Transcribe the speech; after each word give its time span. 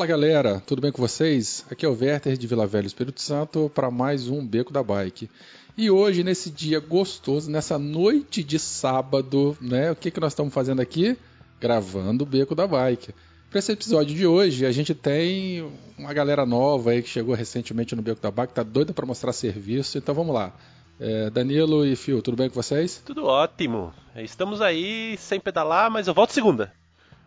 Fala 0.00 0.08
galera, 0.08 0.62
tudo 0.64 0.80
bem 0.80 0.90
com 0.90 1.02
vocês? 1.02 1.62
Aqui 1.70 1.84
é 1.84 1.88
o 1.88 1.92
Werther 1.92 2.34
de 2.34 2.46
Vila 2.46 2.66
Velha 2.66 2.86
Espírito 2.86 3.20
Santo 3.20 3.70
para 3.74 3.90
mais 3.90 4.28
um 4.30 4.46
Beco 4.46 4.72
da 4.72 4.82
Bike. 4.82 5.28
E 5.76 5.90
hoje, 5.90 6.24
nesse 6.24 6.50
dia 6.50 6.80
gostoso, 6.80 7.50
nessa 7.50 7.78
noite 7.78 8.42
de 8.42 8.58
sábado, 8.58 9.54
né? 9.60 9.90
O 9.90 9.94
que, 9.94 10.10
que 10.10 10.18
nós 10.18 10.32
estamos 10.32 10.54
fazendo 10.54 10.80
aqui? 10.80 11.18
Gravando 11.60 12.24
o 12.24 12.26
Beco 12.26 12.54
da 12.54 12.66
Bike. 12.66 13.14
Para 13.50 13.58
esse 13.58 13.72
episódio 13.72 14.16
de 14.16 14.26
hoje, 14.26 14.64
a 14.64 14.72
gente 14.72 14.94
tem 14.94 15.70
uma 15.98 16.14
galera 16.14 16.46
nova 16.46 16.92
aí 16.92 17.02
que 17.02 17.08
chegou 17.10 17.34
recentemente 17.34 17.94
no 17.94 18.00
Beco 18.00 18.22
da 18.22 18.30
Bike, 18.30 18.54
tá 18.54 18.62
doida 18.62 18.94
para 18.94 19.04
mostrar 19.04 19.34
serviço, 19.34 19.98
então 19.98 20.14
vamos 20.14 20.34
lá. 20.34 20.50
É, 20.98 21.28
Danilo 21.28 21.84
e 21.84 21.94
Fio, 21.94 22.22
tudo 22.22 22.38
bem 22.38 22.48
com 22.48 22.54
vocês? 22.54 23.02
Tudo 23.04 23.26
ótimo. 23.26 23.92
Estamos 24.16 24.62
aí 24.62 25.18
sem 25.18 25.38
pedalar, 25.38 25.90
mas 25.90 26.08
eu 26.08 26.14
volto 26.14 26.30
segunda. 26.30 26.72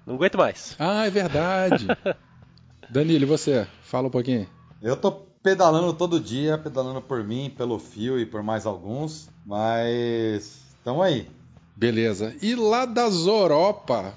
Não 0.08 0.16
aguento 0.16 0.40
mais. 0.40 0.76
Ah, 0.80 1.06
é 1.06 1.12
verdade. 1.12 1.86
Danilo, 2.94 3.24
e 3.24 3.26
você? 3.26 3.66
Fala 3.82 4.08
um 4.08 4.12
pouquinho. 4.12 4.46
Eu 4.80 4.96
tô 4.96 5.12
pedalando 5.12 5.92
todo 5.94 6.20
dia, 6.20 6.60
pedalando 6.60 7.02
por 7.02 7.24
mim, 7.24 7.52
pelo 7.58 7.80
fio 7.80 8.20
e 8.20 8.26
por 8.26 8.44
mais 8.44 8.68
alguns, 8.68 9.32
mas 9.44 10.62
estamos 10.78 11.04
aí. 11.04 11.28
Beleza. 11.76 12.36
E 12.40 12.54
lá 12.54 12.86
da 12.86 13.10
Zoropa, 13.10 14.14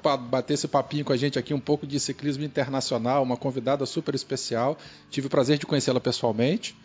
para 0.00 0.16
bater 0.16 0.54
esse 0.54 0.68
papinho 0.68 1.04
com 1.04 1.12
a 1.12 1.16
gente 1.16 1.36
aqui, 1.36 1.52
um 1.52 1.58
pouco 1.58 1.84
de 1.84 1.98
ciclismo 1.98 2.44
internacional, 2.44 3.24
uma 3.24 3.36
convidada 3.36 3.84
super 3.86 4.14
especial. 4.14 4.78
Tive 5.10 5.26
o 5.26 5.30
prazer 5.30 5.58
de 5.58 5.66
conhecê-la 5.66 5.98
pessoalmente. 5.98 6.76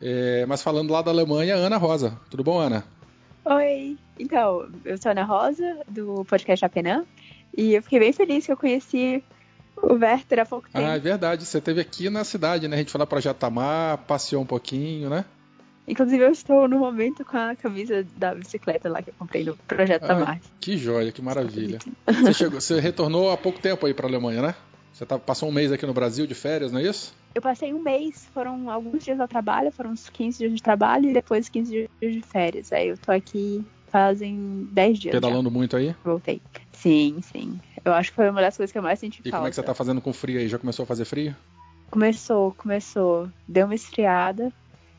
É, 0.00 0.46
mas 0.46 0.62
falando 0.62 0.90
lá 0.90 1.02
da 1.02 1.10
Alemanha, 1.10 1.56
Ana 1.56 1.76
Rosa. 1.76 2.18
Tudo 2.30 2.42
bom, 2.42 2.58
Ana? 2.58 2.84
Oi. 3.44 3.98
Então, 4.18 4.66
eu 4.82 4.96
sou 4.96 5.10
a 5.10 5.12
Ana 5.12 5.24
Rosa, 5.24 5.78
do 5.86 6.24
podcast 6.24 6.64
Apenã. 6.64 7.04
E 7.54 7.74
eu 7.74 7.82
fiquei 7.82 7.98
bem 7.98 8.14
feliz 8.14 8.46
que 8.46 8.52
eu 8.52 8.56
conheci 8.56 9.22
o 9.82 9.94
Werther 9.94 10.40
há 10.40 10.46
pouco 10.46 10.68
tempo. 10.70 10.84
Ah, 10.84 10.96
é 10.96 10.98
verdade. 10.98 11.44
Você 11.44 11.58
esteve 11.58 11.80
aqui 11.80 12.10
na 12.10 12.24
cidade, 12.24 12.66
né? 12.68 12.76
A 12.76 12.78
gente 12.78 12.90
foi 12.90 12.98
lá 12.98 13.06
para 13.06 13.20
Jatamar, 13.20 13.98
passeou 13.98 14.42
um 14.42 14.46
pouquinho, 14.46 15.10
né? 15.10 15.24
Inclusive, 15.88 16.24
eu 16.24 16.32
estou 16.32 16.66
no 16.66 16.80
momento 16.80 17.24
com 17.24 17.36
a 17.36 17.54
camisa 17.54 18.04
da 18.16 18.34
bicicleta 18.34 18.88
lá 18.88 19.00
que 19.00 19.10
eu 19.10 19.14
comprei 19.16 19.44
no 19.44 19.56
Projeto 19.56 20.02
ah, 20.04 20.08
Tamar. 20.08 20.40
Que 20.60 20.76
joia, 20.76 21.12
que 21.12 21.22
maravilha. 21.22 21.78
Você, 22.06 22.34
chegou, 22.34 22.60
você 22.60 22.80
retornou 22.80 23.30
há 23.30 23.36
pouco 23.36 23.60
tempo 23.60 23.86
aí 23.86 23.94
para 23.94 24.06
a 24.06 24.08
Alemanha, 24.08 24.42
né? 24.42 24.54
Você 24.92 25.06
tá, 25.06 25.18
passou 25.18 25.48
um 25.48 25.52
mês 25.52 25.70
aqui 25.70 25.86
no 25.86 25.92
Brasil 25.92 26.26
de 26.26 26.34
férias, 26.34 26.72
não 26.72 26.80
é 26.80 26.84
isso? 26.84 27.14
Eu 27.34 27.42
passei 27.42 27.72
um 27.72 27.78
mês, 27.78 28.26
foram 28.32 28.68
alguns 28.70 29.04
dias 29.04 29.18
de 29.18 29.26
trabalho, 29.28 29.70
foram 29.70 29.90
uns 29.90 30.08
15 30.08 30.38
dias 30.38 30.52
de 30.54 30.62
trabalho 30.62 31.10
e 31.10 31.12
depois 31.12 31.48
15 31.48 31.70
dias 31.70 31.88
de 32.00 32.22
férias. 32.22 32.72
Aí 32.72 32.88
eu 32.88 32.98
tô 32.98 33.12
aqui 33.12 33.64
fazem 33.88 34.68
10 34.72 34.98
dias. 34.98 35.12
Pedalando 35.12 35.48
já. 35.48 35.54
muito 35.54 35.76
aí? 35.76 35.94
Voltei. 36.04 36.40
Sim, 36.72 37.20
sim. 37.22 37.60
Eu 37.84 37.92
acho 37.92 38.10
que 38.10 38.16
foi 38.16 38.28
uma 38.28 38.40
das 38.40 38.56
coisas 38.56 38.72
que 38.72 38.78
eu 38.78 38.82
mais 38.82 38.98
senti 38.98 39.20
e 39.20 39.30
falta. 39.30 39.36
como 39.36 39.46
é 39.46 39.50
que 39.50 39.56
você 39.56 39.62
tá 39.62 39.74
fazendo 39.74 40.00
com 40.00 40.12
frio 40.12 40.38
aí? 40.38 40.48
Já 40.48 40.58
começou 40.58 40.82
a 40.84 40.86
fazer 40.86 41.04
frio? 41.04 41.34
Começou, 41.90 42.52
começou. 42.54 43.28
Deu 43.48 43.66
uma 43.66 43.74
esfriada. 43.74 44.52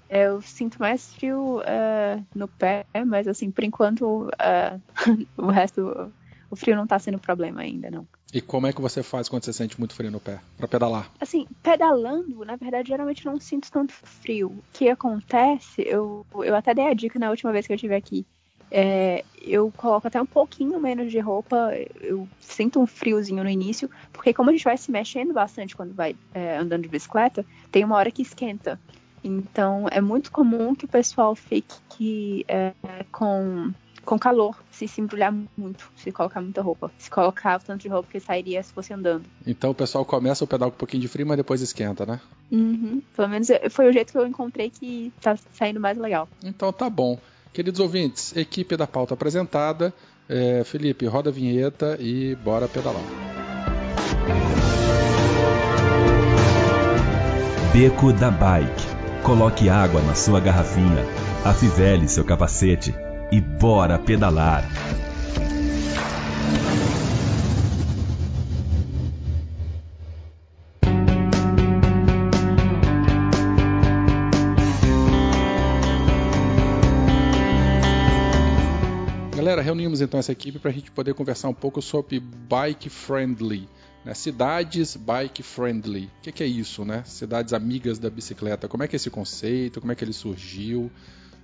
Eu 0.09 0.41
sinto 0.41 0.79
mais 0.79 1.13
frio 1.13 1.59
uh, 1.59 2.25
no 2.33 2.47
pé, 2.47 2.85
mas 3.05 3.27
assim, 3.27 3.51
por 3.51 3.63
enquanto 3.63 4.27
uh, 4.27 4.81
o 5.37 5.47
resto, 5.47 6.13
o 6.49 6.55
frio 6.55 6.77
não 6.77 6.87
tá 6.87 6.97
sendo 6.97 7.19
problema 7.19 7.61
ainda, 7.61 7.91
não. 7.91 8.07
E 8.33 8.41
como 8.41 8.67
é 8.67 8.73
que 8.73 8.81
você 8.81 9.03
faz 9.03 9.27
quando 9.29 9.43
você 9.43 9.53
sente 9.53 9.79
muito 9.79 9.93
frio 9.93 10.11
no 10.11 10.19
pé? 10.19 10.39
para 10.57 10.67
pedalar? 10.67 11.11
Assim, 11.19 11.47
pedalando, 11.63 12.43
na 12.45 12.55
verdade, 12.55 12.89
geralmente 12.89 13.25
não 13.25 13.39
sinto 13.39 13.71
tanto 13.71 13.93
frio. 13.93 14.49
O 14.49 14.63
que 14.73 14.89
acontece, 14.89 15.81
eu, 15.85 16.25
eu 16.43 16.55
até 16.55 16.73
dei 16.73 16.87
a 16.87 16.93
dica 16.93 17.17
na 17.19 17.29
última 17.29 17.51
vez 17.51 17.65
que 17.65 17.73
eu 17.73 17.75
estive 17.75 17.95
aqui. 17.95 18.25
É, 18.69 19.23
eu 19.41 19.71
coloco 19.75 20.07
até 20.07 20.21
um 20.21 20.25
pouquinho 20.25 20.79
menos 20.79 21.11
de 21.11 21.19
roupa, 21.19 21.71
eu 22.01 22.27
sinto 22.39 22.81
um 22.81 22.85
friozinho 22.85 23.43
no 23.43 23.49
início, 23.49 23.89
porque 24.11 24.33
como 24.33 24.49
a 24.49 24.53
gente 24.53 24.63
vai 24.63 24.77
se 24.77 24.91
mexendo 24.91 25.33
bastante 25.33 25.75
quando 25.75 25.93
vai 25.93 26.15
é, 26.33 26.57
andando 26.57 26.83
de 26.83 26.89
bicicleta, 26.89 27.45
tem 27.71 27.83
uma 27.83 27.95
hora 27.95 28.11
que 28.11 28.21
esquenta. 28.21 28.79
Então 29.23 29.87
é 29.89 30.01
muito 30.01 30.31
comum 30.31 30.75
que 30.75 30.85
o 30.85 30.87
pessoal 30.87 31.33
fique 31.33 32.45
é, 32.47 32.73
com, 33.11 33.71
com 34.05 34.19
calor, 34.19 34.61
se 34.69 34.87
se 34.87 35.01
embrulhar 35.01 35.33
muito, 35.57 35.89
se 35.95 36.11
colocar 36.11 36.41
muita 36.41 36.61
roupa. 36.61 36.91
Se 36.97 37.09
colocar 37.09 37.59
o 37.59 37.63
tanto 37.63 37.81
de 37.81 37.87
roupa 37.87 38.09
que 38.11 38.19
sairia 38.19 38.61
se 38.61 38.73
fosse 38.73 38.93
andando. 38.93 39.23
Então 39.45 39.71
o 39.71 39.75
pessoal 39.75 40.05
começa 40.05 40.43
o 40.43 40.47
pedal 40.47 40.69
com 40.69 40.75
um 40.75 40.79
pouquinho 40.79 41.01
de 41.01 41.07
frio, 41.07 41.25
mas 41.25 41.37
depois 41.37 41.61
esquenta, 41.61 42.05
né? 42.05 42.19
Uhum. 42.51 43.01
Pelo 43.15 43.29
menos 43.29 43.47
foi 43.69 43.89
o 43.89 43.93
jeito 43.93 44.11
que 44.11 44.17
eu 44.17 44.27
encontrei 44.27 44.69
que 44.69 45.11
tá 45.21 45.37
saindo 45.53 45.79
mais 45.79 45.97
legal. 45.97 46.27
Então 46.43 46.71
tá 46.71 46.89
bom. 46.89 47.17
Queridos 47.53 47.79
ouvintes, 47.79 48.35
equipe 48.35 48.75
da 48.77 48.87
pauta 48.87 49.13
apresentada. 49.13 49.93
É, 50.29 50.63
Felipe, 50.63 51.05
roda 51.05 51.29
a 51.29 51.33
vinheta 51.33 51.97
e 51.99 52.35
bora 52.35 52.67
pedalar. 52.67 53.01
Beco 57.73 58.11
da 58.11 58.31
Bike. 58.31 58.97
Coloque 59.23 59.69
água 59.69 60.01
na 60.01 60.15
sua 60.15 60.39
garrafinha, 60.39 61.05
afivele 61.43 62.07
seu 62.07 62.23
capacete 62.23 62.93
e 63.31 63.41
bora 63.41 63.99
pedalar. 63.99 64.63
Reunimos 79.97 80.01
então 80.01 80.19
essa 80.19 80.31
equipe 80.31 80.59
para 80.59 80.71
a 80.71 80.73
gente 80.73 80.91
poder 80.91 81.13
conversar 81.13 81.49
um 81.49 81.53
pouco 81.53 81.81
sobre 81.81 82.19
bike 82.19 82.89
friendly. 82.89 83.67
Né? 84.05 84.13
Cidades 84.13 84.95
bike 84.95 85.43
friendly. 85.43 86.05
O 86.05 86.21
que, 86.21 86.31
que, 86.31 86.43
é 86.43 86.47
isso, 86.47 86.85
né? 86.85 87.03
Cidades 87.05 87.53
amigas 87.53 87.99
da 87.99 88.09
bicicleta. 88.09 88.67
Como 88.67 88.83
é 88.83 88.87
que 88.87 88.95
é 88.95 88.97
esse 88.97 89.09
conceito? 89.09 89.79
Como 89.79 89.91
é 89.91 89.95
que 89.95 90.03
ele 90.03 90.13
surgiu? 90.13 90.91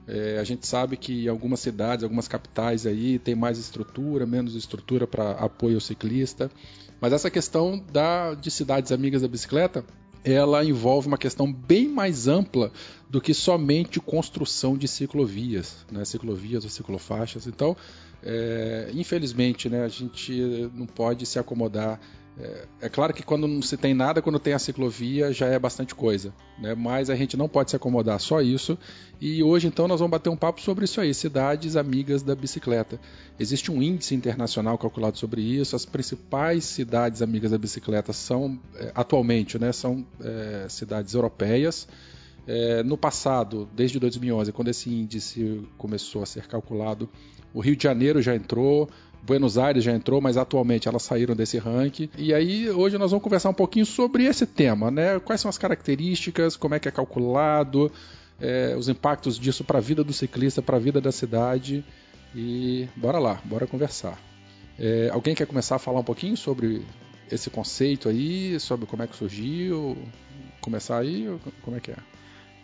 É, 0.07 0.37
a 0.37 0.43
gente 0.43 0.67
sabe 0.67 0.97
que 0.97 1.27
algumas 1.27 1.61
cidades, 1.61 2.03
algumas 2.03 2.27
capitais 2.27 2.85
aí 2.85 3.17
tem 3.19 3.35
mais 3.35 3.57
estrutura, 3.57 4.25
menos 4.25 4.55
estrutura 4.55 5.07
para 5.07 5.31
apoio 5.31 5.75
ao 5.75 5.81
ciclista. 5.81 6.51
Mas 6.99 7.13
essa 7.13 7.29
questão 7.29 7.83
da, 7.91 8.33
de 8.33 8.51
cidades 8.51 8.91
amigas 8.91 9.21
da 9.21 9.27
bicicleta 9.27 9.83
ela 10.25 10.63
envolve 10.63 11.07
uma 11.07 11.17
questão 11.17 11.51
bem 11.51 11.89
mais 11.89 12.29
ampla 12.29 12.71
do 13.09 13.19
que 13.19 13.33
somente 13.33 13.99
construção 13.99 14.77
de 14.77 14.87
ciclovias, 14.87 15.85
né? 15.91 16.05
ciclovias 16.05 16.63
ou 16.63 16.69
ciclofaixas. 16.69 17.45
Então, 17.45 17.75
é, 18.23 18.89
infelizmente, 18.93 19.69
né, 19.69 19.83
a 19.83 19.87
gente 19.87 20.71
não 20.73 20.85
pode 20.85 21.25
se 21.25 21.37
acomodar 21.37 21.99
é, 22.35 22.65
é, 22.81 22.89
claro 22.89 23.13
que 23.13 23.21
quando 23.21 23.47
não 23.47 23.61
se 23.61 23.77
tem 23.77 23.93
nada, 23.93 24.21
quando 24.21 24.39
tem 24.39 24.53
a 24.53 24.59
ciclovia, 24.59 25.31
já 25.31 25.45
é 25.47 25.59
bastante 25.59 25.93
coisa. 25.93 26.33
Né? 26.59 26.73
Mas 26.73 27.09
a 27.09 27.15
gente 27.15 27.37
não 27.37 27.47
pode 27.47 27.69
se 27.69 27.75
acomodar 27.75 28.19
só 28.19 28.41
isso. 28.41 28.77
E 29.21 29.43
hoje, 29.43 29.67
então, 29.67 29.87
nós 29.87 29.99
vamos 29.99 30.11
bater 30.11 30.29
um 30.29 30.35
papo 30.35 30.59
sobre 30.61 30.85
isso 30.85 30.99
aí: 30.99 31.13
cidades 31.13 31.75
amigas 31.75 32.23
da 32.23 32.35
bicicleta. 32.35 32.99
Existe 33.39 33.71
um 33.71 33.81
índice 33.81 34.15
internacional 34.15 34.77
calculado 34.77 35.17
sobre 35.17 35.41
isso. 35.41 35.75
As 35.75 35.85
principais 35.85 36.63
cidades 36.63 37.21
amigas 37.21 37.51
da 37.51 37.57
bicicleta 37.57 38.11
são, 38.13 38.59
é, 38.75 38.91
atualmente, 38.95 39.59
né, 39.59 39.71
são 39.71 40.05
é, 40.19 40.65
cidades 40.69 41.13
europeias. 41.13 41.87
É, 42.45 42.83
no 42.83 42.97
passado, 42.97 43.69
desde 43.73 43.99
2011, 43.99 44.51
quando 44.51 44.67
esse 44.67 44.89
índice 44.89 45.61
começou 45.77 46.23
a 46.23 46.25
ser 46.25 46.45
calculado, 46.45 47.09
o 47.53 47.61
Rio 47.61 47.75
de 47.75 47.83
Janeiro 47.83 48.21
já 48.21 48.35
entrou, 48.35 48.89
Buenos 49.25 49.57
Aires 49.57 49.83
já 49.83 49.93
entrou, 49.93 50.19
mas 50.19 50.35
atualmente 50.35 50.87
elas 50.87 51.03
saíram 51.03 51.35
desse 51.35 51.57
ranking. 51.57 52.09
E 52.17 52.33
aí 52.33 52.69
hoje 52.69 52.97
nós 52.97 53.11
vamos 53.11 53.23
conversar 53.23 53.49
um 53.49 53.53
pouquinho 53.53 53.85
sobre 53.85 54.25
esse 54.25 54.45
tema, 54.45 54.91
né? 54.91 55.17
Quais 55.19 55.39
são 55.39 55.47
as 55.47 55.57
características, 55.57 56.57
como 56.57 56.75
é 56.75 56.79
que 56.79 56.89
é 56.89 56.91
calculado, 56.91 57.89
é, 58.39 58.75
os 58.77 58.89
impactos 58.89 59.39
disso 59.39 59.63
para 59.63 59.77
a 59.77 59.81
vida 59.81 60.03
do 60.03 60.11
ciclista, 60.11 60.61
para 60.61 60.75
a 60.75 60.79
vida 60.79 60.99
da 60.99 61.11
cidade. 61.11 61.85
E 62.35 62.89
bora 62.95 63.17
lá, 63.17 63.39
bora 63.45 63.65
conversar. 63.65 64.19
É, 64.77 65.09
alguém 65.13 65.35
quer 65.35 65.47
começar 65.47 65.75
a 65.75 65.79
falar 65.79 65.99
um 65.99 66.03
pouquinho 66.03 66.35
sobre 66.35 66.85
esse 67.31 67.49
conceito 67.49 68.09
aí, 68.09 68.59
sobre 68.59 68.85
como 68.85 69.03
é 69.03 69.07
que 69.07 69.15
surgiu? 69.15 69.97
Começar 70.59 70.97
aí? 70.97 71.29
Como 71.61 71.77
é 71.77 71.79
que 71.79 71.91
é? 71.91 71.97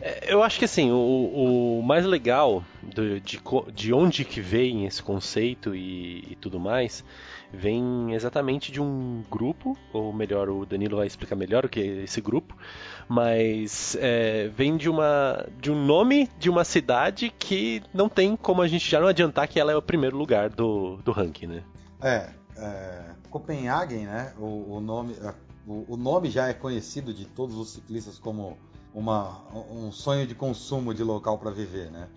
É, 0.02 0.34
eu 0.34 0.42
acho 0.42 0.58
que 0.58 0.66
assim, 0.66 0.92
o, 0.92 1.80
o 1.80 1.84
mais 1.84 2.06
legal 2.06 2.64
de, 2.82 3.20
de, 3.20 3.42
de, 3.74 3.94
onde 3.94 4.24
que 4.24 4.40
vem 4.40 4.86
esse 4.86 5.04
conceito 5.04 5.76
e, 5.76 6.32
e, 6.32 6.38
tudo 6.40 6.60
mais, 6.60 7.04
vem 7.52 8.14
exatamente 8.14 8.72
de 8.72 8.82
um 8.82 9.24
grupo, 9.30 9.78
ou 9.92 10.14
melhor, 10.14 10.50
o 10.50 10.66
Danilo 10.66 10.98
vai 10.98 11.08
explicar 11.08 11.36
melhor 11.36 11.66
o 11.66 11.70
que 11.70 11.82
é 11.82 12.04
esse 12.04 12.22
grupo, 12.22 12.56
mas 13.10 13.98
é, 14.00 14.48
vem 14.48 14.78
de, 14.78 14.90
uma, 14.90 15.46
de 15.60 15.70
um 15.70 15.86
nome 15.86 16.30
de 16.40 16.50
uma 16.50 16.64
cidade 16.64 17.34
que 17.38 17.84
não 17.94 18.08
tem 18.08 18.38
como 18.38 18.62
a 18.62 18.68
gente 18.68 18.90
já 18.90 19.02
não 19.02 19.08
adiantar 19.08 19.48
que 19.50 19.60
ela 19.60 19.72
é 19.72 19.76
o 19.76 19.82
primeiro 19.82 20.18
lugar 20.18 20.50
do, 20.50 20.98
do 20.98 21.12
ranking, 21.12 21.48
né? 21.48 21.64
É, 22.02 22.30
é, 22.56 23.16
Copenhagen, 23.30 24.06
né? 24.06 24.34
O, 24.40 24.76
o 24.78 24.80
nome, 24.80 25.16
o, 25.68 25.94
o, 25.94 25.98
nome 25.98 26.30
já 26.30 26.48
é 26.48 26.54
conhecido 26.54 27.14
de 27.14 27.26
todos 27.26 27.58
os 27.58 27.72
ciclistas 27.72 28.18
como 28.18 28.58
uma, 28.94 29.42
um 29.72 29.92
sonho 29.92 30.26
de 30.26 30.36
consumo 30.36 30.94
de 30.94 31.04
local 31.04 31.38
para 31.38 31.52
viver, 31.52 31.92
né? 31.92 32.08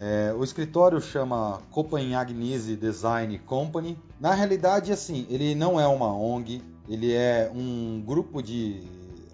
É, 0.00 0.34
o 0.36 0.42
escritório 0.42 1.00
chama 1.00 1.62
Copenhagenese 1.70 2.76
Design 2.76 3.38
Company. 3.38 3.96
Na 4.18 4.34
realidade, 4.34 4.92
assim, 4.92 5.26
ele 5.30 5.54
não 5.54 5.80
é 5.80 5.86
uma 5.86 6.12
ONG, 6.12 6.62
ele 6.88 7.12
é 7.12 7.50
um 7.54 8.02
grupo 8.04 8.42
de 8.42 8.82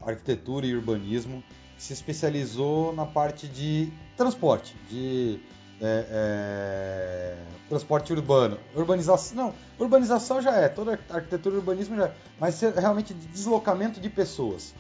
arquitetura 0.03 0.67
e 0.67 0.75
urbanismo 0.75 1.43
que 1.77 1.83
se 1.83 1.93
especializou 1.93 2.93
na 2.95 3.07
parte 3.07 3.49
de 3.49 3.91
transporte, 4.17 4.77
de 4.89 5.41
é, 5.81 6.07
é, 6.11 7.37
transporte 7.69 8.13
urbano. 8.13 8.59
Urbanização, 8.75 9.37
não, 9.37 9.55
urbanização 9.79 10.43
já 10.43 10.53
é, 10.53 10.69
toda 10.69 10.99
arquitetura 11.09 11.55
e 11.55 11.59
urbanismo 11.59 11.97
já 11.97 12.07
é, 12.07 12.15
mas 12.39 12.61
realmente 12.61 13.15
de 13.15 13.27
deslocamento 13.29 13.99
de 13.99 14.11
pessoas. 14.11 14.75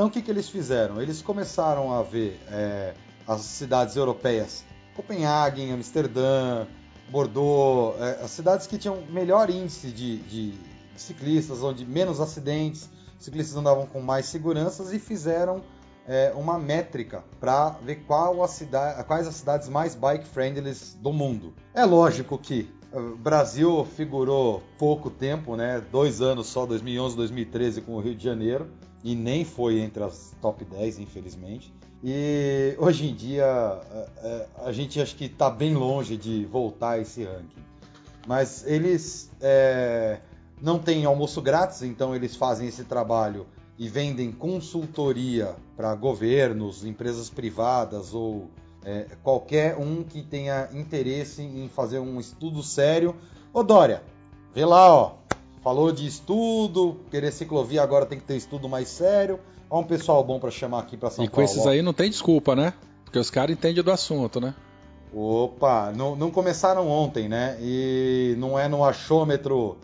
Então 0.00 0.08
o 0.08 0.10
que, 0.10 0.22
que 0.22 0.30
eles 0.30 0.48
fizeram? 0.48 1.02
Eles 1.02 1.20
começaram 1.20 1.92
a 1.92 2.02
ver 2.02 2.40
é, 2.50 2.94
as 3.28 3.42
cidades 3.42 3.96
europeias, 3.96 4.64
Copenhague, 4.96 5.70
Amsterdã, 5.70 6.66
Bordeaux, 7.10 8.00
é, 8.00 8.24
as 8.24 8.30
cidades 8.30 8.66
que 8.66 8.78
tinham 8.78 9.02
melhor 9.10 9.50
índice 9.50 9.88
de, 9.88 10.16
de, 10.20 10.54
ciclistas, 10.96 11.62
onde 11.62 11.84
menos 11.84 12.18
acidentes, 12.18 12.88
ciclistas 13.18 13.58
andavam 13.58 13.84
com 13.84 14.00
mais 14.00 14.24
seguranças 14.24 14.90
e 14.90 14.98
fizeram 14.98 15.62
é, 16.08 16.32
uma 16.34 16.58
métrica 16.58 17.22
para 17.38 17.68
ver 17.82 17.96
qual 18.06 18.42
a 18.42 18.48
cidade, 18.48 19.04
quais 19.04 19.26
as 19.26 19.34
cidades 19.34 19.68
mais 19.68 19.94
bike 19.94 20.26
friendly 20.26 20.74
do 20.96 21.12
mundo. 21.12 21.52
É 21.74 21.84
lógico 21.84 22.38
que 22.38 22.72
o 22.90 23.18
Brasil 23.18 23.86
figurou 23.98 24.62
pouco 24.78 25.10
tempo, 25.10 25.56
né? 25.56 25.84
Dois 25.92 26.22
anos 26.22 26.46
só, 26.46 26.64
2011, 26.64 27.16
2013 27.16 27.82
com 27.82 27.96
o 27.96 28.00
Rio 28.00 28.14
de 28.14 28.24
Janeiro 28.24 28.66
e 29.02 29.14
nem 29.14 29.44
foi 29.44 29.80
entre 29.80 30.02
as 30.02 30.34
top 30.40 30.64
10, 30.64 30.98
infelizmente. 30.98 31.72
E 32.02 32.74
hoje 32.78 33.08
em 33.08 33.14
dia 33.14 33.46
a, 34.64 34.72
gente 34.72 35.00
acho 35.00 35.14
que 35.16 35.26
está 35.26 35.50
bem 35.50 35.74
longe 35.74 36.16
de 36.16 36.44
voltar 36.46 36.92
a 36.92 36.98
esse 36.98 37.24
ranking. 37.24 37.62
Mas 38.26 38.64
eles 38.66 39.30
é, 39.40 40.20
não 40.60 40.78
têm 40.78 41.04
almoço 41.04 41.42
grátis, 41.42 41.82
então 41.82 42.14
eles 42.14 42.36
fazem 42.36 42.68
esse 42.68 42.84
trabalho 42.84 43.46
e 43.78 43.88
vendem 43.88 44.30
consultoria 44.30 45.54
para 45.76 45.94
governos, 45.94 46.84
empresas 46.84 47.30
privadas 47.30 48.14
ou 48.14 48.50
é, 48.84 49.06
qualquer 49.22 49.76
um 49.76 50.02
que 50.02 50.22
tenha 50.22 50.68
interesse 50.72 51.42
em 51.42 51.68
fazer 51.68 51.98
um 51.98 52.18
estudo 52.20 52.62
sério. 52.62 53.14
Ô 53.52 53.62
Dória, 53.62 54.02
vê 54.54 54.64
lá, 54.64 54.94
ó. 54.94 55.19
Falou 55.62 55.92
de 55.92 56.06
estudo, 56.06 56.96
querer 57.10 57.32
ciclovia 57.32 57.82
agora 57.82 58.06
tem 58.06 58.18
que 58.18 58.24
ter 58.24 58.36
estudo 58.36 58.68
mais 58.68 58.88
sério. 58.88 59.38
Olha 59.68 59.82
um 59.82 59.86
pessoal 59.86 60.24
bom 60.24 60.40
para 60.40 60.50
chamar 60.50 60.80
aqui 60.80 60.96
para 60.96 61.10
São 61.10 61.24
e 61.24 61.28
Paulo. 61.28 61.44
E 61.44 61.48
com 61.48 61.52
esses 61.52 61.66
aí 61.66 61.82
não 61.82 61.92
tem 61.92 62.08
desculpa, 62.08 62.56
né? 62.56 62.72
Porque 63.04 63.18
os 63.18 63.30
caras 63.30 63.54
entendem 63.54 63.82
do 63.82 63.90
assunto, 63.90 64.40
né? 64.40 64.54
Opa, 65.12 65.92
não, 65.94 66.16
não 66.16 66.30
começaram 66.30 66.88
ontem, 66.88 67.28
né? 67.28 67.58
E 67.60 68.34
não 68.38 68.58
é 68.58 68.68
no 68.68 68.84
achômetro 68.84 69.76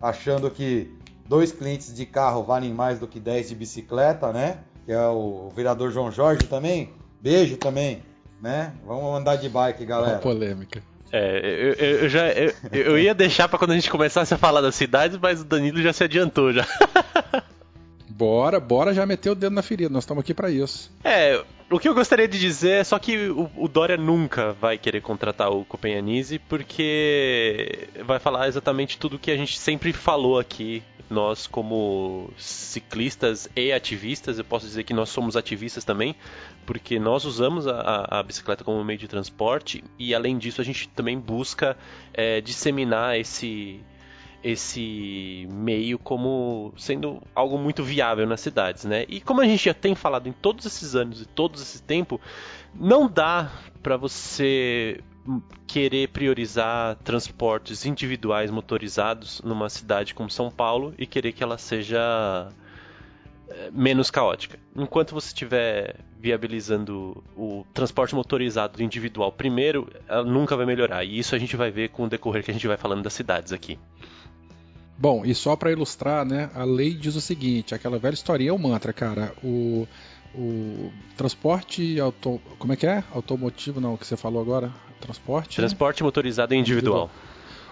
achando 0.00 0.50
que 0.50 0.90
dois 1.26 1.52
clientes 1.52 1.92
de 1.94 2.06
carro 2.06 2.42
valem 2.42 2.72
mais 2.72 2.98
do 2.98 3.06
que 3.06 3.20
10 3.20 3.48
de 3.50 3.54
bicicleta, 3.54 4.32
né? 4.32 4.58
Que 4.86 4.92
é 4.92 5.08
o 5.08 5.50
vereador 5.54 5.90
João 5.90 6.10
Jorge 6.10 6.46
também. 6.46 6.92
Beijo 7.20 7.56
também, 7.56 8.02
né? 8.40 8.72
Vamos 8.86 9.18
andar 9.18 9.36
de 9.36 9.48
bike, 9.48 9.84
galera. 9.84 10.14
Uma 10.14 10.20
polêmica. 10.20 10.82
É, 11.12 11.74
eu, 11.78 11.86
eu 11.86 12.08
já 12.08 12.28
eu, 12.28 12.52
eu 12.72 12.98
ia 12.98 13.14
deixar 13.14 13.48
para 13.48 13.58
quando 13.58 13.70
a 13.70 13.74
gente 13.74 13.90
começasse 13.90 14.32
a 14.32 14.38
falar 14.38 14.60
das 14.60 14.74
cidades, 14.74 15.18
mas 15.20 15.40
o 15.40 15.44
Danilo 15.44 15.80
já 15.82 15.92
se 15.92 16.04
adiantou 16.04 16.52
já. 16.52 16.66
bora, 18.08 18.58
bora 18.58 18.92
já 18.92 19.06
meter 19.06 19.30
o 19.30 19.34
dedo 19.34 19.54
na 19.54 19.62
ferida. 19.62 19.92
Nós 19.92 20.04
estamos 20.04 20.22
aqui 20.22 20.34
para 20.34 20.50
isso. 20.50 20.90
É, 21.04 21.42
o 21.70 21.78
que 21.78 21.88
eu 21.88 21.94
gostaria 21.94 22.26
de 22.26 22.38
dizer 22.38 22.80
é 22.80 22.84
só 22.84 22.98
que 22.98 23.28
o, 23.28 23.50
o 23.56 23.68
Dória 23.68 23.96
nunca 23.96 24.52
vai 24.54 24.76
querer 24.76 25.00
contratar 25.00 25.50
o 25.50 25.64
Copenhague 25.64 26.38
porque 26.48 27.88
vai 28.04 28.18
falar 28.18 28.48
exatamente 28.48 28.98
tudo 28.98 29.18
que 29.18 29.30
a 29.30 29.36
gente 29.36 29.58
sempre 29.58 29.92
falou 29.92 30.38
aqui 30.38 30.82
nós 31.10 31.46
como 31.46 32.30
ciclistas 32.36 33.48
e 33.56 33.72
ativistas, 33.72 34.38
eu 34.38 34.44
posso 34.44 34.66
dizer 34.66 34.84
que 34.84 34.94
nós 34.94 35.08
somos 35.08 35.36
ativistas 35.36 35.84
também, 35.84 36.14
porque 36.66 36.98
nós 36.98 37.24
usamos 37.24 37.66
a, 37.66 38.06
a 38.10 38.22
bicicleta 38.22 38.64
como 38.64 38.82
meio 38.84 38.98
de 38.98 39.08
transporte 39.08 39.82
e 39.98 40.14
além 40.14 40.38
disso 40.38 40.60
a 40.60 40.64
gente 40.64 40.88
também 40.88 41.18
busca 41.18 41.76
é, 42.12 42.40
disseminar 42.40 43.18
esse 43.18 43.80
esse 44.42 45.48
meio 45.50 45.98
como 45.98 46.72
sendo 46.76 47.20
algo 47.34 47.58
muito 47.58 47.82
viável 47.82 48.24
nas 48.26 48.40
cidades, 48.40 48.84
né? 48.84 49.04
E 49.08 49.20
como 49.20 49.40
a 49.40 49.44
gente 49.44 49.64
já 49.64 49.74
tem 49.74 49.96
falado 49.96 50.28
em 50.28 50.32
todos 50.32 50.64
esses 50.64 50.94
anos 50.94 51.20
e 51.22 51.26
todo 51.26 51.56
esse 51.56 51.82
tempo, 51.82 52.20
não 52.72 53.08
dá 53.08 53.50
para 53.82 53.96
você 53.96 55.00
querer 55.66 56.08
priorizar 56.08 56.96
transportes 56.96 57.84
individuais 57.84 58.50
motorizados 58.50 59.40
numa 59.42 59.68
cidade 59.68 60.14
como 60.14 60.30
São 60.30 60.50
Paulo 60.50 60.94
e 60.98 61.06
querer 61.06 61.32
que 61.32 61.42
ela 61.42 61.58
seja 61.58 62.48
eh, 63.48 63.70
menos 63.72 64.10
caótica. 64.10 64.58
Enquanto 64.74 65.14
você 65.14 65.28
estiver 65.28 65.96
viabilizando 66.20 67.22
o 67.36 67.64
transporte 67.72 68.14
motorizado 68.14 68.82
individual 68.82 69.30
primeiro, 69.30 69.88
ela 70.08 70.24
nunca 70.24 70.56
vai 70.56 70.66
melhorar. 70.66 71.04
E 71.04 71.18
isso 71.18 71.34
a 71.34 71.38
gente 71.38 71.56
vai 71.56 71.70
ver 71.70 71.90
com 71.90 72.04
o 72.04 72.08
decorrer 72.08 72.42
que 72.42 72.50
a 72.50 72.54
gente 72.54 72.66
vai 72.66 72.76
falando 72.76 73.02
das 73.02 73.12
cidades 73.12 73.52
aqui. 73.52 73.78
Bom, 74.96 75.24
e 75.24 75.32
só 75.32 75.54
para 75.54 75.70
ilustrar, 75.70 76.24
né, 76.24 76.50
a 76.54 76.64
lei 76.64 76.92
diz 76.92 77.14
o 77.14 77.20
seguinte, 77.20 77.72
aquela 77.72 77.98
velha 78.00 78.14
historinha 78.14 78.50
é 78.50 78.52
o 78.52 78.58
mantra, 78.58 78.92
cara. 78.92 79.32
O, 79.44 79.86
o 80.38 80.92
transporte 81.16 81.98
auto, 81.98 82.40
como 82.58 82.72
é 82.72 82.76
que 82.76 82.86
é? 82.86 83.02
Automotivo, 83.12 83.80
não, 83.80 83.94
o 83.94 83.98
que 83.98 84.06
você 84.06 84.16
falou 84.16 84.40
agora? 84.40 84.72
Transporte. 85.00 85.56
Transporte 85.56 86.02
motorizado 86.04 86.54
individual. 86.54 87.10
individual. 87.10 87.28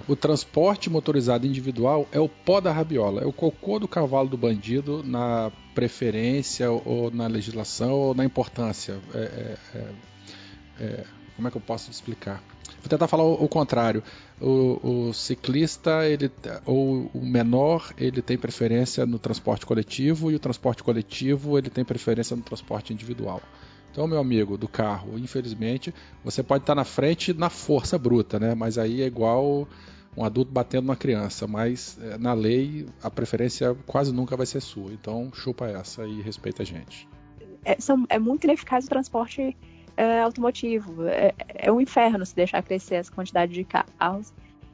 O 0.08 0.16
transporte 0.16 0.90
motorizado 0.90 1.46
individual 1.46 2.08
é 2.12 2.18
o 2.18 2.28
pó 2.28 2.60
da 2.60 2.72
rabiola, 2.72 3.22
é 3.22 3.26
o 3.26 3.32
cocô 3.32 3.78
do 3.78 3.88
cavalo 3.88 4.28
do 4.28 4.36
bandido 4.36 5.02
na 5.04 5.50
preferência 5.74 6.70
ou 6.70 7.10
na 7.10 7.26
legislação 7.26 7.92
ou 7.92 8.14
na 8.14 8.24
importância. 8.24 8.98
É, 9.14 9.18
é, 9.18 9.56
é, 9.74 10.84
é 10.84 11.04
como 11.36 11.48
é 11.48 11.50
que 11.50 11.56
eu 11.56 11.60
posso 11.60 11.90
explicar? 11.90 12.42
Vou 12.80 12.88
tentar 12.88 13.06
falar 13.06 13.24
o, 13.24 13.48
contrário. 13.48 14.02
O, 14.40 15.08
o, 15.08 15.12
ciclista, 15.12 16.06
ele, 16.06 16.30
ou 16.64 17.10
o 17.12 17.24
menor, 17.24 17.92
ele 17.98 18.22
tem 18.22 18.38
preferência 18.38 19.04
no 19.04 19.18
transporte 19.18 19.66
coletivo 19.66 20.30
e 20.30 20.34
o 20.34 20.38
transporte 20.38 20.82
coletivo 20.82 21.58
ele 21.58 21.68
tem 21.68 21.84
preferência 21.84 22.36
no 22.36 22.42
transporte 22.42 22.92
individual. 22.92 23.42
Então, 23.90 24.06
meu 24.06 24.18
amigo 24.18 24.58
do 24.58 24.68
carro, 24.68 25.18
infelizmente, 25.18 25.92
você 26.22 26.42
pode 26.42 26.62
estar 26.62 26.74
na 26.74 26.84
frente 26.84 27.32
na 27.32 27.48
força 27.48 27.98
bruta, 27.98 28.38
né? 28.38 28.54
Mas 28.54 28.78
aí 28.78 29.02
é 29.02 29.06
igual 29.06 29.66
um 30.16 30.24
adulto 30.24 30.52
batendo 30.52 30.84
uma 30.84 30.96
criança. 30.96 31.46
Mas 31.46 31.98
é, 32.02 32.18
na 32.18 32.32
lei 32.32 32.86
a 33.02 33.10
preferência 33.10 33.74
quase 33.86 34.12
nunca 34.12 34.36
vai 34.36 34.46
ser 34.46 34.60
sua. 34.60 34.92
Então, 34.92 35.30
chupa 35.32 35.66
essa 35.66 36.06
e 36.06 36.20
respeita 36.20 36.62
a 36.62 36.66
gente. 36.66 37.08
É, 37.64 37.80
são, 37.80 38.04
é 38.08 38.18
muito 38.18 38.44
ineficaz 38.44 38.84
o 38.84 38.88
transporte 38.88 39.56
é, 39.96 40.20
automotivo. 40.20 41.06
É, 41.06 41.34
é 41.54 41.72
um 41.72 41.80
inferno 41.80 42.24
se 42.24 42.34
deixar 42.34 42.62
crescer 42.62 42.96
essa 42.96 43.12
quantidade 43.12 43.52
de 43.52 43.64
carros 43.64 44.32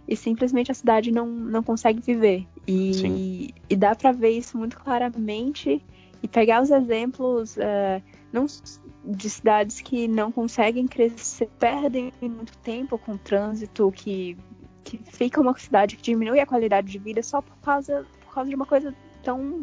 e 0.09 0.17
simplesmente 0.17 0.71
a 0.71 0.75
cidade 0.75 1.11
não, 1.11 1.26
não 1.26 1.62
consegue 1.62 2.00
viver. 2.00 2.47
E, 2.67 3.55
e 3.71 3.76
dá 3.76 3.95
para 3.95 4.12
ver 4.12 4.31
isso 4.31 4.59
muito 4.59 4.79
claramente 4.79 5.83
e 6.23 6.29
pegar 6.29 6.62
os 6.62 6.71
exemplos. 6.71 7.57
É, 7.59 8.02
não 8.33 8.47
de 9.05 9.29
cidades 9.29 9.81
que 9.81 10.07
não 10.07 10.31
conseguem 10.31 10.87
crescer, 10.87 11.49
perdem 11.59 12.12
muito 12.21 12.57
tempo 12.59 12.97
com 12.97 13.12
o 13.12 13.19
trânsito, 13.19 13.91
que, 13.91 14.37
que 14.85 14.99
fica 14.99 15.41
uma 15.41 15.57
cidade 15.59 15.97
que 15.97 16.02
diminui 16.02 16.38
a 16.38 16.47
qualidade 16.47 16.91
de 16.91 16.99
vida 16.99 17.23
só 17.23 17.43
por 17.43 17.57
causa, 17.59 18.07
por 18.25 18.33
causa 18.33 18.49
de 18.49 18.55
uma 18.55 18.67
coisa 18.67 18.95
tão 19.23 19.62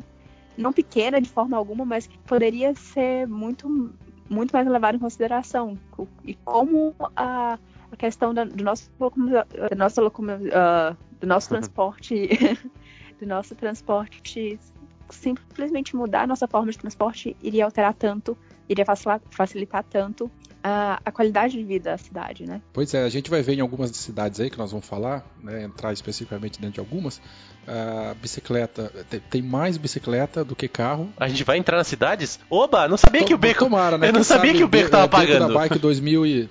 não 0.58 0.74
pequena 0.74 1.22
de 1.22 1.30
forma 1.30 1.56
alguma, 1.56 1.86
mas 1.86 2.06
que 2.06 2.18
poderia 2.20 2.76
ser 2.76 3.26
muito 3.28 3.94
muito 4.30 4.52
mais 4.52 4.68
levado 4.68 4.96
em 4.96 5.00
consideração. 5.00 5.78
E 6.24 6.36
como 6.46 6.96
a, 7.16 7.58
a 7.92 7.96
questão 7.98 8.34
da, 8.34 8.44
do 8.44 8.64
nosso 8.64 8.92
da 9.70 9.76
nossa 9.76 10.02
uh, 10.04 10.98
do 11.20 11.28
nosso 11.28 11.50
transporte 11.50 12.30
do 13.20 13.26
nosso 13.26 13.56
transporte 13.56 14.60
simplesmente 15.10 15.96
mudar 15.96 16.24
a 16.24 16.28
nossa 16.28 16.48
forma 16.48 16.72
de 16.72 16.78
transporte 16.78 17.36
iria 17.42 17.66
alterar 17.66 17.94
tanto 17.94 18.38
iria 18.70 18.86
facilitar, 18.86 19.22
facilitar 19.32 19.84
tanto 19.84 20.32
a, 20.64 21.00
a, 21.04 21.12
qualidade 21.12 21.58
de 21.58 21.64
vida 21.64 21.92
da 21.92 21.98
cidade, 21.98 22.46
né? 22.46 22.62
Pois 22.72 22.94
é, 22.94 23.04
a 23.04 23.10
gente 23.10 23.30
vai 23.30 23.42
ver 23.42 23.54
em 23.54 23.62
algumas 23.62 23.92
cidades 23.92 24.40
aí 24.40 24.50
que 24.50 24.58
nós 24.58 24.72
vamos 24.72 24.86
falar, 24.86 25.26
né, 25.42 25.64
entrar 25.64 25.92
especificamente 25.94 26.60
dentro 26.60 26.76
de 26.76 26.80
algumas, 26.80 27.22
a 27.68 28.14
bicicleta, 28.16 28.92
tem, 29.10 29.20
tem, 29.20 29.42
mais 29.42 29.78
bicicleta 29.78 30.44
do 30.44 30.56
que 30.56 30.68
carro. 30.68 31.10
A 31.18 31.28
gente 31.28 31.44
vai 31.44 31.58
entrar 31.58 31.78
nas 31.78 31.88
cidades? 31.88 32.40
Oba, 32.50 32.88
não 32.88 32.98
sabia 32.98 33.24
que 33.24 33.34
o 33.34 33.38
Beco... 33.38 33.66
Tomara, 33.66 33.98
né? 33.98 34.10
Eu 34.10 34.14
não 34.14 34.24
sabia 34.24 34.54
que 34.54 34.64
o 34.64 34.68
Beco 34.68 34.90
tava 34.90 35.06
é, 35.06 35.08
pagando. 35.08 35.54
da 35.54 35.60
Bike 35.60 35.80
2000 35.80 36.26
e 36.26 36.50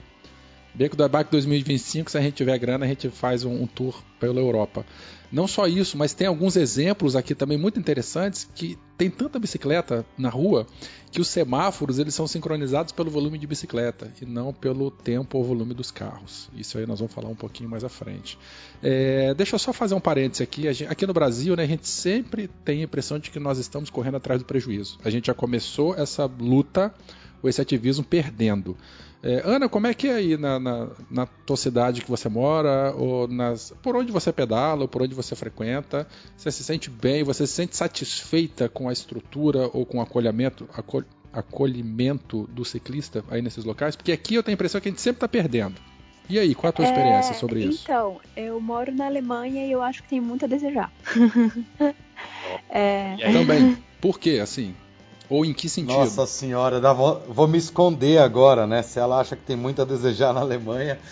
Beco 0.78 0.94
da 0.94 1.08
Bike 1.08 1.28
2025, 1.32 2.08
se 2.08 2.16
a 2.16 2.20
gente 2.20 2.34
tiver 2.34 2.56
grana, 2.56 2.84
a 2.84 2.88
gente 2.88 3.08
faz 3.10 3.42
um, 3.44 3.64
um 3.64 3.66
tour 3.66 4.00
pela 4.20 4.38
Europa. 4.38 4.86
Não 5.30 5.48
só 5.48 5.66
isso, 5.66 5.98
mas 5.98 6.14
tem 6.14 6.28
alguns 6.28 6.54
exemplos 6.54 7.16
aqui 7.16 7.34
também 7.34 7.58
muito 7.58 7.80
interessantes 7.80 8.48
que 8.54 8.78
tem 8.96 9.10
tanta 9.10 9.40
bicicleta 9.40 10.06
na 10.16 10.28
rua 10.28 10.68
que 11.10 11.20
os 11.20 11.26
semáforos 11.26 11.98
eles 11.98 12.14
são 12.14 12.28
sincronizados 12.28 12.92
pelo 12.92 13.10
volume 13.10 13.38
de 13.38 13.46
bicicleta 13.46 14.12
e 14.22 14.24
não 14.24 14.52
pelo 14.52 14.88
tempo 14.88 15.36
ou 15.36 15.42
volume 15.42 15.74
dos 15.74 15.90
carros. 15.90 16.48
Isso 16.54 16.78
aí 16.78 16.86
nós 16.86 17.00
vamos 17.00 17.12
falar 17.12 17.28
um 17.28 17.34
pouquinho 17.34 17.68
mais 17.68 17.82
à 17.82 17.88
frente. 17.88 18.38
É, 18.80 19.34
deixa 19.34 19.56
eu 19.56 19.58
só 19.58 19.72
fazer 19.72 19.96
um 19.96 20.00
parênteses 20.00 20.42
aqui. 20.42 20.68
Aqui 20.86 21.06
no 21.08 21.12
Brasil, 21.12 21.56
né, 21.56 21.64
a 21.64 21.66
gente 21.66 21.88
sempre 21.88 22.48
tem 22.64 22.82
a 22.82 22.84
impressão 22.84 23.18
de 23.18 23.32
que 23.32 23.40
nós 23.40 23.58
estamos 23.58 23.90
correndo 23.90 24.18
atrás 24.18 24.40
do 24.40 24.44
prejuízo. 24.44 24.96
A 25.04 25.10
gente 25.10 25.26
já 25.26 25.34
começou 25.34 25.96
essa 25.96 26.24
luta, 26.26 26.94
esse 27.44 27.60
ativismo, 27.60 28.04
perdendo. 28.04 28.76
É, 29.22 29.42
Ana, 29.44 29.68
como 29.68 29.86
é 29.86 29.94
que 29.94 30.06
é 30.06 30.14
aí 30.14 30.36
na, 30.36 30.60
na, 30.60 30.88
na, 31.10 31.26
tua 31.26 31.56
cidade 31.56 32.02
que 32.02 32.10
você 32.10 32.28
mora, 32.28 32.94
ou 32.96 33.26
nas, 33.26 33.74
por 33.82 33.96
onde 33.96 34.12
você 34.12 34.32
pedala, 34.32 34.82
ou 34.82 34.88
por 34.88 35.02
onde 35.02 35.14
você 35.14 35.34
frequenta? 35.34 36.06
Você 36.36 36.50
se 36.52 36.62
sente 36.62 36.88
bem? 36.88 37.24
Você 37.24 37.46
se 37.46 37.52
sente 37.52 37.76
satisfeita 37.76 38.68
com 38.68 38.88
a 38.88 38.92
estrutura 38.92 39.68
ou 39.72 39.84
com 39.84 39.98
o 39.98 40.00
acolhimento, 40.00 40.68
acol, 40.72 41.02
acolhimento 41.32 42.48
do 42.52 42.64
ciclista 42.64 43.24
aí 43.28 43.42
nesses 43.42 43.64
locais? 43.64 43.96
Porque 43.96 44.12
aqui 44.12 44.36
eu 44.36 44.42
tenho 44.42 44.54
a 44.54 44.56
impressão 44.56 44.80
que 44.80 44.88
a 44.88 44.92
gente 44.92 45.00
sempre 45.00 45.16
está 45.16 45.28
perdendo. 45.28 45.80
E 46.28 46.38
aí, 46.38 46.54
qual 46.54 46.68
a 46.68 46.72
tua 46.72 46.84
é, 46.84 46.88
experiência 46.88 47.34
sobre 47.34 47.64
isso? 47.64 47.84
Então, 47.84 48.20
eu 48.36 48.60
moro 48.60 48.92
na 48.92 49.06
Alemanha 49.06 49.66
e 49.66 49.72
eu 49.72 49.82
acho 49.82 50.02
que 50.02 50.10
tem 50.10 50.20
muito 50.20 50.44
a 50.44 50.48
desejar. 50.48 50.92
é... 52.68 53.16
Também. 53.32 53.78
Por 54.00 54.20
quê, 54.20 54.38
assim? 54.40 54.74
Ou 55.30 55.44
em 55.44 55.52
que 55.52 55.68
sentido? 55.68 55.98
Nossa 55.98 56.26
senhora, 56.26 56.80
vou, 56.94 57.20
vou, 57.28 57.46
me 57.46 57.58
esconder 57.58 58.18
agora, 58.18 58.66
né? 58.66 58.82
Se 58.82 58.98
ela 58.98 59.20
acha 59.20 59.36
que 59.36 59.42
tem 59.42 59.56
muito 59.56 59.82
a 59.82 59.84
desejar 59.84 60.32
na 60.32 60.40
Alemanha. 60.40 60.98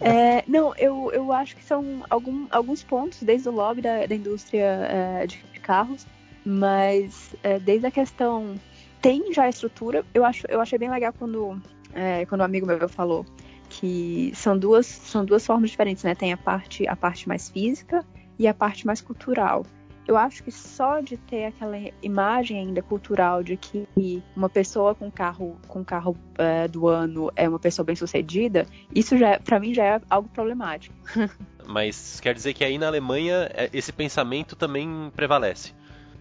É, 0.00 0.42
não, 0.48 0.74
eu, 0.74 1.12
eu 1.12 1.32
acho 1.32 1.54
que 1.54 1.62
são 1.62 2.02
algum, 2.10 2.48
alguns 2.50 2.82
pontos, 2.82 3.22
desde 3.22 3.48
o 3.48 3.52
lobby 3.52 3.80
da, 3.80 4.04
da 4.04 4.14
indústria 4.16 4.64
é, 4.64 5.26
de 5.28 5.38
carros, 5.62 6.04
mas 6.44 7.36
é, 7.44 7.60
desde 7.60 7.86
a 7.86 7.90
questão. 7.90 8.56
Tem 9.00 9.32
já 9.32 9.44
a 9.44 9.48
estrutura, 9.48 10.04
eu, 10.12 10.24
acho, 10.24 10.44
eu 10.48 10.60
achei 10.60 10.76
bem 10.76 10.90
legal 10.90 11.12
quando, 11.16 11.62
é, 11.94 12.26
quando 12.26 12.40
um 12.40 12.44
amigo 12.44 12.66
meu 12.66 12.88
falou 12.88 13.24
que 13.68 14.32
são 14.34 14.58
duas, 14.58 14.86
são 14.86 15.24
duas 15.24 15.46
formas 15.46 15.70
diferentes, 15.70 16.02
né? 16.02 16.16
Tem 16.16 16.32
a 16.32 16.36
parte, 16.36 16.88
a 16.88 16.96
parte 16.96 17.28
mais 17.28 17.48
física 17.48 18.04
e 18.38 18.48
a 18.48 18.52
parte 18.52 18.84
mais 18.84 19.00
cultural 19.00 19.64
eu 20.10 20.16
acho 20.16 20.42
que 20.42 20.50
só 20.50 20.98
de 20.98 21.16
ter 21.16 21.44
aquela 21.44 21.76
imagem 22.02 22.58
ainda 22.58 22.82
cultural 22.82 23.44
de 23.44 23.56
que 23.56 23.86
uma 24.34 24.48
pessoa 24.48 24.92
com 24.92 25.08
carro 25.08 25.56
com 25.68 25.84
carro 25.84 26.16
é, 26.36 26.66
do 26.66 26.88
ano 26.88 27.30
é 27.36 27.48
uma 27.48 27.60
pessoa 27.60 27.86
bem 27.86 27.94
sucedida, 27.94 28.66
isso 28.92 29.16
já 29.16 29.38
para 29.38 29.60
mim 29.60 29.72
já 29.72 29.84
é 29.84 30.00
algo 30.10 30.28
problemático. 30.30 30.92
Mas 31.64 32.18
quer 32.18 32.34
dizer 32.34 32.54
que 32.54 32.64
aí 32.64 32.76
na 32.76 32.88
Alemanha 32.88 33.48
é, 33.54 33.70
esse 33.72 33.92
pensamento 33.92 34.56
também 34.56 35.12
prevalece? 35.14 35.72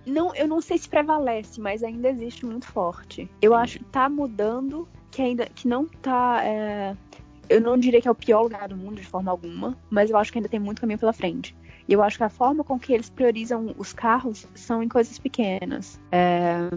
Não, 0.06 0.36
eu 0.36 0.48
não 0.48 0.62
sei 0.62 0.78
se 0.78 0.88
prevalece, 0.88 1.60
mas 1.60 1.84
ainda 1.84 2.10
existe 2.10 2.46
muito 2.46 2.66
forte. 2.66 3.30
Eu 3.42 3.54
Entendi. 3.54 3.64
acho 3.64 3.80
que 3.80 3.86
tá 3.86 4.08
mudando, 4.08 4.88
que 5.12 5.22
ainda 5.22 5.46
que 5.48 5.68
não 5.68 5.86
tá 5.86 6.42
é... 6.44 6.96
eu 7.50 7.60
não 7.60 7.78
diria 7.78 8.02
que 8.02 8.08
é 8.08 8.12
o 8.12 8.16
pior 8.16 8.44
lugar 8.44 8.70
do 8.70 8.78
mundo 8.78 8.96
de 9.02 9.06
forma 9.06 9.30
alguma, 9.30 9.78
mas 9.90 10.10
eu 10.10 10.18
acho 10.18 10.32
que 10.32 10.38
ainda 10.38 10.50
tem 10.50 10.60
muito 10.60 10.80
caminho 10.80 11.00
pela 11.00 11.14
frente. 11.14 11.56
E 11.90 11.94
eu 11.94 12.04
acho 12.04 12.18
que 12.18 12.24
a 12.24 12.30
forma 12.30 12.64
com 12.64 12.80
que 12.80 12.94
eles 12.94 13.10
priorizam 13.10 13.74
os 13.76 13.92
carros 13.92 14.46
são 14.54 14.84
em 14.84 14.88
coisas 14.88 15.18
pequenas. 15.18 16.00
É, 16.12 16.70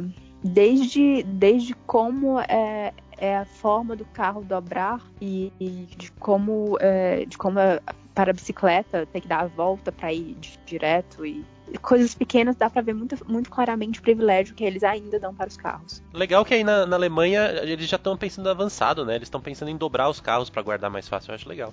desde, 0.42 1.22
desde 1.24 1.74
como 1.86 2.40
é, 2.40 2.94
é 3.18 3.36
a 3.36 3.44
forma 3.44 3.94
do 3.94 4.06
carro 4.06 4.42
dobrar 4.42 5.02
e, 5.20 5.52
e 5.60 5.86
de 5.98 6.10
como, 6.12 6.78
é, 6.80 7.26
de 7.26 7.36
como 7.36 7.58
é, 7.58 7.78
para 8.14 8.30
a 8.30 8.32
bicicleta 8.32 9.04
ter 9.04 9.20
que 9.20 9.28
dar 9.28 9.40
a 9.40 9.46
volta 9.48 9.92
para 9.92 10.10
ir 10.10 10.34
direto 10.64 11.26
e 11.26 11.44
coisas 11.82 12.14
pequenas 12.14 12.56
dá 12.56 12.70
para 12.70 12.80
ver 12.80 12.94
muito, 12.94 13.16
muito 13.30 13.50
claramente 13.50 14.00
o 14.00 14.02
privilégio 14.02 14.54
que 14.54 14.64
eles 14.64 14.82
ainda 14.82 15.20
dão 15.20 15.34
para 15.34 15.48
os 15.48 15.58
carros. 15.58 16.02
Legal 16.14 16.42
que 16.42 16.54
aí 16.54 16.64
na, 16.64 16.86
na 16.86 16.96
Alemanha 16.96 17.50
eles 17.62 17.86
já 17.86 17.96
estão 17.96 18.16
pensando 18.16 18.48
avançado, 18.48 19.04
né? 19.04 19.16
Eles 19.16 19.26
estão 19.26 19.42
pensando 19.42 19.68
em 19.68 19.76
dobrar 19.76 20.08
os 20.08 20.20
carros 20.20 20.48
para 20.48 20.62
guardar 20.62 20.90
mais 20.90 21.06
fácil. 21.06 21.32
Eu 21.32 21.34
acho 21.34 21.48
legal. 21.48 21.72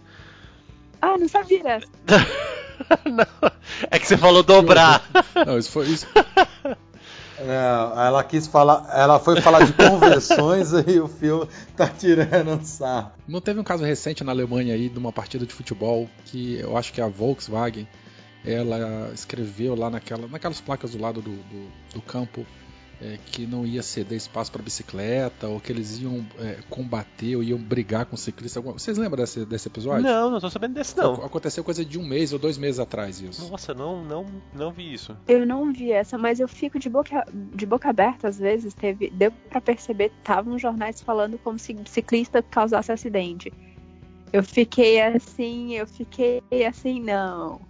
Ah, 1.02 1.18
não 1.18 1.28
sabia 1.28 1.64
dessa. 1.64 1.88
não, 3.06 3.52
é 3.90 4.00
que 4.00 4.08
você 4.08 4.18
falou 4.18 4.44
dobrar. 4.44 5.04
Não, 5.46 5.58
isso 5.58 5.72
foi 5.72 5.88
isso. 5.88 6.08
Não, 7.40 8.02
ela 8.02 8.24
quis 8.24 8.48
falar, 8.48 8.90
ela 8.94 9.20
foi 9.20 9.40
falar 9.40 9.66
de 9.66 9.72
conversões 9.74 10.72
e 10.88 11.00
o 11.00 11.08
Phil 11.08 11.48
tá 11.76 11.88
tirando 11.88 12.52
um 12.52 12.64
sarro. 12.64 13.12
Não 13.28 13.40
teve 13.40 13.60
um 13.60 13.64
caso 13.64 13.84
recente 13.84 14.24
na 14.24 14.32
Alemanha 14.32 14.74
aí 14.74 14.90
de 14.90 15.00
uma 15.00 15.14
partida 15.14 15.46
de 15.46 15.54
futebol 15.54 16.10
que 16.26 16.60
eu 16.60 16.76
acho 16.76 16.92
que 16.92 17.00
a 17.00 17.08
Volkswagen 17.08 17.88
ela 18.46 19.12
escreveu 19.14 19.76
lá 19.76 19.90
naquela, 19.90 20.28
naquelas 20.28 20.60
placas 20.60 20.92
do 20.92 21.02
lado 21.02 21.22
do, 21.22 21.32
do, 21.32 21.70
do 21.94 22.02
campo 22.02 22.46
é, 23.02 23.18
que 23.32 23.46
não 23.46 23.66
ia 23.66 23.82
ceder 23.82 24.18
espaço 24.18 24.52
para 24.52 24.62
bicicleta, 24.62 25.48
ou 25.48 25.60
que 25.60 25.72
eles 25.72 26.00
iam 26.00 26.26
é, 26.40 26.58
combater 26.70 27.36
ou 27.36 27.44
iam 27.44 27.58
brigar 27.58 28.06
com 28.06 28.18
ciclista. 28.18 28.60
Vocês 28.60 28.98
lembram 28.98 29.24
desse, 29.24 29.46
desse 29.46 29.68
episódio? 29.68 30.04
Não, 30.04 30.30
não 30.30 30.40
tô 30.40 30.50
sabendo 30.50 30.74
desse 30.74 30.98
não. 30.98 31.14
Aconteceu 31.16 31.64
coisa 31.64 31.84
de 31.86 31.98
um 31.98 32.06
mês 32.06 32.34
ou 32.34 32.40
dois 32.40 32.58
meses 32.58 32.80
atrás 32.80 33.22
isso. 33.22 33.50
Nossa, 33.50 33.74
não, 33.74 34.04
não, 34.04 34.26
não 34.54 34.72
vi 34.72 34.94
isso. 34.94 35.16
Eu 35.28 35.46
não 35.46 35.72
vi 35.72 35.92
essa, 35.92 36.18
mas 36.18 36.40
eu 36.40 36.48
fico 36.48 36.78
de 36.78 36.90
boca, 36.90 37.26
de 37.34 37.66
boca 37.66 37.90
aberta 37.90 38.28
às 38.28 38.38
vezes. 38.38 38.74
Teve, 38.74 39.10
deu 39.10 39.32
para 39.50 39.62
perceber, 39.62 40.12
estavam 40.20 40.60
jornais 40.60 41.02
falando 41.02 41.38
como 41.40 41.58
se 41.58 41.76
ciclista 41.86 42.42
causasse 42.42 42.92
acidente. 42.92 43.52
Eu 44.32 44.44
fiquei 44.44 45.02
assim, 45.02 45.74
eu 45.74 45.88
fiquei 45.88 46.42
assim, 46.68 47.02
não 47.02 47.70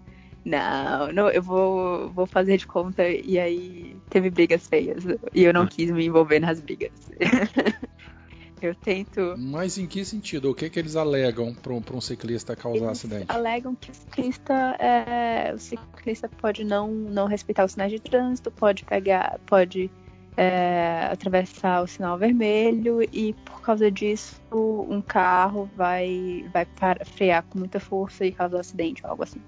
não, 0.50 1.12
não, 1.14 1.30
eu 1.30 1.44
vou, 1.44 2.10
vou 2.10 2.26
fazer 2.26 2.58
de 2.58 2.66
conta. 2.66 3.08
E 3.08 3.38
aí 3.38 3.96
teve 4.10 4.32
brigas 4.32 4.68
feias. 4.68 5.04
E 5.34 5.44
eu 5.44 5.54
não 5.54 5.64
hum. 5.64 5.68
quis 5.68 5.92
me 5.92 6.06
envolver 6.06 6.40
nas 6.40 6.60
brigas. 6.60 6.92
eu 8.60 8.74
tento. 8.74 9.36
Mas 9.38 9.78
em 9.78 9.86
que 9.86 10.04
sentido? 10.04 10.50
O 10.50 10.56
que, 10.56 10.68
que 10.70 10.80
eles 10.80 10.96
alegam 10.96 11.54
para 11.54 11.72
um, 11.72 11.82
um 11.94 12.02
ciclista 12.02 12.56
causar 12.56 12.78
eles 12.78 12.90
acidente? 12.90 13.26
Alegam 13.30 13.76
que 13.76 13.92
o 13.92 13.94
ciclista, 13.94 14.54
é, 14.80 15.54
o 15.54 15.60
ciclista 15.60 16.28
pode 16.28 16.64
não, 16.64 16.88
não 16.88 17.28
respeitar 17.28 17.64
os 17.64 17.74
sinais 17.74 17.92
de 17.92 18.00
trânsito, 18.00 18.50
pode 18.50 18.84
pegar, 18.86 19.40
pode 19.46 19.92
é, 20.36 21.10
atravessar 21.12 21.84
o 21.84 21.88
sinal 21.88 22.18
vermelho 22.18 23.04
e 23.14 23.34
por 23.46 23.62
causa 23.62 23.92
disso 23.92 24.42
um 24.52 25.00
carro 25.00 25.70
vai, 25.76 26.44
vai 26.52 26.66
para, 26.66 27.06
frear 27.06 27.44
com 27.44 27.60
muita 27.60 27.80
força 27.80 28.26
e 28.26 28.32
causar 28.32 28.58
um 28.58 28.62
acidente 28.62 29.06
ou 29.06 29.12
algo 29.12 29.22
assim. 29.22 29.42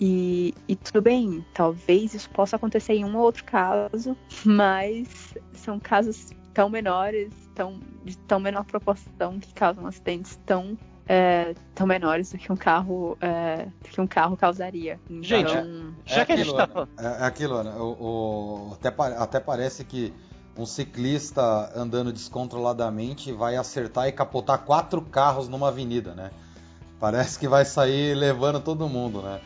E, 0.00 0.54
e, 0.68 0.76
tudo 0.76 1.02
bem, 1.02 1.44
talvez 1.52 2.14
isso 2.14 2.30
possa 2.30 2.54
acontecer 2.54 2.94
em 2.94 3.04
um 3.04 3.16
ou 3.16 3.22
outro 3.24 3.44
caso, 3.44 4.16
mas 4.44 5.34
são 5.52 5.80
casos 5.80 6.30
tão 6.54 6.68
menores, 6.68 7.32
tão, 7.54 7.80
de 8.04 8.16
tão 8.18 8.38
menor 8.38 8.64
proporção 8.64 9.40
que 9.40 9.52
causam 9.52 9.86
acidentes 9.86 10.38
tão, 10.46 10.78
é, 11.08 11.54
tão 11.74 11.86
menores 11.86 12.30
do 12.30 12.38
que 12.38 12.52
um 12.52 12.56
carro 12.56 13.18
é, 13.20 13.66
do 13.82 13.88
que 13.88 14.00
um 14.00 14.06
carro 14.06 14.36
causaria. 14.36 15.00
Então, 15.10 15.22
gente, 15.22 15.52
já 16.04 16.20
é 16.20 16.24
que 16.24 16.32
a 16.32 16.36
gente 16.36 16.54
tá 16.54 16.66
falando. 16.66 16.90
É, 16.98 17.22
é 17.22 17.24
aquilo, 17.24 17.54
Ana, 17.56 17.76
o, 17.76 18.70
o, 18.70 18.74
até, 18.74 18.88
até 19.16 19.40
parece 19.40 19.84
que 19.84 20.14
um 20.56 20.66
ciclista 20.66 21.72
andando 21.76 22.12
descontroladamente 22.12 23.32
vai 23.32 23.56
acertar 23.56 24.08
e 24.08 24.12
capotar 24.12 24.58
quatro 24.64 25.00
carros 25.02 25.48
numa 25.48 25.68
avenida, 25.68 26.14
né? 26.14 26.30
Parece 26.98 27.38
que 27.38 27.46
vai 27.46 27.64
sair 27.64 28.14
levando 28.14 28.60
todo 28.60 28.88
mundo, 28.88 29.22
né? 29.22 29.40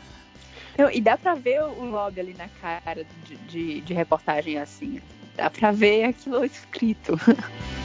E 0.92 1.00
dá 1.00 1.16
pra 1.16 1.34
ver 1.34 1.62
o 1.62 1.84
lobby 1.84 2.20
ali 2.20 2.34
na 2.34 2.48
cara 2.48 3.04
de, 3.26 3.36
de, 3.36 3.80
de 3.80 3.94
reportagem 3.94 4.58
assim. 4.58 5.00
Dá 5.36 5.50
pra 5.50 5.70
ver 5.70 6.04
aquilo 6.04 6.44
escrito. 6.44 7.18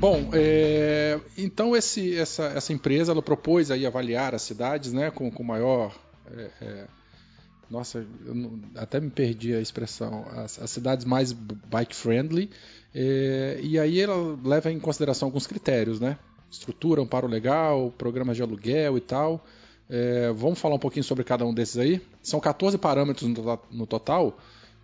Bom, 0.00 0.30
é, 0.32 1.18
então 1.36 1.76
esse, 1.76 2.16
essa, 2.16 2.44
essa 2.44 2.72
empresa 2.72 3.10
ela 3.10 3.20
propôs 3.20 3.68
aí 3.68 3.84
avaliar 3.84 4.32
as 4.32 4.42
cidades 4.42 4.92
né, 4.92 5.10
com, 5.10 5.28
com 5.28 5.42
maior 5.42 5.92
é, 6.30 6.50
é, 6.62 6.84
nossa, 7.70 8.06
até 8.76 8.98
me 9.00 9.10
perdi 9.10 9.54
a 9.54 9.60
expressão, 9.60 10.24
as, 10.30 10.58
as 10.60 10.70
cidades 10.70 11.04
mais 11.04 11.32
bike 11.32 11.94
friendly, 11.94 12.50
é, 12.94 13.60
e 13.62 13.78
aí 13.78 14.00
ela 14.00 14.38
leva 14.42 14.70
em 14.70 14.80
consideração 14.80 15.28
alguns 15.28 15.46
critérios, 15.46 16.00
né? 16.00 16.18
Estrutura, 16.50 17.02
amparo 17.02 17.26
legal, 17.26 17.92
programas 17.98 18.36
de 18.36 18.42
aluguel 18.42 18.96
e 18.96 19.00
tal. 19.00 19.44
É, 19.90 20.32
vamos 20.32 20.58
falar 20.58 20.74
um 20.76 20.78
pouquinho 20.78 21.04
sobre 21.04 21.24
cada 21.24 21.44
um 21.44 21.52
desses 21.52 21.76
aí. 21.76 22.00
São 22.22 22.40
14 22.40 22.78
parâmetros 22.78 23.28
no, 23.28 23.60
no 23.70 23.86
total. 23.86 24.38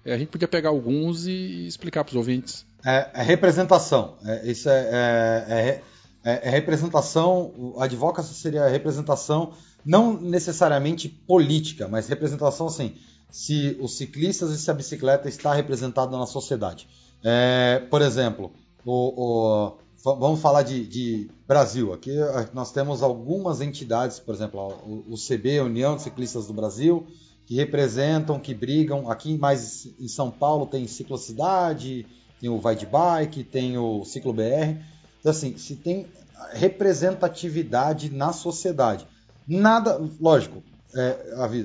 É, 0.04 0.12
a 0.12 0.18
gente 0.18 0.28
podia 0.28 0.48
pegar 0.48 0.68
alguns 0.68 1.26
e 1.26 1.66
explicar 1.66 2.04
para 2.04 2.10
os 2.12 2.16
ouvintes. 2.16 2.66
É, 2.84 3.10
é 3.14 3.22
representação. 3.22 4.16
É, 4.24 4.50
isso 4.50 4.68
é, 4.68 5.80
é, 6.22 6.50
representação, 6.50 7.74
advocacy 7.78 8.34
seria 8.34 8.66
representação 8.68 9.52
não 9.84 10.18
necessariamente 10.20 11.08
política, 11.08 11.86
mas 11.88 12.08
representação 12.08 12.66
assim, 12.66 12.94
se 13.30 13.76
os 13.80 13.96
ciclistas 13.96 14.50
e 14.50 14.58
se 14.58 14.70
a 14.70 14.74
bicicleta 14.74 15.28
está 15.28 15.52
representada 15.52 16.16
na 16.16 16.26
sociedade. 16.26 16.88
É, 17.22 17.82
por 17.90 18.00
exemplo, 18.00 18.52
o, 18.84 19.72
o, 19.72 19.78
vamos 20.04 20.40
falar 20.40 20.62
de, 20.62 20.86
de, 20.86 21.30
Brasil. 21.46 21.92
Aqui 21.92 22.12
nós 22.52 22.70
temos 22.70 23.02
algumas 23.02 23.60
entidades, 23.60 24.18
por 24.18 24.34
exemplo, 24.34 24.60
o, 24.86 25.14
o 25.14 25.16
CB, 25.16 25.60
União 25.60 25.96
de 25.96 26.02
Ciclistas 26.02 26.46
do 26.46 26.52
Brasil, 26.52 27.06
que 27.46 27.54
representam, 27.54 28.38
que 28.38 28.54
brigam. 28.54 29.10
Aqui 29.10 29.36
mais 29.36 29.88
em 29.98 30.08
São 30.08 30.30
Paulo 30.30 30.66
tem 30.66 30.86
Ciclocidade, 30.86 32.06
tem 32.40 32.48
o 32.48 32.60
Vai 32.60 32.76
de 32.76 32.86
Bike, 32.86 33.44
tem 33.44 33.76
o 33.76 34.04
Ciclo 34.04 34.32
BR. 34.32 34.80
Então, 35.20 35.30
assim, 35.32 35.56
se 35.56 35.76
tem 35.76 36.06
representatividade 36.52 38.10
na 38.10 38.32
sociedade. 38.32 39.06
Nada, 39.46 40.00
lógico, 40.20 40.62
é, 40.96 41.18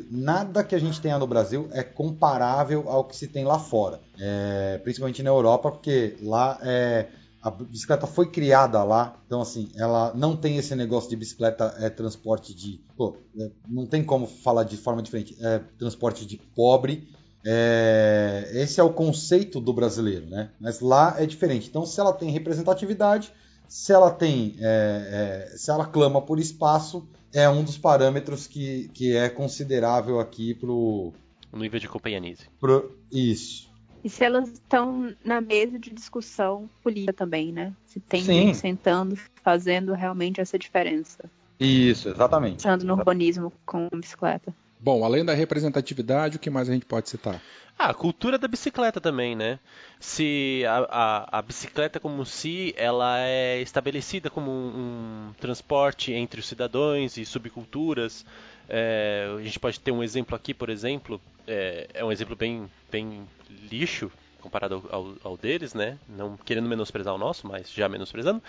nada 0.10 0.64
que 0.64 0.76
a 0.76 0.80
gente 0.80 1.00
tenha 1.00 1.18
no 1.20 1.28
Brasil 1.28 1.70
é 1.72 1.84
comparável 1.84 2.90
ao 2.90 3.04
que 3.04 3.16
se 3.16 3.28
tem 3.28 3.46
lá 3.46 3.60
fora, 3.60 4.00
é, 4.20 4.80
principalmente 4.84 5.22
na 5.22 5.30
Europa, 5.30 5.72
porque 5.72 6.18
lá 6.22 6.58
é, 6.64 7.08
a 7.42 7.52
bicicleta 7.52 8.08
foi 8.08 8.30
criada 8.30 8.84
lá, 8.84 9.18
então 9.26 9.42
assim, 9.42 9.70
ela 9.76 10.12
não 10.16 10.36
tem 10.36 10.58
esse 10.58 10.76
negócio 10.76 11.10
de 11.10 11.16
bicicleta 11.16 11.76
é 11.78 11.90
transporte 11.90 12.54
de, 12.54 12.82
pô, 12.98 13.16
é, 13.40 13.50
não 13.68 13.86
tem 13.86 14.04
como 14.04 14.26
falar 14.26 14.64
de 14.64 14.76
forma 14.78 15.02
diferente, 15.02 15.38
é 15.40 15.60
transporte 15.78 16.26
de 16.26 16.38
pobre. 16.38 17.08
É, 17.46 18.52
esse 18.54 18.82
é 18.82 18.84
o 18.84 18.92
conceito 18.92 19.62
do 19.62 19.72
brasileiro, 19.72 20.26
né? 20.26 20.50
Mas 20.60 20.82
lá 20.82 21.16
é 21.18 21.26
diferente. 21.26 21.70
Então, 21.70 21.86
se 21.86 21.98
ela 21.98 22.12
tem 22.12 22.30
representatividade, 22.30 23.32
se 23.66 23.94
ela 23.94 24.12
tem, 24.12 24.58
é, 24.60 25.48
é, 25.54 25.58
se 25.58 25.72
ela 25.72 25.86
clama 25.86 26.22
por 26.22 26.38
espaço, 26.38 27.08
é 27.34 27.50
um 27.50 27.64
dos 27.64 27.78
parâmetros 27.78 28.48
que, 28.48 28.90
que 28.94 29.16
é 29.16 29.30
considerável 29.30 30.20
aqui 30.20 30.54
pro 30.54 31.14
o 31.52 31.58
nível 31.58 31.80
de 31.80 31.88
companhianise. 31.88 32.44
Pro, 32.60 32.96
isso. 33.12 33.70
E 34.04 34.10
se 34.10 34.24
elas 34.24 34.50
estão 34.50 35.14
na 35.26 35.42
mesa 35.42 35.78
de 35.78 35.90
discussão 35.90 36.70
política 36.82 37.12
também, 37.12 37.52
né? 37.52 37.74
Se 37.88 38.00
tem 38.00 38.24
Sim. 38.24 38.34
gente 38.34 38.58
sentando, 38.58 39.18
fazendo 39.44 39.94
realmente 39.94 40.40
essa 40.40 40.58
diferença. 40.58 41.30
Isso, 41.60 42.08
exatamente. 42.08 42.58
Pensando 42.58 42.86
no 42.86 42.94
urbanismo 42.94 43.52
com 43.66 43.90
bicicleta. 43.94 44.54
Bom, 44.80 45.04
além 45.04 45.26
da 45.26 45.34
representatividade, 45.34 46.38
o 46.38 46.40
que 46.40 46.50
mais 46.50 46.70
a 46.70 46.74
gente 46.74 46.86
pode 46.86 47.10
citar? 47.10 47.42
Ah, 47.78 47.90
a 47.90 47.94
cultura 47.94 48.38
da 48.38 48.48
bicicleta 48.48 49.02
também, 49.02 49.36
né? 49.36 49.60
Se 50.00 50.64
a, 50.68 50.78
a, 50.90 51.40
a 51.40 51.42
bicicleta 51.42 52.00
como 52.00 52.26
si, 52.26 52.74
ela 52.78 53.20
é 53.20 53.62
estabelecida 53.62 54.30
como 54.30 54.50
um, 54.50 55.30
um 55.30 55.34
transporte 55.40 56.14
entre 56.14 56.40
os 56.40 56.48
cidadãos 56.48 57.18
e 57.18 57.26
subculturas. 57.26 58.26
É, 58.70 59.34
a 59.38 59.42
gente 59.42 59.60
pode 59.60 59.80
ter 59.80 59.92
um 59.92 60.04
exemplo 60.04 60.36
aqui, 60.36 60.54
por 60.54 60.70
exemplo, 60.70 61.20
é, 61.48 61.90
é 61.94 62.06
um 62.06 62.12
exemplo 62.12 62.36
bem, 62.36 62.70
bem 62.92 63.28
lixo, 63.70 64.12
comparado 64.42 64.84
ao, 64.92 65.14
ao, 65.24 65.38
deles, 65.38 65.74
né? 65.74 65.98
Não 66.08 66.38
querendo 66.38 66.68
menosprezar 66.68 67.14
o 67.14 67.18
nosso, 67.18 67.48
mas 67.48 67.72
já 67.72 67.88
menosprezando. 67.88 68.42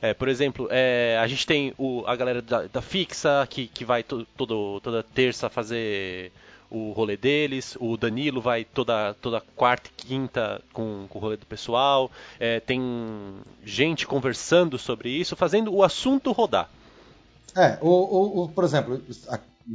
É, 0.00 0.14
por 0.14 0.28
exemplo, 0.28 0.68
é, 0.70 1.18
a 1.20 1.26
gente 1.26 1.46
tem 1.46 1.74
o, 1.78 2.04
a 2.06 2.14
galera 2.14 2.40
da, 2.40 2.62
da 2.66 2.82
Fixa, 2.82 3.46
que, 3.48 3.66
que 3.66 3.84
vai 3.84 4.02
to, 4.02 4.26
todo, 4.36 4.80
toda 4.80 5.02
terça 5.02 5.48
fazer 5.48 6.32
o 6.70 6.92
rolê 6.92 7.16
deles. 7.16 7.76
O 7.80 7.96
Danilo 7.96 8.40
vai 8.40 8.64
toda, 8.64 9.14
toda 9.14 9.42
quarta 9.56 9.90
e 9.90 10.02
quinta 10.02 10.60
com, 10.72 11.06
com 11.08 11.18
o 11.18 11.22
rolê 11.22 11.36
do 11.36 11.46
pessoal. 11.46 12.10
É, 12.38 12.60
tem 12.60 12.80
gente 13.64 14.06
conversando 14.06 14.78
sobre 14.78 15.10
isso, 15.10 15.34
fazendo 15.36 15.74
o 15.74 15.82
assunto 15.82 16.32
rodar. 16.32 16.68
É, 17.56 17.78
o, 17.80 17.88
o, 17.88 18.44
o 18.44 18.48
por 18.48 18.64
exemplo, 18.64 19.02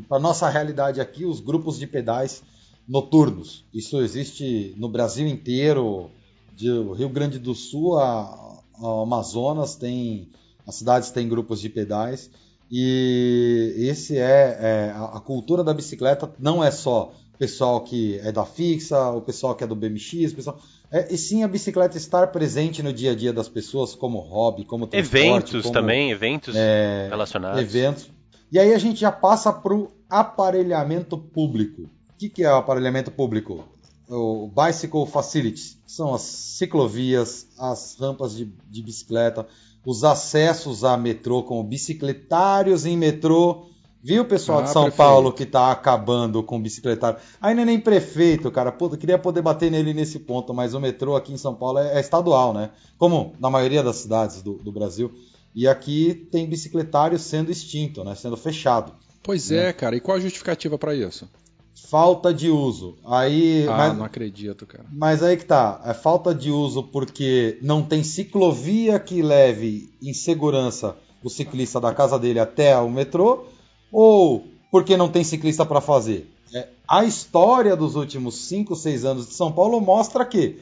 para 0.07 0.19
nossa 0.19 0.49
realidade 0.49 1.01
aqui, 1.01 1.25
os 1.25 1.39
grupos 1.39 1.79
de 1.79 1.87
pedais 1.87 2.43
noturnos. 2.87 3.65
Isso 3.73 3.99
existe 4.01 4.73
no 4.77 4.89
Brasil 4.89 5.27
inteiro, 5.27 6.09
de 6.55 6.69
Rio 6.69 7.09
Grande 7.09 7.39
do 7.39 7.55
Sul 7.55 7.97
a, 7.97 8.61
a 8.75 9.01
Amazonas 9.03 9.75
tem 9.75 10.29
as 10.65 10.75
cidades 10.75 11.11
têm 11.11 11.27
grupos 11.27 11.59
de 11.59 11.69
pedais 11.69 12.29
e 12.71 13.73
esse 13.77 14.17
é, 14.17 14.57
é 14.59 14.93
a, 14.95 15.19
cultura 15.19 15.63
da 15.63 15.73
bicicleta 15.73 16.31
não 16.39 16.63
é 16.63 16.71
só 16.71 17.13
o 17.33 17.37
pessoal 17.37 17.81
que 17.81 18.19
é 18.19 18.31
da 18.31 18.45
fixa, 18.45 19.09
o 19.09 19.21
pessoal 19.21 19.55
que 19.55 19.63
é 19.63 19.67
do 19.67 19.75
BMX, 19.75 20.33
pessoal 20.33 20.57
é, 20.91 21.11
e 21.13 21.17
sim 21.17 21.43
a 21.43 21.47
bicicleta 21.47 21.97
estar 21.97 22.27
presente 22.27 22.81
no 22.83 22.93
dia 22.93 23.11
a 23.11 23.15
dia 23.15 23.33
das 23.33 23.49
pessoas 23.49 23.95
como 23.95 24.19
hobby, 24.19 24.63
como 24.63 24.87
eventos 24.91 25.63
como, 25.63 25.73
também, 25.73 26.11
eventos 26.11 26.55
é, 26.55 27.07
relacionados. 27.09 27.59
Eventos. 27.59 28.09
E 28.51 28.59
aí 28.59 28.73
a 28.73 28.77
gente 28.77 28.99
já 28.99 29.11
passa 29.11 29.51
para 29.51 29.73
o 29.73 29.91
aparelhamento 30.07 31.17
público. 31.17 31.89
O 32.13 32.17
que, 32.17 32.29
que 32.29 32.43
é 32.43 32.51
o 32.51 32.57
aparelhamento 32.57 33.11
público? 33.11 33.65
O 34.07 34.47
Bicycle 34.47 35.05
Facilities, 35.07 35.77
são 35.87 36.13
as 36.13 36.21
ciclovias, 36.21 37.47
as 37.57 37.95
rampas 37.99 38.35
de, 38.35 38.51
de 38.69 38.81
bicicleta, 38.81 39.47
os 39.85 40.03
acessos 40.03 40.83
a 40.83 40.95
metrô 40.95 41.43
com 41.43 41.63
bicicletários 41.63 42.85
em 42.85 42.97
metrô. 42.97 43.67
Viu, 44.01 44.25
pessoal 44.25 44.59
ah, 44.59 44.61
de 44.63 44.69
São 44.69 44.83
prefeito. 44.83 44.97
Paulo 44.97 45.31
que 45.31 45.45
tá 45.45 45.71
acabando 45.71 46.43
com 46.43 46.57
o 46.57 46.59
bicicletário? 46.59 47.19
Não 47.41 47.49
é 47.49 47.65
nem 47.65 47.79
prefeito, 47.79 48.51
cara. 48.51 48.71
Puta, 48.71 48.97
queria 48.97 49.17
poder 49.17 49.41
bater 49.41 49.71
nele 49.71 49.93
nesse 49.93 50.19
ponto, 50.19 50.53
mas 50.53 50.73
o 50.73 50.79
metrô 50.79 51.15
aqui 51.15 51.31
em 51.31 51.37
São 51.37 51.55
Paulo 51.55 51.79
é, 51.79 51.95
é 51.95 51.99
estadual, 51.99 52.53
né? 52.53 52.71
Como 52.97 53.33
na 53.39 53.49
maioria 53.49 53.81
das 53.81 53.97
cidades 53.97 54.41
do, 54.41 54.55
do, 54.55 54.71
Brasil. 54.71 55.11
E 55.55 55.67
aqui 55.67 56.27
tem 56.31 56.47
bicicletário 56.47 57.17
sendo 57.17 57.49
extinto, 57.51 58.03
né? 58.03 58.13
Sendo 58.15 58.35
fechado. 58.35 58.93
Pois 59.21 59.49
né? 59.49 59.69
é, 59.69 59.73
cara. 59.73 59.95
E 59.95 60.01
qual 60.01 60.17
a 60.17 60.19
justificativa 60.19 60.77
para 60.77 60.93
isso? 60.93 61.29
Falta 61.75 62.33
de 62.33 62.49
uso. 62.49 62.97
Aí, 63.05 63.67
ah, 63.67 63.77
mas, 63.77 63.97
não 63.97 64.05
acredito, 64.05 64.65
cara. 64.65 64.85
Mas 64.91 65.21
aí 65.23 65.37
que 65.37 65.45
tá, 65.45 65.81
é 65.85 65.93
falta 65.93 66.33
de 66.33 66.51
uso 66.51 66.83
porque 66.83 67.57
não 67.61 67.83
tem 67.83 68.03
ciclovia 68.03 68.99
que 68.99 69.21
leve 69.21 69.93
em 70.01 70.13
segurança 70.13 70.95
o 71.23 71.29
ciclista 71.29 71.79
da 71.79 71.93
casa 71.93 72.19
dele 72.19 72.39
até 72.39 72.77
o 72.77 72.89
metrô, 72.89 73.45
ou 73.91 74.45
porque 74.71 74.97
não 74.97 75.07
tem 75.07 75.23
ciclista 75.23 75.65
para 75.65 75.79
fazer. 75.79 76.29
É, 76.53 76.67
a 76.87 77.05
história 77.05 77.75
dos 77.75 77.95
últimos 77.95 78.35
5, 78.47 78.75
6 78.75 79.05
anos 79.05 79.27
de 79.27 79.33
São 79.33 79.51
Paulo 79.51 79.79
mostra 79.79 80.25
que 80.25 80.59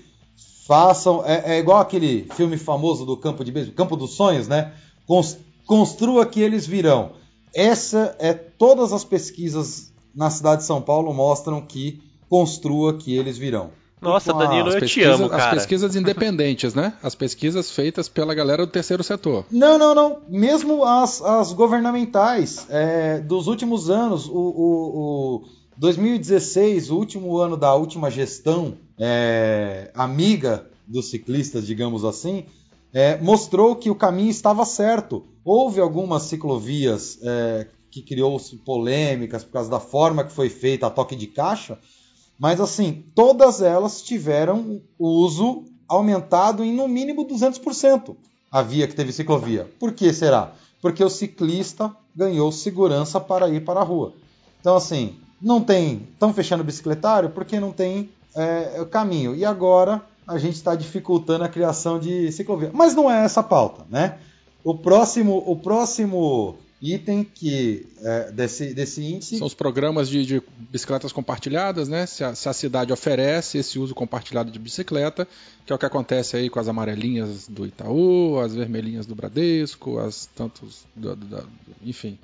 façam. 0.67 1.25
É, 1.25 1.55
é 1.55 1.59
igual 1.59 1.79
aquele 1.79 2.27
filme 2.35 2.57
famoso 2.57 3.05
do 3.05 3.17
campo 3.17 3.43
de 3.43 3.51
beisebol, 3.51 3.75
Campo 3.75 3.97
dos 3.97 4.11
Sonhos, 4.13 4.47
né? 4.47 4.73
Construa 5.65 6.25
que 6.25 6.41
eles 6.41 6.67
virão. 6.67 7.13
Essa 7.53 8.15
é 8.19 8.33
todas 8.33 8.93
as 8.93 9.03
pesquisas 9.03 9.90
na 10.13 10.29
cidade 10.29 10.61
de 10.61 10.67
São 10.67 10.81
Paulo 10.81 11.13
mostram 11.13 11.61
que 11.61 12.01
construa 12.29 12.97
que 12.97 13.15
eles 13.15 13.37
virão. 13.37 13.71
Nossa, 14.01 14.33
Danilo, 14.33 14.71
eu 14.71 14.81
te 14.81 15.03
amo, 15.03 15.29
cara. 15.29 15.45
As 15.45 15.51
pesquisas 15.51 15.95
independentes, 15.95 16.73
né? 16.73 16.93
As 17.03 17.13
pesquisas 17.13 17.69
feitas 17.69 18.09
pela 18.09 18.33
galera 18.33 18.65
do 18.65 18.71
terceiro 18.71 19.03
setor. 19.03 19.45
Não, 19.51 19.77
não, 19.77 19.93
não. 19.93 20.21
Mesmo 20.27 20.83
as, 20.83 21.21
as 21.21 21.53
governamentais 21.53 22.65
é, 22.69 23.19
dos 23.19 23.45
últimos 23.45 23.91
anos, 23.91 24.27
o, 24.27 24.31
o, 24.31 25.41
o, 25.43 25.43
2016, 25.77 26.89
o 26.89 26.97
último 26.97 27.37
ano 27.37 27.55
da 27.55 27.75
última 27.75 28.09
gestão 28.09 28.75
é, 28.97 29.91
amiga 29.93 30.65
dos 30.87 31.11
ciclistas, 31.11 31.67
digamos 31.67 32.03
assim, 32.03 32.45
é, 32.91 33.17
mostrou 33.21 33.75
que 33.75 33.91
o 33.91 33.95
caminho 33.95 34.31
estava 34.31 34.65
certo. 34.65 35.25
Houve 35.45 35.79
algumas 35.79 36.23
ciclovias 36.23 37.19
é, 37.21 37.67
que 37.91 38.01
criou-se 38.01 38.55
polêmicas 38.57 39.43
por 39.43 39.51
causa 39.51 39.69
da 39.69 39.79
forma 39.79 40.23
que 40.23 40.31
foi 40.31 40.49
feita 40.49 40.87
a 40.87 40.89
toque 40.89 41.15
de 41.15 41.27
caixa, 41.27 41.77
mas 42.39 42.59
assim, 42.61 43.03
todas 43.13 43.61
elas 43.61 44.01
tiveram 44.01 44.81
uso 44.97 45.65
aumentado 45.87 46.63
em 46.63 46.73
no 46.73 46.87
mínimo 46.87 47.27
200%. 47.27 48.15
A 48.49 48.61
via 48.61 48.87
que 48.87 48.95
teve 48.95 49.11
ciclovia. 49.11 49.69
Por 49.79 49.93
que 49.93 50.11
será? 50.11 50.53
Porque 50.81 51.03
o 51.03 51.09
ciclista 51.09 51.95
ganhou 52.15 52.51
segurança 52.51 53.19
para 53.19 53.49
ir 53.49 53.63
para 53.63 53.81
a 53.81 53.83
rua. 53.83 54.13
Então 54.59 54.75
assim, 54.75 55.17
não 55.41 55.61
tem, 55.61 56.07
estão 56.13 56.33
fechando 56.33 56.63
o 56.63 56.65
bicicletário 56.65 57.29
porque 57.29 57.59
não 57.59 57.71
tem 57.71 58.09
é, 58.35 58.85
caminho. 58.89 59.35
E 59.35 59.45
agora 59.45 60.01
a 60.27 60.37
gente 60.37 60.55
está 60.55 60.75
dificultando 60.75 61.43
a 61.43 61.49
criação 61.49 61.99
de 61.99 62.31
ciclovia. 62.31 62.71
Mas 62.73 62.95
não 62.95 63.11
é 63.11 63.23
essa 63.23 63.41
a 63.41 63.43
pauta, 63.43 63.85
né? 63.89 64.17
O 64.63 64.77
próximo, 64.77 65.43
o 65.45 65.55
próximo 65.55 66.55
item 66.81 67.23
que 67.23 67.85
é, 68.01 68.31
desse, 68.31 68.73
desse 68.73 69.03
índice. 69.03 69.37
São 69.37 69.45
os 69.45 69.53
programas 69.53 70.09
de, 70.09 70.25
de 70.25 70.41
bicicletas 70.57 71.11
compartilhadas, 71.11 71.87
né? 71.87 72.05
Se 72.05 72.23
a, 72.23 72.33
se 72.33 72.49
a, 72.49 72.53
cidade 72.53 72.91
oferece 72.91 73.59
esse 73.59 73.77
uso 73.77 73.93
compartilhado 73.93 74.49
de 74.49 74.57
bicicleta, 74.57 75.27
que 75.65 75.71
é 75.71 75.75
o 75.75 75.79
que 75.79 75.85
acontece 75.85 76.35
aí 76.35 76.49
com 76.49 76.59
as 76.59 76.67
amarelinhas 76.67 77.47
do 77.47 77.65
Itaú, 77.67 78.39
as 78.39 78.55
vermelhinhas 78.55 79.05
do 79.05 79.13
Bradesco, 79.13 79.99
as 79.99 80.25
tantos, 80.25 80.85
do, 80.95 81.15
do, 81.15 81.25
do, 81.25 81.49
enfim, 81.83 82.17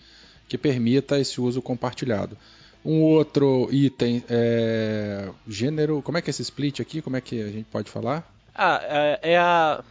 que 0.49 0.57
permita 0.57 1.19
esse 1.19 1.39
uso 1.39 1.61
compartilhado. 1.61 2.35
Um 2.83 3.01
outro 3.01 3.67
item 3.71 4.23
é 4.29 5.29
gênero. 5.47 6.01
Como 6.01 6.17
é 6.17 6.21
que 6.21 6.29
é 6.29 6.31
esse 6.31 6.41
split 6.41 6.79
aqui? 6.79 7.01
Como 7.01 7.15
é 7.15 7.21
que 7.21 7.41
a 7.41 7.51
gente 7.51 7.65
pode 7.65 7.91
falar? 7.91 8.27
Ah, 8.55 8.79
é, 8.83 9.33
é 9.33 9.37
a 9.37 9.83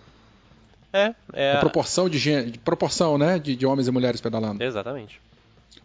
É, 0.93 1.15
é 1.33 1.53
a 1.53 1.61
proporção 1.61 2.09
de, 2.09 2.19
de 2.51 2.59
proporção, 2.59 3.19
né, 3.19 3.39
de, 3.39 3.55
de 3.57 3.67
homens 3.67 3.89
e 3.89 3.91
mulheres 3.91 4.21
pedalando. 4.21 4.63
Exatamente. 4.63 5.21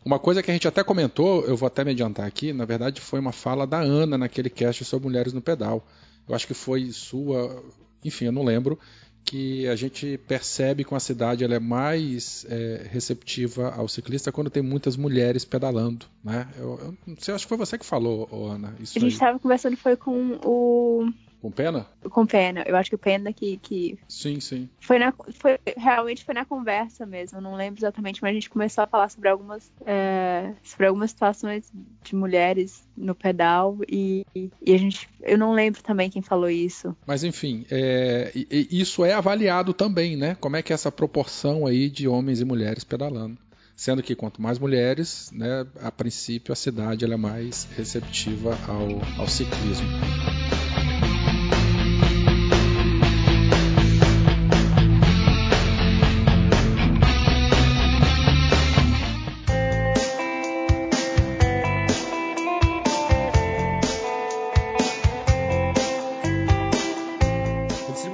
Uma 0.04 0.18
coisa 0.18 0.42
que 0.42 0.50
a 0.50 0.54
gente 0.54 0.68
até 0.68 0.84
comentou, 0.84 1.44
eu 1.46 1.56
vou 1.56 1.68
até 1.68 1.84
me 1.84 1.92
adiantar 1.92 2.26
aqui, 2.26 2.54
na 2.54 2.66
verdade 2.66 3.00
foi 3.02 3.20
uma 3.20 3.32
fala 3.32 3.68
da 3.68 3.80
Ana 3.80 4.18
naquele 4.18 4.50
cast 4.50 4.84
sobre 4.86 5.08
mulheres 5.08 5.34
no 5.34 5.42
pedal. 5.42 5.86
Eu 6.28 6.34
acho 6.34 6.48
que 6.48 6.54
foi 6.54 6.92
sua, 6.92 7.64
enfim, 8.04 8.26
eu 8.26 8.32
não 8.32 8.44
lembro, 8.44 8.80
que 9.24 9.68
a 9.68 9.76
gente 9.76 10.18
percebe 10.28 10.84
que 10.84 10.92
uma 10.92 11.00
cidade 11.00 11.44
ela 11.44 11.56
é 11.56 11.60
mais 11.60 12.46
é, 12.50 12.88
receptiva 12.90 13.72
ao 13.76 13.88
ciclista 13.88 14.32
quando 14.32 14.50
tem 14.50 14.64
muitas 14.64 14.98
mulheres 14.98 15.46
pedalando, 15.46 16.06
né? 16.24 16.48
Eu, 16.58 16.80
eu 16.82 16.98
não 17.06 17.16
sei, 17.18 17.34
acho 17.34 17.46
que 17.46 17.50
foi 17.50 17.58
você 17.58 17.78
que 17.78 17.86
falou, 17.86 18.28
Ana. 18.50 18.76
Isso 18.80 18.98
a 18.98 19.02
gente 19.02 19.14
estava 19.14 19.40
conversando 19.40 19.78
foi 19.78 19.96
com 19.96 20.40
o 20.44 21.12
com 21.42 21.50
pena? 21.50 21.88
Com 22.12 22.26
pena. 22.26 22.64
Eu 22.68 22.76
acho 22.76 22.90
que 22.90 22.96
o 22.96 23.00
pena 23.00 23.34
que. 23.34 23.58
que... 23.58 23.98
Sim, 24.08 24.40
sim. 24.40 24.70
Foi, 24.80 25.00
na, 25.00 25.12
foi 25.12 25.58
realmente 25.76 26.24
foi 26.24 26.36
na 26.36 26.46
conversa 26.46 27.04
mesmo. 27.04 27.42
Não 27.42 27.56
lembro 27.56 27.80
exatamente, 27.80 28.22
mas 28.22 28.30
a 28.30 28.34
gente 28.36 28.50
começou 28.50 28.84
a 28.84 28.88
falar 28.88 29.10
sobre 29.10 29.28
algumas, 29.28 29.72
é, 29.84 30.54
sobre 30.64 30.86
algumas 30.86 31.10
situações 31.10 31.72
de 32.04 32.16
mulheres 32.16 32.88
no 32.96 33.16
pedal 33.16 33.80
e, 33.90 34.24
e, 34.36 34.52
a 34.68 34.78
gente. 34.78 35.10
Eu 35.24 35.38
não 35.38 35.52
lembro 35.52 35.82
também 35.82 36.12
quem 36.12 36.22
falou 36.22 36.50
isso. 36.50 36.96
Mas 37.08 37.24
enfim, 37.24 37.66
é, 37.72 38.32
isso 38.52 39.04
é 39.04 39.14
avaliado 39.14 39.74
também, 39.74 40.16
né? 40.16 40.38
Como 40.40 40.56
é 40.56 40.62
que 40.62 40.72
é 40.72 40.76
essa 40.76 40.92
proporção 40.92 41.66
aí 41.66 41.90
de 41.90 42.08
homens 42.08 42.40
e 42.40 42.46
mulheres 42.46 42.84
pedalando 42.84 43.38
sendo 43.74 44.04
que 44.04 44.14
quanto 44.14 44.40
mais 44.40 44.60
mulheres, 44.60 45.32
né, 45.34 45.66
a 45.82 45.92
princípio 45.92 46.54
a 46.54 46.56
cidade 46.56 47.04
ela 47.04 47.16
é 47.16 47.18
mais 47.18 47.68
receptiva 47.76 48.56
ao, 48.68 49.22
ao 49.22 49.28
ciclismo. 49.28 49.88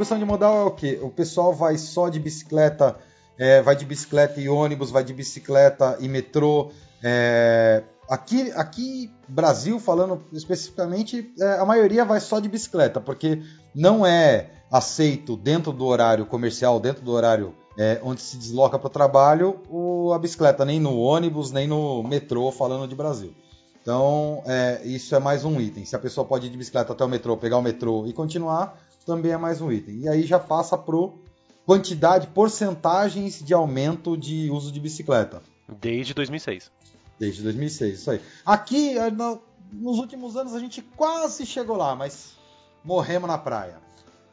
Distribuição 0.07 0.19
de 0.19 0.25
modal 0.25 0.61
é 0.61 0.63
o 0.63 0.71
quê? 0.71 0.99
O 1.01 1.09
pessoal 1.09 1.53
vai 1.53 1.77
só 1.77 2.07
de 2.07 2.19
bicicleta, 2.19 2.95
é, 3.37 3.61
vai 3.61 3.75
de 3.75 3.85
bicicleta 3.85 4.39
e 4.39 4.47
ônibus, 4.47 4.89
vai 4.89 5.03
de 5.03 5.13
bicicleta 5.13 5.97
e 5.99 6.07
metrô. 6.07 6.71
É, 7.03 7.83
aqui, 8.09 8.51
aqui, 8.51 9.11
Brasil, 9.27 9.79
falando 9.79 10.23
especificamente, 10.31 11.29
é, 11.39 11.59
a 11.59 11.65
maioria 11.65 12.05
vai 12.05 12.21
só 12.21 12.39
de 12.39 12.47
bicicleta, 12.47 13.01
porque 13.01 13.41
não 13.75 14.05
é 14.05 14.49
aceito 14.71 15.35
dentro 15.35 15.73
do 15.73 15.85
horário 15.85 16.25
comercial, 16.25 16.79
dentro 16.79 17.03
do 17.03 17.11
horário 17.11 17.53
é, 17.77 17.99
onde 18.01 18.21
se 18.21 18.37
desloca 18.37 18.79
para 18.79 18.87
o 18.87 18.89
trabalho, 18.89 19.61
a 20.13 20.17
bicicleta, 20.17 20.63
nem 20.63 20.79
no 20.79 20.97
ônibus, 20.97 21.51
nem 21.51 21.67
no 21.67 22.01
metrô, 22.01 22.49
falando 22.51 22.87
de 22.87 22.95
Brasil. 22.95 23.35
Então, 23.81 24.41
é, 24.45 24.81
isso 24.83 25.15
é 25.15 25.19
mais 25.19 25.45
um 25.45 25.59
item. 25.61 25.85
Se 25.85 25.95
a 25.95 25.99
pessoa 25.99 26.25
pode 26.25 26.47
ir 26.47 26.49
de 26.49 26.57
bicicleta 26.57 26.93
até 26.93 27.05
o 27.05 27.07
metrô, 27.07 27.37
pegar 27.37 27.57
o 27.57 27.61
metrô 27.61 28.05
e 28.05 28.13
continuar, 28.13 28.86
também 29.07 29.31
é 29.31 29.37
mais 29.37 29.61
um 29.61 29.71
item. 29.71 30.01
E 30.01 30.09
aí 30.09 30.23
já 30.23 30.37
passa 30.37 30.77
pro 30.77 31.17
quantidade, 31.65 32.27
porcentagens 32.27 33.41
de 33.43 33.53
aumento 33.53 34.17
de 34.17 34.51
uso 34.51 34.71
de 34.71 34.79
bicicleta. 34.79 35.41
Desde 35.67 36.13
2006. 36.13 36.69
Desde 37.17 37.41
2006, 37.41 37.99
isso 37.99 38.11
aí. 38.11 38.21
Aqui, 38.45 38.97
é, 38.97 39.09
nos 39.09 39.97
últimos 39.97 40.37
anos, 40.37 40.53
a 40.53 40.59
gente 40.59 40.81
quase 40.81 41.45
chegou 41.45 41.75
lá, 41.75 41.95
mas 41.95 42.33
morremos 42.83 43.27
na 43.27 43.37
praia. 43.37 43.79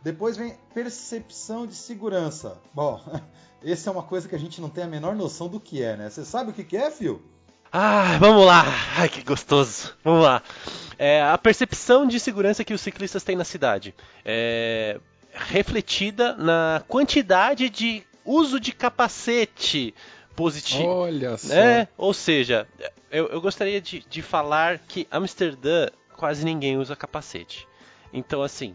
Depois 0.02 0.36
vem 0.36 0.54
percepção 0.74 1.66
de 1.66 1.74
segurança. 1.74 2.58
Bom, 2.74 3.00
essa 3.64 3.88
é 3.88 3.92
uma 3.92 4.02
coisa 4.02 4.28
que 4.28 4.34
a 4.34 4.38
gente 4.38 4.60
não 4.60 4.68
tem 4.68 4.84
a 4.84 4.88
menor 4.88 5.14
noção 5.14 5.48
do 5.48 5.58
que 5.58 5.82
é, 5.82 5.96
né? 5.96 6.10
Você 6.10 6.24
sabe 6.24 6.50
o 6.50 6.52
que 6.52 6.76
é, 6.76 6.90
Fio? 6.90 7.22
Ah, 7.76 8.18
vamos 8.20 8.46
lá. 8.46 8.64
Ai, 8.96 9.08
que 9.08 9.20
gostoso. 9.24 9.92
Vamos 10.04 10.22
lá. 10.22 10.40
É, 10.96 11.20
a 11.20 11.36
percepção 11.36 12.06
de 12.06 12.20
segurança 12.20 12.62
que 12.62 12.72
os 12.72 12.80
ciclistas 12.80 13.24
têm 13.24 13.34
na 13.34 13.42
cidade 13.42 13.92
é 14.24 15.00
refletida 15.32 16.36
na 16.36 16.84
quantidade 16.86 17.68
de 17.68 18.04
uso 18.24 18.60
de 18.60 18.70
capacete 18.70 19.92
positivo. 20.36 20.86
Olha 20.86 21.36
só. 21.36 21.52
É, 21.52 21.88
ou 21.98 22.14
seja, 22.14 22.68
eu, 23.10 23.26
eu 23.26 23.40
gostaria 23.40 23.80
de, 23.80 24.06
de 24.08 24.22
falar 24.22 24.78
que 24.78 25.08
Amsterdã 25.10 25.88
quase 26.16 26.44
ninguém 26.44 26.78
usa 26.78 26.94
capacete. 26.94 27.66
Então, 28.12 28.40
assim, 28.40 28.72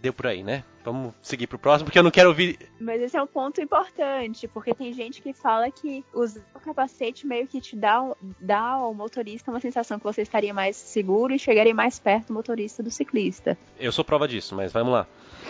deu 0.00 0.12
por 0.12 0.26
aí, 0.26 0.42
né? 0.42 0.64
Vamos 0.84 1.12
seguir 1.20 1.46
pro 1.46 1.58
próximo, 1.58 1.86
porque 1.86 1.98
eu 1.98 2.02
não 2.02 2.10
quero 2.10 2.30
ouvir. 2.30 2.58
Mas 2.80 3.02
esse 3.02 3.16
é 3.16 3.22
um 3.22 3.26
ponto 3.26 3.60
importante, 3.60 4.48
porque 4.48 4.74
tem 4.74 4.92
gente 4.92 5.20
que 5.20 5.32
fala 5.32 5.70
que 5.70 6.02
usar 6.14 6.40
o 6.54 6.60
capacete 6.60 7.26
meio 7.26 7.46
que 7.46 7.60
te 7.60 7.76
dá, 7.76 8.02
dá 8.40 8.60
ao 8.60 8.94
motorista 8.94 9.50
uma 9.50 9.60
sensação 9.60 9.98
que 9.98 10.04
você 10.04 10.22
estaria 10.22 10.54
mais 10.54 10.76
seguro 10.76 11.34
e 11.34 11.38
chegaria 11.38 11.74
mais 11.74 11.98
perto 11.98 12.28
do 12.28 12.34
motorista 12.34 12.82
do 12.82 12.90
ciclista. 12.90 13.58
Eu 13.78 13.92
sou 13.92 14.04
prova 14.04 14.26
disso, 14.26 14.54
mas 14.54 14.72
vamos 14.72 14.92
lá. 14.92 15.06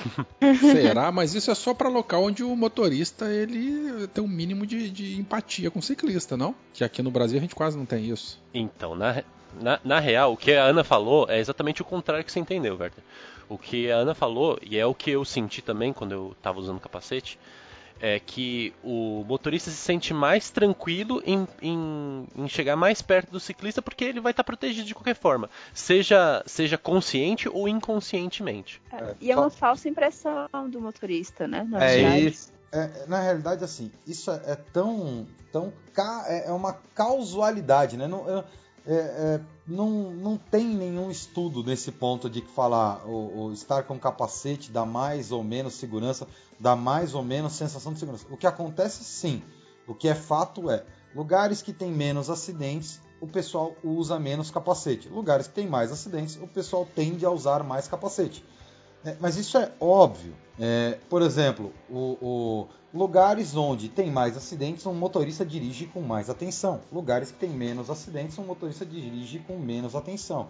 Será? 0.60 1.12
Mas 1.12 1.34
isso 1.34 1.50
é 1.50 1.54
só 1.54 1.72
para 1.72 1.88
local 1.88 2.24
onde 2.24 2.42
o 2.42 2.56
motorista 2.56 3.30
ele 3.32 4.08
tem 4.08 4.24
um 4.24 4.28
mínimo 4.28 4.66
de, 4.66 4.90
de 4.90 5.20
empatia 5.20 5.70
com 5.70 5.78
o 5.78 5.82
ciclista, 5.82 6.36
não? 6.36 6.54
Que 6.72 6.82
aqui 6.82 7.02
no 7.02 7.10
Brasil 7.10 7.38
a 7.38 7.40
gente 7.40 7.54
quase 7.54 7.76
não 7.76 7.86
tem 7.86 8.10
isso. 8.10 8.42
Então, 8.52 8.94
na, 8.94 9.22
na, 9.60 9.80
na 9.84 10.00
real, 10.00 10.32
o 10.32 10.36
que 10.36 10.52
a 10.52 10.64
Ana 10.64 10.84
falou 10.84 11.26
é 11.28 11.38
exatamente 11.38 11.82
o 11.82 11.84
contrário 11.84 12.24
que 12.24 12.32
você 12.32 12.40
entendeu, 12.40 12.76
Werther. 12.76 13.04
O 13.48 13.56
que 13.56 13.90
a 13.90 13.96
Ana 13.96 14.14
falou, 14.14 14.58
e 14.62 14.78
é 14.78 14.84
o 14.84 14.94
que 14.94 15.10
eu 15.10 15.24
senti 15.24 15.62
também 15.62 15.92
quando 15.92 16.12
eu 16.12 16.34
estava 16.36 16.58
usando 16.58 16.76
o 16.76 16.80
capacete, 16.80 17.38
é 18.00 18.20
que 18.20 18.72
o 18.82 19.24
motorista 19.26 19.70
se 19.70 19.76
sente 19.76 20.14
mais 20.14 20.50
tranquilo 20.50 21.22
em, 21.26 21.46
em, 21.60 22.26
em, 22.36 22.48
chegar 22.48 22.76
mais 22.76 23.02
perto 23.02 23.30
do 23.30 23.40
ciclista 23.40 23.82
porque 23.82 24.04
ele 24.04 24.20
vai 24.20 24.30
estar 24.30 24.44
protegido 24.44 24.86
de 24.86 24.94
qualquer 24.94 25.16
forma, 25.16 25.50
seja, 25.72 26.42
seja 26.46 26.78
consciente 26.78 27.48
ou 27.48 27.68
inconscientemente. 27.68 28.80
É, 28.92 29.14
e 29.20 29.32
é 29.32 29.36
uma 29.36 29.50
falsa 29.50 29.88
impressão 29.88 30.48
do 30.70 30.80
motorista, 30.80 31.48
né? 31.48 31.66
Na 31.68 31.84
é 31.84 32.20
isso. 32.20 32.52
É, 32.70 33.06
na 33.06 33.20
realidade, 33.20 33.64
assim, 33.64 33.90
isso 34.06 34.30
é, 34.30 34.42
é 34.46 34.54
tão. 34.54 35.26
tão 35.50 35.72
é, 36.26 36.48
é 36.48 36.52
uma 36.52 36.74
causalidade, 36.94 37.96
né? 37.96 38.06
Não, 38.06 38.28
eu, 38.28 38.44
é, 38.86 38.94
é, 38.94 39.40
não, 39.68 40.10
não 40.10 40.36
tem 40.38 40.66
nenhum 40.66 41.10
estudo 41.10 41.62
nesse 41.62 41.92
ponto 41.92 42.30
de 42.30 42.40
que 42.40 42.50
falar 42.50 43.06
o, 43.06 43.44
o, 43.44 43.52
estar 43.52 43.82
com 43.82 43.98
capacete 43.98 44.70
dá 44.70 44.86
mais 44.86 45.30
ou 45.30 45.44
menos 45.44 45.74
segurança, 45.74 46.26
dá 46.58 46.74
mais 46.74 47.14
ou 47.14 47.22
menos 47.22 47.52
sensação 47.52 47.92
de 47.92 47.98
segurança. 47.98 48.26
O 48.30 48.36
que 48.36 48.46
acontece 48.46 49.04
sim, 49.04 49.42
o 49.86 49.94
que 49.94 50.08
é 50.08 50.14
fato 50.14 50.70
é, 50.70 50.84
lugares 51.14 51.60
que 51.60 51.72
tem 51.72 51.92
menos 51.92 52.30
acidentes, 52.30 52.98
o 53.20 53.26
pessoal 53.26 53.74
usa 53.84 54.18
menos 54.18 54.50
capacete. 54.50 55.08
Lugares 55.08 55.46
que 55.46 55.54
tem 55.54 55.66
mais 55.66 55.92
acidentes, 55.92 56.36
o 56.36 56.46
pessoal 56.46 56.88
tende 56.94 57.26
a 57.26 57.30
usar 57.30 57.62
mais 57.62 57.86
capacete. 57.86 58.42
É, 59.04 59.16
mas 59.20 59.36
isso 59.36 59.56
é 59.58 59.70
óbvio. 59.80 60.34
É, 60.58 60.98
por 61.08 61.22
exemplo, 61.22 61.72
o, 61.88 62.18
o, 62.20 62.68
lugares 62.92 63.54
onde 63.56 63.88
tem 63.88 64.10
mais 64.10 64.36
acidentes, 64.36 64.84
um 64.86 64.94
motorista 64.94 65.44
dirige 65.44 65.86
com 65.86 66.00
mais 66.00 66.28
atenção. 66.28 66.80
Lugares 66.92 67.30
que 67.30 67.38
tem 67.38 67.50
menos 67.50 67.90
acidentes, 67.90 68.38
um 68.38 68.44
motorista 68.44 68.84
dirige 68.84 69.38
com 69.40 69.56
menos 69.56 69.94
atenção. 69.94 70.48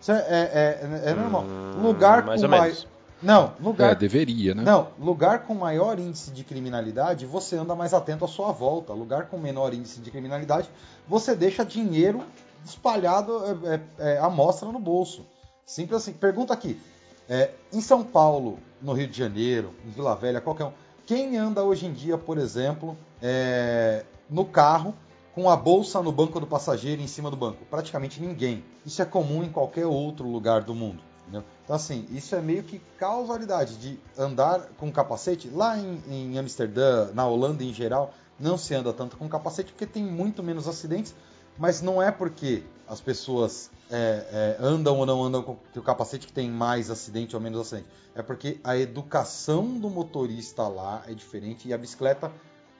Isso 0.00 0.12
é, 0.12 0.16
é, 0.16 1.06
é, 1.06 1.10
é 1.10 1.14
normal. 1.14 1.44
Hum, 1.44 1.82
lugar 1.82 2.24
mais 2.24 2.40
com 2.40 2.48
mais. 2.48 2.86
Não, 3.20 3.52
lugar. 3.60 3.92
É, 3.92 3.94
deveria, 3.96 4.54
né? 4.54 4.62
Não, 4.62 4.88
lugar 4.98 5.40
com 5.44 5.52
maior 5.52 5.98
índice 5.98 6.30
de 6.30 6.44
criminalidade, 6.44 7.26
você 7.26 7.56
anda 7.56 7.74
mais 7.74 7.92
atento 7.92 8.24
à 8.24 8.28
sua 8.28 8.52
volta. 8.52 8.92
Lugar 8.92 9.26
com 9.26 9.36
menor 9.36 9.74
índice 9.74 10.00
de 10.00 10.10
criminalidade, 10.10 10.70
você 11.06 11.34
deixa 11.34 11.64
dinheiro 11.64 12.22
espalhado 12.64 13.42
é, 13.44 13.74
é, 13.74 14.12
é, 14.14 14.18
à 14.18 14.30
mostra 14.30 14.70
no 14.70 14.78
bolso. 14.78 15.26
Simples 15.66 16.02
assim. 16.02 16.12
Pergunta 16.12 16.54
aqui. 16.54 16.80
É, 17.28 17.50
em 17.72 17.80
São 17.80 18.02
Paulo, 18.02 18.58
no 18.80 18.92
Rio 18.92 19.06
de 19.06 19.18
Janeiro, 19.18 19.74
em 19.86 19.90
Vila 19.90 20.16
Velha, 20.16 20.40
qualquer 20.40 20.64
um. 20.64 20.72
Quem 21.04 21.36
anda 21.36 21.62
hoje 21.62 21.86
em 21.86 21.92
dia, 21.92 22.16
por 22.16 22.38
exemplo, 22.38 22.96
é, 23.20 24.04
no 24.30 24.44
carro 24.44 24.94
com 25.34 25.48
a 25.48 25.56
bolsa 25.56 26.02
no 26.02 26.10
banco 26.10 26.40
do 26.40 26.46
passageiro 26.46 27.00
em 27.02 27.06
cima 27.06 27.30
do 27.30 27.36
banco? 27.36 27.64
Praticamente 27.66 28.20
ninguém. 28.20 28.64
Isso 28.84 29.02
é 29.02 29.04
comum 29.04 29.44
em 29.44 29.50
qualquer 29.50 29.86
outro 29.86 30.26
lugar 30.28 30.62
do 30.62 30.74
mundo. 30.74 31.02
Entendeu? 31.22 31.44
Então, 31.62 31.76
assim, 31.76 32.06
isso 32.10 32.34
é 32.34 32.40
meio 32.40 32.62
que 32.62 32.80
causalidade 32.98 33.76
de 33.76 34.00
andar 34.16 34.60
com 34.78 34.90
capacete. 34.90 35.50
Lá 35.50 35.78
em, 35.78 36.02
em 36.08 36.38
Amsterdã, 36.38 37.10
na 37.12 37.26
Holanda 37.26 37.62
em 37.62 37.72
geral, 37.72 38.14
não 38.40 38.56
se 38.56 38.74
anda 38.74 38.92
tanto 38.92 39.18
com 39.18 39.28
capacete 39.28 39.72
porque 39.72 39.86
tem 39.86 40.02
muito 40.02 40.42
menos 40.42 40.66
acidentes, 40.66 41.14
mas 41.58 41.82
não 41.82 42.02
é 42.02 42.10
porque 42.10 42.62
as 42.88 43.00
pessoas 43.00 43.70
é, 43.90 44.56
é, 44.60 44.64
andam 44.64 44.98
ou 44.98 45.06
não 45.06 45.22
andam 45.22 45.42
com 45.42 45.56
o 45.76 45.82
capacete 45.82 46.26
que 46.26 46.32
tem 46.32 46.50
mais 46.50 46.90
acidente 46.90 47.34
ou 47.34 47.42
menos 47.42 47.60
acidente. 47.60 47.88
É 48.14 48.22
porque 48.22 48.60
a 48.62 48.76
educação 48.76 49.78
do 49.78 49.88
motorista 49.88 50.66
lá 50.68 51.02
é 51.06 51.14
diferente 51.14 51.68
e 51.68 51.72
a 51.72 51.78
bicicleta 51.78 52.30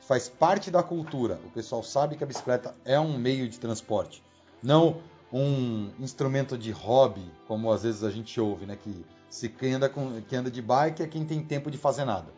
faz 0.00 0.28
parte 0.28 0.70
da 0.70 0.82
cultura. 0.82 1.38
O 1.44 1.50
pessoal 1.50 1.82
sabe 1.82 2.16
que 2.16 2.24
a 2.24 2.26
bicicleta 2.26 2.74
é 2.84 2.98
um 2.98 3.18
meio 3.18 3.48
de 3.48 3.58
transporte, 3.58 4.22
não 4.62 4.96
um 5.32 5.90
instrumento 6.00 6.56
de 6.56 6.70
hobby, 6.70 7.30
como 7.46 7.70
às 7.70 7.82
vezes 7.82 8.02
a 8.02 8.10
gente 8.10 8.40
ouve, 8.40 8.64
né? 8.64 8.76
Que 8.76 9.04
se 9.28 9.48
quem 9.48 9.74
anda, 9.74 9.88
com, 9.88 10.22
quem 10.22 10.38
anda 10.38 10.50
de 10.50 10.62
bike 10.62 11.02
é 11.02 11.06
quem 11.06 11.24
tem 11.24 11.42
tempo 11.42 11.70
de 11.70 11.76
fazer 11.76 12.04
nada. 12.04 12.32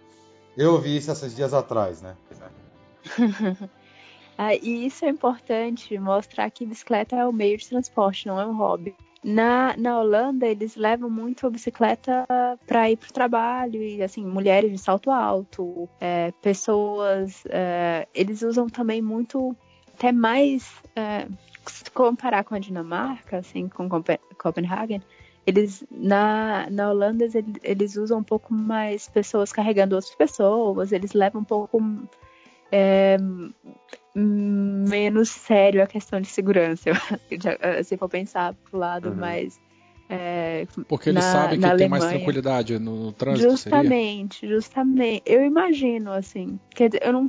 Eu 0.56 0.72
ouvi 0.72 0.96
isso 0.96 1.10
esses 1.10 1.34
dias 1.34 1.54
atrás, 1.54 2.02
né? 2.02 2.16
ah, 4.36 4.54
e 4.54 4.86
isso 4.86 5.04
é 5.04 5.08
importante, 5.08 5.98
mostrar 5.98 6.50
que 6.50 6.64
bicicleta 6.64 7.16
é 7.16 7.26
o 7.26 7.32
meio 7.32 7.58
de 7.58 7.68
transporte, 7.68 8.26
não 8.26 8.40
é 8.40 8.46
um 8.46 8.56
hobby. 8.56 8.94
Na, 9.22 9.76
na 9.76 10.00
Holanda, 10.00 10.46
eles 10.46 10.76
levam 10.76 11.10
muito 11.10 11.46
a 11.46 11.50
bicicleta 11.50 12.26
para 12.66 12.90
ir 12.90 12.96
para 12.96 13.10
o 13.10 13.12
trabalho, 13.12 13.82
e 13.82 14.02
assim, 14.02 14.24
mulheres 14.24 14.70
de 14.70 14.78
salto 14.78 15.10
alto, 15.10 15.88
é, 16.00 16.32
pessoas. 16.40 17.42
É, 17.50 18.08
eles 18.14 18.40
usam 18.40 18.66
também 18.66 19.02
muito, 19.02 19.54
até 19.94 20.10
mais. 20.10 20.72
É, 20.96 21.26
se 21.66 21.90
comparar 21.90 22.42
com 22.44 22.54
a 22.54 22.58
Dinamarca, 22.58 23.38
assim, 23.38 23.68
com 23.68 23.88
Copenhagen, 24.38 25.02
eles 25.46 25.84
na, 25.90 26.68
na 26.70 26.90
Holanda 26.90 27.24
eles, 27.24 27.54
eles 27.62 27.96
usam 27.96 28.18
um 28.18 28.24
pouco 28.24 28.52
mais 28.54 29.08
pessoas 29.08 29.52
carregando 29.52 29.94
outras 29.94 30.14
pessoas, 30.14 30.92
eles 30.92 31.12
levam 31.12 31.42
um 31.42 31.44
pouco 31.44 31.80
é, 32.72 33.16
menos 34.14 35.28
sério 35.28 35.82
a 35.82 35.86
questão 35.86 36.20
de 36.20 36.28
segurança, 36.28 36.90
se 37.84 37.96
for 37.96 38.08
pensar 38.08 38.54
pro 38.54 38.78
lado 38.78 39.10
uhum. 39.10 39.16
mais. 39.16 39.60
É, 40.12 40.66
Porque 40.88 41.10
eles 41.10 41.24
na, 41.24 41.32
sabem 41.32 41.60
que 41.60 41.62
tem 41.62 41.70
Alemanha. 41.70 41.88
mais 42.00 42.12
tranquilidade 42.12 42.78
no, 42.80 43.04
no 43.04 43.12
trânsito. 43.12 43.48
Justamente, 43.48 44.40
seria? 44.40 44.56
justamente. 44.56 45.22
Eu 45.24 45.44
imagino, 45.44 46.10
assim. 46.10 46.58
Quer 46.70 46.88
dizer, 46.88 47.06
eu 47.06 47.12
não, 47.12 47.28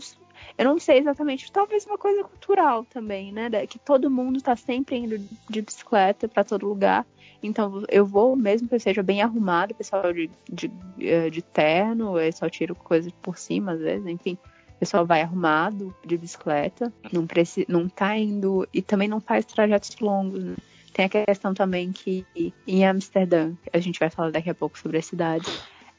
eu 0.58 0.66
não 0.66 0.80
sei 0.80 0.98
exatamente. 0.98 1.52
Talvez 1.52 1.86
uma 1.86 2.00
coisa 2.00 2.24
cultural 2.24 2.84
também, 2.86 3.32
né? 3.32 3.50
Que 3.68 3.78
todo 3.78 4.10
mundo 4.10 4.38
está 4.38 4.56
sempre 4.56 4.96
indo 4.96 5.20
de 5.48 5.62
bicicleta 5.62 6.28
para 6.28 6.44
todo 6.44 6.68
lugar. 6.68 7.06
Então 7.44 7.84
eu 7.88 8.04
vou, 8.04 8.36
mesmo 8.36 8.68
que 8.68 8.74
eu 8.74 8.80
seja 8.80 9.04
bem 9.04 9.22
arrumado, 9.22 9.76
pessoal 9.76 10.12
de, 10.12 10.30
de, 10.52 10.72
eh, 11.00 11.30
de 11.30 11.42
terno, 11.44 12.20
eu 12.20 12.32
só 12.34 12.50
tiro 12.50 12.74
coisa 12.74 13.12
por 13.22 13.38
cima 13.38 13.74
às 13.74 13.80
vezes, 13.80 14.08
enfim 14.08 14.40
pessoal 14.82 15.06
vai 15.06 15.22
arrumado 15.22 15.96
de 16.04 16.18
bicicleta, 16.18 16.92
não, 17.14 17.28
precisa, 17.28 17.68
não 17.70 17.88
tá 17.88 18.18
indo 18.18 18.68
e 18.74 18.82
também 18.82 19.08
não 19.08 19.22
faz 19.22 19.46
trajetos 19.46 19.96
longos. 20.00 20.44
Né? 20.44 20.56
Tem 20.92 21.06
a 21.06 21.10
questão 21.10 21.54
também 21.54 21.92
que 21.92 22.26
em 22.68 22.84
Amsterdã, 22.84 23.54
a 23.72 23.78
gente 23.78 24.00
vai 24.00 24.10
falar 24.10 24.32
daqui 24.32 24.50
a 24.50 24.56
pouco 24.56 24.80
sobre 24.80 24.98
a 24.98 25.02
cidade, 25.04 25.46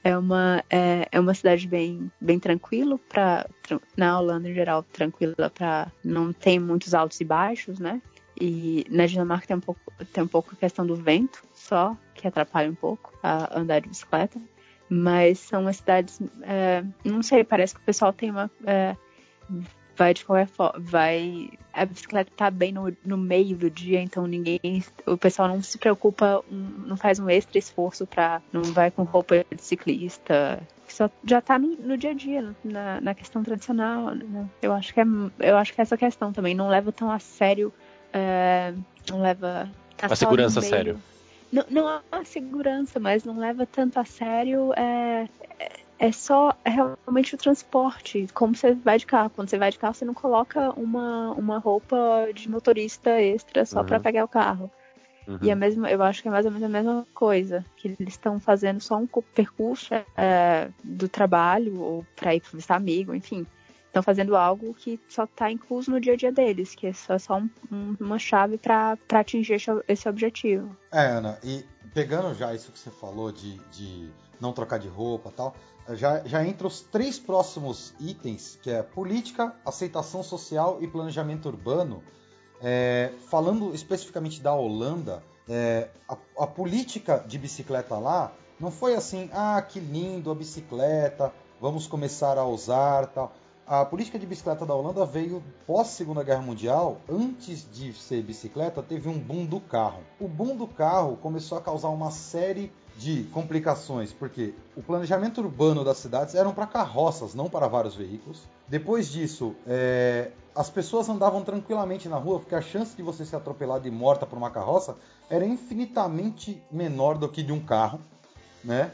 é 0.03 0.19
uma, 0.19 0.65
é, 0.69 1.07
é 1.13 1.21
uma 1.21 1.33
cidade 1.33 1.69
bem, 1.69 2.11
bem 2.21 2.41
tranquila 2.41 2.99
para 3.09 3.49
na 3.97 4.19
Holanda 4.19 4.51
em 4.51 4.55
geral 4.55 4.83
tranquila 4.83 5.49
para 5.49 5.87
não 6.05 6.33
tem 6.33 6.59
muitos 6.59 6.93
altos 6.93 7.21
e 7.21 7.25
baixos, 7.25 7.79
né? 7.79 8.03
E 8.41 8.85
na 8.91 9.07
Dinamarca 9.07 9.47
tem 9.47 9.57
um 9.57 9.61
pouco 9.61 9.81
tem 10.13 10.25
um 10.25 10.29
pouco 10.29 10.51
a 10.55 10.57
questão 10.57 10.85
do 10.85 10.97
vento 10.97 11.45
só 11.55 11.97
que 12.15 12.27
atrapalha 12.27 12.69
um 12.69 12.75
pouco 12.75 13.17
a 13.23 13.57
andar 13.57 13.81
de 13.81 13.89
bicicleta. 13.89 14.41
Mas 14.95 15.39
são 15.39 15.67
as 15.67 15.77
cidades. 15.77 16.21
É, 16.43 16.85
não 17.03 17.23
sei, 17.23 17.43
parece 17.43 17.75
que 17.75 17.81
o 17.81 17.85
pessoal 17.85 18.13
tem 18.13 18.31
uma. 18.31 18.51
É, 18.67 18.95
vai 19.97 20.13
de 20.13 20.23
qualquer 20.23 20.49
forma. 20.49 20.79
Vai. 20.79 21.49
A 21.73 21.87
bicicleta 21.87 22.31
tá 22.37 22.51
bem 22.51 22.73
no, 22.73 22.95
no 23.03 23.17
meio 23.17 23.57
do 23.57 23.71
dia, 23.71 24.03
então 24.03 24.27
ninguém. 24.27 24.85
O 25.07 25.17
pessoal 25.17 25.49
não 25.49 25.63
se 25.63 25.79
preocupa, 25.79 26.45
não 26.51 26.95
faz 26.99 27.19
um 27.19 27.31
extra 27.31 27.59
esforço 27.59 28.07
pra. 28.07 28.43
Não 28.53 28.63
vai 28.63 28.91
com 28.91 29.03
roupa 29.05 29.47
de 29.51 29.63
ciclista. 29.63 30.63
Só 30.87 31.09
já 31.25 31.41
tá 31.41 31.59
no, 31.59 31.69
no 31.69 31.97
dia 31.97 32.11
a 32.11 32.15
dia, 32.15 32.55
na, 32.63 33.01
na 33.01 33.15
questão 33.15 33.43
tradicional. 33.43 34.15
Né? 34.15 34.47
Eu 34.61 34.75
acho 34.75 34.93
que 34.93 35.01
é. 35.01 35.05
Eu 35.39 35.57
acho 35.57 35.73
que 35.73 35.81
é 35.81 35.85
essa 35.85 35.97
questão 35.97 36.35
também. 36.35 36.55
Não 36.55 36.69
leva 36.69 36.93
tão 36.93 37.11
a 37.11 37.19
sério. 37.19 37.73
É, 38.13 38.75
não 39.09 39.23
leva. 39.23 39.71
Tá 39.97 40.09
a 40.09 40.17
segurança 40.17 40.61
a 40.61 40.63
sério 40.63 41.01
não, 41.53 41.65
não 41.69 42.03
há 42.11 42.25
segurança, 42.25 42.99
mas 42.99 43.25
não 43.25 43.39
leva 43.39 43.67
tanto 43.67 44.01
a 44.01 44.05
sério. 44.05 44.73
É, 44.75 45.29
é, 45.61 45.73
é 45.99 46.13
só 46.13 46.55
realmente 46.65 47.35
o 47.35 47.39
transporte. 47.39 48.27
Como 48.33 48.57
você 48.57 48.73
vai 48.75 48.99
de 48.99 49.05
carro. 49.05 49.31
Quando 49.31 49.51
você 49.51 49.59
vai 49.59 49.71
de 49.71 49.79
carro, 49.79 49.95
você 49.95 50.05
não 50.05 50.15
coloca 50.15 50.71
uma, 50.71 51.33
uma 51.33 51.59
roupa 51.59 52.29
de 52.35 52.49
motorista 52.51 53.21
extra 53.21 53.67
só 53.67 53.81
uhum. 53.81 53.87
para 53.87 54.01
pegar 54.01 54.25
o 54.25 54.29
carro. 54.29 54.71
Uhum. 55.29 55.39
E 55.43 55.51
a 55.51 55.55
mesma, 55.55 55.91
eu 55.91 56.03
acho 56.03 56.23
que 56.23 56.29
é 56.29 56.31
mais 56.31 56.47
ou 56.47 56.51
menos 56.51 56.67
a 56.67 56.71
mesma 56.71 57.07
coisa. 57.13 57.65
Que 57.77 57.89
eles 57.89 58.15
estão 58.15 58.41
fazendo 58.41 58.81
só 58.81 58.97
um 58.97 59.07
percurso 59.07 59.95
é, 60.17 60.71
do 60.83 61.07
trabalho, 61.07 61.81
ou 61.81 62.07
para 62.17 62.35
ir 62.35 62.43
visitar 62.51 62.77
amigo, 62.77 63.15
enfim 63.15 63.47
estão 63.93 64.03
fazendo 64.03 64.35
algo 64.35 64.73
que 64.73 64.99
só 65.07 65.25
está 65.25 65.53
incluso 65.53 65.91
no 65.91 66.01
dia 66.01 66.15
a 66.15 66.17
dia 66.17 66.33
deles, 66.33 66.75
que 66.75 66.87
é 66.87 66.93
só, 66.95 67.19
só 67.19 67.37
um, 67.37 67.51
um, 67.71 67.97
uma 68.01 68.19
chave 68.19 68.57
para 68.57 68.97
atingir 69.11 69.59
esse 69.87 70.09
objetivo. 70.09 70.75
É, 70.91 71.05
Ana, 71.05 71.39
e 71.45 71.63
pegando 71.93 72.35
já 72.35 72.55
isso 72.55 72.73
que 72.73 72.79
você 72.79 72.91
falou 72.91 73.31
de, 73.31 73.59
de 73.71 74.11
não 74.41 74.53
trocar 74.55 74.79
de 74.79 74.89
roupa 74.89 75.31
tal, 75.31 75.55
já, 75.91 76.21
já 76.25 76.43
entra 76.43 76.67
os 76.67 76.81
três 76.81 77.19
próximos 77.19 77.95
itens, 78.01 78.59
que 78.63 78.71
é 78.71 78.83
política, 78.83 79.55
aceitação 79.65 80.23
social 80.23 80.79
e 80.81 80.89
planejamento 80.89 81.47
urbano. 81.47 82.03
É, 82.63 83.13
falando 83.29 83.75
especificamente 83.75 84.41
da 84.41 84.55
Holanda, 84.55 85.23
é, 85.47 85.91
a, 86.09 86.17
a 86.39 86.47
política 86.47 87.23
de 87.27 87.37
bicicleta 87.37 87.99
lá 87.99 88.33
não 88.59 88.71
foi 88.71 88.95
assim, 88.95 89.29
ah, 89.35 89.61
que 89.61 89.81
lindo 89.81 90.31
a 90.31 90.35
bicicleta, 90.35 91.33
vamos 91.61 91.87
começar 91.87 92.39
a 92.39 92.47
usar 92.47 93.09
tal 93.09 93.35
a 93.67 93.85
política 93.85 94.19
de 94.19 94.27
bicicleta 94.27 94.67
da 94.67 94.75
Holanda 94.75 95.05
veio 95.07 95.43
pós 95.67 95.89
Segunda 95.89 96.23
Guerra 96.23 96.43
Mundial. 96.43 96.99
Antes 97.09 97.67
de 97.71 97.93
ser 97.93 98.23
bicicleta, 98.23 98.83
teve 98.83 99.09
um 99.09 99.19
boom 99.19 99.47
do 99.47 99.61
carro. 99.61 100.03
O 100.21 100.27
boom 100.27 100.57
do 100.57 100.67
carro 100.67 101.17
começou 101.17 101.57
a 101.57 101.61
causar 101.61 101.89
uma 101.89 102.11
série 102.11 102.73
de 102.97 103.25
complicações, 103.33 104.13
porque 104.13 104.55
o 104.77 104.83
planejamento 104.83 105.41
urbano 105.41 105.83
das 105.85 105.97
cidades 105.97 106.35
eram 106.35 106.53
para 106.53 106.67
carroças, 106.67 107.35
não 107.35 107.49
para 107.49 107.67
vários 107.67 107.95
veículos. 107.95 108.43
Depois 108.69 109.09
disso, 109.09 109.55
é, 109.67 110.33
as 110.55 110.69
pessoas 110.69 111.09
andavam 111.09 111.43
tranquilamente 111.43 112.09
na 112.09 112.17
rua, 112.17 112.41
porque 112.41 112.55
a 112.55 112.61
chance 112.61 112.95
de 112.95 113.03
você 113.03 113.25
ser 113.25 113.37
atropelado 113.37 113.89
e 113.89 113.91
morta 113.91 114.27
por 114.27 114.37
uma 114.37 114.51
carroça 114.51 114.97
era 115.31 115.47
infinitamente 115.47 116.63
menor 116.71 117.17
do 117.17 117.29
que 117.29 117.43
de 117.43 117.53
um 117.53 117.61
carro, 117.61 118.01
né? 118.63 118.93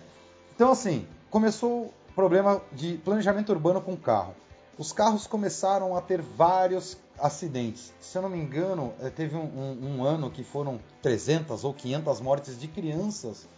Então, 0.54 0.70
assim, 0.70 1.06
começou 1.30 1.86
o 1.86 1.92
problema 2.14 2.60
de 2.72 2.98
planejamento 2.98 3.50
urbano 3.50 3.80
com 3.80 3.96
carro 3.96 4.34
os 4.78 4.92
carros 4.92 5.26
começaram 5.26 5.96
a 5.96 6.00
ter 6.00 6.22
vários 6.22 6.96
acidentes. 7.18 7.92
Se 8.00 8.16
eu 8.16 8.22
não 8.22 8.28
me 8.28 8.38
engano, 8.38 8.94
eh, 9.00 9.10
teve 9.10 9.34
um, 9.34 9.40
um, 9.40 9.96
um, 9.96 10.04
ano 10.04 10.30
que 10.30 10.44
foram 10.44 10.78
300 11.02 11.64
ou 11.64 11.74
500 11.74 12.20
mortes 12.20 12.58
de 12.58 12.68
crianças 12.68 13.48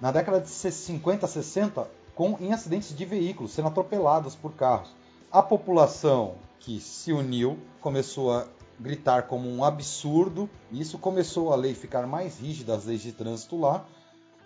na 0.00 0.10
década 0.10 0.40
de 0.40 0.48
50, 0.48 1.26
60 1.28 1.88
com, 2.14 2.36
em 2.40 2.52
acidentes 2.52 2.94
de 2.94 3.04
veículos, 3.04 3.52
sendo 3.52 3.68
atropeladas 3.68 4.34
por 4.34 4.52
carros. 4.54 4.94
A 5.30 5.42
população 5.42 6.34
que 6.58 6.80
se 6.80 7.12
uniu 7.12 7.56
começou 7.80 8.32
a 8.32 8.46
gritar 8.78 9.28
como 9.28 9.48
um 9.48 9.62
absurdo, 9.62 10.50
e 10.72 10.80
isso 10.80 10.98
começou 10.98 11.52
a 11.52 11.56
lei 11.56 11.74
ficar 11.74 12.04
mais 12.06 12.40
rígida, 12.40 12.74
as 12.74 12.84
leis 12.84 13.02
de 13.02 13.12
trânsito 13.12 13.56
lá, 13.56 13.86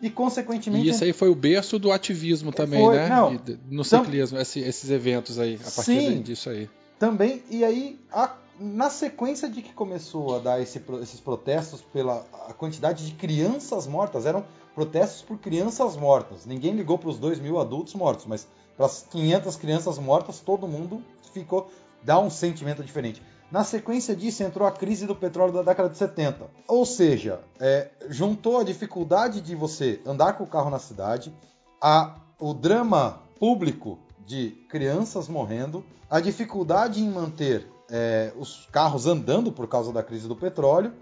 e 0.01 0.11
consequentemente. 0.11 0.87
E 0.87 0.91
isso 0.91 1.05
aí 1.05 1.13
foi 1.13 1.29
o 1.29 1.35
berço 1.35 1.79
do 1.79 1.91
ativismo 1.91 2.53
também, 2.53 2.85
foi, 2.85 2.97
né? 2.97 3.09
Não, 3.09 3.41
no 3.69 3.85
ciclismo, 3.85 4.39
esse, 4.39 4.61
esses 4.61 4.91
eventos 4.91 5.39
aí, 5.39 5.55
a 5.57 5.71
partir 5.71 6.01
sim, 6.01 6.23
disso 6.23 6.51
aí. 6.51 6.69
Também, 6.99 7.43
e 7.51 7.65
aí, 7.65 7.99
a, 8.13 8.35
na 8.59 8.91
sequência 8.91 9.49
de 9.49 9.63
que 9.63 9.73
começou 9.73 10.37
a 10.37 10.39
dar 10.39 10.61
esse, 10.61 10.83
esses 11.03 11.21
protestos 11.21 11.81
pela 11.81 12.27
a 12.49 12.53
quantidade 12.53 13.07
de 13.07 13.13
crianças 13.13 13.87
mortas, 13.87 14.27
eram 14.27 14.45
protestos 14.75 15.23
por 15.23 15.39
crianças 15.39 15.97
mortas. 15.97 16.47
Ninguém 16.47 16.73
ligou 16.73 16.99
para 16.99 17.09
os 17.09 17.19
2 17.19 17.41
mil 17.41 17.59
adultos 17.59 17.95
mortos, 17.95 18.27
mas 18.27 18.47
para 18.77 18.87
as 18.87 19.05
500 19.11 19.57
crianças 19.57 19.99
mortas, 19.99 20.41
todo 20.41 20.69
mundo 20.69 21.03
ficou. 21.33 21.71
dá 22.03 22.19
um 22.19 22.31
sentimento 22.31 22.83
diferente. 22.83 23.21
Na 23.51 23.65
sequência 23.65 24.15
disso 24.15 24.43
entrou 24.43 24.69
a 24.69 24.73
crise 24.73 25.07
do 25.07 25.17
petróleo 25.17 25.53
da 25.53 25.63
década 25.63 25.89
de 25.89 25.97
70. 25.97 26.51
Ou 26.67 26.85
seja, 26.85 27.41
é, 27.59 27.89
juntou 28.09 28.59
a 28.59 28.65
dificuldade 28.65 29.41
de 29.41 29.55
você 29.55 30.01
andar 30.05 30.35
com 30.35 30.45
o 30.45 30.47
carro 30.47 30.69
na 30.69 30.79
cidade, 30.79 31.35
a, 31.81 32.17
o 32.39 32.53
drama 32.53 33.23
público 33.41 33.99
de 34.27 34.51
crianças 34.69 35.29
morrendo, 35.29 35.83
a 36.11 36.21
dificuldade 36.21 37.03
em 37.03 37.11
manter 37.11 37.67
é, 37.91 38.33
os 38.37 38.69
carros 38.71 39.07
andando 39.07 39.51
por 39.51 39.67
causa 39.67 39.93
da 39.93 40.03
crise 40.03 40.29
do 40.29 40.37
petróleo 40.37 40.93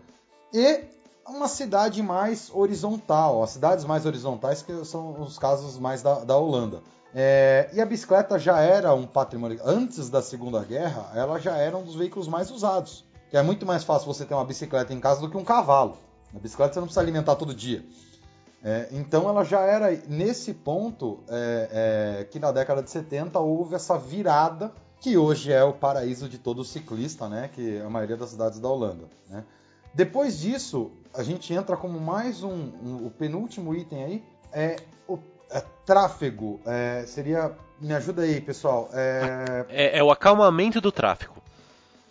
e 0.53 0.85
uma 1.27 1.49
cidade 1.49 2.01
mais 2.03 2.51
horizontal, 2.55 3.43
as 3.43 3.51
cidades 3.51 3.85
mais 3.85 4.07
horizontais 4.07 4.63
que 4.63 4.85
são 4.85 5.21
os 5.21 5.37
casos 5.37 5.77
mais 5.79 6.03
da, 6.03 6.21
da 6.21 6.37
Holanda. 6.37 6.83
É, 7.18 7.70
e 7.72 7.81
a 7.81 7.87
bicicleta 7.87 8.38
já 8.38 8.61
era 8.61 8.92
um 8.92 9.07
patrimônio. 9.07 9.59
Antes 9.64 10.11
da 10.11 10.20
Segunda 10.20 10.62
Guerra, 10.62 11.11
ela 11.14 11.38
já 11.38 11.57
era 11.57 11.74
um 11.74 11.83
dos 11.83 11.94
veículos 11.94 12.29
mais 12.29 12.50
usados. 12.50 13.07
Que 13.31 13.38
é 13.38 13.42
muito 13.42 13.64
mais 13.64 13.83
fácil 13.83 14.07
você 14.07 14.26
ter 14.26 14.35
uma 14.35 14.44
bicicleta 14.44 14.92
em 14.92 15.00
casa 15.00 15.22
do 15.22 15.31
que 15.31 15.37
um 15.38 15.42
cavalo. 15.42 15.96
A 16.35 16.38
bicicleta 16.38 16.74
você 16.74 16.81
não 16.81 16.87
precisa 16.87 17.00
alimentar 17.00 17.35
todo 17.37 17.55
dia. 17.55 17.83
É, 18.62 18.88
então 18.92 19.31
ela 19.31 19.44
já 19.44 19.61
era 19.61 19.90
nesse 20.07 20.52
ponto 20.52 21.20
é, 21.26 22.18
é 22.20 22.24
que 22.24 22.38
na 22.38 22.52
década 22.52 22.83
de 22.83 22.90
70 22.90 23.38
houve 23.38 23.74
essa 23.74 23.96
virada 23.96 24.70
que 25.00 25.16
hoje 25.16 25.50
é 25.50 25.64
o 25.64 25.72
paraíso 25.72 26.29
de 26.29 26.37
todo 26.37 26.62
ciclista, 26.66 27.31
né? 27.31 27.48
Que 27.50 27.79
é 27.79 27.81
a 27.81 27.88
maioria 27.88 28.18
das 28.18 28.29
cidades 28.29 28.61
da 28.61 28.68
Holanda. 28.68 29.09
Né? 29.31 29.42
Depois 29.94 30.38
disso, 30.38 30.90
a 31.14 31.22
gente 31.22 31.55
entra 31.55 31.79
como 31.79 31.98
mais 31.98 32.42
um, 32.42 32.50
um 32.52 33.07
o 33.07 33.11
penúltimo 33.11 33.74
item 33.74 34.05
aí 34.05 34.24
é 34.52 34.76
é, 35.51 35.63
tráfego 35.85 36.61
é, 36.67 37.05
seria. 37.07 37.53
Me 37.81 37.93
ajuda 37.93 38.23
aí, 38.23 38.41
pessoal. 38.41 38.89
É, 38.93 39.67
É, 39.69 39.99
é 39.99 40.03
o 40.03 40.11
acalmamento 40.11 40.81
do 40.81 40.91
tráfego. 40.91 41.35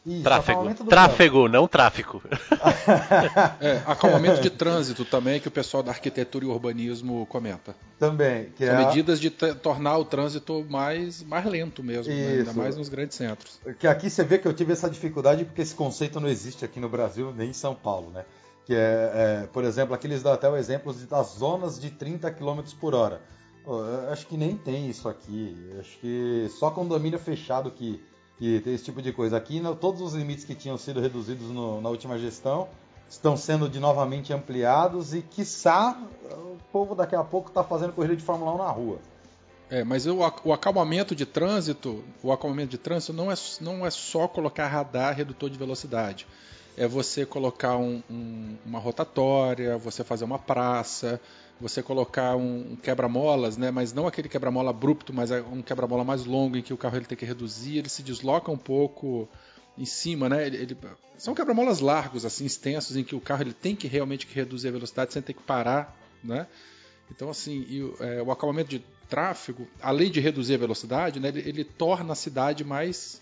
isso, 0.05 0.21
Tráfego. 0.23 0.71
do 0.75 0.85
Tráfego, 0.85 1.47
não 1.49 1.67
tráfico. 1.67 2.21
É, 3.59 3.81
acalmamento 3.85 4.41
de 4.41 4.49
trânsito 4.49 5.03
também, 5.05 5.39
que 5.39 5.47
o 5.47 5.51
pessoal 5.51 5.81
da 5.81 5.91
arquitetura 5.91 6.45
e 6.45 6.47
urbanismo 6.47 7.25
comenta. 7.25 7.75
Também. 7.99 8.49
Que 8.55 8.65
São 8.65 8.75
é 8.75 8.83
a- 8.83 8.87
medidas 8.87 9.19
de 9.19 9.29
tornar 9.31 9.97
o 9.97 10.05
trânsito 10.05 10.63
mais, 10.69 11.23
mais 11.23 11.45
lento 11.45 11.81
mesmo, 11.83 12.13
né? 12.13 12.27
ainda 12.39 12.53
mais 12.53 12.77
nos 12.77 12.89
grandes 12.89 13.17
centros. 13.17 13.59
Que 13.79 13.87
aqui 13.87 14.09
você 14.09 14.23
vê 14.23 14.37
que 14.37 14.47
eu 14.47 14.53
tive 14.53 14.73
essa 14.73 14.89
dificuldade 14.89 15.45
porque 15.45 15.61
esse 15.61 15.73
conceito 15.73 16.19
não 16.19 16.27
existe 16.29 16.63
aqui 16.63 16.79
no 16.79 16.89
Brasil 16.89 17.33
nem 17.35 17.49
em 17.49 17.53
São 17.53 17.73
Paulo, 17.73 18.11
né? 18.11 18.23
Que 18.65 18.73
é, 18.73 19.41
é, 19.43 19.47
por 19.53 19.63
exemplo, 19.63 19.93
aqui 19.93 20.07
eles 20.07 20.23
dão 20.23 20.33
até 20.33 20.49
o 20.49 20.55
exemplo 20.57 20.91
das 20.93 21.27
zonas 21.37 21.79
de 21.79 21.91
30 21.91 22.31
km 22.31 22.61
por 22.79 22.95
hora. 22.95 23.21
Eu 23.65 24.09
acho 24.11 24.27
que 24.27 24.37
nem 24.37 24.55
tem 24.57 24.89
isso 24.89 25.07
aqui. 25.07 25.55
Eu 25.73 25.79
acho 25.79 25.97
que 25.99 26.47
só 26.59 26.69
condomínio 26.71 27.17
fechado 27.19 27.69
que, 27.71 28.03
que 28.37 28.59
tem 28.61 28.73
esse 28.73 28.83
tipo 28.83 29.01
de 29.01 29.11
coisa. 29.11 29.37
Aqui, 29.37 29.59
né, 29.59 29.75
todos 29.79 30.01
os 30.01 30.13
limites 30.13 30.45
que 30.45 30.53
tinham 30.55 30.77
sido 30.77 30.99
reduzidos 30.99 31.49
no- 31.49 31.79
na 31.81 31.89
última 31.89 32.17
gestão 32.17 32.67
estão 33.07 33.37
sendo 33.37 33.69
de 33.69 33.79
novamente 33.79 34.33
ampliados 34.33 35.13
e, 35.13 35.21
quiçá, 35.21 35.95
o 36.31 36.57
povo 36.71 36.95
daqui 36.95 37.15
a 37.15 37.23
pouco 37.23 37.49
está 37.49 37.63
fazendo 37.63 37.93
corrida 37.93 38.15
de 38.15 38.23
Fórmula 38.23 38.53
1 38.53 38.57
na 38.57 38.69
rua. 38.71 38.97
É, 39.69 39.83
mas 39.83 40.05
o, 40.05 40.17
o 40.43 40.53
acalmamento 40.53 41.15
de 41.15 41.25
trânsito, 41.25 42.03
o 42.21 42.31
acalmamento 42.31 42.69
de 42.69 42.77
trânsito 42.77 43.13
não 43.13 43.31
é, 43.31 43.35
não 43.61 43.85
é 43.85 43.89
só 43.91 44.27
colocar 44.27 44.67
radar 44.67 45.15
redutor 45.15 45.49
de 45.49 45.57
velocidade. 45.57 46.27
É 46.77 46.87
você 46.87 47.25
colocar 47.25 47.77
um- 47.77 48.01
um- 48.09 48.57
uma 48.65 48.79
rotatória, 48.79 49.77
você 49.77 50.03
fazer 50.03 50.25
uma 50.25 50.37
praça, 50.39 51.21
você 51.59 51.81
colocar 51.81 52.35
um, 52.35 52.73
um 52.73 52.75
quebra-molas, 52.75 53.55
né? 53.55 53.71
Mas 53.71 53.93
não 53.93 54.05
aquele 54.07 54.27
quebra-mola 54.27 54.71
abrupto, 54.71 55.13
mas 55.13 55.31
é 55.31 55.41
um 55.41 55.61
quebra-mola 55.61 56.03
mais 56.03 56.25
longo 56.25 56.57
em 56.57 56.61
que 56.61 56.73
o 56.73 56.77
carro 56.77 56.97
ele 56.97 57.05
tem 57.05 57.17
que 57.17 57.25
reduzir, 57.25 57.77
ele 57.77 57.87
se 57.89 58.03
desloca 58.03 58.51
um 58.51 58.57
pouco 58.57 59.27
em 59.77 59.85
cima, 59.85 60.27
né? 60.27 60.45
Ele, 60.47 60.57
ele- 60.57 60.77
são 61.17 61.33
quebra-molas 61.33 61.79
largos, 61.79 62.25
assim, 62.25 62.45
extensos, 62.45 62.97
em 62.97 63.03
que 63.05 63.15
o 63.15 63.21
carro 63.21 63.43
ele 63.43 63.53
tem 63.53 63.73
que 63.75 63.87
realmente 63.87 64.27
reduzir 64.33 64.67
a 64.67 64.71
velocidade 64.71 65.13
sem 65.13 65.21
ter 65.21 65.33
que 65.33 65.43
parar, 65.43 65.97
né? 66.21 66.45
Então, 67.09 67.29
assim, 67.29 67.65
e 67.69 67.93
é, 68.01 68.21
o 68.21 68.31
acalmamento 68.31 68.69
de 68.69 68.83
tráfego, 69.09 69.65
além 69.81 70.09
de 70.11 70.19
reduzir 70.19 70.55
a 70.55 70.57
velocidade, 70.57 71.19
né, 71.19 71.29
ele, 71.29 71.39
ele 71.47 71.63
torna 71.63 72.11
a 72.13 72.15
cidade 72.15 72.63
mais, 72.65 73.21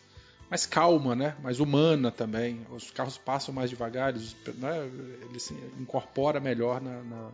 mais 0.53 0.67
calma, 0.67 1.15
né, 1.15 1.35
mais 1.41 1.59
humana 1.59 2.11
também. 2.11 2.63
Os 2.69 2.91
carros 2.91 3.17
passam 3.17 3.51
mais 3.51 3.71
devagar, 3.71 4.09
eles, 4.09 4.35
né, 4.59 4.87
ele 5.27 5.39
se 5.39 5.51
incorpora 5.79 6.39
melhor 6.39 6.79
na, 6.79 7.01
na- 7.01 7.31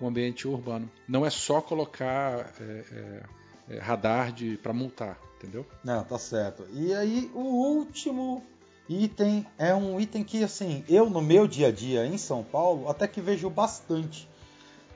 no 0.00 0.06
ambiente 0.06 0.46
urbano. 0.46 0.88
Não 1.08 1.26
é 1.26 1.30
só 1.30 1.60
colocar 1.60 2.52
é, 2.60 2.62
é, 2.92 3.74
é, 3.74 3.78
radar 3.80 4.32
para 4.62 4.72
multar, 4.72 5.18
entendeu? 5.36 5.66
Não, 5.82 6.04
tá 6.04 6.16
certo. 6.16 6.64
E 6.72 6.94
aí, 6.94 7.28
o 7.34 7.40
último 7.40 8.40
item 8.88 9.44
é 9.58 9.74
um 9.74 9.98
item 9.98 10.22
que, 10.22 10.44
assim, 10.44 10.84
eu 10.88 11.10
no 11.10 11.20
meu 11.20 11.48
dia 11.48 11.68
a 11.68 11.72
dia 11.72 12.06
em 12.06 12.16
São 12.16 12.44
Paulo 12.44 12.88
até 12.88 13.08
que 13.08 13.20
vejo 13.20 13.50
bastante. 13.50 14.28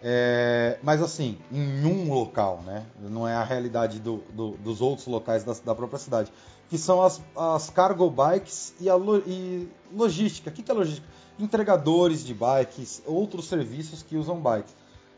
É, 0.02 0.78
mas 0.82 1.02
assim, 1.02 1.38
em 1.50 1.84
um 1.84 2.12
local, 2.12 2.62
né? 2.64 2.84
Não 3.00 3.26
é 3.26 3.34
a 3.34 3.42
realidade 3.42 3.98
do- 3.98 4.22
do- 4.32 4.52
dos 4.58 4.80
outros 4.80 5.06
locais 5.06 5.42
da, 5.44 5.54
da 5.64 5.74
própria 5.74 5.98
cidade. 5.98 6.32
Que 6.70 6.78
são 6.78 7.02
as, 7.02 7.20
as 7.36 7.70
cargo 7.70 8.08
bikes 8.10 8.74
e 8.80 8.88
a 8.88 8.94
lo- 8.94 9.22
e 9.26 9.68
logística. 9.92 10.50
O 10.50 10.52
que, 10.52 10.62
que 10.62 10.70
é 10.70 10.74
logística? 10.74 11.06
Entregadores 11.38 12.24
de 12.24 12.34
bikes, 12.34 13.02
outros 13.06 13.46
serviços 13.48 14.02
que 14.02 14.16
usam 14.16 14.36
bikes. 14.40 14.74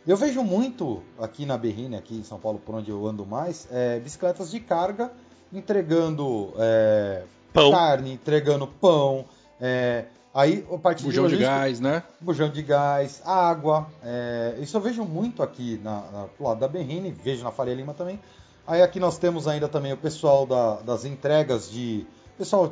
Eu 0.06 0.16
vejo 0.16 0.42
muito 0.42 1.02
aqui 1.18 1.44
na 1.44 1.58
Berrine, 1.58 1.96
aqui 1.96 2.16
em 2.16 2.24
São 2.24 2.38
Paulo, 2.38 2.58
por 2.64 2.74
onde 2.74 2.90
eu 2.90 3.06
ando 3.06 3.26
mais, 3.26 3.68
é, 3.70 3.98
bicicletas 4.00 4.50
de 4.50 4.60
carga 4.60 5.12
entregando 5.52 6.52
é, 6.58 7.22
carne, 7.70 8.12
entregando 8.14 8.66
pão. 8.66 9.24
é, 9.60 10.06
aí 10.34 10.66
a 10.72 10.78
partir 10.78 11.04
Bujão 11.04 11.26
de 11.28 11.36
gás, 11.36 11.80
né? 11.80 12.02
bujão 12.20 12.48
de 12.48 12.62
gás, 12.62 13.20
água. 13.24 13.88
é, 14.04 14.56
isso 14.60 14.76
eu 14.76 14.80
vejo 14.80 15.04
muito 15.04 15.42
aqui 15.42 15.80
na, 15.82 16.00
na, 16.12 16.26
pro 16.36 16.44
lado 16.46 16.60
da 16.60 16.68
Berrine, 16.68 17.10
vejo 17.10 17.42
na 17.44 17.50
Faria 17.50 17.74
Lima 17.74 17.94
também. 17.94 18.20
Aí 18.66 18.82
aqui 18.82 19.00
nós 19.00 19.18
temos 19.18 19.48
ainda 19.48 19.68
também 19.68 19.92
o 19.92 19.96
pessoal 19.96 20.46
da- 20.46 20.76
das 20.82 21.04
entregas 21.04 21.70
de. 21.70 22.06
Pessoal, 22.38 22.70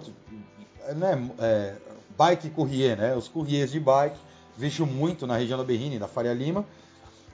né, 0.94 1.28
é, 1.40 1.74
bike 2.16 2.50
courrier, 2.50 2.96
né? 2.96 3.14
Os 3.16 3.26
courriers 3.28 3.72
de 3.72 3.80
bike, 3.80 4.16
vejo 4.56 4.86
muito 4.86 5.26
na 5.26 5.36
região 5.36 5.58
da 5.58 5.64
Berrine, 5.64 5.98
da 5.98 6.06
Faria 6.08 6.32
Lima. 6.32 6.64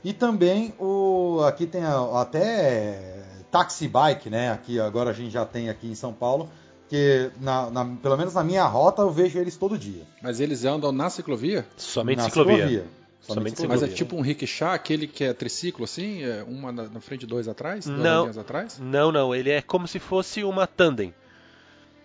E 0.03 0.13
também 0.13 0.75
o 0.79 1.41
aqui 1.47 1.67
tem 1.67 1.83
a- 1.85 2.21
até 2.21 3.23
taxi 3.51 3.87
bike, 3.89 4.29
né? 4.31 4.51
Aqui 4.53 4.81
agora 4.81 5.11
a 5.11 5.13
gente 5.13 5.31
já 5.31 5.45
tem 5.45 5.69
aqui 5.69 5.87
em 5.91 5.95
São 5.95 6.13
Paulo, 6.13 6.49
que 6.95 7.31
na, 7.41 7.69
na- 7.71 7.85
pelo 8.01 8.17
menos 8.17 8.35
na 8.35 8.45
minha 8.45 8.65
rota 8.65 9.03
eu 9.03 9.11
vejo 9.11 9.37
eles 9.39 9.57
todo 9.57 9.77
dia. 9.77 10.03
Mas 10.23 10.39
eles 10.39 10.65
andam 10.65 10.93
na 10.93 11.11
ciclovia? 11.11 11.67
Somente 11.77 12.19
na 12.19 12.25
ciclovia. 12.25 12.57
Somente 12.57 12.89
Somente 13.21 13.51
ciclovia. 13.57 13.69
Mas 13.69 13.83
é 13.83 13.87
Ciclovia. 13.87 13.97
tipo 13.97 14.17
um 14.17 14.21
rickshaw, 14.21 14.71
aquele 14.73 15.09
que 15.09 15.25
é 15.25 15.33
triciclo, 15.33 15.85
assim? 15.85 16.23
É 16.23 16.45
uma 16.47 16.71
na, 16.71 16.85
na 16.85 17.01
frente 17.01 17.25
e 17.25 17.27
dois 17.27 17.49
atrás? 17.49 17.85
Duas 17.87 17.99
Não. 17.99 18.15
rodinhas 18.19 18.39
atrás? 18.39 18.79
Não, 18.79 19.11
não, 19.11 19.35
ele 19.35 19.51
é 19.51 19.61
como 19.61 19.89
se 19.89 19.99
fosse 19.99 20.45
uma 20.45 20.67
tandem. 20.69 21.13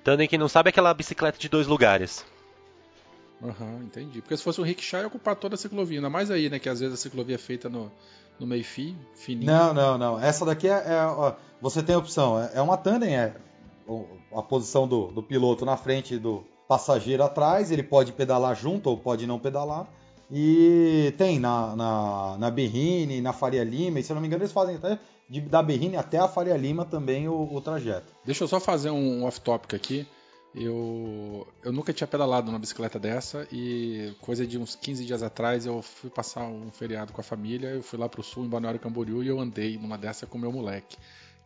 Tandem, 0.03 0.27
quem 0.27 0.39
não 0.39 0.47
sabe, 0.49 0.69
é 0.69 0.71
aquela 0.71 0.91
bicicleta 0.93 1.37
de 1.37 1.47
dois 1.49 1.67
lugares. 1.67 2.25
Aham, 3.43 3.83
entendi. 3.83 4.21
Porque 4.21 4.35
se 4.35 4.43
fosse 4.43 4.59
um 4.59 4.63
rickshaw, 4.63 5.01
ia 5.01 5.07
ocupar 5.07 5.35
toda 5.35 5.55
a 5.55 5.57
ciclovia. 5.57 5.99
Ainda 5.99 6.09
mais 6.09 6.31
aí, 6.31 6.49
né? 6.49 6.57
Que 6.57 6.67
às 6.69 6.79
vezes 6.79 6.95
a 6.95 6.97
ciclovia 6.97 7.35
é 7.35 7.37
feita 7.37 7.69
no, 7.69 7.91
no 8.39 8.47
meio 8.47 8.63
fio, 8.63 8.95
fininho. 9.15 9.51
Não, 9.51 9.73
não, 9.73 9.97
não. 9.97 10.19
Essa 10.19 10.45
daqui 10.45 10.67
é. 10.67 10.71
é, 10.71 11.03
ó, 11.05 11.33
você 11.61 11.83
tem 11.83 11.95
a 11.95 11.99
opção. 11.99 12.41
É, 12.41 12.51
é 12.55 12.61
uma 12.61 12.75
tandem, 12.77 13.15
é 13.15 13.33
a 14.33 14.41
posição 14.41 14.87
do, 14.87 15.07
do 15.07 15.23
piloto 15.23 15.65
na 15.65 15.77
frente 15.77 16.17
do 16.17 16.43
passageiro 16.67 17.23
atrás. 17.23 17.71
Ele 17.71 17.83
pode 17.83 18.11
pedalar 18.13 18.55
junto 18.55 18.89
ou 18.89 18.97
pode 18.97 19.25
não 19.25 19.39
pedalar. 19.39 19.87
E 20.31 21.13
tem 21.17 21.39
na, 21.39 21.75
na, 21.75 22.37
na 22.37 22.51
Berrine, 22.51 23.19
na 23.19 23.33
Faria 23.33 23.63
Lima, 23.63 23.99
e 23.99 24.03
se 24.03 24.11
eu 24.11 24.15
não 24.15 24.21
me 24.21 24.27
engano, 24.27 24.43
eles 24.43 24.53
fazem 24.53 24.75
até 24.75 24.99
de, 25.27 25.41
da 25.41 25.61
Berrine 25.63 25.97
até 25.97 26.19
a 26.19 26.27
Faria 26.27 26.55
Lima 26.55 26.85
também 26.85 27.27
o, 27.27 27.51
o 27.51 27.61
trajeto. 27.61 28.13
Deixa 28.23 28.43
eu 28.43 28.47
só 28.47 28.59
fazer 28.59 28.91
um 28.91 29.23
off-topic 29.25 29.73
aqui. 29.73 30.07
Eu, 30.53 31.47
eu 31.63 31.71
nunca 31.71 31.93
tinha 31.93 32.07
pedalado 32.07 32.47
numa 32.47 32.57
bicicleta 32.57 32.97
dessa 32.97 33.47
e 33.51 34.15
coisa 34.19 34.47
de 34.47 34.57
uns 34.57 34.75
15 34.75 35.05
dias 35.05 35.21
atrás 35.21 35.67
eu 35.67 35.79
fui 35.83 36.09
passar 36.09 36.43
um 36.43 36.71
feriado 36.71 37.13
com 37.13 37.21
a 37.21 37.23
família, 37.23 37.69
eu 37.69 37.83
fui 37.83 37.99
lá 37.99 38.09
pro 38.09 38.23
sul, 38.23 38.45
em 38.45 38.49
Balneário 38.49 38.79
Camboriú, 38.79 39.23
e 39.23 39.27
eu 39.27 39.39
andei 39.39 39.77
numa 39.77 39.95
dessa 39.95 40.25
com 40.25 40.39
meu 40.39 40.51
moleque. 40.51 40.97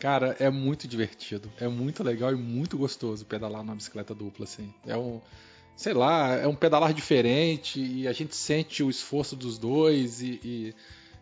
Cara, 0.03 0.35
é 0.37 0.49
muito 0.49 0.85
divertido, 0.85 1.49
é 1.61 1.65
muito 1.65 2.03
legal 2.03 2.29
e 2.33 2.35
muito 2.35 2.77
gostoso 2.77 3.25
pedalar 3.25 3.63
numa 3.63 3.73
bicicleta 3.73 4.13
dupla, 4.13 4.43
assim. 4.43 4.73
É 4.85 4.97
um, 4.97 5.21
sei 5.77 5.93
lá, 5.93 6.35
é 6.35 6.45
um 6.45 6.53
pedalar 6.55 6.93
diferente 6.93 7.79
e 7.79 8.05
a 8.05 8.11
gente 8.11 8.35
sente 8.35 8.83
o 8.83 8.89
esforço 8.89 9.33
dos 9.33 9.57
dois 9.57 10.21
e, 10.21 10.41
e, 10.43 10.75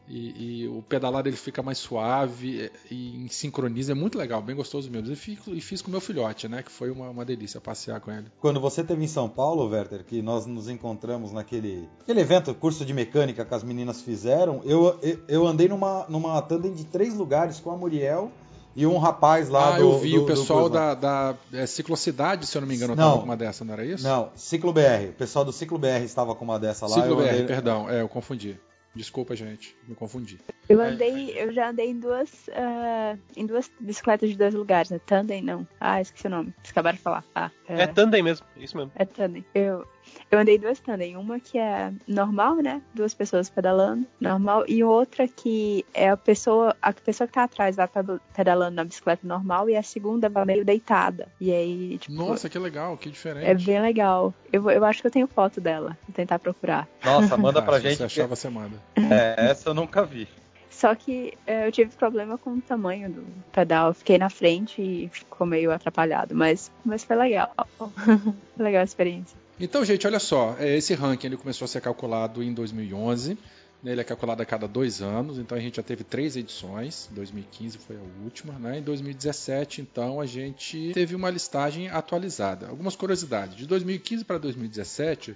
e- 0.10 0.62
e 0.64 0.68
o 0.68 0.82
pedalar 0.82 1.28
ele 1.28 1.38
fica 1.38 1.62
mais 1.62 1.78
suave 1.78 2.72
e, 2.90 3.26
e 3.26 3.30
sincroniza, 3.30 3.92
é 3.92 3.94
muito 3.94 4.18
legal, 4.18 4.42
bem 4.42 4.56
gostoso 4.56 4.90
mesmo. 4.90 5.14
E, 5.14 5.16
fico- 5.16 5.54
e 5.54 5.62
fiz 5.62 5.84
com 5.84 5.92
meu 5.92 6.02
filhote, 6.02 6.48
né, 6.48 6.64
que 6.64 6.72
foi 6.72 6.90
uma, 6.90 7.08
uma 7.12 7.24
delícia 7.24 7.62
passear 7.62 8.02
com 8.02 8.12
ele. 8.12 8.32
Quando 8.40 8.60
você 8.60 8.82
esteve 8.82 9.04
em 9.04 9.08
São 9.08 9.30
Paulo, 9.30 9.70
Werther, 9.70 10.04
que 10.04 10.24
nós 10.24 10.48
nos 10.48 10.68
encontramos 10.68 11.32
naquele 11.32 11.88
aquele 12.02 12.22
evento, 12.22 12.52
curso 12.56 12.84
de 12.84 12.96
mecânica 12.96 13.46
que 13.46 13.54
as 13.54 13.64
meninas 13.64 14.02
fizeram, 14.02 14.60
eu, 14.66 14.98
eu, 15.04 15.20
eu 15.28 15.46
andei 15.46 15.68
numa, 15.68 16.08
numa 16.10 16.42
tandem 16.42 16.74
de 16.74 16.86
três 16.86 17.14
lugares 17.14 17.60
com 17.60 17.70
a 17.70 17.78
Muriel 17.78 18.32
e 18.76 18.86
um 18.88 18.98
rapaz 18.98 19.50
lá 19.50 19.76
ah, 19.76 19.78
do. 19.78 19.84
eu 19.84 20.00
vi 20.00 20.14
do- 20.14 20.24
o 20.24 20.26
pessoal 20.26 20.70
da, 20.70 20.94
da 20.94 21.36
é, 21.54 21.66
Ciclocidade, 21.66 22.46
se 22.46 22.58
eu 22.58 22.62
não 22.62 22.68
me 22.68 22.76
engano, 22.76 22.96
Não. 22.96 23.04
tava 23.10 23.18
com 23.20 23.26
uma 23.26 23.38
dessa, 23.38 23.66
não 23.66 23.74
era 23.74 23.86
isso? 23.86 24.04
Não, 24.04 24.30
Ciclo 24.36 24.72
BR. 24.74 25.10
O 25.10 25.14
pessoal 25.14 25.44
do 25.46 25.52
Ciclo 25.52 25.78
BR 25.78 26.04
estava 26.04 26.34
com 26.36 26.46
uma 26.46 26.60
dessa 26.60 26.86
lá. 26.88 26.96
Ciclo 26.96 27.12
eu 27.12 27.16
BR, 27.18 27.30
andei- 27.30 27.46
perdão, 27.46 27.90
é, 27.90 28.02
eu 28.02 28.08
confundi. 28.10 28.60
Desculpa, 28.94 29.34
gente, 29.38 29.74
me 29.88 29.96
confundi. 29.96 30.38
Eu 30.68 30.82
andei, 30.82 31.32
eu 31.38 31.54
já 31.54 31.70
andei 31.70 31.90
em 31.92 31.98
duas, 31.98 32.30
ah, 32.54 33.16
em 33.38 33.46
duas 33.46 33.72
bicicletas 33.80 34.30
de 34.30 34.36
dois 34.38 34.54
lugares, 34.54 34.90
né? 34.92 35.00
Tandem 35.06 35.42
não. 35.42 35.66
Ah, 35.80 36.02
esqueci 36.02 36.28
o 36.28 36.30
nome. 36.30 36.54
Vocês 36.62 36.72
acabaram 36.72 36.98
de 36.98 37.02
falar. 37.02 37.24
Ah, 37.34 37.50
É 37.70 37.88
tandem 37.88 38.22
mesmo, 38.22 38.46
isso 38.58 38.76
mesmo. 38.76 38.92
É 38.96 39.06
tandem. 39.06 39.46
Eu, 39.56 39.86
eu 40.30 40.40
andei 40.40 40.58
duas 40.58 40.80
tandem. 40.80 41.16
Uma 41.18 41.40
que 41.40 41.58
é 41.58 41.92
normal, 42.08 42.56
né? 42.58 42.82
Duas 42.94 43.14
pessoas 43.14 43.50
pedalando, 43.50 44.06
normal. 44.20 44.64
E 44.68 44.84
outra 44.84 45.28
que 45.28 45.86
é 45.94 46.10
a 46.10 46.18
pessoa, 46.18 46.76
a 46.82 46.94
pessoa 46.94 47.28
que 47.28 47.34
tá 47.34 47.44
atrás 47.44 47.76
vai 47.76 47.88
pedal- 47.88 48.20
pedalando 48.36 48.76
na 48.76 48.84
bicicleta 48.84 49.26
normal 49.28 49.70
e 49.70 49.76
a 49.76 49.84
segunda 49.84 50.30
vai 50.30 50.46
meio 50.46 50.66
deitada. 50.66 51.28
E 51.40 51.52
aí, 51.52 51.98
tipo, 51.98 52.14
Nossa, 52.14 52.50
que 52.50 52.58
legal, 52.60 52.98
que 52.98 53.10
diferente. 53.10 53.46
é 53.46 53.54
bem 53.54 53.82
legal. 53.82 54.34
Eu, 54.52 54.70
eu 54.70 54.84
acho 54.86 55.02
que 55.02 55.08
eu 55.08 55.12
tenho 55.12 55.28
foto 55.28 55.60
dela. 55.62 55.98
Vou 56.08 56.14
tentar 56.16 56.40
procurar. 56.40 56.88
Nossa, 57.04 57.38
manda 57.38 57.60
Ah, 57.62 57.64
pra 57.64 57.78
se 57.78 57.84
gente. 57.84 57.98
Você 57.98 58.04
achar, 58.04 58.28
você 58.28 58.50
manda. 58.50 58.78
É, 58.96 59.36
essa 59.52 59.70
eu 59.70 59.74
nunca 59.74 60.04
vi. 60.04 60.28
Só 60.70 60.96
que 60.96 61.34
é, 61.46 61.68
eu 61.68 61.72
tive 61.72 61.92
problema 61.96 62.38
com 62.38 62.52
o 62.52 62.62
tamanho 62.62 63.10
do 63.12 63.26
pedal. 63.52 63.90
Eu 63.90 63.94
fiquei 63.94 64.18
na 64.18 64.30
frente 64.30 64.82
e 64.82 65.10
ficou 65.10 65.46
meio 65.46 65.70
atrapalhado. 65.72 66.34
Mas, 66.34 66.72
mas 66.84 67.04
foi 67.04 67.16
legal. 67.18 67.52
legal 68.58 68.82
a 68.82 68.86
experiência. 68.86 69.38
Então, 69.64 69.86
gente, 69.86 70.08
olha 70.08 70.18
só, 70.18 70.56
é, 70.60 70.76
esse 70.76 70.96
ranking 70.96 71.28
ele 71.28 71.38
começou 71.38 71.66
a 71.66 71.68
ser 71.68 71.82
calculado 71.82 72.42
em 72.42 72.52
2011. 72.52 73.38
Ele 73.86 74.02
é 74.02 74.04
calculado 74.04 74.42
a 74.42 74.46
cada 74.46 74.68
dois 74.68 75.04
anos, 75.04 75.38
então 75.38 75.56
a 75.56 75.62
gente 75.62 75.76
já 75.76 75.84
teve 75.84 76.04
três 76.04 76.36
edições. 76.36 77.08
2015 77.12 77.78
foi 77.78 77.96
a 77.96 78.24
última, 78.24 78.54
né? 78.54 78.80
Em 78.80 78.82
2017, 78.82 79.82
então, 79.82 80.20
a 80.20 80.26
gente 80.26 80.92
teve 80.96 81.14
uma 81.16 81.30
listagem 81.30 81.90
atualizada. 81.90 82.68
Algumas 82.70 82.96
curiosidades. 82.96 83.56
De 83.56 83.68
2015 83.68 84.26
para 84.26 84.40
2017, 84.40 85.36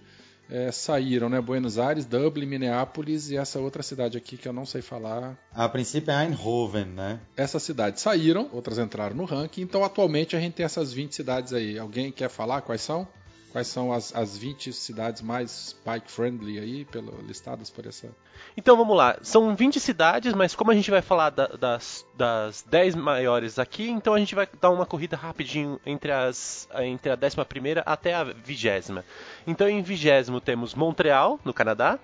é, 0.50 0.72
saíram, 0.72 1.30
né? 1.30 1.40
Buenos 1.40 1.78
Aires, 1.78 2.06
Dublin, 2.06 2.48
Minneapolis 2.48 3.30
e 3.30 3.38
essa 3.38 3.60
outra 3.60 3.84
cidade 3.84 4.18
aqui 4.18 4.38
que 4.38 4.48
eu 4.48 4.54
não 4.54 4.66
sei 4.66 4.82
falar. 4.82 5.38
A 5.54 5.70
princípio 5.70 6.12
é 6.12 6.24
Eindhoven, 6.24 6.86
né? 6.86 7.20
Essas 7.38 7.62
cidades 7.62 8.02
saíram, 8.02 8.50
outras 8.52 8.80
entraram 8.80 9.16
no 9.16 9.26
ranking, 9.26 9.62
então 9.62 9.84
atualmente 9.84 10.36
a 10.36 10.40
gente 10.40 10.54
tem 10.54 10.66
essas 10.66 10.92
20 10.92 11.14
cidades 11.14 11.54
aí. 11.54 11.78
Alguém 11.78 12.12
quer 12.12 12.30
falar 12.30 12.62
quais 12.62 12.82
são? 12.82 13.08
Quais 13.56 13.68
são 13.68 13.94
as, 13.94 14.14
as 14.14 14.38
20 14.38 14.74
cidades 14.74 15.22
mais 15.22 15.74
bike 15.86 16.12
friendly 16.12 16.60
aí, 16.60 16.84
pelo, 16.84 17.22
listadas 17.26 17.70
por 17.70 17.86
essa. 17.88 18.10
Então 18.58 18.76
vamos 18.76 18.98
lá, 18.98 19.18
são 19.22 19.56
20 19.56 19.80
cidades, 19.80 20.34
mas 20.34 20.54
como 20.54 20.72
a 20.72 20.76
gente 20.76 20.92
vai 20.92 21.02
falar 21.02 21.30
da, 21.30 21.48
das, 21.48 22.06
das 22.18 22.66
10 22.70 22.96
maiores 22.96 23.58
aqui, 23.58 23.90
então 23.90 24.14
a 24.14 24.20
gente 24.20 24.36
vai 24.36 24.46
dar 24.60 24.72
uma 24.72 24.86
corrida 24.86 25.16
rapidinho 25.16 25.80
entre, 25.86 26.12
as, 26.12 26.68
entre 26.80 27.10
a 27.10 27.16
11 27.16 27.82
até 27.86 28.14
a 28.14 28.26
20. 28.26 28.68
Então 29.48 29.70
em 29.70 29.82
20 29.82 30.42
temos 30.44 30.76
Montreal, 30.76 31.40
no 31.46 31.54
Canadá. 31.54 31.98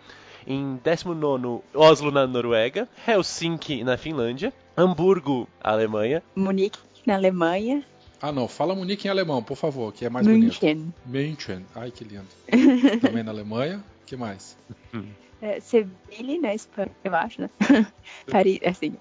Em 0.48 0.80
19, 0.82 1.64
Oslo, 1.74 2.12
na 2.12 2.26
Noruega. 2.26 2.88
Helsinki, 3.06 3.84
na 3.84 3.98
Finlândia. 3.98 4.54
Hamburgo, 4.78 5.50
Alemanha. 5.62 6.24
Munique, 6.34 6.80
na 7.06 7.16
Alemanha. 7.16 7.84
Ah, 8.22 8.32
não. 8.32 8.48
Fala 8.48 8.76
Munique 8.76 9.08
em 9.08 9.12
alemão, 9.12 9.42
por 9.42 9.56
favor, 9.58 9.92
que 9.94 10.06
é 10.06 10.10
mais 10.10 10.28
München. 10.28 10.76
bonito. 10.76 10.94
München. 11.06 11.66
Ai, 11.76 11.92
que 11.92 12.04
lindo. 12.04 12.28
Também 13.02 13.24
na 13.24 13.32
Alemanha. 13.32 13.84
que 14.06 14.16
mais? 14.16 14.58
É, 15.42 15.60
Seville, 15.60 16.38
na 16.40 16.54
Espanha, 16.54 16.92
eu 17.04 17.16
acho, 17.16 17.42
né? 17.42 17.50
Paris, 18.30 18.60
assim, 18.66 18.94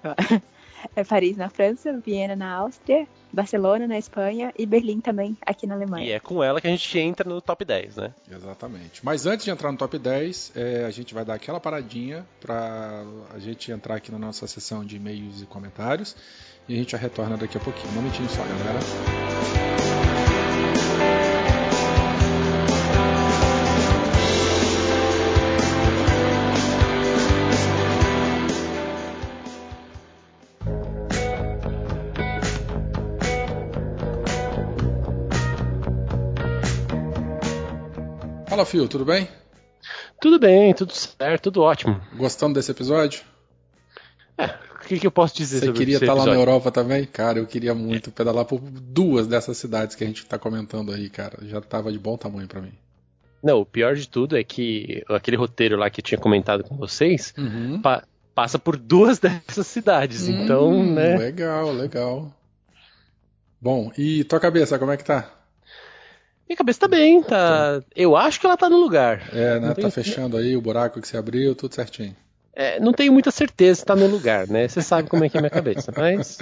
é 0.95 1.03
Paris 1.03 1.37
na 1.37 1.49
França, 1.49 1.99
Viena 2.03 2.35
na 2.35 2.51
Áustria, 2.55 3.07
Barcelona 3.31 3.87
na 3.87 3.97
Espanha 3.97 4.53
e 4.57 4.65
Berlim 4.65 4.99
também, 4.99 5.37
aqui 5.45 5.65
na 5.65 5.75
Alemanha. 5.75 6.05
E 6.05 6.11
é 6.11 6.19
com 6.19 6.43
ela 6.43 6.59
que 6.59 6.67
a 6.67 6.69
gente 6.69 6.99
entra 6.99 7.27
no 7.27 7.41
top 7.41 7.63
10, 7.63 7.95
né? 7.97 8.13
Exatamente. 8.29 9.03
Mas 9.03 9.25
antes 9.25 9.45
de 9.45 9.51
entrar 9.51 9.71
no 9.71 9.77
top 9.77 9.97
10, 9.97 10.53
é, 10.55 10.85
a 10.85 10.91
gente 10.91 11.13
vai 11.13 11.25
dar 11.25 11.35
aquela 11.35 11.59
paradinha 11.59 12.25
para 12.39 13.03
a 13.33 13.39
gente 13.39 13.71
entrar 13.71 13.95
aqui 13.95 14.11
na 14.11 14.19
nossa 14.19 14.45
sessão 14.47 14.83
de 14.85 14.95
e-mails 14.95 15.41
e 15.41 15.45
comentários. 15.45 16.15
E 16.67 16.73
a 16.73 16.77
gente 16.77 16.91
já 16.91 16.97
retorna 16.97 17.37
daqui 17.37 17.57
a 17.57 17.59
pouquinho. 17.59 17.89
Um 17.89 17.95
momentinho 17.95 18.29
só, 18.29 18.43
galera. 18.43 19.80
Fala, 38.61 38.65
Fio, 38.65 38.87
tudo 38.87 39.03
bem? 39.05 39.27
Tudo 40.19 40.37
bem, 40.39 40.71
tudo 40.75 40.93
certo, 40.93 41.43
tudo 41.45 41.61
ótimo. 41.63 41.99
Gostando 42.15 42.53
desse 42.53 42.69
episódio? 42.69 43.23
É, 44.37 44.45
o 44.45 44.87
que, 44.87 44.99
que 44.99 45.07
eu 45.07 45.11
posso 45.11 45.35
dizer 45.35 45.59
Você 45.61 45.65
sobre 45.65 45.79
queria 45.79 45.97
estar 45.97 46.13
lá 46.13 46.25
na? 46.27 46.33
Europa 46.35 46.71
também? 46.71 47.05
Cara, 47.05 47.39
eu 47.39 47.47
queria 47.47 47.73
muito 47.73 48.11
pedalar 48.11 48.45
por 48.45 48.59
duas 48.59 49.25
dessas 49.25 49.57
cidades 49.57 49.95
que 49.95 50.03
a 50.03 50.07
gente 50.07 50.19
está 50.21 50.37
comentando 50.37 50.91
aí, 50.93 51.09
cara. 51.09 51.39
Já 51.47 51.59
tava 51.59 51.91
de 51.91 51.97
bom 51.97 52.15
tamanho 52.17 52.47
para 52.47 52.61
mim. 52.61 52.73
Não, 53.43 53.61
o 53.61 53.65
pior 53.65 53.95
de 53.95 54.07
tudo 54.07 54.37
é 54.37 54.43
que 54.43 55.03
aquele 55.09 55.37
roteiro 55.37 55.75
lá 55.75 55.89
que 55.89 55.99
eu 55.99 56.03
tinha 56.05 56.19
comentado 56.19 56.63
com 56.63 56.77
vocês 56.77 57.33
Uhum. 57.37 57.81
pa- 57.81 58.03
passa 58.35 58.59
por 58.59 58.77
duas 58.77 59.17
dessas 59.19 59.65
cidades. 59.65 60.27
Então, 60.27 60.71
Hum, 60.71 60.93
né? 60.93 61.17
Legal, 61.17 61.71
legal. 61.71 62.31
Bom, 63.59 63.91
e 63.97 64.23
tua 64.23 64.39
cabeça, 64.39 64.77
como 64.77 64.91
é 64.91 64.97
que 64.97 65.03
tá? 65.05 65.31
Minha 66.51 66.57
cabeça 66.57 66.79
tá 66.81 66.87
bem, 66.89 67.23
tá. 67.23 67.81
Eu 67.95 68.13
acho 68.17 68.37
que 68.37 68.45
ela 68.45 68.57
tá 68.57 68.69
no 68.69 68.75
lugar. 68.77 69.29
É, 69.31 69.53
né? 69.53 69.59
Não 69.61 69.67
Tá 69.69 69.75
tenho- 69.75 69.89
fechando 69.89 70.35
aí 70.35 70.57
o 70.57 70.61
buraco 70.61 70.99
que 70.99 71.07
você 71.07 71.15
abriu, 71.15 71.55
tudo 71.55 71.73
certinho. 71.73 72.13
É, 72.53 72.77
não 72.77 72.91
tenho 72.91 73.13
muita 73.13 73.31
certeza 73.31 73.79
se 73.79 73.85
tá 73.85 73.95
no 73.95 74.05
lugar, 74.05 74.45
né? 74.47 74.67
Você 74.67 74.81
sabe 74.81 75.07
como 75.09 75.23
é 75.23 75.29
que 75.29 75.37
é 75.37 75.39
a 75.39 75.41
minha 75.43 75.49
cabeça, 75.49 75.93
mas. 75.95 76.37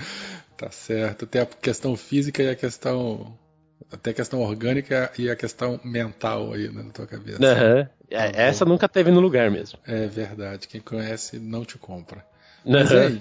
Tá 0.57 0.71
certo. 0.71 1.27
Tem 1.27 1.43
a 1.43 1.45
questão 1.45 1.95
física 1.95 2.41
e 2.41 2.49
a 2.49 2.55
questão. 2.55 3.37
Até 3.91 4.09
a 4.09 4.13
questão 4.15 4.41
orgânica 4.41 5.11
e 5.15 5.29
a 5.29 5.35
questão 5.35 5.79
mental 5.83 6.53
aí 6.53 6.69
né, 6.69 6.81
na 6.81 6.89
tua 6.91 7.05
cabeça. 7.05 7.37
É, 8.09 8.31
essa 8.47 8.65
nunca 8.65 8.89
teve 8.89 9.11
no 9.11 9.19
lugar 9.19 9.51
mesmo. 9.51 9.77
É 9.85 10.07
verdade. 10.07 10.67
Quem 10.67 10.81
conhece 10.81 11.37
não 11.37 11.63
te 11.63 11.77
compra. 11.77 12.25
Mas 12.65 12.91
aí? 12.91 13.19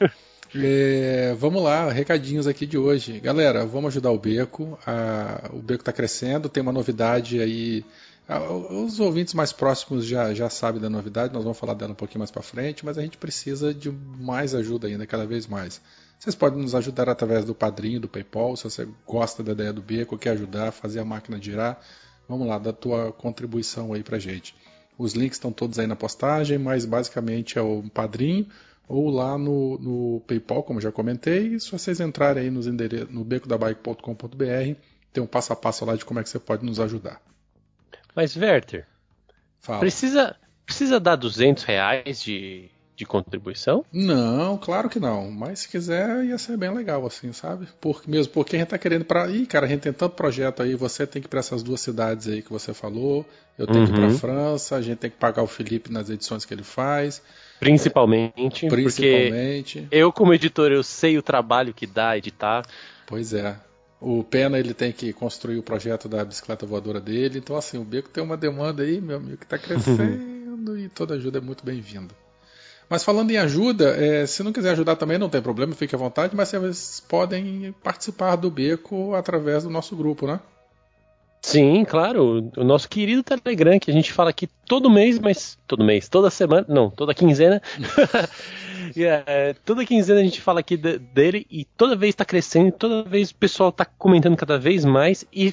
É, 0.54 1.34
vamos 1.38 1.62
lá, 1.62 1.90
recadinhos 1.90 2.46
aqui 2.46 2.66
de 2.66 2.78
hoje. 2.78 3.20
Galera, 3.20 3.66
vamos 3.66 3.88
ajudar 3.88 4.10
o 4.10 4.18
Beco. 4.18 4.78
A- 4.86 5.50
o 5.52 5.58
Beco 5.60 5.82
está 5.82 5.92
crescendo, 5.92 6.48
tem 6.48 6.62
uma 6.62 6.72
novidade 6.72 7.40
aí. 7.40 7.84
Ah, 8.26 8.40
Os 8.52 8.98
ouvintes 9.00 9.34
mais 9.34 9.52
próximos 9.52 10.06
já, 10.06 10.32
já 10.34 10.48
sabem 10.50 10.80
da 10.80 10.88
novidade, 10.90 11.32
nós 11.34 11.42
vamos 11.44 11.58
falar 11.58 11.74
dela 11.74 11.92
um 11.92 11.94
pouquinho 11.94 12.18
mais 12.20 12.30
para 12.30 12.42
frente, 12.42 12.84
mas 12.84 12.98
a 12.98 13.02
gente 13.02 13.16
precisa 13.18 13.72
de 13.74 13.90
mais 13.90 14.54
ajuda 14.54 14.86
ainda, 14.86 15.06
cada 15.06 15.26
vez 15.26 15.46
mais. 15.46 15.80
Vocês 16.18 16.34
podem 16.34 16.60
nos 16.60 16.74
ajudar 16.74 17.08
através 17.08 17.44
do 17.44 17.54
padrinho, 17.54 18.00
do 18.00 18.08
PayPal, 18.08 18.56
se 18.56 18.64
você 18.64 18.86
gosta 19.06 19.42
da 19.42 19.52
ideia 19.52 19.72
do 19.72 19.80
Beco, 19.80 20.18
quer 20.18 20.30
ajudar, 20.30 20.72
fazer 20.72 21.00
a 21.00 21.04
máquina 21.04 21.40
girar, 21.40 21.80
vamos 22.28 22.46
lá, 22.46 22.58
dá 22.58 22.70
a 22.70 22.72
tua 22.72 23.12
contribuição 23.12 23.92
aí 23.94 24.02
pra 24.02 24.18
gente. 24.18 24.54
Os 24.98 25.12
links 25.14 25.36
estão 25.36 25.52
todos 25.52 25.78
aí 25.78 25.86
na 25.86 25.94
postagem, 25.96 26.58
mas 26.58 26.84
basicamente 26.84 27.56
é 27.58 27.62
o 27.62 27.84
padrinho 27.94 28.46
ou 28.88 29.10
lá 29.10 29.36
no, 29.36 29.78
no 29.78 30.20
PayPal, 30.26 30.62
como 30.62 30.80
já 30.80 30.90
comentei. 30.90 31.54
E 31.54 31.60
se 31.60 31.70
vocês 31.70 32.00
entrarem 32.00 32.44
aí 32.44 32.50
nos 32.50 32.66
endereços, 32.66 33.10
no 33.10 33.24
becodabike.com.br, 33.24 34.74
tem 35.12 35.22
um 35.22 35.26
passo 35.26 35.52
a 35.52 35.56
passo 35.56 35.84
lá 35.84 35.94
de 35.96 36.04
como 36.04 36.20
é 36.20 36.22
que 36.22 36.28
você 36.30 36.38
pode 36.38 36.64
nos 36.64 36.80
ajudar. 36.80 37.20
Mas, 38.14 38.36
Werther, 38.36 38.86
Fala. 39.60 39.78
precisa, 39.80 40.36
precisa 40.64 40.98
dar 40.98 41.16
200 41.16 41.64
reais 41.64 42.20
de, 42.22 42.70
de 42.96 43.04
contribuição? 43.06 43.84
Não, 43.92 44.58
claro 44.58 44.88
que 44.88 45.00
não. 45.00 45.30
Mas 45.30 45.60
se 45.60 45.68
quiser, 45.68 46.24
ia 46.24 46.36
ser 46.38 46.56
bem 46.56 46.72
legal, 46.74 47.06
assim, 47.06 47.32
sabe? 47.32 47.68
Porque, 47.80 48.10
mesmo 48.10 48.32
porque 48.32 48.56
a 48.56 48.58
gente 48.58 48.68
tá 48.68 48.78
querendo 48.78 49.04
para 49.04 49.28
Ih, 49.30 49.46
cara, 49.46 49.66
a 49.66 49.68
gente 49.68 49.80
tem 49.82 49.92
tanto 49.92 50.14
projeto 50.14 50.62
aí, 50.62 50.74
você 50.74 51.06
tem 51.06 51.22
que 51.22 51.26
ir 51.26 51.30
pra 51.30 51.40
essas 51.40 51.62
duas 51.62 51.80
cidades 51.80 52.28
aí 52.28 52.42
que 52.42 52.50
você 52.50 52.74
falou, 52.74 53.24
eu 53.56 53.66
tenho 53.66 53.84
que 53.84 53.90
ir 53.90 53.94
pra 53.94 54.08
Uhum. 54.08 54.10
França, 54.10 54.76
a 54.76 54.82
gente 54.82 54.98
tem 54.98 55.10
que 55.10 55.16
pagar 55.16 55.42
o 55.42 55.46
Felipe 55.46 55.90
nas 55.90 56.10
edições 56.10 56.44
que 56.44 56.52
ele 56.52 56.62
faz, 56.64 57.22
Principalmente, 57.58 58.68
porque 58.68 58.84
principalmente. 58.84 59.88
eu, 59.90 60.12
como 60.12 60.32
editor, 60.32 60.70
eu 60.70 60.82
sei 60.82 61.18
o 61.18 61.22
trabalho 61.22 61.74
que 61.74 61.86
dá 61.86 62.16
editar. 62.16 62.64
Pois 63.06 63.32
é. 63.32 63.56
O 64.00 64.22
Pena 64.22 64.58
ele 64.58 64.72
tem 64.74 64.92
que 64.92 65.12
construir 65.12 65.58
o 65.58 65.62
projeto 65.62 66.08
da 66.08 66.24
bicicleta 66.24 66.64
voadora 66.64 67.00
dele. 67.00 67.38
Então, 67.38 67.56
assim, 67.56 67.78
o 67.78 67.84
Beco 67.84 68.08
tem 68.08 68.22
uma 68.22 68.36
demanda 68.36 68.84
aí, 68.84 69.00
meu 69.00 69.16
amigo, 69.16 69.38
que 69.38 69.44
está 69.44 69.58
crescendo 69.58 70.78
e 70.78 70.88
toda 70.88 71.14
ajuda 71.14 71.38
é 71.38 71.40
muito 71.40 71.64
bem-vinda. 71.64 72.14
Mas 72.88 73.04
falando 73.04 73.30
em 73.30 73.36
ajuda, 73.36 73.90
é, 73.96 74.24
se 74.24 74.42
não 74.42 74.52
quiser 74.52 74.70
ajudar 74.70 74.96
também 74.96 75.18
não 75.18 75.28
tem 75.28 75.42
problema, 75.42 75.74
fique 75.74 75.94
à 75.94 75.98
vontade, 75.98 76.34
mas 76.34 76.48
vocês 76.50 77.02
podem 77.06 77.74
participar 77.82 78.36
do 78.36 78.50
Beco 78.50 79.14
através 79.14 79.64
do 79.64 79.70
nosso 79.70 79.94
grupo, 79.94 80.26
né? 80.26 80.40
Sim, 81.40 81.84
claro, 81.84 82.50
o 82.56 82.64
nosso 82.64 82.88
querido 82.88 83.22
Telegram, 83.22 83.78
que 83.78 83.90
a 83.90 83.94
gente 83.94 84.12
fala 84.12 84.30
aqui 84.30 84.48
todo 84.66 84.90
mês, 84.90 85.18
mas 85.18 85.56
todo 85.66 85.84
mês, 85.84 86.08
toda 86.08 86.30
semana, 86.30 86.66
não, 86.68 86.90
toda 86.90 87.14
quinzena. 87.14 87.62
E, 88.96 89.04
é, 89.04 89.54
toda 89.66 89.84
quinzena 89.84 90.20
a 90.20 90.24
gente 90.24 90.40
fala 90.40 90.60
aqui 90.60 90.76
de- 90.76 90.98
dele 90.98 91.46
e 91.50 91.64
toda 91.64 91.94
vez 91.96 92.10
está 92.10 92.24
crescendo, 92.24 92.72
toda 92.72 93.02
vez 93.02 93.30
o 93.30 93.34
pessoal 93.34 93.68
está 93.68 93.84
comentando 93.84 94.36
cada 94.36 94.58
vez 94.58 94.82
mais. 94.84 95.26
E 95.32 95.52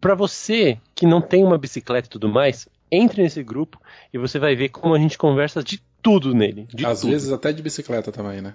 para 0.00 0.14
você 0.14 0.78
que 0.94 1.06
não 1.06 1.20
tem 1.22 1.42
uma 1.44 1.56
bicicleta 1.56 2.08
e 2.08 2.10
tudo 2.10 2.28
mais, 2.28 2.68
entre 2.92 3.22
nesse 3.22 3.42
grupo 3.42 3.80
e 4.12 4.18
você 4.18 4.38
vai 4.38 4.54
ver 4.54 4.68
como 4.68 4.94
a 4.94 4.98
gente 4.98 5.16
conversa 5.16 5.62
de 5.62 5.80
tudo 6.02 6.34
nele. 6.34 6.66
De 6.74 6.84
Às 6.84 7.00
tudo. 7.00 7.10
vezes 7.12 7.32
até 7.32 7.52
de 7.52 7.62
bicicleta 7.62 8.12
também, 8.12 8.42
né? 8.42 8.54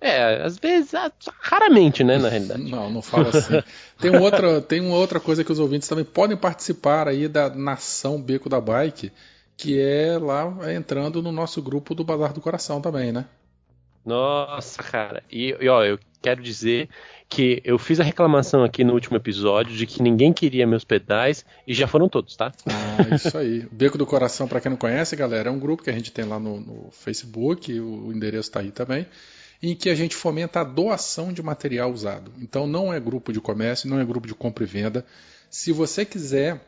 É, 0.00 0.42
às 0.42 0.58
vezes, 0.58 0.94
ah, 0.94 1.10
raramente, 1.40 2.04
né, 2.04 2.18
na 2.18 2.28
realidade. 2.30 2.62
Não, 2.62 2.90
não 2.90 3.02
fala 3.02 3.28
assim. 3.28 3.62
tem, 3.98 4.16
outra, 4.16 4.60
tem 4.62 4.80
uma 4.80 4.96
outra 4.96 5.20
coisa 5.20 5.44
que 5.44 5.52
os 5.52 5.58
ouvintes 5.58 5.88
também 5.88 6.04
podem 6.04 6.36
participar 6.36 7.08
aí 7.08 7.28
da 7.28 7.48
Nação 7.48 8.20
Beco 8.20 8.48
da 8.48 8.60
Bike, 8.60 9.12
que 9.56 9.80
é 9.80 10.18
lá 10.18 10.52
entrando 10.74 11.22
no 11.22 11.32
nosso 11.32 11.60
grupo 11.62 11.94
do 11.94 12.04
Bazar 12.04 12.32
do 12.32 12.40
Coração 12.40 12.80
também, 12.80 13.12
né? 13.12 13.26
Nossa, 14.04 14.82
cara. 14.82 15.22
E, 15.30 15.56
e, 15.60 15.68
ó, 15.68 15.84
eu 15.84 15.98
quero 16.22 16.42
dizer 16.42 16.88
que 17.28 17.62
eu 17.64 17.78
fiz 17.78 18.00
a 18.00 18.02
reclamação 18.02 18.64
aqui 18.64 18.82
no 18.82 18.92
último 18.92 19.16
episódio 19.16 19.76
de 19.76 19.86
que 19.86 20.02
ninguém 20.02 20.32
queria 20.32 20.66
meus 20.66 20.84
pedais 20.84 21.44
e 21.66 21.72
já 21.72 21.86
foram 21.86 22.08
todos, 22.08 22.34
tá? 22.34 22.50
Ah, 22.66 23.14
isso 23.14 23.38
aí. 23.38 23.60
O 23.60 23.68
Beco 23.74 23.96
do 23.96 24.04
Coração, 24.04 24.48
para 24.48 24.60
quem 24.60 24.70
não 24.70 24.76
conhece, 24.76 25.14
galera, 25.14 25.48
é 25.48 25.52
um 25.52 25.58
grupo 25.58 25.82
que 25.82 25.90
a 25.90 25.92
gente 25.92 26.10
tem 26.10 26.24
lá 26.24 26.40
no, 26.40 26.60
no 26.60 26.90
Facebook, 26.90 27.78
o 27.78 28.12
endereço 28.12 28.48
está 28.48 28.60
aí 28.60 28.72
também, 28.72 29.06
em 29.62 29.74
que 29.74 29.90
a 29.90 29.94
gente 29.94 30.16
fomenta 30.16 30.60
a 30.60 30.64
doação 30.64 31.32
de 31.32 31.42
material 31.42 31.92
usado. 31.92 32.32
Então 32.40 32.66
não 32.66 32.92
é 32.92 32.98
grupo 32.98 33.32
de 33.32 33.40
comércio, 33.40 33.88
não 33.88 34.00
é 34.00 34.04
grupo 34.04 34.26
de 34.26 34.34
compra 34.34 34.64
e 34.64 34.66
venda. 34.66 35.04
Se 35.50 35.72
você 35.72 36.04
quiser 36.04 36.60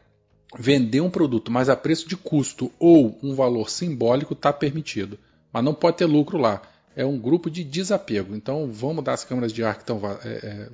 vender 0.58 1.00
um 1.00 1.10
produto, 1.10 1.50
mas 1.50 1.68
a 1.68 1.76
preço 1.76 2.08
de 2.08 2.16
custo 2.16 2.70
ou 2.78 3.18
um 3.22 3.34
valor 3.34 3.70
simbólico, 3.70 4.34
está 4.34 4.52
permitido. 4.52 5.18
mas 5.52 5.64
não 5.64 5.74
pode 5.74 5.96
ter 5.98 6.06
lucro 6.06 6.38
lá. 6.38 6.62
É 6.94 7.06
um 7.06 7.18
grupo 7.18 7.50
de 7.50 7.64
desapego. 7.64 8.34
Então 8.34 8.70
vamos 8.70 9.02
dar 9.02 9.14
as 9.14 9.24
câmeras 9.24 9.52
de 9.52 9.64
ar 9.64 9.76
que 9.76 9.82
estão 9.82 9.98
é, 10.22 10.28
é, 10.28 10.68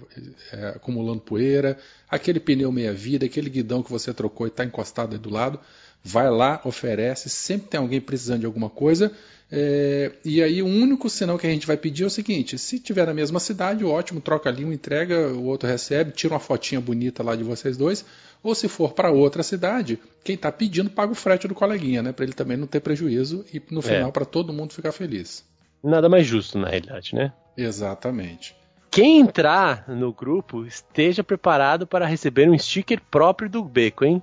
é, 0.52 0.68
acumulando 0.70 1.20
poeira, 1.20 1.78
aquele 2.08 2.40
pneu 2.40 2.72
meia-vida, 2.72 3.26
aquele 3.26 3.48
guidão 3.48 3.82
que 3.82 3.90
você 3.90 4.12
trocou 4.12 4.46
e 4.46 4.50
está 4.50 4.64
encostado 4.64 5.12
aí 5.12 5.18
do 5.18 5.30
lado. 5.30 5.60
Vai 6.02 6.30
lá, 6.30 6.60
oferece, 6.64 7.28
sempre 7.28 7.68
tem 7.68 7.80
alguém 7.80 8.00
precisando 8.00 8.40
de 8.40 8.46
alguma 8.46 8.70
coisa. 8.70 9.12
É, 9.50 10.12
e 10.24 10.42
aí 10.42 10.62
o 10.62 10.66
único 10.66 11.08
sinal 11.08 11.38
que 11.38 11.46
a 11.46 11.50
gente 11.50 11.66
vai 11.66 11.76
pedir 11.76 12.04
é 12.04 12.06
o 12.06 12.10
seguinte: 12.10 12.58
se 12.58 12.78
tiver 12.78 13.06
na 13.06 13.14
mesma 13.14 13.40
cidade, 13.40 13.84
ótimo, 13.84 14.20
troca 14.20 14.48
ali, 14.48 14.64
um 14.64 14.72
entrega, 14.72 15.28
o 15.28 15.44
outro 15.44 15.68
recebe, 15.68 16.12
tira 16.12 16.34
uma 16.34 16.40
fotinha 16.40 16.80
bonita 16.80 17.22
lá 17.22 17.34
de 17.34 17.42
vocês 17.42 17.76
dois. 17.76 18.04
Ou 18.42 18.54
se 18.54 18.68
for 18.68 18.92
para 18.92 19.10
outra 19.10 19.42
cidade, 19.42 19.98
quem 20.22 20.34
está 20.34 20.52
pedindo 20.52 20.90
paga 20.90 21.12
o 21.12 21.14
frete 21.14 21.48
do 21.48 21.54
coleguinha, 21.54 22.02
né? 22.02 22.12
Para 22.12 22.24
ele 22.24 22.34
também 22.34 22.56
não 22.56 22.66
ter 22.66 22.80
prejuízo 22.80 23.44
e 23.52 23.60
no 23.70 23.82
final 23.82 24.10
é. 24.10 24.12
para 24.12 24.24
todo 24.24 24.52
mundo 24.52 24.72
ficar 24.72 24.92
feliz. 24.92 25.44
Nada 25.82 26.08
mais 26.08 26.26
justo, 26.26 26.58
na 26.58 26.68
realidade, 26.68 27.14
né? 27.14 27.32
Exatamente. 27.56 28.54
Quem 28.90 29.20
entrar 29.20 29.88
no 29.88 30.12
grupo 30.12 30.64
esteja 30.64 31.22
preparado 31.22 31.86
para 31.86 32.06
receber 32.06 32.48
um 32.48 32.58
sticker 32.58 33.00
próprio 33.10 33.48
do 33.48 33.62
Beco, 33.62 34.04
hein? 34.04 34.22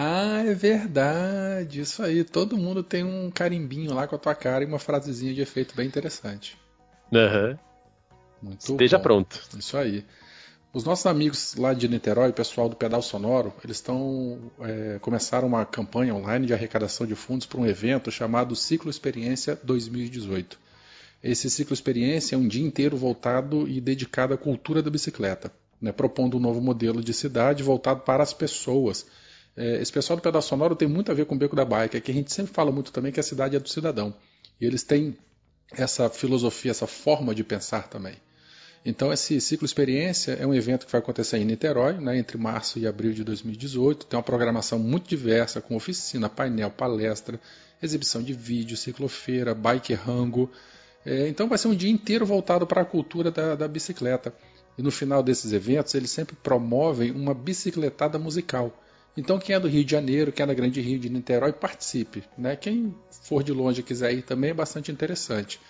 Ah, 0.00 0.44
é 0.46 0.54
verdade. 0.54 1.80
Isso 1.80 2.04
aí. 2.04 2.22
Todo 2.22 2.56
mundo 2.56 2.84
tem 2.84 3.02
um 3.02 3.32
carimbinho 3.32 3.92
lá 3.92 4.06
com 4.06 4.14
a 4.14 4.18
tua 4.18 4.32
cara 4.32 4.62
e 4.62 4.66
uma 4.66 4.78
frasezinha 4.78 5.34
de 5.34 5.40
efeito 5.40 5.74
bem 5.74 5.88
interessante. 5.88 6.56
Aham. 7.12 7.58
Uhum. 8.40 8.52
Esteja 8.52 8.96
bom. 8.96 9.02
pronto. 9.02 9.40
Isso 9.58 9.76
aí. 9.76 10.04
Os 10.72 10.84
nossos 10.84 11.04
amigos 11.06 11.56
lá 11.56 11.74
de 11.74 11.88
Niterói, 11.88 12.32
pessoal 12.32 12.68
do 12.68 12.76
Pedal 12.76 13.02
Sonoro, 13.02 13.52
eles 13.64 13.78
estão 13.78 14.38
é, 14.60 15.00
começaram 15.00 15.48
uma 15.48 15.66
campanha 15.66 16.14
online 16.14 16.46
de 16.46 16.54
arrecadação 16.54 17.04
de 17.04 17.16
fundos 17.16 17.44
para 17.44 17.58
um 17.58 17.66
evento 17.66 18.08
chamado 18.08 18.54
Ciclo 18.54 18.88
Experiência 18.88 19.58
2018. 19.64 20.60
Esse 21.24 21.50
ciclo 21.50 21.74
experiência 21.74 22.36
é 22.36 22.38
um 22.38 22.46
dia 22.46 22.64
inteiro 22.64 22.96
voltado 22.96 23.66
e 23.66 23.80
dedicado 23.80 24.32
à 24.32 24.38
cultura 24.38 24.80
da 24.80 24.90
bicicleta, 24.90 25.50
né, 25.82 25.90
propondo 25.90 26.36
um 26.36 26.40
novo 26.40 26.60
modelo 26.60 27.02
de 27.02 27.12
cidade 27.12 27.64
voltado 27.64 28.02
para 28.02 28.22
as 28.22 28.32
pessoas. 28.32 29.04
É, 29.58 29.82
esse 29.82 29.92
pessoal 29.92 30.16
do 30.16 30.22
Pedal 30.22 30.40
Sonoro 30.40 30.76
tem 30.76 30.86
muito 30.86 31.10
a 31.10 31.14
ver 31.14 31.26
com 31.26 31.34
o 31.34 31.38
Beco 31.38 31.56
da 31.56 31.64
Bike, 31.64 31.96
é 31.96 32.00
que 32.00 32.10
a 32.10 32.14
gente 32.14 32.32
sempre 32.32 32.52
fala 32.52 32.70
muito 32.70 32.92
também 32.92 33.10
que 33.10 33.18
a 33.18 33.22
cidade 33.22 33.56
é 33.56 33.58
do 33.58 33.68
cidadão. 33.68 34.14
E 34.60 34.64
eles 34.64 34.84
têm 34.84 35.16
essa 35.72 36.08
filosofia, 36.08 36.70
essa 36.70 36.86
forma 36.86 37.34
de 37.34 37.42
pensar 37.42 37.88
também. 37.88 38.14
Então, 38.84 39.12
esse 39.12 39.40
ciclo 39.40 39.66
experiência 39.66 40.32
é 40.32 40.46
um 40.46 40.54
evento 40.54 40.86
que 40.86 40.92
vai 40.92 41.00
acontecer 41.00 41.36
em 41.38 41.44
Niterói, 41.44 41.94
né, 41.94 42.16
entre 42.16 42.38
março 42.38 42.78
e 42.78 42.86
abril 42.86 43.12
de 43.12 43.24
2018. 43.24 44.06
Tem 44.06 44.16
uma 44.16 44.22
programação 44.22 44.78
muito 44.78 45.08
diversa, 45.08 45.60
com 45.60 45.74
oficina, 45.74 46.28
painel, 46.28 46.70
palestra, 46.70 47.40
exibição 47.82 48.22
de 48.22 48.32
vídeo, 48.32 48.76
ciclofeira, 48.76 49.54
bike 49.54 49.92
rango, 49.92 50.50
é, 51.04 51.28
então 51.28 51.48
vai 51.48 51.56
ser 51.56 51.68
um 51.68 51.74
dia 51.74 51.90
inteiro 51.90 52.26
voltado 52.26 52.66
para 52.66 52.82
a 52.82 52.84
cultura 52.84 53.30
da, 53.30 53.54
da 53.54 53.66
bicicleta. 53.66 54.34
E 54.76 54.82
no 54.82 54.90
final 54.90 55.22
desses 55.22 55.52
eventos, 55.52 55.94
eles 55.94 56.10
sempre 56.10 56.36
promovem 56.36 57.10
uma 57.10 57.34
bicicletada 57.34 58.18
musical. 58.18 58.72
Então, 59.18 59.36
quem 59.36 59.56
é 59.56 59.58
do 59.58 59.66
Rio 59.66 59.84
de 59.84 59.90
Janeiro, 59.90 60.30
quem 60.30 60.44
é 60.44 60.46
da 60.46 60.54
Grande 60.54 60.80
Rio 60.80 60.96
de 60.96 61.10
Niterói, 61.10 61.52
participe. 61.52 62.22
Né? 62.38 62.54
Quem 62.54 62.94
for 63.10 63.42
de 63.42 63.52
longe 63.52 63.80
e 63.80 63.82
quiser 63.82 64.12
ir 64.12 64.22
também 64.22 64.50
é 64.50 64.54
bastante 64.54 64.92
interessante. 64.92 65.60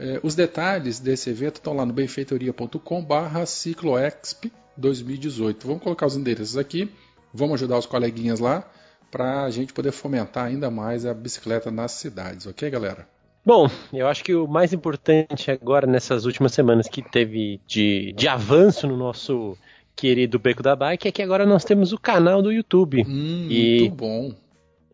É, 0.00 0.18
os 0.20 0.34
detalhes 0.34 0.98
desse 0.98 1.30
evento 1.30 1.58
estão 1.58 1.74
lá 1.74 1.86
no 1.86 1.92
benfeitoria.com/barra 1.92 3.46
cicloexp 3.46 4.50
2018. 4.76 5.64
Vamos 5.64 5.80
colocar 5.80 6.06
os 6.06 6.16
endereços 6.16 6.56
aqui, 6.56 6.90
vamos 7.32 7.54
ajudar 7.54 7.78
os 7.78 7.86
coleguinhas 7.86 8.40
lá 8.40 8.68
para 9.12 9.44
a 9.44 9.50
gente 9.50 9.72
poder 9.72 9.92
fomentar 9.92 10.46
ainda 10.46 10.68
mais 10.68 11.06
a 11.06 11.14
bicicleta 11.14 11.70
nas 11.70 11.92
cidades, 11.92 12.48
ok, 12.48 12.68
galera? 12.68 13.08
Bom, 13.46 13.70
eu 13.92 14.08
acho 14.08 14.24
que 14.24 14.34
o 14.34 14.48
mais 14.48 14.72
importante 14.72 15.52
agora 15.52 15.86
nessas 15.86 16.24
últimas 16.24 16.52
semanas 16.52 16.88
que 16.88 17.00
teve 17.00 17.60
de, 17.64 18.12
de 18.12 18.26
avanço 18.26 18.88
no 18.88 18.96
nosso 18.96 19.56
querido 19.98 20.38
Beco 20.38 20.62
da 20.62 20.76
Bike 20.76 21.08
é 21.08 21.12
que 21.12 21.20
agora 21.20 21.44
nós 21.44 21.64
temos 21.64 21.92
o 21.92 21.98
canal 21.98 22.40
do 22.40 22.52
YouTube. 22.52 23.04
Hum, 23.04 23.48
e, 23.50 23.80
muito 23.80 23.94
bom. 23.96 24.34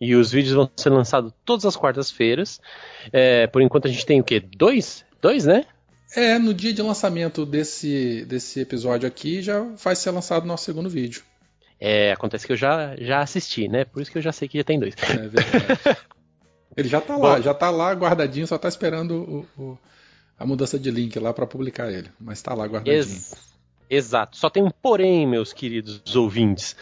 E 0.00 0.16
os 0.16 0.32
vídeos 0.32 0.54
vão 0.54 0.70
ser 0.74 0.88
lançados 0.88 1.30
todas 1.44 1.66
as 1.66 1.76
quartas-feiras. 1.76 2.58
É, 3.12 3.46
por 3.46 3.60
enquanto 3.60 3.86
a 3.86 3.90
gente 3.90 4.06
tem 4.06 4.18
o 4.18 4.24
quê? 4.24 4.40
Dois? 4.40 5.04
Dois, 5.20 5.44
né? 5.44 5.66
É, 6.16 6.38
no 6.38 6.54
dia 6.54 6.72
de 6.72 6.80
lançamento 6.80 7.44
desse, 7.44 8.24
desse 8.24 8.60
episódio 8.60 9.06
aqui 9.06 9.42
já 9.42 9.60
vai 9.60 9.94
ser 9.94 10.10
lançado 10.10 10.44
o 10.44 10.46
nosso 10.46 10.64
segundo 10.64 10.88
vídeo. 10.88 11.22
É, 11.78 12.12
acontece 12.12 12.46
que 12.46 12.52
eu 12.52 12.56
já, 12.56 12.96
já 12.96 13.20
assisti, 13.20 13.68
né? 13.68 13.84
Por 13.84 14.00
isso 14.00 14.10
que 14.10 14.16
eu 14.16 14.22
já 14.22 14.32
sei 14.32 14.48
que 14.48 14.56
já 14.56 14.64
tem 14.64 14.80
dois. 14.80 14.94
É 15.02 15.28
verdade. 15.28 15.98
Ele 16.76 16.88
já 16.88 17.00
tá 17.00 17.16
lá, 17.16 17.40
já 17.40 17.54
tá 17.54 17.70
lá 17.70 17.92
guardadinho, 17.92 18.46
só 18.46 18.58
tá 18.58 18.68
esperando 18.68 19.46
o, 19.56 19.62
o, 19.62 19.78
a 20.36 20.44
mudança 20.44 20.76
de 20.76 20.90
link 20.90 21.16
lá 21.20 21.32
para 21.32 21.46
publicar 21.46 21.88
ele. 21.92 22.10
Mas 22.18 22.42
tá 22.42 22.52
lá 22.52 22.64
guardadinho. 22.64 22.96
Ex 22.96 23.53
exato. 23.88 24.36
Só 24.36 24.48
tem 24.50 24.62
um 24.62 24.70
porém, 24.70 25.26
meus 25.26 25.52
queridos 25.52 26.16
ouvintes. 26.16 26.76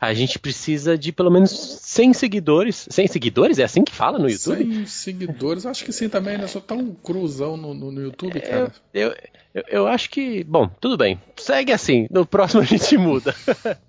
A 0.00 0.12
gente 0.12 0.38
precisa 0.38 0.96
de 0.96 1.12
pelo 1.12 1.30
menos 1.30 1.50
100 1.50 2.12
seguidores. 2.12 2.86
100 2.90 3.06
seguidores? 3.08 3.58
É 3.58 3.64
assim 3.64 3.82
que 3.82 3.92
fala 3.92 4.18
no 4.18 4.28
YouTube? 4.28 4.64
100 4.64 4.86
seguidores, 4.86 5.66
acho 5.66 5.84
que 5.84 5.92
sim 5.92 6.08
também, 6.08 6.36
né? 6.36 6.46
Só 6.46 6.60
tá 6.60 6.74
um 6.74 6.94
cruzão 6.94 7.56
no, 7.56 7.72
no, 7.72 7.90
no 7.90 8.00
YouTube, 8.00 8.40
cara. 8.40 8.72
Eu, 8.92 9.14
eu, 9.54 9.64
eu, 9.68 9.86
acho 9.86 10.10
que. 10.10 10.44
Bom, 10.44 10.68
tudo 10.80 10.96
bem. 10.96 11.20
Segue 11.36 11.72
assim. 11.72 12.06
No 12.10 12.26
próximo 12.26 12.62
a 12.62 12.64
gente 12.64 12.96
muda. 12.96 13.34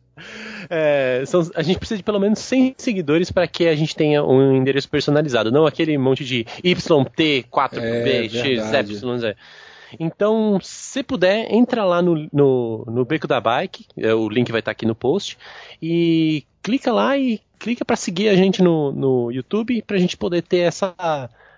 É, 0.69 1.23
são, 1.25 1.47
a 1.55 1.61
gente 1.61 1.77
precisa 1.77 1.97
de 1.97 2.03
pelo 2.03 2.19
menos 2.19 2.39
100 2.39 2.75
seguidores 2.77 3.31
para 3.31 3.47
que 3.47 3.67
a 3.67 3.75
gente 3.75 3.95
tenha 3.95 4.23
um 4.23 4.55
endereço 4.55 4.89
personalizado, 4.89 5.51
não 5.51 5.65
aquele 5.65 5.97
monte 5.97 6.25
de 6.25 6.39
YT, 6.63 7.45
4B, 7.51 7.79
é, 7.79 9.35
Então, 9.99 10.59
se 10.61 11.03
puder, 11.03 11.53
entra 11.53 11.83
lá 11.83 12.01
no, 12.01 12.27
no, 12.31 12.85
no 12.87 13.05
Beco 13.05 13.27
da 13.27 13.39
Bike, 13.39 13.85
é, 13.97 14.13
o 14.13 14.29
link 14.29 14.51
vai 14.51 14.59
estar 14.59 14.71
aqui 14.71 14.85
no 14.85 14.95
post, 14.95 15.37
e 15.81 16.43
clica 16.61 16.91
lá 16.91 17.17
e 17.17 17.39
clica 17.59 17.83
para 17.83 17.95
seguir 17.95 18.29
a 18.29 18.35
gente 18.35 18.61
no, 18.61 18.91
no 18.91 19.31
YouTube 19.31 19.81
para 19.81 19.97
a 19.97 19.99
gente 19.99 20.15
poder 20.17 20.41
ter 20.43 20.59
essa 20.59 20.93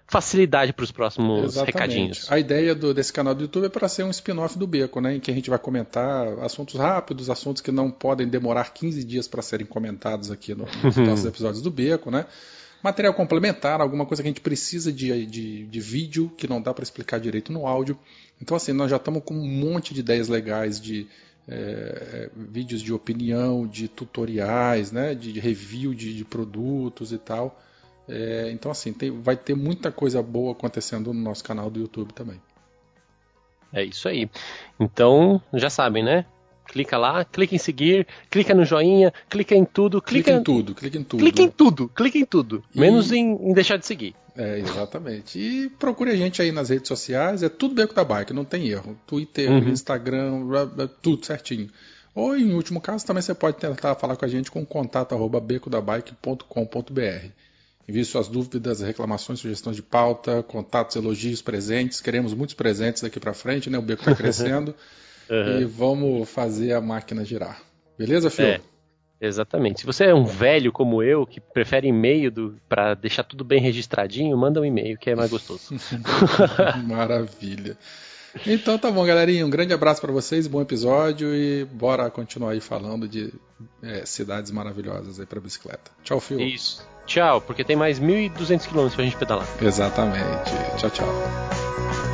facilidade 0.09 0.73
para 0.73 0.83
os 0.83 0.91
próximos 0.91 1.43
Exatamente. 1.43 1.73
recadinhos. 1.73 2.31
A 2.31 2.39
ideia 2.39 2.73
do, 2.73 2.93
desse 2.93 3.13
canal 3.13 3.35
do 3.35 3.43
YouTube 3.43 3.65
é 3.65 3.69
para 3.69 3.87
ser 3.87 4.03
um 4.03 4.09
spin-off 4.09 4.57
do 4.57 4.65
Beco, 4.65 4.99
né, 4.99 5.15
em 5.15 5.19
que 5.19 5.29
a 5.29 5.33
gente 5.33 5.49
vai 5.49 5.59
comentar 5.59 6.27
assuntos 6.39 6.75
rápidos, 6.75 7.29
assuntos 7.29 7.61
que 7.61 7.71
não 7.71 7.91
podem 7.91 8.27
demorar 8.27 8.73
15 8.73 9.03
dias 9.03 9.27
para 9.27 9.43
serem 9.43 9.67
comentados 9.67 10.31
aqui 10.31 10.55
no, 10.55 10.65
nos 10.83 10.97
nossos 10.97 11.25
episódios 11.25 11.61
do 11.61 11.69
Beco, 11.69 12.09
né? 12.09 12.25
Material 12.81 13.13
complementar, 13.13 13.81
alguma 13.81 14.05
coisa 14.05 14.23
que 14.23 14.27
a 14.27 14.31
gente 14.31 14.41
precisa 14.41 14.91
de, 14.91 15.25
de, 15.25 15.65
de 15.65 15.79
vídeo 15.79 16.31
que 16.37 16.47
não 16.47 16.61
dá 16.61 16.73
para 16.73 16.83
explicar 16.83 17.19
direito 17.19 17.51
no 17.51 17.67
áudio. 17.67 17.97
Então, 18.41 18.55
assim, 18.55 18.71
nós 18.71 18.89
já 18.89 18.97
estamos 18.97 19.21
com 19.23 19.33
um 19.33 19.47
monte 19.47 19.93
de 19.93 19.99
ideias 19.99 20.29
legais 20.29 20.79
de 20.79 21.07
é, 21.47 22.29
vídeos 22.35 22.81
de 22.81 22.93
opinião, 22.93 23.67
de 23.67 23.87
tutoriais, 23.87 24.91
né, 24.91 25.15
de, 25.15 25.39
review 25.39 25.93
de, 25.93 26.15
de 26.15 26.23
produtos 26.23 27.11
e 27.11 27.17
tal. 27.17 27.59
É, 28.07 28.49
então, 28.51 28.71
assim, 28.71 28.93
tem, 28.93 29.11
vai 29.21 29.35
ter 29.35 29.55
muita 29.55 29.91
coisa 29.91 30.21
boa 30.21 30.53
acontecendo 30.53 31.13
no 31.13 31.21
nosso 31.21 31.43
canal 31.43 31.69
do 31.69 31.79
YouTube 31.79 32.13
também. 32.13 32.41
É 33.73 33.83
isso 33.83 34.07
aí. 34.07 34.29
Então, 34.79 35.41
já 35.53 35.69
sabem, 35.69 36.03
né? 36.03 36.25
Clica 36.69 36.97
lá, 36.97 37.25
clica 37.25 37.55
em 37.55 37.57
seguir, 37.57 38.05
clica 38.29 38.53
no 38.53 38.63
joinha, 38.63 39.11
clica 39.27 39.55
em 39.55 39.65
tudo, 39.65 39.99
clica, 39.99 40.31
clica 40.31 40.39
em 40.39 40.43
tudo, 40.43 40.75
clica 40.75 40.97
em 40.97 41.03
tudo. 41.03 41.19
Clica 41.19 41.41
em 41.41 41.49
tudo, 41.49 41.87
clica 41.89 42.17
em 42.19 42.25
tudo. 42.25 42.63
E... 42.73 42.79
Menos 42.79 43.11
em, 43.11 43.31
em, 43.31 43.53
deixar 43.53 43.77
de 43.77 43.87
seguir. 43.87 44.13
É, 44.35 44.59
exatamente. 44.59 45.39
E 45.39 45.69
procure 45.79 46.11
a 46.11 46.15
gente 46.15 46.41
aí 46.41 46.51
nas 46.51 46.69
redes 46.69 46.87
sociais, 46.87 47.41
é 47.41 47.49
tudo 47.49 47.73
Beco 47.73 47.93
da 47.93 48.03
Bike, 48.03 48.33
não 48.33 48.45
tem 48.45 48.67
erro. 48.67 48.95
Twitter, 49.07 49.49
uhum. 49.49 49.69
Instagram, 49.69 50.45
tudo 51.01 51.25
certinho. 51.25 51.69
Ou, 52.13 52.37
em 52.37 52.53
último 52.53 52.79
caso, 52.79 53.05
também 53.05 53.21
você 53.21 53.33
pode 53.33 53.57
tentar 53.57 53.95
falar 53.95 54.15
com 54.15 54.25
a 54.25 54.27
gente 54.27 54.51
com 54.51 54.65
contato 54.65 55.13
arroba 55.15 55.39
becodabike.com.br. 55.39 57.29
Envie 57.87 58.05
suas 58.05 58.27
dúvidas, 58.27 58.81
reclamações, 58.81 59.39
sugestões 59.39 59.75
de 59.75 59.81
pauta, 59.81 60.43
contatos, 60.43 60.95
elogios, 60.95 61.41
presentes. 61.41 61.99
Queremos 61.99 62.35
muitos 62.35 62.53
presentes 62.53 63.01
daqui 63.01 63.19
para 63.19 63.33
frente, 63.33 63.67
né? 63.67 63.79
O 63.79 63.81
beco 63.81 64.01
está 64.01 64.13
crescendo. 64.15 64.75
Uhum. 65.29 65.61
E 65.61 65.65
vamos 65.65 66.29
fazer 66.29 66.73
a 66.73 66.81
máquina 66.81 67.23
girar. 67.23 67.61
Beleza, 67.97 68.29
Fio? 68.29 68.45
É, 68.45 68.61
exatamente. 69.19 69.81
Se 69.81 69.85
você 69.85 70.05
é 70.05 70.13
um 70.13 70.25
velho 70.25 70.71
como 70.71 71.03
eu, 71.03 71.25
que 71.25 71.39
prefere 71.39 71.87
e-mail 71.87 72.55
para 72.67 72.93
deixar 72.93 73.23
tudo 73.23 73.43
bem 73.43 73.59
registradinho, 73.59 74.37
manda 74.37 74.61
um 74.61 74.65
e-mail 74.65 74.97
que 74.97 75.09
é 75.09 75.15
mais 75.15 75.29
gostoso. 75.29 75.75
Maravilha. 76.87 77.77
Então 78.45 78.77
tá 78.77 78.91
bom, 78.91 79.05
galerinha. 79.05 79.45
Um 79.45 79.49
grande 79.49 79.73
abraço 79.73 80.01
para 80.01 80.11
vocês, 80.11 80.47
bom 80.47 80.61
episódio 80.61 81.33
e 81.35 81.65
bora 81.65 82.09
continuar 82.09 82.51
aí 82.51 82.61
falando 82.61 83.07
de 83.07 83.33
é, 83.81 84.05
cidades 84.05 84.51
maravilhosas 84.51 85.19
aí 85.19 85.25
para 85.25 85.39
bicicleta. 85.39 85.91
Tchau, 86.03 86.19
Fio. 86.19 86.39
Isso. 86.39 86.87
Tchau, 87.05 87.41
porque 87.41 87.63
tem 87.63 87.75
mais 87.75 87.99
1.200 87.99 88.67
km 88.67 88.93
pra 88.93 89.03
gente 89.03 89.17
pedalar. 89.17 89.47
Exatamente. 89.61 90.51
Tchau, 90.77 90.89
tchau. 90.91 92.08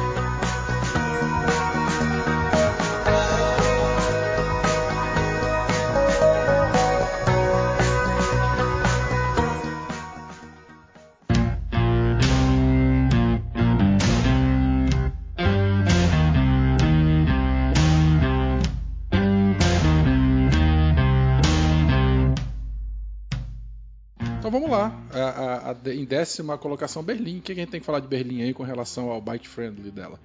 Em 25.94 26.06
décima 26.06 26.58
colocação, 26.58 27.04
Berlim. 27.04 27.40
O 27.40 27.42
que 27.42 27.52
a 27.52 27.56
gente 27.56 27.70
tem 27.70 27.80
que 27.80 27.86
falar 27.86 28.00
de 28.00 28.08
Berlim 28.08 28.42
aí 28.42 28.54
com 28.54 28.64
relação 28.64 29.10
ao 29.10 29.22
bike 29.22 29.48
friendly 29.48 29.92
dela? 29.92 30.20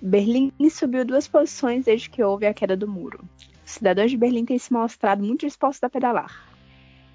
Berlim 0.00 0.52
subiu 0.70 1.04
duas 1.04 1.28
posições 1.28 1.84
desde 1.84 2.10
que 2.10 2.22
houve 2.22 2.46
a 2.46 2.54
queda 2.54 2.76
do 2.76 2.88
muro. 2.88 3.24
Os 3.64 3.72
cidadãos 3.72 4.10
de 4.10 4.16
Berlim 4.16 4.44
têm 4.44 4.58
se 4.58 4.72
mostrado 4.72 5.22
muito 5.22 5.46
dispostos 5.46 5.82
a 5.82 5.88
pedalar. 5.88 6.48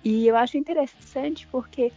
E 0.03 0.25
eu 0.27 0.37
acho 0.37 0.57
interessante 0.57 1.45
porque 1.51 1.91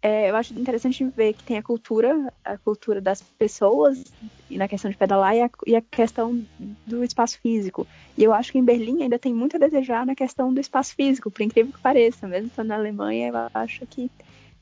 é, 0.00 0.30
eu 0.30 0.36
acho 0.36 0.54
interessante 0.54 1.02
ver 1.04 1.32
que 1.32 1.42
tem 1.42 1.58
a 1.58 1.62
cultura, 1.62 2.32
a 2.44 2.56
cultura 2.58 3.00
das 3.00 3.20
pessoas 3.20 4.04
e 4.48 4.56
na 4.56 4.68
questão 4.68 4.88
de 4.88 4.96
pedalar 4.96 5.34
e 5.34 5.42
a, 5.42 5.50
e 5.66 5.74
a, 5.74 5.80
questão 5.80 6.46
do 6.86 7.02
espaço 7.02 7.40
físico. 7.40 7.84
E 8.16 8.22
eu 8.22 8.32
acho 8.32 8.52
que 8.52 8.58
em 8.58 8.64
Berlim 8.64 9.02
ainda 9.02 9.18
tem 9.18 9.34
muito 9.34 9.56
a 9.56 9.58
desejar 9.58 10.06
na 10.06 10.14
questão 10.14 10.54
do 10.54 10.60
espaço 10.60 10.94
físico, 10.94 11.28
por 11.28 11.42
incrível 11.42 11.72
que 11.72 11.80
pareça. 11.80 12.28
Mesmo 12.28 12.46
estando 12.46 12.68
na 12.68 12.76
Alemanha, 12.76 13.28
eu 13.28 13.34
acho 13.52 13.84
que 13.86 14.08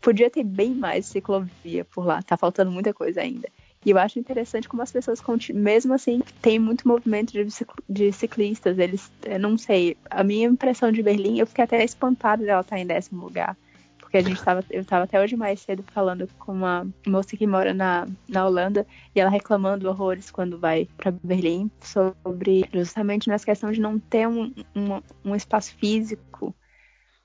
podia 0.05 0.29
ter 0.29 0.45
bem 0.45 0.75
mais 0.75 1.07
ciclovia 1.07 1.83
por 1.87 2.05
lá. 2.05 2.23
Tá 2.23 2.37
faltando 2.37 2.71
muita 2.71 2.93
coisa 2.93 3.23
ainda. 3.23 3.49
E 3.85 3.91
eu 3.91 3.99
acho 3.99 4.19
interessante 4.19 4.69
como 4.69 4.83
as 4.83 4.93
pessoas, 4.93 5.21
mesmo 5.53 5.95
assim, 5.95 6.23
tem 6.43 6.59
muito 6.59 6.87
movimento 6.87 7.33
de, 7.33 7.47
de 7.89 8.13
ciclistas. 8.13 8.79
Eles, 8.79 9.11
não 9.41 9.57
sei, 9.57 9.97
a 10.11 10.23
minha 10.23 10.47
impressão 10.47 10.93
de 10.93 11.03
Berlim, 11.03 11.39
eu 11.39 11.47
fiquei 11.47 11.65
até 11.65 11.83
espantada 11.83 12.45
dela 12.45 12.61
estar 12.61 12.79
em 12.79 12.87
décimo 12.87 13.25
lugar. 13.25 13.57
Porque 13.99 14.19
a 14.19 14.23
gente 14.23 14.43
tava, 14.43 14.63
eu 14.71 14.83
estava 14.83 15.05
até 15.05 15.21
hoje 15.21 15.37
mais 15.37 15.61
cedo 15.61 15.83
falando 15.93 16.29
com 16.39 16.53
uma 16.53 16.87
moça 17.07 17.37
que 17.37 17.47
mora 17.47 17.73
na, 17.73 18.07
na 18.29 18.47
Holanda 18.47 18.87
e 19.15 19.21
ela 19.21 19.31
reclamando 19.31 19.89
horrores 19.89 20.31
quando 20.31 20.59
vai 20.59 20.87
para 20.99 21.11
Berlim 21.23 21.71
sobre 21.81 22.65
justamente 22.73 23.29
nessa 23.29 23.45
questão 23.45 23.73
de 23.73 23.81
não 23.81 23.99
ter 23.99 24.29
um, 24.29 24.53
um, 24.77 25.31
um 25.31 25.35
espaço 25.35 25.75
físico 25.75 26.55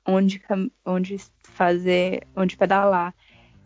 onde, 0.10 0.41
onde 0.86 1.18
fazer, 1.43 2.28
onde 2.36 2.57
pedalar. 2.57 3.14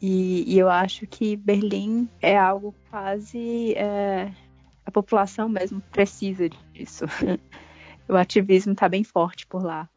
E, 0.02 0.44
e, 0.54 0.60
eu 0.60 0.70
acho 0.70 1.08
que 1.08 1.38
Berlim 1.38 2.10
é 2.22 2.38
algo 2.38 2.76
quase. 2.90 3.74
É, 3.76 4.32
a 4.86 4.92
população 4.92 5.48
mesmo 5.48 5.82
precisa 5.92 6.50
disso. 6.50 7.06
o 8.08 8.16
ativismo 8.16 8.74
está 8.74 8.90
bem 8.90 9.04
forte 9.04 9.48
por 9.48 9.64
lá. 9.64 9.90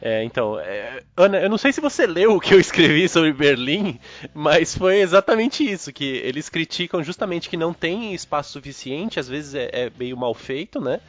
É, 0.00 0.22
então, 0.24 0.58
é, 0.58 1.02
Ana, 1.16 1.38
eu 1.38 1.48
não 1.48 1.58
sei 1.58 1.72
se 1.72 1.80
você 1.80 2.06
leu 2.06 2.36
o 2.36 2.40
que 2.40 2.54
eu 2.54 2.60
escrevi 2.60 3.08
sobre 3.08 3.32
Berlim, 3.32 3.98
mas 4.34 4.76
foi 4.76 5.00
exatamente 5.00 5.70
isso, 5.70 5.92
que 5.92 6.04
eles 6.04 6.48
criticam 6.48 7.02
justamente 7.02 7.48
que 7.48 7.56
não 7.56 7.72
tem 7.72 8.14
espaço 8.14 8.52
suficiente, 8.52 9.20
às 9.20 9.28
vezes 9.28 9.54
é, 9.54 9.70
é 9.72 9.92
meio 9.98 10.16
mal 10.16 10.34
feito, 10.34 10.80
né? 10.80 11.00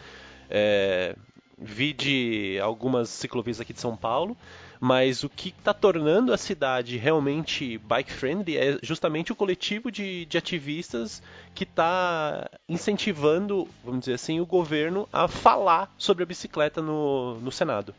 É, 0.49 1.15
vi 1.57 1.93
de 1.93 2.59
algumas 2.61 3.09
ciclovias 3.09 3.59
aqui 3.59 3.73
de 3.73 3.81
São 3.81 3.95
Paulo, 3.95 4.37
mas 4.79 5.23
o 5.23 5.29
que 5.29 5.49
está 5.49 5.73
tornando 5.73 6.33
a 6.33 6.37
cidade 6.37 6.97
realmente 6.97 7.77
bike 7.79 8.11
friendly 8.11 8.57
é 8.57 8.79
justamente 8.81 9.31
o 9.31 9.35
coletivo 9.35 9.91
de, 9.91 10.25
de 10.25 10.37
ativistas 10.37 11.21
que 11.53 11.63
está 11.63 12.49
incentivando, 12.67 13.67
vamos 13.83 14.01
dizer 14.01 14.13
assim, 14.13 14.39
o 14.39 14.45
governo 14.45 15.07
a 15.11 15.27
falar 15.27 15.93
sobre 15.97 16.23
a 16.23 16.27
bicicleta 16.27 16.81
no, 16.81 17.39
no 17.39 17.51
Senado. 17.51 17.93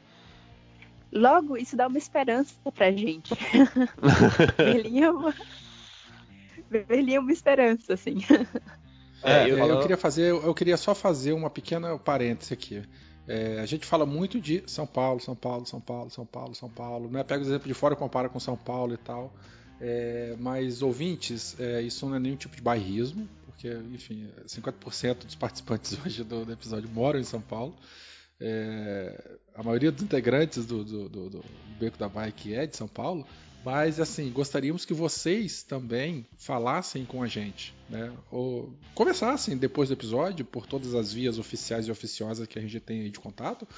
Logo, 1.13 1.57
isso 1.57 1.77
dá 1.77 1.87
uma 1.87 1.99
esperança 1.99 2.55
pra 2.75 2.93
gente. 2.93 3.35
Berlim 4.57 5.01
é 5.01 5.11
uma... 5.11 5.35
Berlim 6.71 7.15
é 7.15 7.21
uma 7.21 7.33
esperança, 7.33 7.95
assim. 7.95 8.19
É, 9.23 9.51
eu, 9.51 9.59
eu, 9.59 9.81
queria 9.81 9.97
fazer, 9.97 10.31
eu 10.31 10.55
queria 10.55 10.77
só 10.77 10.95
fazer 10.95 11.33
uma 11.33 11.51
pequena 11.51 11.99
parêntese 11.99 12.53
aqui. 12.53 12.83
É, 13.29 13.61
a 13.61 13.67
gente 13.67 13.85
fala 13.85 14.07
muito 14.07 14.41
de 14.41 14.65
São 14.67 14.87
Paulo, 14.87 15.21
São 15.21 15.37
Paulo, 15.37 15.67
São 15.67 15.81
Paulo, 15.81 16.11
São 16.11 16.25
Paulo, 16.25 16.55
São 16.55 16.71
Paulo. 16.71 17.11
Né? 17.11 17.23
Pega 17.23 17.45
o 17.45 17.47
exemplo 17.47 17.69
de 17.69 17.75
fora 17.75 17.93
e 17.93 17.97
compara 17.97 18.29
com 18.31 18.41
São 18.41 18.57
Paulo 18.57 18.95
e 18.95 18.97
tal. 18.97 19.33
É, 19.81 20.35
mas 20.41 20.81
ouvintes, 20.81 21.55
é, 21.61 21.83
isso 21.83 22.07
não 22.07 22.17
é 22.17 22.19
nenhum 22.19 22.37
tipo 22.37 22.57
de 22.57 22.63
bairrismo, 22.63 23.29
porque, 23.45 23.69
enfim, 23.93 24.29
50% 24.47 25.27
dos 25.27 25.35
participantes 25.35 25.97
hoje 26.05 26.25
do, 26.25 26.47
do, 26.47 26.53
episódio 26.53 26.89
moram 26.89 27.21
em 27.21 27.25
São 27.25 27.41
Paulo. 27.41 27.77
É, 28.41 29.37
a 29.55 29.63
maioria 29.63 29.93
dos 29.93 30.03
integrantes 30.03 30.65
do, 30.65 30.83
do, 30.83 31.09
do, 31.09 31.45
Beco 31.79 31.99
da 31.99 32.09
Bike 32.09 32.55
é 32.55 32.67
de 32.67 32.77
São 32.77 32.89
Paulo. 32.89 33.27
Mas 33.71 34.01
assim, 34.01 34.31
gostaríamos 34.31 34.87
que 34.87 34.95
vocês 34.95 35.63
também 35.63 36.27
falassem 36.39 37.05
com 37.05 37.23
a 37.23 37.27
gente, 37.27 37.75
né? 37.91 38.11
Ou 38.31 38.73
conversassem 38.95 39.59
depois 39.59 39.91
do 39.91 39.93
episódio 39.93 40.43
por 40.43 40.65
todas 40.65 40.95
as 40.95 41.13
vias 41.13 41.39
oficiais 41.39 41.87
e 41.87 41.91
oficiosas 41.91 42.47
que 42.47 42.59
a 42.59 42.63
gente 42.63 42.81
tem 42.81 43.03
aí 43.03 43.11
de 43.11 43.21
contato, 43.21 43.69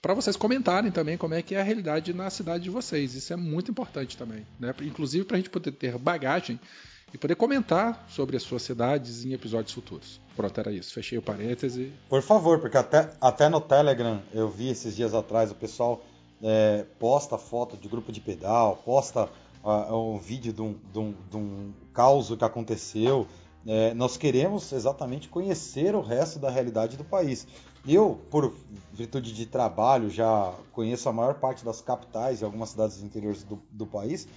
para 0.00 0.14
vocês 0.14 0.34
comentarem 0.34 0.90
também 0.90 1.18
como 1.18 1.34
é 1.34 1.42
que 1.42 1.54
é 1.54 1.60
a 1.60 1.62
realidade 1.62 2.14
na 2.14 2.30
cidade 2.30 2.64
de 2.64 2.70
vocês. 2.70 3.14
Isso 3.14 3.34
é 3.34 3.36
muito 3.36 3.70
importante 3.70 4.16
também, 4.16 4.46
né? 4.58 4.74
Inclusive 4.80 5.26
para 5.26 5.36
a 5.36 5.40
gente 5.40 5.50
poder 5.50 5.72
ter 5.72 5.98
bagagem 5.98 6.58
e 7.12 7.18
poder 7.18 7.34
comentar 7.34 8.06
sobre 8.08 8.38
as 8.38 8.42
suas 8.42 8.62
cidades 8.62 9.26
em 9.26 9.34
episódios 9.34 9.74
futuros. 9.74 10.22
Pronto, 10.34 10.58
era 10.58 10.72
isso. 10.72 10.94
Fechei 10.94 11.18
o 11.18 11.22
parêntese. 11.22 11.92
Por 12.08 12.22
favor, 12.22 12.60
porque 12.60 12.78
até, 12.78 13.10
até 13.20 13.50
no 13.50 13.60
Telegram 13.60 14.22
eu 14.32 14.48
vi 14.48 14.70
esses 14.70 14.96
dias 14.96 15.12
atrás 15.12 15.50
o 15.50 15.54
pessoal 15.54 16.02
é, 16.44 16.84
posta 16.98 17.38
foto 17.38 17.74
de 17.74 17.88
grupo 17.88 18.12
de 18.12 18.20
pedal, 18.20 18.76
posta 18.84 19.30
uh, 19.64 19.96
um 19.96 20.18
vídeo 20.18 20.52
de 20.52 20.60
um, 20.60 20.76
de 20.92 20.98
um, 20.98 21.14
de 21.30 21.36
um 21.38 21.72
caos 21.94 22.28
que 22.28 22.44
aconteceu. 22.44 23.26
É, 23.66 23.94
nós 23.94 24.18
queremos 24.18 24.70
exatamente 24.72 25.26
conhecer 25.26 25.94
o 25.94 26.02
resto 26.02 26.38
da 26.38 26.50
realidade 26.50 26.98
do 26.98 27.04
país. 27.04 27.46
Eu, 27.88 28.20
por 28.30 28.52
virtude 28.92 29.32
de 29.32 29.46
trabalho, 29.46 30.10
já 30.10 30.52
conheço 30.72 31.08
a 31.08 31.12
maior 31.14 31.34
parte 31.34 31.64
das 31.64 31.80
capitais 31.80 32.42
e 32.42 32.44
algumas 32.44 32.68
cidades 32.70 33.02
interiores 33.02 33.42
do, 33.42 33.58
do 33.70 33.86
país. 33.86 34.28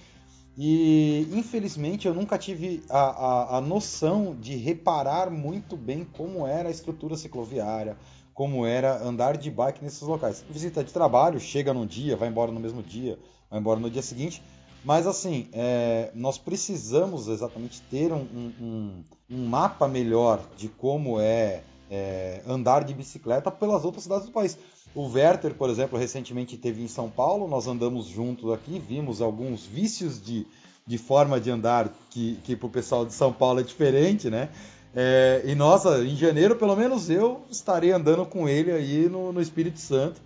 E 0.60 1.28
infelizmente 1.32 2.08
eu 2.08 2.14
nunca 2.14 2.36
tive 2.36 2.82
a, 2.88 2.98
a, 2.98 3.58
a, 3.58 3.60
noção 3.60 4.34
de 4.34 4.56
reparar 4.56 5.30
muito 5.30 5.76
bem 5.76 6.04
como 6.04 6.44
era 6.46 6.68
a 6.68 6.72
estrutura 6.72 7.16
cicloviária, 7.16 7.96
como 8.38 8.64
era 8.64 9.02
andar 9.02 9.36
de 9.36 9.50
bike 9.50 9.82
nesses 9.82 10.02
locais. 10.02 10.44
Visita 10.48 10.84
de 10.84 10.92
trabalho, 10.92 11.40
chega 11.40 11.74
num 11.74 11.84
dia, 11.84 12.16
vai 12.16 12.28
embora 12.28 12.52
no 12.52 12.60
mesmo 12.60 12.84
dia, 12.84 13.18
vai 13.50 13.58
embora 13.58 13.80
no 13.80 13.90
dia 13.90 14.00
seguinte. 14.00 14.40
Mas 14.84 15.08
assim, 15.08 15.48
é, 15.52 16.12
nós 16.14 16.38
precisamos 16.38 17.26
exatamente 17.26 17.82
ter 17.90 18.12
um, 18.12 18.24
um, 18.60 19.04
um, 19.28 19.46
mapa 19.48 19.88
melhor 19.88 20.40
de 20.56 20.68
como 20.68 21.18
é, 21.18 21.64
é, 21.90 22.40
andar 22.46 22.84
de 22.84 22.94
bicicleta 22.94 23.50
pelas 23.50 23.84
outras 23.84 24.04
cidades 24.04 24.26
do 24.26 24.30
país. 24.30 24.56
O 24.94 25.08
Werther, 25.08 25.54
por 25.54 25.68
exemplo, 25.68 25.98
recentemente 25.98 26.54
esteve 26.54 26.80
em 26.80 26.86
São 26.88 27.10
Paulo, 27.10 27.48
nós 27.48 27.66
andamos 27.66 28.06
juntos 28.06 28.52
aqui, 28.52 28.78
vimos 28.78 29.20
alguns 29.20 29.66
vícios 29.66 30.22
de, 30.22 30.46
de 30.86 30.96
forma 30.96 31.40
de 31.40 31.50
andar 31.50 31.92
que, 32.08 32.38
que 32.44 32.54
para 32.54 32.68
o 32.68 32.70
pessoal 32.70 33.04
de 33.04 33.12
São 33.12 33.32
Paulo 33.32 33.58
é 33.58 33.64
diferente, 33.64 34.30
né? 34.30 34.48
É, 35.00 35.42
e 35.44 35.54
nossa, 35.54 36.04
em 36.04 36.16
janeiro, 36.16 36.56
pelo 36.56 36.74
menos 36.74 37.08
eu 37.08 37.46
estarei 37.48 37.92
andando 37.92 38.26
com 38.26 38.48
ele 38.48 38.72
aí 38.72 39.08
no, 39.08 39.32
no 39.32 39.40
Espírito 39.40 39.78
Santo, 39.78 40.20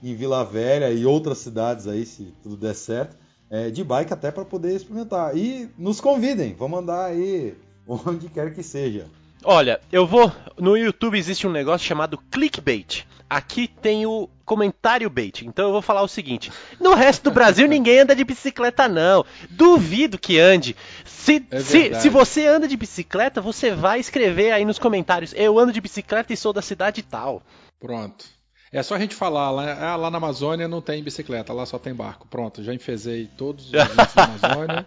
em 0.00 0.14
Vila 0.14 0.44
Velha 0.44 0.92
e 0.92 1.04
outras 1.04 1.38
cidades 1.38 1.88
aí, 1.88 2.06
se 2.06 2.32
tudo 2.40 2.56
der 2.56 2.76
certo, 2.76 3.16
é, 3.50 3.68
de 3.68 3.82
bike 3.82 4.12
até 4.12 4.30
para 4.30 4.44
poder 4.44 4.76
experimentar. 4.76 5.36
E 5.36 5.68
nos 5.76 6.00
convidem, 6.00 6.54
vamos 6.54 6.78
andar 6.78 7.06
aí 7.06 7.56
onde 7.84 8.28
quer 8.28 8.54
que 8.54 8.62
seja. 8.62 9.06
Olha, 9.42 9.80
eu 9.90 10.06
vou. 10.06 10.30
No 10.56 10.76
YouTube 10.76 11.18
existe 11.18 11.44
um 11.44 11.50
negócio 11.50 11.84
chamado 11.84 12.16
clickbait. 12.30 13.04
Aqui 13.32 13.66
tem 13.66 14.04
o 14.04 14.28
comentário 14.44 15.08
bait. 15.08 15.46
Então 15.46 15.64
eu 15.68 15.72
vou 15.72 15.80
falar 15.80 16.02
o 16.02 16.08
seguinte: 16.08 16.52
no 16.78 16.92
resto 16.92 17.24
do 17.24 17.30
Brasil 17.30 17.66
ninguém 17.68 18.00
anda 18.00 18.14
de 18.14 18.22
bicicleta, 18.24 18.86
não. 18.86 19.24
Duvido 19.48 20.18
que 20.18 20.38
ande. 20.38 20.76
Se, 21.02 21.42
é 21.50 21.60
se, 21.60 21.94
se 21.94 22.08
você 22.10 22.46
anda 22.46 22.68
de 22.68 22.76
bicicleta, 22.76 23.40
você 23.40 23.70
vai 23.70 23.98
escrever 23.98 24.52
aí 24.52 24.66
nos 24.66 24.78
comentários: 24.78 25.32
eu 25.34 25.58
ando 25.58 25.72
de 25.72 25.80
bicicleta 25.80 26.30
e 26.30 26.36
sou 26.36 26.52
da 26.52 26.60
cidade 26.60 27.02
tal. 27.02 27.42
Pronto. 27.80 28.26
É 28.70 28.82
só 28.82 28.96
a 28.96 28.98
gente 28.98 29.14
falar, 29.14 29.50
lá, 29.50 29.92
ah, 29.92 29.96
lá 29.96 30.10
na 30.10 30.18
Amazônia 30.18 30.68
não 30.68 30.80
tem 30.82 31.02
bicicleta, 31.02 31.54
lá 31.54 31.64
só 31.64 31.78
tem 31.78 31.94
barco. 31.94 32.26
Pronto, 32.28 32.62
já 32.62 32.74
enfezei 32.74 33.30
todos 33.36 33.66
os 33.66 33.70
da 33.72 33.84
Amazônia 34.24 34.86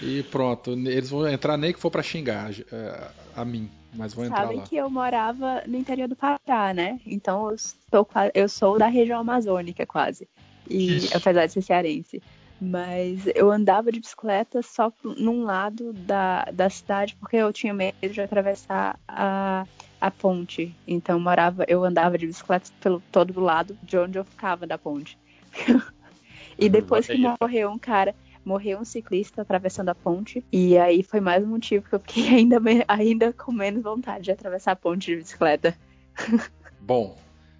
e 0.00 0.22
pronto. 0.22 0.72
Eles 0.72 1.10
vão 1.10 1.28
entrar 1.28 1.58
nem 1.58 1.74
que 1.74 1.78
for 1.78 1.90
para 1.90 2.02
xingar 2.02 2.50
é, 2.50 3.08
a 3.36 3.44
mim, 3.44 3.70
mas 3.94 4.14
vão 4.14 4.24
entrar 4.24 4.42
Sabem 4.42 4.58
lá. 4.58 4.64
que 4.64 4.76
eu 4.76 4.90
morava 4.90 5.62
no 5.66 5.76
interior 5.76 6.08
do 6.08 6.16
Pará, 6.16 6.72
né? 6.74 7.00
Então 7.06 7.50
eu 7.50 7.58
sou, 7.58 8.08
eu 8.34 8.48
sou 8.48 8.78
da 8.78 8.86
região 8.86 9.20
amazônica 9.20 9.84
quase. 9.86 10.28
E 10.68 10.96
Isso. 10.96 11.16
apesar 11.16 11.46
de 11.46 11.52
ser 11.52 11.62
cearense. 11.62 12.22
Mas 12.60 13.26
eu 13.34 13.50
andava 13.50 13.90
de 13.90 13.98
bicicleta 13.98 14.62
só 14.62 14.92
num 15.02 15.42
lado 15.42 15.92
da, 15.92 16.44
da 16.44 16.70
cidade 16.70 17.16
porque 17.16 17.36
eu 17.36 17.52
tinha 17.52 17.74
medo 17.74 17.96
de 18.00 18.20
atravessar 18.20 18.98
a 19.08 19.66
a 20.02 20.10
ponte. 20.10 20.74
Então 20.86 21.20
morava, 21.20 21.64
eu 21.68 21.84
andava 21.84 22.18
de 22.18 22.26
bicicleta 22.26 22.68
pelo 22.80 23.00
todo 23.12 23.40
lado 23.40 23.78
de 23.84 23.96
onde 23.96 24.18
eu 24.18 24.24
ficava 24.24 24.66
da 24.66 24.76
ponte. 24.76 25.16
e 26.58 26.66
hum, 26.66 26.70
depois 26.70 27.06
que 27.06 27.16
morreu 27.40 27.70
um 27.70 27.78
cara, 27.78 28.12
morreu 28.44 28.78
um 28.78 28.84
ciclista 28.84 29.42
atravessando 29.42 29.88
a 29.88 29.94
ponte. 29.94 30.44
E 30.52 30.76
aí 30.78 31.02
foi 31.02 31.20
mais 31.20 31.44
um 31.44 31.48
motivo 31.48 31.88
que 31.88 31.94
eu 31.94 32.00
fiquei 32.00 32.28
ainda, 32.34 32.60
ainda 32.88 33.32
com 33.32 33.52
menos 33.52 33.82
vontade 33.82 34.24
de 34.24 34.30
atravessar 34.30 34.72
a 34.72 34.76
ponte 34.76 35.06
de 35.06 35.16
bicicleta. 35.16 35.76
Bom, 36.80 37.16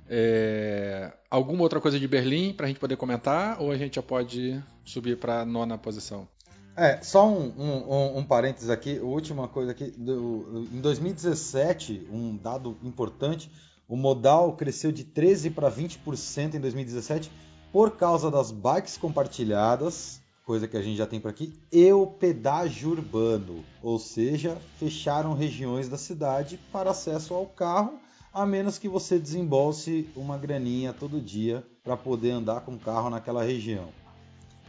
é... 0.09 1.13
alguma 1.31 1.63
outra 1.63 1.81
coisa 1.81 1.99
de 1.99 2.09
Berlim 2.09 2.53
para 2.53 2.67
a 2.67 2.69
gente 2.69 2.81
poder 2.81 2.97
comentar? 2.97 3.61
Ou 3.61 3.71
a 3.71 3.77
gente 3.77 3.97
já 3.97 4.03
pode 4.03 4.63
subir 4.85 5.17
para 5.17 5.41
a 5.41 5.45
nona 5.45 5.79
posição? 5.79 6.27
É, 6.75 7.03
só 7.03 7.29
um, 7.29 7.53
um, 7.59 8.19
um 8.19 8.25
parênteses 8.25 8.71
aqui, 8.71 8.99
a 8.99 9.03
última 9.03 9.47
coisa 9.47 9.73
aqui. 9.73 9.91
Do, 9.91 10.67
em 10.73 10.81
2017, 10.81 12.09
um 12.11 12.37
dado 12.37 12.79
importante, 12.83 13.51
o 13.87 13.97
modal 13.97 14.57
cresceu 14.57 14.91
de 14.91 15.05
13% 15.05 15.53
para 15.53 15.71
20% 15.71 16.55
em 16.55 16.61
2017 16.61 17.31
por 17.71 17.97
causa 17.97 18.31
das 18.31 18.51
bikes 18.51 18.97
compartilhadas, 18.97 20.22
coisa 20.53 20.69
que 20.69 20.77
a 20.77 20.83
gente 20.83 20.99
já 20.99 21.07
tem 21.07 21.19
por 21.19 21.31
aqui, 21.31 21.51
e 21.73 21.91
o 21.95 22.07
pedágio 22.07 22.91
urbano, 22.91 23.65
ou 23.83 23.99
seja, 23.99 24.59
fecharam 24.79 25.33
regiões 25.33 25.89
da 25.89 25.97
cidade 25.97 26.61
para 26.71 26.91
acesso 26.91 27.33
ao 27.33 27.47
carro, 27.47 27.95
a 28.35 28.45
menos 28.45 28.77
que 28.77 28.87
você 28.87 29.19
desembolse 29.19 30.07
uma 30.15 30.37
graninha 30.37 30.93
todo 30.93 31.19
dia 31.23 31.65
para 31.83 31.97
poder 31.97 32.33
andar 32.33 32.61
com 32.61 32.75
o 32.75 32.79
carro 32.79 33.09
naquela 33.09 33.43
região. 33.43 33.89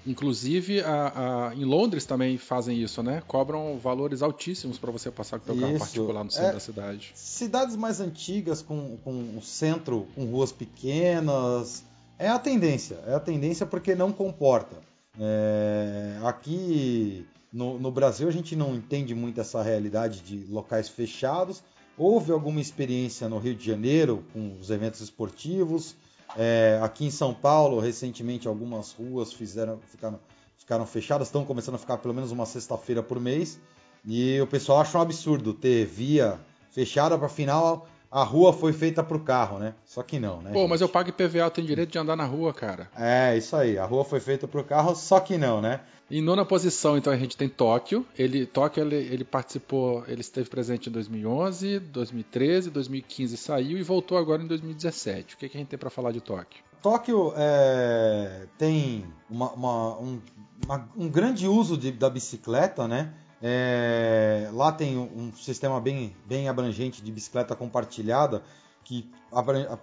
Inclusive, 0.08 0.80
a, 0.80 1.50
a, 1.50 1.56
em 1.56 1.66
Londres 1.66 2.06
também 2.06 2.38
fazem 2.38 2.82
isso, 2.82 3.04
né? 3.04 3.22
Cobram 3.28 3.78
valores 3.78 4.22
altíssimos 4.22 4.80
para 4.80 4.90
você 4.90 5.12
passar 5.12 5.38
com 5.42 5.52
o 5.52 5.54
seu 5.54 5.68
carro 5.68 5.80
particular 5.80 6.24
no 6.24 6.32
centro 6.32 6.50
é, 6.50 6.54
da 6.54 6.60
cidade. 6.62 7.12
Cidades 7.14 7.76
mais 7.76 8.00
antigas, 8.00 8.62
com, 8.62 8.96
com 9.04 9.12
um 9.12 9.42
centro 9.42 10.08
com 10.16 10.24
ruas 10.24 10.54
pequenas, 10.54 11.84
é 12.18 12.30
a 12.30 12.40
tendência. 12.40 13.00
É 13.06 13.14
a 13.14 13.20
tendência 13.20 13.66
porque 13.66 13.94
não 13.94 14.14
comporta. 14.14 14.93
É, 15.20 16.20
aqui 16.24 17.28
no, 17.52 17.78
no 17.78 17.92
Brasil 17.92 18.28
a 18.28 18.32
gente 18.32 18.56
não 18.56 18.76
entende 18.76 19.14
muito 19.14 19.40
essa 19.40 19.62
realidade 19.62 20.22
de 20.22 20.46
locais 20.52 20.90
fechados. 20.90 21.64
Houve 21.98 22.32
alguma 22.32 22.60
experiência 22.60 23.30
no 23.30 23.38
Rio 23.38 23.56
de 23.56 23.66
Janeiro 23.66 24.26
com 24.34 24.58
os 24.60 24.72
eventos 24.72 25.02
esportivos, 25.02 25.96
é, 26.36 26.80
aqui 26.82 27.06
em 27.06 27.12
São 27.12 27.34
Paulo, 27.34 27.80
recentemente, 27.80 28.48
algumas 28.48 28.92
ruas 28.92 29.32
fizeram, 29.32 29.80
ficaram, 29.88 30.20
ficaram 30.58 30.86
fechadas, 30.86 31.28
estão 31.28 31.46
começando 31.46 31.76
a 31.76 31.78
ficar 31.78 31.98
pelo 31.98 32.14
menos 32.14 32.32
uma 32.32 32.46
sexta-feira 32.46 33.04
por 33.04 33.20
mês. 33.20 33.60
E 34.06 34.40
o 34.42 34.48
pessoal 34.48 34.82
acha 34.82 34.98
um 34.98 35.02
absurdo 35.02 35.54
ter 35.54 35.86
via 35.86 36.40
fechada 36.72 37.18
para 37.18 37.30
final 37.30 37.88
a 38.14 38.24
rua 38.24 38.54
foi 38.54 38.72
feita 38.72 39.04
pro 39.04 39.20
carro, 39.20 39.58
né? 39.58 39.74
Só 39.84 40.04
que 40.04 40.20
não, 40.20 40.40
né? 40.40 40.52
Pô, 40.52 40.60
gente? 40.60 40.70
mas 40.70 40.82
eu 40.82 40.88
pago 40.88 41.10
IPVA, 41.10 41.40
eu 41.40 41.50
tenho 41.50 41.66
direito 41.66 41.92
de 41.92 41.98
andar 41.98 42.16
na 42.16 42.26
rua, 42.26 42.54
cara. 42.54 42.88
É, 42.96 43.36
isso 43.36 43.56
aí. 43.56 43.76
A 43.76 43.86
rua 43.86 44.06
foi 44.06 44.20
feita 44.20 44.48
pro 44.48 44.64
carro, 44.64 44.94
só 44.94 45.20
que 45.20 45.36
não, 45.36 45.60
né? 45.60 45.80
Em 46.12 46.22
nona 46.22 46.46
posição, 46.46 46.96
então, 46.96 47.12
a 47.12 47.18
gente 47.18 47.36
tem 47.36 47.50
Tóquio. 47.50 48.06
Ele, 48.16 48.46
Tóquio, 48.46 48.84
ele, 48.84 48.96
ele 48.96 49.24
participou, 49.24 50.04
ele 50.08 50.22
esteve 50.22 50.48
presente 50.48 50.90
em 50.90 50.92
2011, 50.92 51.80
2013, 51.80 52.70
2015 52.70 53.36
saiu 53.36 53.80
e 53.80 53.82
voltou 53.82 54.16
agora 54.16 54.44
em 54.44 54.48
2017. 54.48 55.34
O 55.34 55.38
que, 55.40 55.50
que 55.50 55.58
a 55.58 55.60
gente 55.60 55.70
tem 55.70 55.80
para 55.80 55.90
falar 55.90 56.12
de 56.12 56.22
Tóquio? 56.22 56.64
Tóquio 56.84 57.34
é, 57.36 58.46
tem 58.60 59.06
uma, 59.28 59.52
uma, 59.54 60.00
um, 60.00 60.22
uma, 60.64 60.90
um, 60.96 61.10
grande 61.10 61.48
uso 61.48 61.76
de, 61.76 61.92
da 61.92 62.12
bicicleta, 62.12 62.88
né? 62.88 63.12
É, 63.46 64.50
lá 64.54 64.72
tem 64.72 64.98
um 64.98 65.34
sistema 65.34 65.82
bem, 65.82 66.16
bem 66.26 66.48
abrangente 66.48 67.02
de 67.02 67.12
bicicleta 67.12 67.54
compartilhada, 67.54 68.42
que 68.86 69.12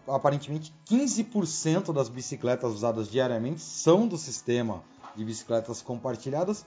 aparentemente 0.08 0.74
15% 0.88 1.92
das 1.92 2.08
bicicletas 2.08 2.72
usadas 2.72 3.11
diariamente 3.11 3.61
são 3.61 4.08
do 4.08 4.16
sistema 4.16 4.82
de 5.14 5.22
bicicletas 5.26 5.82
compartilhadas. 5.82 6.64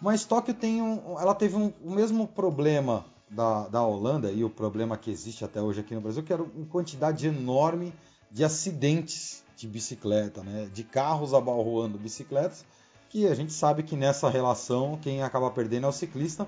Mas 0.00 0.24
Tóquio 0.24 0.54
tem 0.54 0.80
um, 0.80 1.20
ela 1.20 1.34
teve 1.34 1.56
um, 1.56 1.74
o 1.84 1.90
mesmo 1.90 2.26
problema 2.26 3.04
da, 3.30 3.68
da 3.68 3.82
Holanda 3.82 4.32
e 4.32 4.42
o 4.42 4.48
problema 4.48 4.96
que 4.96 5.10
existe 5.10 5.44
até 5.44 5.60
hoje 5.60 5.80
aqui 5.80 5.94
no 5.94 6.00
Brasil, 6.00 6.22
que 6.22 6.32
era 6.32 6.42
uma 6.42 6.66
quantidade 6.66 7.26
enorme 7.26 7.92
de 8.30 8.42
acidentes 8.44 9.44
de 9.58 9.68
bicicleta, 9.68 10.42
né? 10.42 10.70
de 10.72 10.84
carros 10.84 11.34
abalroando 11.34 11.98
bicicletas 11.98 12.64
que 13.10 13.26
a 13.26 13.34
gente 13.34 13.52
sabe 13.52 13.82
que 13.82 13.96
nessa 13.96 14.30
relação 14.30 14.96
quem 15.02 15.22
acaba 15.22 15.50
perdendo 15.50 15.84
é 15.84 15.88
o 15.88 15.92
ciclista. 15.92 16.46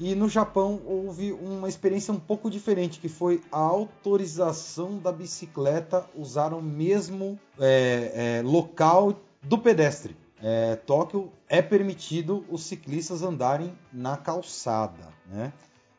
E 0.00 0.14
no 0.14 0.30
Japão 0.30 0.80
houve 0.86 1.30
uma 1.30 1.68
experiência 1.68 2.12
um 2.12 2.18
pouco 2.18 2.50
diferente, 2.50 2.98
que 2.98 3.08
foi 3.08 3.42
a 3.52 3.58
autorização 3.58 4.98
da 4.98 5.12
bicicleta 5.12 6.06
usar 6.16 6.54
o 6.54 6.62
mesmo 6.62 7.38
é, 7.58 8.38
é, 8.40 8.42
local 8.42 9.14
do 9.42 9.58
pedestre. 9.58 10.16
É, 10.42 10.74
Tóquio 10.74 11.30
é 11.46 11.60
permitido 11.60 12.46
os 12.48 12.62
ciclistas 12.62 13.22
andarem 13.22 13.76
na 13.92 14.16
calçada. 14.16 15.06
Né? 15.26 15.52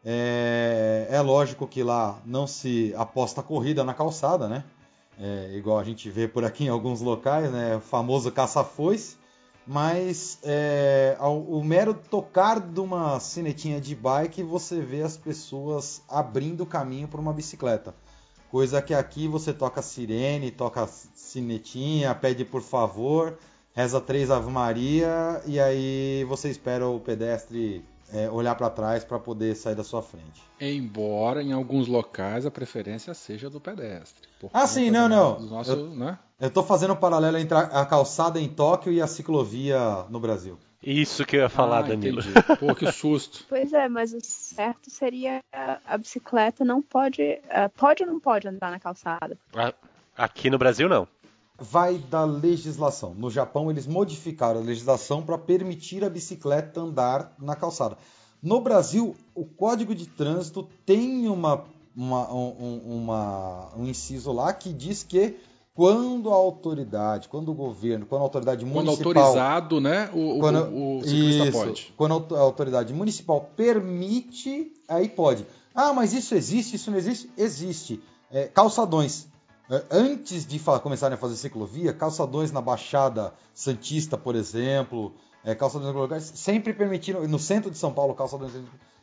É, 0.04 1.06
é, 1.12 1.22
lógico 1.22 1.68
que 1.68 1.84
lá 1.84 2.20
não 2.26 2.47
se 2.47 2.91
aposta 2.97 3.43
corrida 3.43 3.84
na 3.84 3.93
calçada, 3.93 4.47
né? 4.49 4.64
É, 5.20 5.52
igual 5.54 5.78
a 5.78 5.84
gente 5.84 6.10
vê 6.10 6.28
por 6.28 6.43
aqui 6.43 6.64
em 6.64 6.70
alguns 6.70 7.02
locais, 7.02 7.52
né? 7.52 7.76
O 7.76 7.82
famoso 7.82 8.32
caça-foice 8.32 9.20
mas 9.66 10.39
é, 10.43 11.16
ao, 11.20 11.39
o 11.39 11.64
mero 11.64 11.93
tocar 11.93 12.59
de 12.59 12.80
uma 12.80 13.20
sinetinha 13.20 13.80
de 13.80 13.95
bike 13.95 14.43
você 14.43 14.82
vê 14.82 15.01
as 15.03 15.18
pessoas 15.18 16.01
abrindo 16.09 16.66
caminho 16.66 17.07
para 17.07 17.22
uma 17.22 17.34
bicicleta. 17.34 17.93
Coisa 18.49 18.82
que 18.82 18.93
aqui 18.93 19.28
você 19.28 19.53
toca 19.53 19.82
sirene, 19.82 20.51
toca 20.51 20.86
sinetinha, 20.88 22.14
pede 22.14 22.43
por 22.43 22.62
favor, 22.62 23.38
reza 23.74 24.01
três 24.01 24.30
Ave 24.30 24.51
Maria 24.51 25.41
e 25.45 25.59
aí 25.59 26.26
você 26.28 26.49
espera 26.49 26.88
o 26.88 26.99
pedestre 26.99 27.86
é, 28.14 28.30
olhar 28.30 28.55
para 28.55 28.70
trás 28.70 29.03
para 29.03 29.20
poder 29.20 29.55
sair 29.55 29.76
da 29.76 29.84
sua 29.84 30.01
frente. 30.01 30.41
Embora 30.59 31.41
em 31.41 31.51
alguns 31.51 31.88
locais 31.88 32.45
a 32.45 32.51
preferência 32.51 33.14
seja 33.14 33.49
do 33.49 33.59
pedestre. 33.59 34.28
Ah, 34.53 34.68
sim, 34.68 34.91
não, 34.91 35.07
não. 35.07 35.39
Nosso, 35.39 35.72
eu, 35.72 35.89
né? 35.89 36.18
eu 36.39 36.49
tô 36.49 36.64
fazendo 36.64 36.93
um 36.93 36.97
paralelo 36.97 37.38
entre 37.38 37.57
a 37.57 37.86
calçada 37.86 38.39
em 38.39 38.47
Tóquio 38.47 38.91
e 38.91 39.01
a 39.01 39.07
ciclovia 39.07 40.05
no 40.09 40.20
Brasil. 40.20 40.57
Isso 40.84 41.24
que 41.26 41.36
eu 41.36 41.41
ia 41.41 41.49
falar, 41.49 41.80
ah, 41.80 41.82
Danilo. 41.84 42.22
Entendi. 42.22 42.57
Pô, 42.59 42.74
que 42.74 42.91
susto. 42.91 43.45
Pois 43.49 43.72
é, 43.72 43.88
mas 43.88 44.14
o 44.14 44.20
certo 44.22 44.89
seria 44.89 45.39
a 45.86 45.97
bicicleta 45.97 46.66
não 46.66 46.82
pode. 46.82 47.22
Uh, 47.22 47.70
pode 47.78 48.03
ou 48.03 48.09
não 48.09 48.20
pode 48.20 48.47
andar 48.47 48.72
na 48.72 48.80
calçada? 48.80 49.38
Aqui 50.18 50.49
no 50.49 50.57
Brasil, 50.57 50.89
não 50.89 51.07
vai 51.62 51.99
da 51.99 52.26
legislação. 52.26 53.14
No 53.14 53.30
Japão, 53.30 53.70
eles 53.70 53.86
modificaram 53.86 54.59
a 54.59 54.64
legislação 54.64 55.22
para 55.22 55.38
permitir 55.38 56.03
a 56.03 56.09
bicicleta 56.09 56.82
andar 56.82 57.36
na 57.39 57.55
calçada. 57.55 57.97
No 58.41 58.59
Brasil, 58.59 59.16
o 59.36 59.45
Código 59.45 59.93
de 59.93 60.07
Trânsito 60.07 60.68
tem 60.84 61.28
uma, 61.28 61.66
uma, 61.95 62.34
um, 62.34 62.82
uma, 62.84 63.70
um 63.78 63.86
inciso 63.86 64.32
lá 64.32 64.51
que 64.51 64.74
diz 64.74 65.03
que 65.03 65.38
quando 65.76 66.32
a 66.32 66.36
autoridade, 66.36 67.30
quando 67.30 67.51
o 67.51 67.53
governo, 67.53 68.07
quando 68.07 68.22
a 68.22 68.26
autoridade 68.26 68.66
municipal. 68.66 68.95
Quando 68.95 69.18
autorizado, 69.20 69.80
né? 69.80 70.09
O, 70.14 70.39
quando, 70.39 70.64
o, 70.66 70.97
o 70.97 71.03
ciclista 71.03 71.43
isso, 71.45 71.51
pode. 71.51 71.93
Quando 71.95 72.36
a 72.36 72.39
autoridade 72.39 72.93
municipal 72.93 73.51
permite, 73.55 74.74
aí 74.88 75.07
pode. 75.07 75.45
Ah, 75.76 75.93
mas 75.93 76.12
isso 76.12 76.34
existe, 76.34 76.76
isso 76.76 76.89
não 76.89 76.97
existe? 76.97 77.30
Existe. 77.38 78.01
É, 78.32 78.47
calçadões. 78.47 79.30
É, 79.72 79.86
antes 79.89 80.45
de 80.45 80.59
começarem 80.59 81.15
a 81.15 81.17
fazer 81.17 81.38
ciclovia, 81.38 81.93
calçadões 81.93 82.51
na 82.51 82.59
Baixada 82.59 83.34
Santista, 83.53 84.17
por 84.17 84.36
exemplo, 84.36 85.13
é, 85.45 85.55
calçadões 85.55 85.95
locais, 85.95 86.30
sempre 86.36 86.74
permitiram, 86.74 87.26
no 87.26 87.39
centro 87.39 87.72
de 87.72 87.78
São 87.78 87.93
Paulo, 87.93 88.13
calçadões 88.13 88.51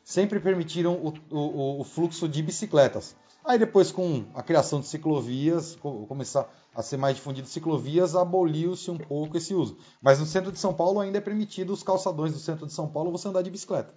sempre 0.05 0.39
permitiram 0.39 0.93
o, 0.93 1.15
o, 1.35 1.81
o, 1.81 1.85
fluxo 1.85 2.29
de 2.29 2.43
bicicletas. 2.43 3.17
Aí 3.43 3.59
depois, 3.59 3.91
com 3.91 4.27
a 4.35 4.43
criação 4.43 4.79
de 4.79 4.89
ciclovias, 4.89 5.75
começar 6.07 6.47
a 6.75 6.83
ser 6.83 6.99
mais 6.99 7.17
difundido 7.17 7.49
ciclovias, 7.49 8.15
aboliu-se 8.15 8.91
um 8.91 8.99
pouco 8.99 9.39
esse 9.39 9.55
uso. 9.55 9.79
Mas 10.03 10.21
no 10.21 10.27
centro 10.27 10.53
de 10.53 10.59
São 10.59 10.75
Paulo 10.75 11.01
ainda 11.01 11.17
é 11.17 11.21
permitido 11.23 11.73
os 11.73 11.83
calçadões 11.83 12.35
do 12.35 12.39
centro 12.39 12.67
de 12.67 12.75
São 12.75 12.87
Paulo 12.89 13.11
você 13.11 13.27
andar 13.27 13.41
de 13.41 13.51
bicicleta. 13.51 13.95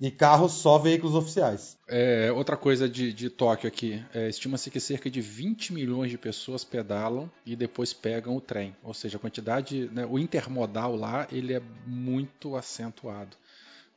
E 0.00 0.10
carros 0.10 0.52
só 0.52 0.76
veículos 0.76 1.14
oficiais. 1.14 1.78
É, 1.86 2.30
outra 2.32 2.56
coisa 2.56 2.88
de, 2.88 3.12
de 3.12 3.30
Tóquio 3.30 3.68
aqui, 3.68 4.04
é, 4.12 4.28
estima-se 4.28 4.70
que 4.70 4.80
cerca 4.80 5.08
de 5.08 5.20
20 5.20 5.72
milhões 5.72 6.10
de 6.10 6.18
pessoas 6.18 6.64
pedalam 6.64 7.30
e 7.46 7.54
depois 7.54 7.92
pegam 7.92 8.36
o 8.36 8.40
trem. 8.40 8.74
Ou 8.82 8.92
seja, 8.92 9.16
a 9.16 9.20
quantidade, 9.20 9.88
né, 9.92 10.04
o 10.04 10.18
intermodal 10.18 10.96
lá, 10.96 11.28
ele 11.30 11.54
é 11.54 11.62
muito 11.86 12.56
acentuado. 12.56 13.36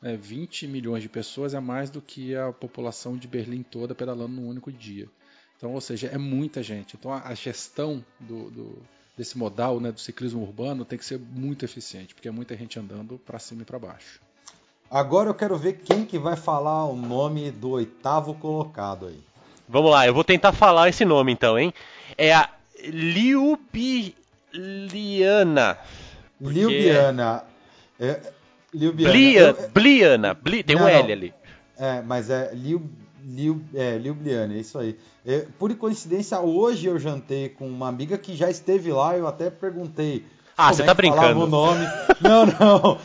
É, 0.04 0.16
20 0.16 0.68
milhões 0.68 1.02
de 1.02 1.10
pessoas 1.10 1.56
é 1.56 1.60
mais 1.60 1.90
do 1.90 2.02
que 2.02 2.36
a 2.36 2.54
população 2.54 3.18
de 3.18 3.28
Berlim 3.28 3.64
toda 3.64 3.96
pedalando 3.96 4.36
num 4.36 4.48
único 4.48 4.72
dia. 4.72 5.10
Então, 5.58 5.74
ou 5.74 5.82
seja, 5.82 6.08
é 6.08 6.18
muita 6.20 6.62
gente. 6.62 6.96
Então, 6.96 7.12
a, 7.12 7.30
a 7.30 7.34
gestão 7.34 8.06
do, 8.20 8.52
do, 8.52 8.86
desse 9.18 9.36
modal, 9.36 9.80
né, 9.80 9.92
do 9.92 10.00
ciclismo 10.00 10.44
urbano, 10.44 10.86
tem 10.86 11.00
que 11.00 11.06
ser 11.06 11.18
muito 11.18 11.66
eficiente, 11.66 12.14
porque 12.14 12.28
é 12.28 12.32
muita 12.32 12.56
gente 12.56 12.78
andando 12.78 13.18
para 13.18 13.40
cima 13.40 13.64
e 13.64 13.66
para 13.66 13.80
baixo. 13.80 14.22
Agora 14.90 15.30
eu 15.30 15.34
quero 15.34 15.58
ver 15.58 15.82
quem 15.84 16.06
que 16.06 16.18
vai 16.18 16.38
falar 16.38 16.86
o 16.86 16.96
nome 16.96 17.52
do 17.52 17.72
oitavo 17.72 18.34
colocado 18.34 19.08
aí. 19.08 19.20
Vamos 19.68 19.92
lá, 19.92 20.08
eu 20.08 20.14
vou 20.14 20.24
tentar 20.24 20.54
falar 20.54 20.88
esse 20.88 21.04
nome 21.04 21.34
então, 21.34 21.60
hein? 21.60 21.74
É 22.18 22.34
a 22.34 22.50
Liubiliana. 22.86 24.16
Porque... 26.42 26.60
Liubiana. 26.60 27.44
É, 28.00 28.22
Liubiana. 28.74 29.12
Blia, 29.12 29.54
Bliana. 29.74 30.34
Bli, 30.34 30.64
tem 30.64 30.78
não, 30.78 30.86
um 30.86 30.88
L 30.88 31.12
ali. 31.12 31.34
É, 31.78 32.02
mas 32.02 32.30
é 32.30 32.52
Liu, 32.54 32.90
Liu, 33.26 33.62
é 33.74 33.98
Liubliana, 33.98 34.54
é 34.54 34.58
isso 34.58 34.80
aí. 34.80 34.98
É, 35.26 35.46
por 35.60 35.76
coincidência, 35.76 36.40
hoje 36.40 36.88
eu 36.88 36.98
jantei 36.98 37.50
com 37.50 37.68
uma 37.68 37.90
amiga 37.90 38.18
que 38.18 38.38
já 38.38 38.50
esteve 38.50 38.90
lá, 38.94 39.18
eu 39.18 39.28
até 39.28 39.50
perguntei 39.50 40.26
Ah, 40.58 40.74
você 40.74 40.84
tá 40.84 40.94
brincando. 40.94 41.44
o 41.44 41.48
nome. 41.48 41.86
Não, 42.20 42.46
não. 42.48 42.98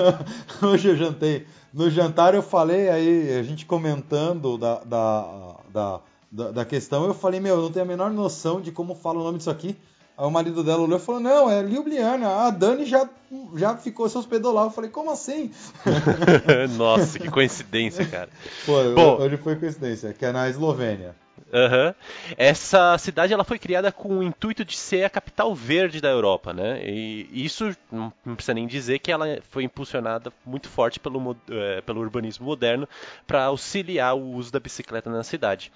Hoje 0.70 0.88
eu 0.88 0.96
jantei. 0.96 1.46
No 1.72 1.90
jantar 1.90 2.34
eu 2.34 2.42
falei 2.42 2.88
aí, 2.88 3.38
a 3.38 3.42
gente 3.42 3.66
comentando 3.66 4.56
da, 4.56 4.80
da, 4.82 5.56
da, 5.70 6.00
da, 6.32 6.50
da 6.52 6.64
questão, 6.64 7.04
eu 7.04 7.12
falei, 7.12 7.38
meu, 7.38 7.56
eu 7.56 7.62
não 7.62 7.70
tenho 7.70 7.84
a 7.84 7.88
menor 7.88 8.10
noção 8.10 8.62
de 8.62 8.72
como 8.72 8.94
fala 8.94 9.20
o 9.20 9.24
nome 9.24 9.36
disso 9.36 9.50
aqui. 9.50 9.76
Aí 10.16 10.26
o 10.26 10.30
marido 10.30 10.64
dela 10.64 10.80
olhou 10.80 10.96
e 10.96 11.02
falou: 11.02 11.20
Não, 11.20 11.50
é 11.50 11.60
Ljubljana. 11.60 12.46
A 12.46 12.50
Dani 12.50 12.86
já, 12.86 13.06
já 13.54 13.76
ficou, 13.76 14.08
se 14.08 14.16
hospedou 14.16 14.50
lá. 14.50 14.64
Eu 14.64 14.70
falei: 14.70 14.88
Como 14.88 15.10
assim? 15.10 15.50
Nossa, 16.78 17.18
que 17.18 17.30
coincidência, 17.30 18.06
cara. 18.06 18.30
Foi, 18.64 18.94
Bom, 18.94 19.18
hoje 19.20 19.36
foi 19.36 19.56
coincidência, 19.56 20.14
que 20.14 20.24
é 20.24 20.32
na 20.32 20.48
Eslovênia. 20.48 21.14
Aham. 21.52 21.94
Essa 22.36 22.96
cidade 22.98 23.32
ela 23.32 23.44
foi 23.44 23.58
criada 23.58 23.92
com 23.92 24.18
o 24.18 24.22
intuito 24.22 24.64
de 24.64 24.76
ser 24.76 25.04
a 25.04 25.10
capital 25.10 25.54
verde 25.54 26.00
da 26.00 26.08
Europa, 26.08 26.52
né? 26.52 26.80
E 26.84 27.28
isso 27.32 27.74
não 27.92 28.10
precisa 28.34 28.54
nem 28.54 28.66
dizer 28.66 28.98
que 28.98 29.12
ela 29.12 29.26
foi 29.50 29.62
impulsionada 29.64 30.32
muito 30.44 30.68
forte 30.68 30.98
pelo, 30.98 31.36
eh, 31.50 31.82
pelo 31.82 32.00
urbanismo 32.00 32.46
moderno 32.46 32.88
para 33.26 33.44
auxiliar 33.44 34.14
o 34.16 34.32
uso 34.32 34.50
da 34.52 34.58
bicicleta 34.60 35.10
na 35.10 35.22
cidade. 35.22 35.70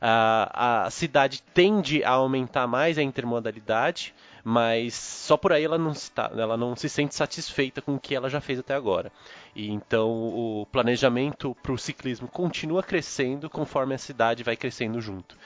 A, 0.00 0.84
a 0.86 0.90
cidade 0.90 1.42
tende 1.54 2.02
a 2.04 2.10
aumentar 2.10 2.66
mais 2.66 2.98
a 2.98 3.02
intermodalidade, 3.02 4.14
mas 4.44 4.94
só 4.94 5.36
por 5.36 5.52
aí 5.52 5.64
ela 5.64 5.78
não, 5.78 5.94
se 5.94 6.10
tá- 6.12 6.30
ela 6.36 6.56
não 6.56 6.76
se 6.76 6.88
sente 6.88 7.14
satisfeita 7.14 7.80
com 7.80 7.94
o 7.94 8.00
que 8.00 8.14
ela 8.14 8.28
já 8.28 8.40
fez 8.40 8.58
até 8.58 8.74
agora. 8.74 9.10
E 9.54 9.70
então 9.70 10.10
o 10.10 10.66
planejamento 10.70 11.56
para 11.62 11.72
o 11.72 11.78
ciclismo 11.78 12.28
continua 12.28 12.82
crescendo 12.82 13.48
conforme 13.48 13.94
a 13.94 13.98
cidade 13.98 14.42
vai 14.42 14.56
crescendo 14.56 15.00
junto. 15.00 15.36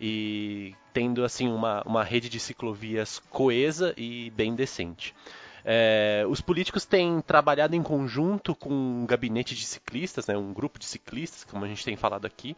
E 0.00 0.74
tendo 0.92 1.24
assim 1.24 1.48
uma, 1.48 1.82
uma 1.86 2.04
rede 2.04 2.28
de 2.28 2.38
ciclovias 2.38 3.20
coesa 3.30 3.94
e 3.96 4.30
bem 4.30 4.54
decente. 4.54 5.14
É, 5.64 6.24
os 6.28 6.42
políticos 6.42 6.84
têm 6.84 7.22
trabalhado 7.22 7.74
em 7.74 7.82
conjunto 7.82 8.54
com 8.54 8.70
um 8.70 9.06
gabinete 9.06 9.54
de 9.54 9.64
ciclistas, 9.64 10.26
né, 10.26 10.36
um 10.36 10.52
grupo 10.52 10.78
de 10.78 10.84
ciclistas, 10.84 11.42
como 11.44 11.64
a 11.64 11.68
gente 11.68 11.82
tem 11.82 11.96
falado 11.96 12.26
aqui, 12.26 12.54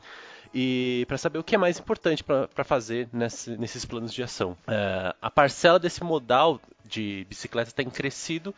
e 0.53 1.05
para 1.07 1.17
saber 1.17 1.39
o 1.39 1.45
que 1.45 1.55
é 1.55 1.59
mais 1.59 1.79
importante 1.79 2.25
para 2.25 2.65
fazer 2.65 3.09
nesse- 3.13 3.57
nesses 3.57 3.85
planos 3.85 4.13
de 4.13 4.25
ação. 4.25 4.57
É, 4.67 5.15
a 5.23 5.31
parcela 5.31 5.79
desse 5.79 6.03
modal 6.03 6.61
de 6.85 7.25
bicicletas 7.29 7.73
tem 7.73 7.89
crescido, 7.89 8.53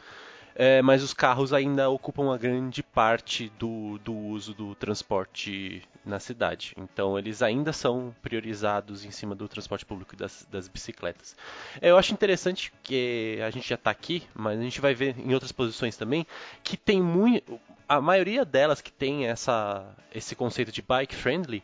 é, 0.61 0.83
mas 0.83 1.05
os 1.05 1.15
carros 1.15 1.53
ainda 1.53 1.89
ocupam 1.89 2.23
uma 2.23 2.37
grande 2.37 2.83
parte 2.83 3.49
do, 3.57 3.97
do 3.99 4.13
uso 4.13 4.53
do 4.53 4.75
transporte 4.75 5.85
na 6.05 6.19
cidade. 6.19 6.75
Então 6.77 7.17
eles 7.17 7.43
ainda 7.43 7.73
são 7.73 8.13
priorizados 8.21 9.05
em 9.05 9.13
cima 9.13 9.37
do 9.37 9.47
transporte 9.47 9.87
público 9.87 10.17
das, 10.17 10.45
das 10.51 10.67
bicicletas. 10.67 11.37
Eu 11.81 11.97
acho 11.97 12.13
interessante 12.13 12.73
que 12.83 13.39
a 13.41 13.51
gente 13.51 13.69
já 13.69 13.77
está 13.77 13.93
aqui, 13.93 14.25
mas 14.35 14.59
a 14.59 14.63
gente 14.63 14.81
vai 14.81 14.95
ver 14.95 15.15
em 15.17 15.33
outras 15.33 15.53
posições 15.53 15.97
também 15.97 16.27
que 16.65 16.77
tem 16.77 17.01
muito. 17.01 17.61
A 17.89 18.01
maioria 18.01 18.45
delas 18.45 18.81
que 18.81 18.91
tem 18.91 19.29
essa, 19.29 19.87
esse 20.13 20.35
conceito 20.35 20.73
de 20.73 20.83
bike 20.83 21.15
friendly 21.15 21.63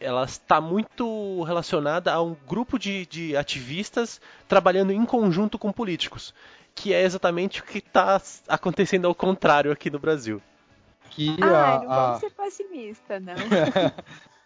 ela 0.00 0.24
está 0.24 0.60
muito 0.60 1.42
relacionada 1.44 2.12
a 2.12 2.20
um 2.20 2.36
grupo 2.46 2.78
de, 2.78 3.06
de 3.06 3.36
ativistas 3.36 4.20
trabalhando 4.48 4.92
em 4.92 5.04
conjunto 5.06 5.56
com 5.56 5.72
políticos, 5.72 6.34
que 6.74 6.92
é 6.92 7.02
exatamente 7.02 7.60
o 7.60 7.64
que 7.64 7.78
está 7.78 8.20
acontecendo 8.48 9.06
ao 9.06 9.14
contrário 9.14 9.70
aqui 9.70 9.90
no 9.90 9.98
Brasil. 9.98 10.40
Que 11.10 11.36
Ah, 11.42 11.76
a, 11.76 11.82
não 11.82 11.90
a- 11.92 12.06
vamos 12.06 12.20
ser 12.20 12.30
pessimista, 12.30 13.20
não. 13.20 13.34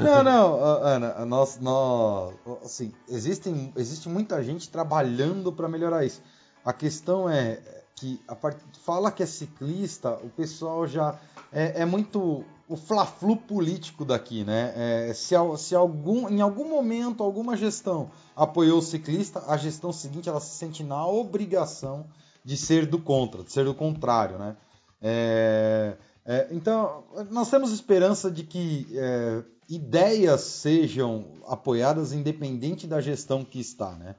não, 0.00 0.22
não, 0.22 0.64
Ana, 0.64 1.24
nós, 1.26 1.58
nós, 1.60 2.34
assim, 2.64 2.92
existem, 3.08 3.72
existe 3.76 4.08
muita 4.08 4.42
gente 4.42 4.68
trabalhando 4.68 5.52
para 5.52 5.68
melhorar 5.68 6.04
isso. 6.04 6.22
A 6.64 6.72
questão 6.72 7.28
é 7.28 7.60
que 7.94 8.20
a 8.28 8.34
part... 8.34 8.56
fala 8.84 9.10
que 9.10 9.22
é 9.22 9.26
ciclista, 9.26 10.12
o 10.22 10.28
pessoal 10.30 10.86
já 10.86 11.18
é, 11.52 11.82
é 11.82 11.84
muito 11.84 12.44
o 12.68 12.76
fla-flu 12.76 13.36
político 13.36 14.04
daqui, 14.04 14.44
né? 14.44 14.72
É, 14.76 15.14
se, 15.14 15.34
se 15.56 15.74
algum, 15.74 16.28
em 16.28 16.40
algum 16.40 16.68
momento 16.68 17.22
alguma 17.22 17.56
gestão 17.56 18.10
apoiou 18.36 18.78
o 18.78 18.82
ciclista, 18.82 19.42
a 19.46 19.56
gestão 19.56 19.92
seguinte 19.92 20.28
ela 20.28 20.40
se 20.40 20.56
sente 20.56 20.84
na 20.84 21.06
obrigação 21.06 22.06
de 22.44 22.56
ser 22.56 22.86
do 22.86 22.98
contra, 22.98 23.42
de 23.42 23.50
ser 23.50 23.64
do 23.64 23.74
contrário, 23.74 24.38
né? 24.38 24.56
É, 25.00 25.96
é, 26.24 26.48
então, 26.50 27.04
nós 27.30 27.50
temos 27.50 27.72
esperança 27.72 28.30
de 28.30 28.42
que 28.42 28.86
é, 28.92 29.42
ideias 29.68 30.42
sejam 30.42 31.24
apoiadas 31.46 32.12
independente 32.12 32.86
da 32.86 33.00
gestão 33.00 33.44
que 33.44 33.58
está, 33.58 33.92
né? 33.92 34.14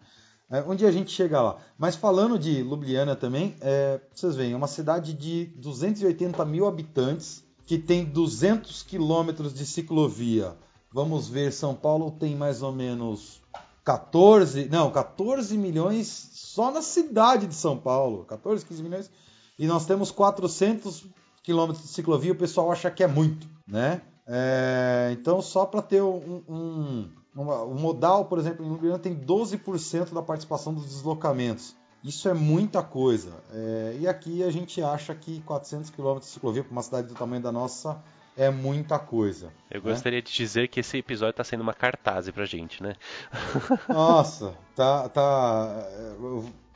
É, 0.51 0.57
a 0.59 0.91
gente 0.91 1.11
chega 1.11 1.39
lá. 1.39 1.57
Mas 1.77 1.95
falando 1.95 2.39
de 2.39 2.63
Ljubljana 2.63 3.15
também, 3.15 3.55
é, 3.61 3.99
vocês 4.13 4.35
veem, 4.35 4.53
é 4.53 4.55
uma 4.55 4.67
cidade 4.67 5.13
de 5.13 5.45
280 5.57 6.43
mil 6.45 6.67
habitantes 6.67 7.43
que 7.69 7.77
tem 7.77 8.03
200 8.03 8.81
quilômetros 8.81 9.53
de 9.53 9.63
ciclovia. 9.63 10.55
Vamos 10.91 11.29
ver, 11.29 11.53
São 11.53 11.75
Paulo 11.75 12.09
tem 12.09 12.35
mais 12.35 12.63
ou 12.63 12.71
menos 12.71 13.39
14, 13.83 14.65
não, 14.71 14.89
14 14.89 15.55
milhões 15.55 16.31
só 16.33 16.71
na 16.71 16.81
cidade 16.81 17.45
de 17.45 17.53
São 17.53 17.77
Paulo. 17.77 18.25
14, 18.25 18.65
15 18.65 18.81
milhões. 18.81 19.11
E 19.59 19.67
nós 19.67 19.85
temos 19.85 20.09
400 20.09 21.05
quilômetros 21.43 21.85
de 21.85 21.91
ciclovia, 21.93 22.31
o 22.31 22.35
pessoal 22.35 22.71
acha 22.71 22.89
que 22.89 23.03
é 23.03 23.07
muito, 23.07 23.47
né? 23.67 24.01
É, 24.25 25.09
então, 25.13 25.39
só 25.39 25.63
para 25.63 25.83
ter 25.83 26.01
um, 26.01 26.41
um, 26.49 27.07
uma- 27.35 27.63
um 27.65 27.75
modal, 27.79 28.25
por 28.25 28.39
exemplo, 28.39 28.65
em 28.65 28.69
Ljubljana 28.69 28.97
tem 28.97 29.13
12% 29.13 30.11
da 30.11 30.23
participação 30.23 30.73
dos 30.73 30.85
deslocamentos. 30.85 31.75
Isso 32.03 32.29
é 32.29 32.33
muita 32.33 32.81
coisa. 32.81 33.31
É, 33.51 33.97
e 33.99 34.07
aqui 34.07 34.43
a 34.43 34.51
gente 34.51 34.81
acha 34.81 35.13
que 35.13 35.41
400 35.41 35.89
km 35.89 36.19
de 36.19 36.25
ciclovia 36.25 36.63
para 36.63 36.71
uma 36.71 36.81
cidade 36.81 37.07
do 37.07 37.13
tamanho 37.13 37.41
da 37.41 37.51
nossa 37.51 38.01
é 38.37 38.49
muita 38.49 38.97
coisa. 38.97 39.51
Eu 39.69 39.81
né? 39.81 39.91
gostaria 39.91 40.21
de 40.21 40.31
dizer 40.31 40.69
que 40.69 40.79
esse 40.79 40.97
episódio 40.97 41.31
está 41.31 41.43
sendo 41.43 41.61
uma 41.61 41.73
cartaz 41.73 42.29
pra 42.29 42.45
gente, 42.45 42.81
né? 42.81 42.95
Nossa, 43.89 44.55
tá, 44.73 45.09
tá, 45.09 45.85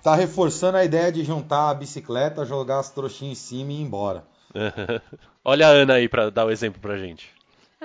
tá 0.01 0.15
reforçando 0.15 0.77
a 0.77 0.83
ideia 0.83 1.09
de 1.09 1.23
juntar 1.23 1.69
a 1.69 1.73
bicicleta, 1.73 2.45
jogar 2.45 2.79
as 2.79 2.89
trouxinhas 2.89 3.37
em 3.37 3.41
cima 3.41 3.71
e 3.71 3.75
ir 3.75 3.81
embora. 3.81 4.25
Olha 5.43 5.67
a 5.67 5.71
Ana 5.71 5.93
aí 5.95 6.09
pra 6.09 6.29
dar 6.29 6.45
o 6.45 6.51
exemplo 6.51 6.81
pra 6.81 6.97
gente. 6.97 7.29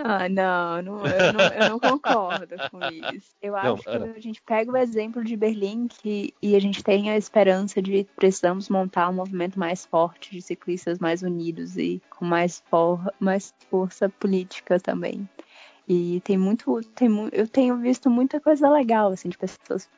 Ah, 0.04 0.28
não, 0.28 0.82
não, 0.82 1.06
eu, 1.06 1.32
não 1.32 1.44
eu 1.46 1.70
não 1.70 1.80
concordo 1.80 2.54
com 2.70 2.78
isso. 3.14 3.34
Eu 3.42 3.52
Não, 3.52 3.74
acho 3.74 3.88
Ana. 3.88 4.08
que 4.08 4.18
a 4.18 4.22
gente 4.22 4.42
pega 4.42 4.70
o 4.70 4.76
exemplo 4.76 5.24
de 5.24 5.36
Berlim 5.36 5.88
que, 5.88 6.34
e 6.42 6.54
a 6.54 6.60
gente 6.60 6.82
tem 6.82 7.10
a 7.10 7.16
esperança 7.16 7.82
de 7.82 8.06
precisamos 8.16 8.68
montar 8.68 9.08
um 9.08 9.14
movimento 9.14 9.58
mais 9.58 9.84
forte 9.84 10.30
de 10.30 10.42
ciclistas 10.42 10.98
mais 10.98 11.22
unidos 11.22 11.76
e 11.76 12.00
com 12.10 12.24
mais, 12.24 12.62
for, 12.70 13.00
mais 13.18 13.54
força 13.70 14.08
política 14.08 14.78
também. 14.78 15.28
E 15.88 16.20
tem 16.24 16.36
muito, 16.36 16.80
tem, 16.94 17.08
eu 17.32 17.48
tenho 17.48 17.76
visto 17.78 18.10
muita 18.10 18.40
coisa 18.40 18.68
legal 18.68 19.12
assim 19.12 19.28
de 19.28 19.38
pessoas 19.38 19.88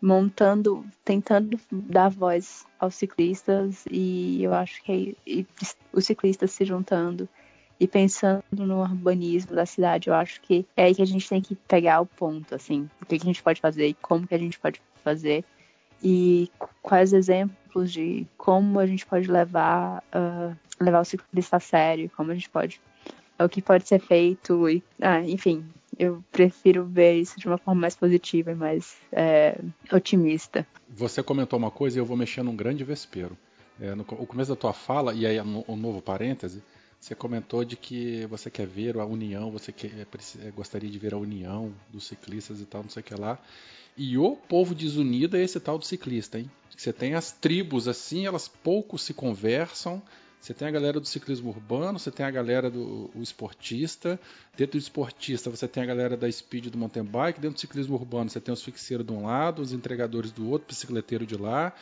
montando, 0.00 0.84
tentando 1.04 1.58
dar 1.70 2.10
voz 2.10 2.66
aos 2.78 2.94
ciclistas 2.94 3.84
e 3.90 4.42
eu 4.42 4.52
acho 4.52 4.82
que 4.82 5.16
e 5.26 5.46
os 5.92 6.04
ciclistas 6.04 6.50
se 6.50 6.64
juntando 6.64 7.28
e 7.78 7.88
pensando 7.88 8.42
no 8.52 8.80
urbanismo 8.80 9.54
da 9.54 9.66
cidade, 9.66 10.08
eu 10.08 10.14
acho 10.14 10.40
que 10.40 10.66
é 10.76 10.84
aí 10.84 10.94
que 10.94 11.02
a 11.02 11.06
gente 11.06 11.28
tem 11.28 11.40
que 11.40 11.54
pegar 11.54 12.00
o 12.00 12.06
ponto, 12.06 12.54
assim, 12.54 12.88
o 13.02 13.06
que, 13.06 13.18
que 13.18 13.24
a 13.24 13.26
gente 13.26 13.42
pode 13.42 13.60
fazer 13.60 13.88
e 13.88 13.94
como 13.94 14.26
que 14.26 14.34
a 14.34 14.38
gente 14.38 14.58
pode 14.58 14.80
fazer 15.02 15.44
e 16.02 16.50
quais 16.82 17.12
exemplos 17.12 17.92
de 17.92 18.26
como 18.36 18.78
a 18.78 18.86
gente 18.86 19.04
pode 19.06 19.30
levar 19.30 20.02
ah, 20.12 20.52
levar 20.80 21.00
o 21.00 21.04
ciclista 21.04 21.56
a 21.56 21.60
sério, 21.60 22.10
como 22.16 22.30
a 22.30 22.34
gente 22.34 22.48
pode 22.48 22.80
o 23.38 23.48
que 23.48 23.60
pode 23.60 23.88
ser 23.88 24.00
feito 24.00 24.68
e 24.68 24.82
ah, 25.00 25.20
enfim, 25.22 25.64
eu 25.98 26.22
prefiro 26.30 26.84
ver 26.84 27.14
isso 27.14 27.38
de 27.38 27.46
uma 27.46 27.58
forma 27.58 27.80
mais 27.80 27.96
positiva 27.96 28.52
e 28.52 28.54
mais 28.54 28.96
é, 29.10 29.58
otimista. 29.92 30.66
Você 30.88 31.22
comentou 31.22 31.58
uma 31.58 31.70
coisa 31.70 31.98
e 31.98 32.00
eu 32.00 32.06
vou 32.06 32.16
mexer 32.16 32.42
num 32.42 32.54
grande 32.54 32.84
vespeiro. 32.84 33.36
É, 33.80 33.92
no 33.94 34.04
começo 34.04 34.50
da 34.50 34.56
tua 34.56 34.72
fala, 34.72 35.12
e 35.12 35.26
aí 35.26 35.40
um 35.40 35.64
um 35.66 35.76
novo 35.76 36.00
parêntese, 36.00 36.62
você 37.04 37.14
comentou 37.14 37.66
de 37.66 37.76
que 37.76 38.24
você 38.30 38.50
quer 38.50 38.66
ver 38.66 38.98
a 38.98 39.04
união, 39.04 39.50
você 39.50 39.70
quer, 39.70 39.90
é, 39.90 40.06
é, 40.46 40.50
gostaria 40.50 40.88
de 40.88 40.98
ver 40.98 41.12
a 41.12 41.18
união 41.18 41.70
dos 41.90 42.06
ciclistas 42.06 42.62
e 42.62 42.64
tal, 42.64 42.82
não 42.82 42.88
sei 42.88 43.02
o 43.02 43.04
que 43.04 43.14
lá. 43.14 43.38
E 43.94 44.16
o 44.16 44.34
povo 44.34 44.74
desunido 44.74 45.36
é 45.36 45.42
esse 45.42 45.60
tal 45.60 45.76
do 45.78 45.84
ciclista, 45.84 46.38
hein? 46.38 46.50
Você 46.74 46.94
tem 46.94 47.12
as 47.12 47.30
tribos 47.30 47.88
assim, 47.88 48.24
elas 48.26 48.48
pouco 48.48 48.96
se 48.96 49.12
conversam. 49.12 50.02
Você 50.40 50.54
tem 50.54 50.66
a 50.66 50.70
galera 50.70 50.98
do 50.98 51.06
ciclismo 51.06 51.50
urbano, 51.50 51.98
você 51.98 52.10
tem 52.10 52.24
a 52.24 52.30
galera 52.30 52.70
do 52.70 53.10
esportista. 53.16 54.18
Dentro 54.56 54.78
do 54.78 54.82
esportista, 54.82 55.50
você 55.50 55.68
tem 55.68 55.82
a 55.82 55.86
galera 55.86 56.16
da 56.16 56.30
speed 56.32 56.68
do 56.68 56.78
mountain 56.78 57.04
bike. 57.04 57.38
Dentro 57.38 57.56
do 57.56 57.60
ciclismo 57.60 57.96
urbano, 57.96 58.30
você 58.30 58.40
tem 58.40 58.52
os 58.52 58.62
fixeiros 58.62 59.06
de 59.06 59.12
um 59.12 59.26
lado, 59.26 59.60
os 59.60 59.74
entregadores 59.74 60.32
do 60.32 60.48
outro, 60.48 60.68
bicicleteiro 60.68 61.26
de 61.26 61.36
lá. 61.36 61.74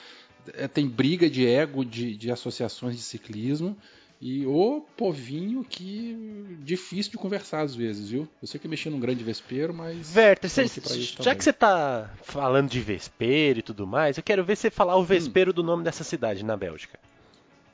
É, 0.54 0.66
tem 0.66 0.88
briga 0.88 1.30
de 1.30 1.46
ego 1.46 1.84
de, 1.84 2.16
de 2.16 2.28
associações 2.28 2.96
de 2.96 3.02
ciclismo. 3.02 3.76
E 4.24 4.46
o 4.46 4.86
povinho 4.96 5.64
que 5.64 6.56
difícil 6.60 7.10
de 7.10 7.18
conversar 7.18 7.62
às 7.62 7.74
vezes, 7.74 8.08
viu? 8.08 8.28
Eu 8.40 8.46
sei 8.46 8.60
que 8.60 8.68
mexi 8.68 8.88
num 8.88 9.00
grande 9.00 9.24
vespeiro, 9.24 9.74
mas. 9.74 10.14
Werther, 10.14 10.48
cê, 10.48 10.64
já 10.68 11.16
também. 11.16 11.36
que 11.36 11.42
você 11.42 11.52
tá 11.52 12.08
falando 12.22 12.70
de 12.70 12.78
vespeiro 12.78 13.58
e 13.58 13.62
tudo 13.62 13.84
mais, 13.84 14.16
eu 14.16 14.22
quero 14.22 14.44
ver 14.44 14.54
você 14.54 14.70
falar 14.70 14.94
o 14.94 15.02
vespeiro 15.02 15.52
do 15.52 15.64
nome 15.64 15.82
dessa 15.82 16.04
cidade 16.04 16.44
na 16.44 16.56
Bélgica. 16.56 17.00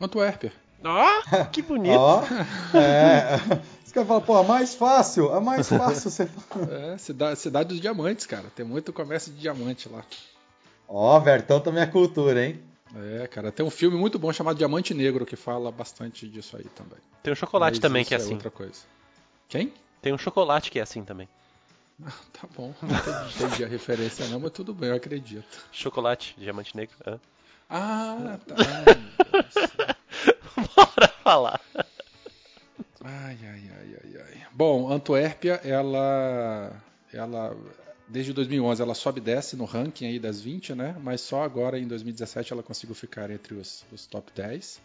Antuérpia. 0.01 0.51
Ó, 0.82 1.44
que 1.53 1.61
bonito. 1.61 1.99
Ó, 1.99 2.22
é. 2.74 3.61
Os 3.84 3.92
caras 3.92 4.09
falam, 4.09 4.22
pô, 4.22 4.40
é 4.40 4.46
mais 4.46 4.74
fácil, 4.74 5.36
é 5.36 5.40
mais 5.40 5.68
fácil 5.68 6.11
você. 6.11 6.26
É, 6.70 6.96
cidade, 6.96 7.38
cidade 7.40 7.68
dos 7.68 7.80
diamantes, 7.80 8.24
cara. 8.24 8.46
Tem 8.57 8.64
muito 8.64 8.90
comércio 8.90 9.30
de 9.34 9.38
diamante 9.38 9.86
lá. 9.86 10.03
Ó, 10.88 11.20
Vertão 11.20 11.61
também 11.61 11.82
é 11.82 11.86
cultura, 11.86 12.42
hein? 12.42 12.59
É, 12.95 13.26
cara, 13.26 13.53
tem 13.53 13.64
um 13.64 13.70
filme 13.70 13.97
muito 13.97 14.18
bom 14.18 14.32
chamado 14.32 14.57
Diamante 14.57 14.95
Negro 14.95 15.26
que 15.26 15.36
fala 15.36 15.70
bastante 15.70 16.26
disso 16.28 16.57
aí 16.57 16.64
também. 16.64 16.99
Tem 17.22 17.32
um 17.32 17.36
chocolate 17.36 17.74
Mas 17.74 17.78
também 17.80 18.05
que 18.05 18.14
é 18.14 18.16
assim. 18.16 18.34
outra 18.34 18.51
coisa. 18.51 18.80
Quem? 19.49 19.72
Tem 20.01 20.12
um 20.12 20.18
chocolate 20.18 20.70
que 20.70 20.78
é 20.78 20.82
assim 20.82 21.05
também. 21.05 21.28
Ah, 22.05 22.12
tá 22.32 22.49
bom. 22.57 22.72
Não 22.82 22.97
entendi, 22.97 23.64
a 23.64 23.66
referência 23.66 24.26
não, 24.28 24.41
mas 24.41 24.53
tudo 24.53 24.72
bem, 24.72 24.91
eu 24.91 24.97
acredito. 24.97 25.66
Chocolate, 25.72 26.34
diamante 26.39 26.76
negro. 26.76 26.97
hã? 27.07 27.18
Ah, 27.68 28.39
tá. 28.47 28.55
Bora 30.76 31.09
falar. 31.22 31.61
Ai, 33.05 33.39
ai, 33.43 33.70
ai, 33.78 33.97
ai, 34.05 34.22
ai. 34.22 34.47
Bom, 34.53 34.91
Antuérpia, 34.91 35.61
ela, 35.64 36.72
ela, 37.12 37.57
desde 38.09 38.32
2011, 38.32 38.82
ela 38.82 38.94
sobe 38.94 39.20
e 39.20 39.22
desce 39.22 39.56
no 39.56 39.64
ranking 39.64 40.06
aí 40.06 40.18
das 40.18 40.40
20, 40.40 40.74
né? 40.74 40.96
Mas 41.02 41.20
só 41.20 41.42
agora, 41.42 41.78
em 41.78 41.86
2017, 41.86 42.52
ela 42.52 42.62
conseguiu 42.62 42.94
ficar 42.94 43.30
entre 43.30 43.54
os, 43.54 43.84
os 43.92 44.06
top 44.06 44.32
10. 44.34 44.80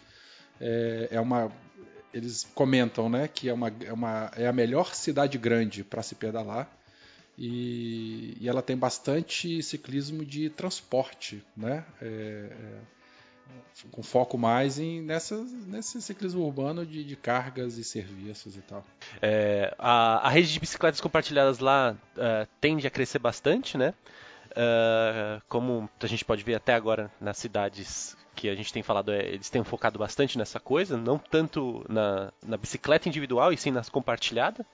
É, 0.59 1.07
é 1.11 1.19
uma, 1.19 1.51
eles 2.13 2.47
comentam, 2.53 3.09
né, 3.09 3.27
que 3.27 3.49
é, 3.49 3.53
uma, 3.53 3.73
é, 3.81 3.91
uma, 3.91 4.31
é 4.35 4.47
a 4.47 4.53
melhor 4.53 4.93
cidade 4.93 5.37
grande 5.37 5.83
para 5.83 6.03
se 6.03 6.15
pedalar. 6.15 6.69
E, 7.37 8.37
e 8.39 8.47
ela 8.47 8.61
tem 8.61 8.77
bastante 8.77 9.63
ciclismo 9.63 10.23
de 10.23 10.51
transporte, 10.51 11.43
né? 11.57 11.83
É, 11.99 12.05
é, 12.05 12.79
com 13.91 14.03
foco 14.03 14.37
mais 14.37 14.79
em 14.79 15.01
nessa, 15.01 15.35
nesse 15.67 16.01
ciclismo 16.01 16.43
urbano 16.43 16.85
de, 16.85 17.03
de 17.03 17.15
cargas 17.15 17.77
e 17.77 17.83
serviços 17.83 18.55
e 18.55 18.61
tal. 18.61 18.85
É, 19.21 19.73
a, 19.77 20.27
a 20.27 20.29
rede 20.29 20.53
de 20.53 20.59
bicicletas 20.59 21.01
compartilhadas 21.01 21.59
lá 21.59 21.95
é, 22.17 22.47
tende 22.61 22.87
a 22.87 22.91
crescer 22.91 23.19
bastante, 23.19 23.77
né? 23.77 23.93
É, 24.55 25.41
como 25.49 25.89
a 25.99 26.07
gente 26.07 26.23
pode 26.23 26.43
ver 26.43 26.55
até 26.55 26.73
agora 26.73 27.11
nas 27.19 27.37
cidades 27.37 28.15
que 28.35 28.49
a 28.49 28.55
gente 28.55 28.73
tem 28.73 28.83
falado, 28.83 29.11
é, 29.11 29.25
eles 29.27 29.49
têm 29.49 29.63
focado 29.63 29.99
bastante 29.99 30.37
nessa 30.37 30.59
coisa, 30.59 30.97
não 30.97 31.17
tanto 31.17 31.85
na, 31.89 32.31
na 32.45 32.57
bicicleta 32.57 33.07
individual 33.07 33.51
e 33.51 33.57
sim 33.57 33.71
nas 33.71 33.89
compartilhadas. 33.89 34.65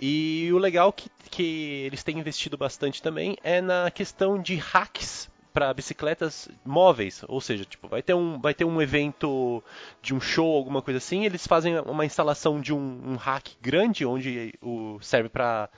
E 0.00 0.50
o 0.52 0.58
legal 0.58 0.92
que, 0.92 1.10
que 1.30 1.82
eles 1.86 2.02
têm 2.04 2.18
investido 2.18 2.56
bastante 2.56 3.02
também 3.02 3.36
é 3.42 3.60
na 3.60 3.90
questão 3.90 4.40
de 4.40 4.56
hacks 4.56 5.30
para 5.52 5.72
bicicletas 5.72 6.48
móveis, 6.64 7.24
ou 7.28 7.40
seja, 7.40 7.64
tipo, 7.64 7.88
vai 7.88 8.02
ter 8.02 8.14
um 8.14 8.38
vai 8.40 8.54
ter 8.54 8.64
um 8.64 8.80
evento 8.80 9.62
de 10.02 10.14
um 10.14 10.20
show, 10.20 10.56
alguma 10.56 10.82
coisa 10.82 10.98
assim, 10.98 11.24
eles 11.24 11.46
fazem 11.46 11.78
uma 11.80 12.04
instalação 12.04 12.60
de 12.60 12.72
um, 12.72 13.12
um 13.12 13.16
hack 13.16 13.48
grande 13.60 14.04
onde 14.04 14.54
o 14.62 14.98
serve 15.00 15.28
para 15.28 15.68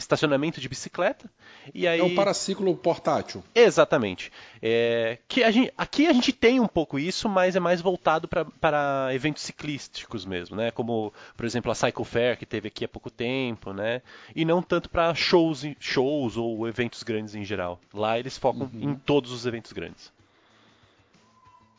estacionamento 0.00 0.60
de 0.60 0.68
bicicleta 0.68 1.30
e 1.74 1.86
aí 1.86 2.00
É 2.00 2.02
um 2.02 2.14
paraciclo 2.14 2.74
portátil. 2.76 3.42
Exatamente. 3.54 4.32
É, 4.60 5.18
que 5.28 5.44
a 5.44 5.50
gente, 5.50 5.72
aqui 5.76 6.06
a 6.06 6.12
gente 6.12 6.32
tem 6.32 6.58
um 6.58 6.66
pouco 6.66 6.98
isso, 6.98 7.28
mas 7.28 7.54
é 7.54 7.60
mais 7.60 7.80
voltado 7.80 8.28
para 8.28 9.14
eventos 9.14 9.42
ciclísticos 9.42 10.24
mesmo, 10.24 10.56
né? 10.56 10.70
Como, 10.70 11.12
por 11.36 11.46
exemplo, 11.46 11.70
a 11.70 11.74
Cycle 11.74 12.04
Fair 12.04 12.36
que 12.36 12.46
teve 12.46 12.68
aqui 12.68 12.84
há 12.84 12.88
pouco 12.88 13.10
tempo, 13.10 13.72
né? 13.72 14.02
E 14.34 14.44
não 14.44 14.62
tanto 14.62 14.90
para 14.90 15.14
shows, 15.14 15.64
shows 15.78 16.36
ou 16.36 16.66
eventos 16.66 17.02
grandes 17.02 17.34
em 17.34 17.44
geral. 17.44 17.78
Lá 17.92 18.18
eles 18.18 18.36
focam 18.36 18.70
em 18.74 18.94
todos 18.94 19.30
os 19.30 19.46
eventos 19.46 19.72
grandes. 19.72 20.12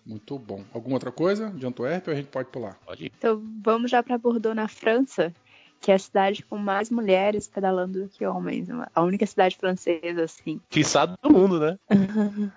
Muito 0.05 0.37
bom. 0.39 0.63
Alguma 0.73 0.95
outra 0.95 1.11
coisa 1.11 1.49
de 1.51 1.65
Antuérpia 1.65 2.11
ou 2.11 2.13
a 2.17 2.19
gente 2.19 2.29
pode 2.29 2.49
pular? 2.49 2.77
Pode 2.85 3.05
ir. 3.05 3.11
Então 3.17 3.41
vamos 3.63 3.91
já 3.91 4.01
para 4.01 4.17
Bordeaux, 4.17 4.55
na 4.55 4.67
França, 4.67 5.33
que 5.81 5.91
é 5.91 5.95
a 5.95 5.99
cidade 5.99 6.43
com 6.45 6.57
mais 6.57 6.89
mulheres 6.91 7.47
pedalando 7.47 8.03
do 8.03 8.07
que 8.09 8.25
homens. 8.25 8.67
A 8.93 9.01
única 9.01 9.25
cidade 9.25 9.57
francesa, 9.57 10.23
assim. 10.23 10.61
Quiçá 10.69 11.05
do 11.07 11.29
mundo, 11.29 11.59
né? 11.59 11.77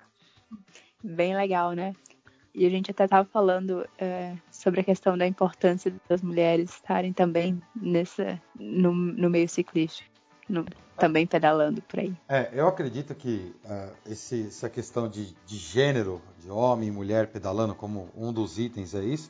Bem 1.03 1.35
legal, 1.35 1.73
né? 1.73 1.93
E 2.53 2.65
a 2.65 2.69
gente 2.69 2.89
até 2.89 3.03
estava 3.03 3.27
falando 3.27 3.85
é, 3.97 4.35
sobre 4.49 4.79
a 4.81 4.83
questão 4.83 5.17
da 5.17 5.27
importância 5.27 5.93
das 6.07 6.21
mulheres 6.21 6.71
estarem 6.71 7.11
também 7.11 7.61
nessa, 7.75 8.41
no, 8.57 8.93
no 8.93 9.29
meio 9.29 9.49
ciclístico, 9.49 10.09
no- 10.47 10.65
também 10.97 11.27
pedalando 11.27 11.81
por 11.81 11.99
aí. 11.99 12.15
É, 12.29 12.49
eu 12.53 12.67
acredito 12.67 13.13
que 13.13 13.53
ah, 13.65 13.89
esse- 14.05 14.47
essa 14.47 14.69
questão 14.69 15.09
de, 15.09 15.35
de 15.45 15.57
gênero, 15.57 16.21
de 16.39 16.49
homem 16.49 16.87
e 16.87 16.91
mulher 16.91 17.27
pedalando 17.27 17.75
como 17.75 18.09
um 18.15 18.31
dos 18.31 18.57
itens 18.57 18.95
é 18.95 19.03
isso, 19.03 19.29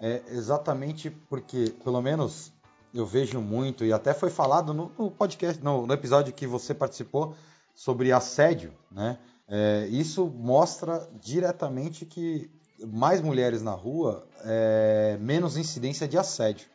é 0.00 0.22
exatamente 0.30 1.10
porque, 1.28 1.74
pelo 1.84 2.00
menos 2.00 2.52
eu 2.94 3.06
vejo 3.06 3.40
muito, 3.40 3.84
e 3.84 3.92
até 3.92 4.12
foi 4.12 4.30
falado 4.30 4.74
no, 4.74 4.92
no 4.98 5.10
podcast, 5.10 5.62
no, 5.62 5.86
no 5.86 5.94
episódio 5.94 6.32
que 6.32 6.46
você 6.46 6.74
participou 6.74 7.34
sobre 7.74 8.12
assédio, 8.12 8.72
né? 8.90 9.18
É, 9.48 9.86
isso 9.90 10.26
mostra 10.26 11.08
diretamente 11.20 12.06
que 12.06 12.50
mais 12.86 13.20
mulheres 13.20 13.62
na 13.62 13.72
rua, 13.72 14.26
é, 14.44 15.16
menos 15.20 15.56
incidência 15.56 16.08
de 16.08 16.18
assédio. 16.18 16.66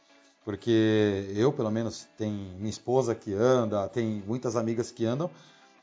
Porque 0.45 1.29
eu, 1.35 1.51
pelo 1.51 1.69
menos, 1.69 2.07
tem 2.17 2.31
minha 2.31 2.69
esposa 2.69 3.13
que 3.13 3.33
anda, 3.33 3.87
tem 3.89 4.23
muitas 4.25 4.55
amigas 4.55 4.91
que 4.91 5.05
andam, 5.05 5.29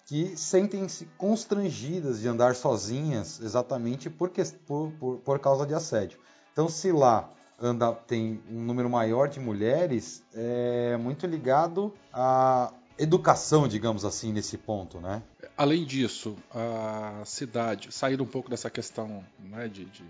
que 0.06 0.36
sentem-se 0.36 1.06
constrangidas 1.18 2.20
de 2.20 2.28
andar 2.28 2.54
sozinhas 2.54 3.40
exatamente 3.40 4.08
por, 4.08 4.30
por, 4.66 4.92
por, 4.92 5.18
por 5.18 5.38
causa 5.38 5.66
de 5.66 5.74
assédio. 5.74 6.18
Então, 6.52 6.68
se 6.68 6.92
lá 6.92 7.30
anda, 7.64 7.92
tem 7.92 8.42
um 8.50 8.62
número 8.62 8.90
maior 8.90 9.28
de 9.28 9.40
mulheres, 9.40 10.22
é 10.34 10.96
muito 10.96 11.26
ligado 11.26 11.92
à 12.12 12.72
educação, 12.98 13.66
digamos 13.66 14.04
assim, 14.04 14.32
nesse 14.32 14.56
ponto, 14.58 15.00
né? 15.00 15.22
Além 15.56 15.84
disso, 15.84 16.36
a 16.50 17.22
cidade, 17.24 17.92
saindo 17.92 18.22
um 18.22 18.26
pouco 18.26 18.50
dessa 18.50 18.70
questão 18.70 19.24
né, 19.38 19.68
de, 19.68 19.84
de 19.86 20.04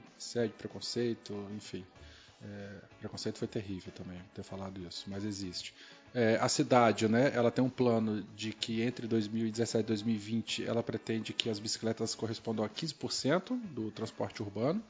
preconceito, 0.59 1.34
enfim. 1.55 1.84
É, 2.42 2.76
preconceito 2.98 3.38
foi 3.38 3.48
terrível 3.48 3.90
também 3.92 4.18
ter 4.34 4.42
falado 4.42 4.80
isso, 4.86 5.05
mas 5.09 5.24
existe. 5.24 5.74
É, 6.14 6.36
a 6.40 6.48
cidade, 6.48 7.09
né, 7.09 7.32
ela 7.34 7.50
tem 7.50 7.64
um 7.64 7.70
plano 7.70 8.22
de 8.36 8.52
que 8.52 8.82
entre 8.82 9.07
2017 9.07 9.82
e 9.82 9.86
2020 9.86 10.64
ela 10.64 10.82
pretende 10.82 11.32
que 11.32 11.48
as 11.48 11.59
bicicletas 11.59 12.14
correspondam 12.14 12.64
a 12.64 12.68
15% 12.68 13.59
do 13.72 13.90
transporte 13.90 14.42
urbano. 14.42 14.82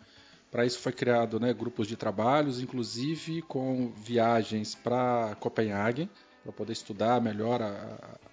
Para 0.54 0.64
isso 0.64 0.78
foi 0.78 0.92
criado 0.92 1.40
né, 1.40 1.52
grupos 1.52 1.88
de 1.88 1.96
trabalhos, 1.96 2.60
inclusive 2.60 3.42
com 3.42 3.90
viagens 3.96 4.72
para 4.72 5.36
Copenhague, 5.40 6.08
para 6.44 6.52
poder 6.52 6.72
estudar 6.72 7.20
melhor 7.20 7.60
a, 7.60 7.66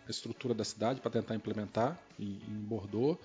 a 0.08 0.12
estrutura 0.12 0.54
da 0.54 0.64
cidade, 0.64 1.02
para 1.02 1.10
tentar 1.10 1.34
implementar 1.34 2.00
em, 2.20 2.40
em 2.48 2.54
Bordeaux. 2.62 3.18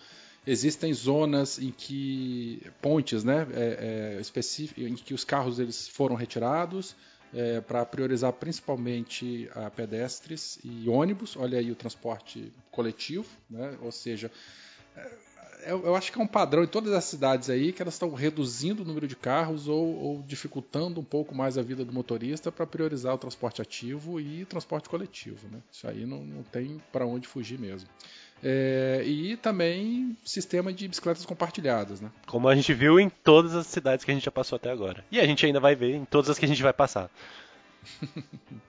Existem 0.47 0.95
zonas 0.95 1.59
em 1.59 1.71
que 1.71 2.63
pontes, 2.81 3.23
né, 3.23 3.47
é, 3.53 4.19
é, 4.19 4.83
em 4.83 4.95
que 4.95 5.13
os 5.13 5.25
carros 5.25 5.59
eles 5.59 5.87
foram 5.89 6.17
retirados 6.17 6.97
é, 7.35 7.61
para 7.61 7.85
priorizar 7.85 8.33
principalmente 8.33 9.47
a 9.55 9.69
pedestres 9.69 10.59
e 10.65 10.89
ônibus. 10.89 11.37
Olha 11.37 11.59
aí 11.59 11.71
o 11.71 11.77
transporte 11.77 12.51
coletivo, 12.71 13.29
né, 13.51 13.77
ou 13.83 13.93
seja, 13.93 14.33
eu, 15.67 15.85
eu 15.87 15.97
acho 15.97 16.13
que 16.13 16.19
é 16.19 16.23
um 16.23 16.27
padrão 16.27 16.63
em 16.63 16.67
todas 16.67 16.93
as 16.93 17.05
cidades 17.05 17.51
aí 17.51 17.73
que 17.73 17.83
elas 17.83 17.95
estão 17.95 18.13
reduzindo 18.15 18.83
o 18.83 18.87
número 18.87 19.07
de 19.07 19.17
carros 19.17 19.69
ou, 19.69 19.97
ou 19.97 20.23
dificultando 20.23 21.01
um 21.01 21.05
pouco 21.05 21.35
mais 21.35 21.59
a 21.59 21.63
vida 21.63 21.85
do 21.85 21.93
motorista 21.93 22.51
para 22.53 22.67
priorizar 22.67 23.15
o 23.15 23.19
transporte 23.19 23.61
ativo 23.61 24.21
e 24.21 24.45
transporte 24.45 24.89
coletivo. 24.89 25.49
Né? 25.51 25.59
Isso 25.71 25.87
aí 25.87 26.07
não, 26.07 26.25
não 26.25 26.43
tem 26.43 26.81
para 26.93 27.07
onde 27.07 27.27
fugir 27.27 27.59
mesmo. 27.59 27.89
É, 28.43 29.03
e 29.05 29.37
também 29.37 30.17
sistema 30.25 30.73
de 30.73 30.87
bicicletas 30.87 31.25
compartilhadas. 31.25 32.01
Né? 32.01 32.11
Como 32.27 32.49
a 32.49 32.55
gente 32.55 32.73
viu 32.75 33.01
em 33.01 33.09
todas 33.09 33.55
as 33.55 33.67
cidades 33.67 34.05
que 34.05 34.11
a 34.11 34.15
gente 34.15 34.25
já 34.25 34.31
passou 34.31 34.57
até 34.57 34.71
agora. 34.71 35.05
E 35.11 35.19
a 35.21 35.27
gente 35.27 35.45
ainda 35.45 35.61
vai 35.61 35.75
ver 35.75 35.95
em 35.95 36.05
todas 36.05 36.31
as 36.31 36.39
que 36.39 36.45
a 36.45 36.49
gente 36.49 36.63
vai 36.63 36.73
passar. 36.73 37.11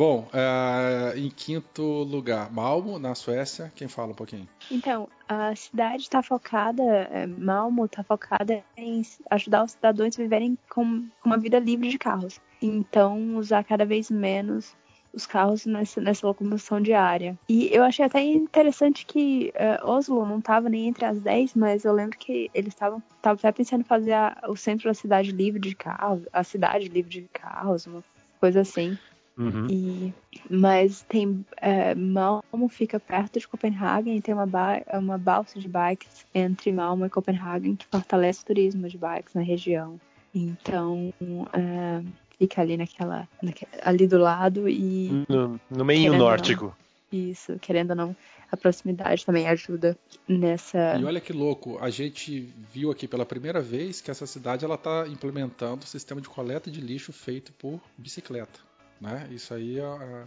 Bom, 0.00 0.26
é, 0.32 1.12
em 1.18 1.28
quinto 1.28 1.82
lugar, 1.82 2.50
Malmo, 2.50 2.98
na 2.98 3.14
Suécia. 3.14 3.70
Quem 3.76 3.86
fala 3.86 4.12
um 4.12 4.14
pouquinho? 4.14 4.48
Então, 4.70 5.06
a 5.28 5.54
cidade 5.54 6.04
está 6.04 6.22
focada, 6.22 6.82
é, 6.82 7.26
Malmo 7.26 7.84
está 7.84 8.02
focada 8.02 8.64
em 8.78 9.02
ajudar 9.30 9.62
os 9.62 9.72
cidadãos 9.72 10.18
a 10.18 10.22
viverem 10.22 10.56
com 10.70 11.04
uma 11.22 11.36
vida 11.36 11.58
livre 11.58 11.90
de 11.90 11.98
carros. 11.98 12.40
Então, 12.62 13.36
usar 13.36 13.62
cada 13.62 13.84
vez 13.84 14.10
menos 14.10 14.74
os 15.12 15.26
carros 15.26 15.66
nessa, 15.66 16.00
nessa 16.00 16.26
locomoção 16.26 16.80
diária. 16.80 17.38
E 17.46 17.68
eu 17.70 17.84
achei 17.84 18.06
até 18.06 18.22
interessante 18.22 19.04
que 19.04 19.52
uh, 19.54 19.86
Oslo 19.86 20.24
não 20.24 20.38
estava 20.38 20.70
nem 20.70 20.88
entre 20.88 21.04
as 21.04 21.20
10, 21.20 21.54
mas 21.56 21.84
eu 21.84 21.92
lembro 21.92 22.16
que 22.16 22.50
eles 22.54 22.72
estavam 22.72 23.02
até 23.22 23.52
pensando 23.52 23.82
em 23.82 23.84
fazer 23.84 24.14
a, 24.14 24.44
o 24.48 24.56
centro 24.56 24.88
da 24.88 24.94
cidade 24.94 25.30
livre 25.30 25.60
de 25.60 25.74
carros, 25.74 26.22
a 26.32 26.42
cidade 26.42 26.88
livre 26.88 27.10
de 27.10 27.28
carros, 27.34 27.86
uma 27.86 28.02
coisa 28.40 28.62
assim. 28.62 28.96
Uhum. 29.40 29.66
E, 29.70 30.14
mas 30.50 31.02
tem 31.08 31.44
é, 31.56 31.94
Malmo 31.94 32.68
fica 32.68 33.00
perto 33.00 33.38
de 33.38 33.48
Copenhague 33.48 34.10
e 34.10 34.20
tem 34.20 34.34
uma, 34.34 34.46
ba 34.46 34.82
uma 34.92 35.16
balsa 35.16 35.58
de 35.58 35.66
bikes 35.66 36.26
entre 36.34 36.70
Malmo 36.70 37.06
e 37.06 37.10
Copenhague 37.10 37.74
que 37.76 37.86
fortalece 37.86 38.42
o 38.42 38.46
turismo 38.46 38.86
de 38.86 38.98
bikes 38.98 39.32
na 39.34 39.40
região. 39.40 39.98
Então 40.34 41.12
é, 41.54 42.02
fica 42.38 42.60
ali 42.60 42.76
naquela, 42.76 43.26
naquela, 43.42 43.72
ali 43.82 44.06
do 44.06 44.18
lado 44.18 44.68
e 44.68 45.24
no, 45.26 45.58
no 45.70 45.84
meio 45.84 46.16
nórdico. 46.16 46.76
Isso, 47.10 47.58
querendo 47.58 47.90
ou 47.90 47.96
não, 47.96 48.16
a 48.52 48.56
proximidade 48.56 49.26
também 49.26 49.48
ajuda 49.48 49.98
nessa. 50.28 50.96
E 50.96 51.04
olha 51.04 51.20
que 51.20 51.32
louco, 51.32 51.78
a 51.80 51.90
gente 51.90 52.52
viu 52.72 52.90
aqui 52.90 53.08
pela 53.08 53.26
primeira 53.26 53.60
vez 53.60 54.00
que 54.00 54.10
essa 54.10 54.26
cidade 54.26 54.64
ela 54.64 54.76
está 54.76 55.08
implementando 55.08 55.84
o 55.84 55.88
sistema 55.88 56.20
de 56.20 56.28
coleta 56.28 56.70
de 56.70 56.80
lixo 56.80 57.12
feito 57.12 57.52
por 57.54 57.80
bicicleta. 57.98 58.69
Né? 59.00 59.28
Isso 59.30 59.54
aí, 59.54 59.76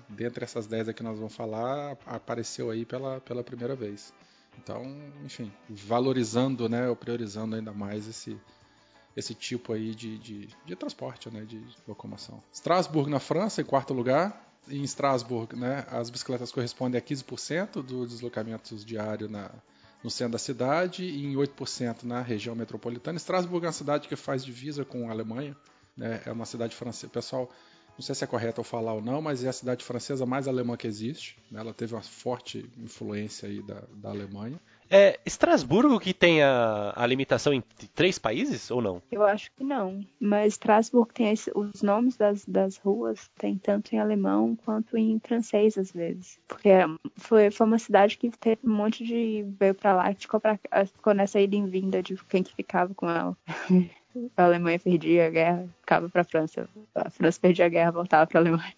dentre 0.10 0.44
essas 0.44 0.66
10 0.66 0.94
que 0.94 1.04
nós 1.04 1.18
vamos 1.20 1.36
falar, 1.36 1.96
apareceu 2.08 2.72
aí 2.72 2.86
pela, 2.86 3.22
pela 3.22 3.44
primeira 3.44 3.76
vez. 3.76 4.12
Então, 4.58 4.84
enfim, 5.24 5.52
valorizando, 5.70 6.68
né, 6.68 6.88
ou 6.90 6.96
priorizando 6.96 7.56
ainda 7.56 7.72
mais 7.72 8.08
esse, 8.08 8.40
esse 9.16 9.34
tipo 9.34 9.74
aí 9.74 9.94
de, 9.94 10.18
de, 10.18 10.50
de 10.66 10.76
transporte, 10.76 11.30
né, 11.30 11.42
de 11.42 11.62
locomoção. 11.88 12.42
Strasbourg 12.52 13.10
na 13.10 13.20
França, 13.20 13.62
em 13.62 13.66
quarto 13.66 13.94
lugar. 13.94 14.52
Em 14.68 14.84
Strasbourg, 14.84 15.56
né, 15.56 15.86
as 15.90 16.10
bicicletas 16.10 16.52
correspondem 16.52 16.98
a 16.98 17.02
15% 17.02 17.84
dos 17.84 18.10
deslocamentos 18.10 18.86
diários 18.86 19.30
na, 19.30 19.52
no 20.04 20.10
centro 20.10 20.34
da 20.34 20.40
cidade 20.40 21.04
e 21.04 21.26
em 21.26 21.36
8% 21.36 22.04
na 22.04 22.22
região 22.22 22.56
metropolitana. 22.56 23.18
Strasbourg 23.18 23.66
é 23.66 23.68
uma 23.68 23.74
cidade 23.74 24.08
que 24.08 24.16
faz 24.16 24.44
divisa 24.44 24.86
com 24.86 25.10
a 25.10 25.12
Alemanha, 25.12 25.56
né, 25.98 26.22
é 26.26 26.32
uma 26.32 26.46
cidade 26.46 26.76
francesa. 26.76 27.12
Pessoal, 27.12 27.52
não 27.98 28.04
sei 28.04 28.16
se 28.16 28.24
é 28.24 28.28
correto 28.28 28.62
eu 28.62 28.66
falar 28.66 28.94
ou 28.94 29.02
não, 29.02 29.22
mas 29.22 29.44
é 29.44 29.50
a 29.50 29.54
cidade 29.54 29.84
francesa 29.84 30.26
mais 30.26 30.48
alemã 30.48 30.76
que 30.76 30.88
existe. 30.88 31.38
Né? 31.52 31.60
Ela 31.60 31.74
teve 31.74 31.94
uma 31.94 32.02
forte 32.02 32.70
influência 32.78 33.48
aí 33.48 33.62
da, 33.62 33.84
da 33.94 34.10
Alemanha. 34.10 34.60
É 34.90 35.20
Estrasburgo 35.26 36.00
que 36.00 36.14
tem 36.14 36.44
a, 36.44 36.94
a 36.96 37.06
limitação 37.08 37.54
entre 37.54 37.88
três 37.88 38.20
países 38.20 38.70
ou 38.70 38.82
não? 38.82 39.02
Eu 39.12 39.24
acho 39.24 39.52
que 39.52 39.64
não. 39.64 40.06
Mas 40.20 40.54
Estrasburgo 40.54 41.12
tem 41.14 41.32
esse, 41.32 41.52
os 41.56 41.82
nomes 41.82 42.18
das, 42.18 42.46
das 42.46 42.78
ruas, 42.78 43.30
tem 43.38 43.58
tanto 43.58 43.94
em 43.96 44.00
alemão 44.00 44.56
quanto 44.56 44.98
em 44.98 45.20
francês 45.20 45.78
às 45.78 45.92
vezes. 45.92 46.40
Porque 46.48 46.70
foi, 47.18 47.50
foi 47.50 47.66
uma 47.66 47.80
cidade 47.80 48.18
que 48.18 48.30
teve 48.32 48.60
um 48.64 48.74
monte 48.76 49.04
de. 49.04 49.44
veio 49.60 49.74
pra 49.74 49.94
lá 49.94 50.12
e 50.12 50.16
ficou, 50.16 50.40
pra, 50.40 50.60
ficou 50.86 51.14
nessa 51.14 51.40
ida 51.40 51.56
em 51.56 51.68
vinda 51.68 52.04
de 52.04 52.16
quem 52.26 52.44
que 52.44 52.54
ficava 52.54 52.94
com 52.94 53.10
ela. 53.10 53.36
a 54.36 54.44
Alemanha 54.44 54.80
perdia 54.80 55.28
a 55.28 55.30
guerra, 55.30 55.68
ficava 55.80 56.10
para 56.10 56.22
a 56.22 56.26
França. 56.26 56.68
A 56.94 57.10
França 57.10 57.40
perdia 57.42 57.66
a 57.66 57.70
guerra, 57.70 57.92
voltava 57.92 58.28
para 58.28 58.40
a 58.40 58.42
Alemanha. 58.42 58.76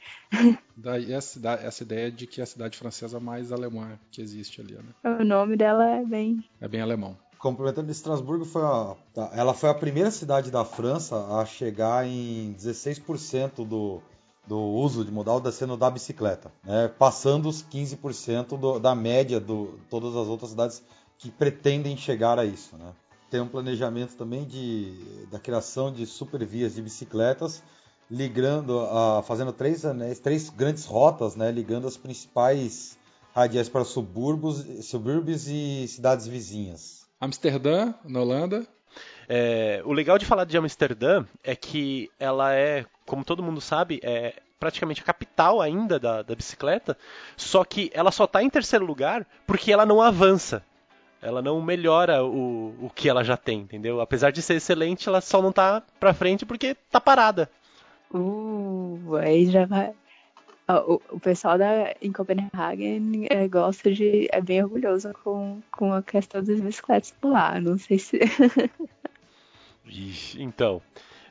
Daí 0.75 1.13
essa, 1.13 1.39
essa 1.61 1.83
ideia 1.83 2.11
de 2.11 2.27
que 2.27 2.41
é 2.41 2.43
a 2.43 2.47
cidade 2.47 2.77
francesa 2.77 3.19
mais 3.19 3.51
alemã 3.51 3.99
que 4.11 4.21
existe 4.21 4.61
ali, 4.61 4.75
né? 4.75 5.19
O 5.19 5.23
nome 5.23 5.55
dela 5.55 5.85
é 5.87 6.03
bem... 6.03 6.43
É 6.61 6.67
bem 6.67 6.81
alemão. 6.81 7.17
Complementando, 7.37 7.91
Estrasburgo 7.91 8.45
foi 8.45 8.63
a, 8.63 8.95
tá, 9.13 9.31
ela 9.33 9.53
foi 9.53 9.69
a 9.69 9.73
primeira 9.73 10.09
cidade 10.09 10.49
da 10.49 10.65
França 10.65 11.15
a 11.39 11.45
chegar 11.45 12.07
em 12.07 12.55
16% 12.57 13.67
do, 13.67 14.01
do 14.47 14.59
uso 14.59 15.03
de 15.03 15.11
modal 15.11 15.39
descendo 15.39 15.77
da 15.77 15.91
bicicleta, 15.91 16.51
né? 16.63 16.87
passando 16.87 17.47
os 17.47 17.63
15% 17.63 18.57
do, 18.57 18.79
da 18.79 18.95
média 18.95 19.39
de 19.39 19.67
todas 19.89 20.15
as 20.15 20.27
outras 20.27 20.51
cidades 20.51 20.83
que 21.17 21.29
pretendem 21.29 21.95
chegar 21.95 22.39
a 22.39 22.45
isso. 22.45 22.75
Né? 22.77 22.93
Tem 23.35 23.41
um 23.41 23.49
planejamento 23.49 24.15
também 24.15 24.45
de, 24.45 24.93
da 25.29 25.37
criação 25.37 25.91
de 25.91 26.05
supervias 26.05 26.75
de 26.75 26.81
bicicletas, 26.81 27.61
ligando, 28.09 28.79
a, 28.79 29.21
fazendo 29.23 29.51
três 29.51 29.83
anéis, 29.83 30.19
três 30.19 30.49
grandes 30.49 30.85
rotas, 30.85 31.35
né, 31.35 31.51
ligando 31.51 31.85
as 31.85 31.97
principais 31.97 32.97
radiais 33.35 33.67
para 33.67 33.83
subúrbios, 33.83 34.85
subúrbios 34.85 35.49
e 35.49 35.85
cidades 35.85 36.25
vizinhas. 36.25 37.05
Amsterdã, 37.19 37.93
na 38.05 38.21
Holanda. 38.21 38.65
É, 39.27 39.81
o 39.83 39.91
legal 39.91 40.17
de 40.17 40.25
falar 40.25 40.45
de 40.45 40.57
Amsterdã 40.57 41.25
é 41.43 41.57
que 41.57 42.09
ela 42.17 42.55
é, 42.55 42.85
como 43.05 43.25
todo 43.25 43.43
mundo 43.43 43.59
sabe, 43.59 43.99
é 44.01 44.41
praticamente 44.57 45.01
a 45.01 45.05
capital 45.05 45.59
ainda 45.59 45.99
da, 45.99 46.21
da 46.21 46.35
bicicleta, 46.35 46.97
só 47.35 47.65
que 47.65 47.91
ela 47.93 48.13
só 48.13 48.23
está 48.23 48.41
em 48.41 48.49
terceiro 48.49 48.85
lugar 48.85 49.27
porque 49.45 49.73
ela 49.73 49.85
não 49.85 50.01
avança 50.01 50.63
ela 51.25 51.41
não 51.41 51.59
melhora 51.59 52.23
o, 52.23 52.75
o 52.79 52.89
que 52.93 53.09
ela 53.09 53.23
já 53.23 53.35
tem, 53.35 53.61
entendeu? 53.61 53.99
Apesar 53.99 54.31
de 54.31 54.43
ser 54.43 54.55
excelente, 54.55 55.09
ela 55.09 55.19
só 55.19 55.41
não 55.41 55.51
tá 55.51 55.81
pra 55.99 56.13
frente 56.13 56.45
porque 56.45 56.75
tá 56.91 57.01
parada. 57.01 57.49
Uh, 58.13 59.15
aí 59.19 59.49
já 59.49 59.65
vai. 59.65 59.91
O, 60.87 61.01
o 61.09 61.19
pessoal 61.19 61.57
da, 61.57 61.95
em 61.99 62.11
Copenhagen 62.11 63.25
é, 63.29 63.47
gosta 63.47 63.91
de. 63.91 64.27
é 64.31 64.39
bem 64.39 64.63
orgulhoso 64.63 65.13
com, 65.23 65.61
com 65.71 65.93
a 65.93 66.03
questão 66.03 66.43
das 66.43 66.61
bicicletas 66.61 67.11
por 67.19 67.31
lá. 67.31 67.59
Não 67.59 67.77
sei 67.79 67.97
se. 67.97 68.19
Ixi, 69.85 70.41
então. 70.41 70.79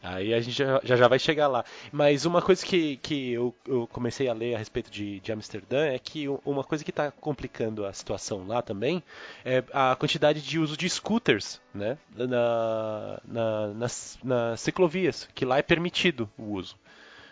Aí 0.04 0.34
a 0.34 0.40
gente 0.40 0.58
já, 0.58 0.80
já, 0.84 1.08
vai 1.08 1.18
chegar 1.18 1.48
lá. 1.48 1.64
Mas 1.90 2.26
uma 2.26 2.42
coisa 2.42 2.64
que, 2.64 2.98
que 2.98 3.32
eu, 3.32 3.54
eu 3.66 3.86
comecei 3.86 4.28
a 4.28 4.34
ler 4.34 4.54
a 4.54 4.58
respeito 4.58 4.90
de, 4.90 5.18
de 5.18 5.32
Amsterdã 5.32 5.86
é 5.86 5.98
que 5.98 6.28
uma 6.44 6.62
coisa 6.62 6.84
que 6.84 6.90
está 6.90 7.10
complicando 7.10 7.86
a 7.86 7.92
situação 7.92 8.46
lá 8.46 8.60
também 8.60 9.02
é 9.44 9.64
a 9.72 9.96
quantidade 9.96 10.42
de 10.42 10.58
uso 10.58 10.76
de 10.76 10.88
scooters 10.90 11.58
né, 11.74 11.96
na, 12.14 13.20
na, 13.26 13.68
nas, 13.68 14.18
nas 14.22 14.60
ciclovias, 14.60 15.26
que 15.34 15.46
lá 15.46 15.56
é 15.56 15.62
permitido 15.62 16.30
o 16.36 16.52
uso. 16.52 16.76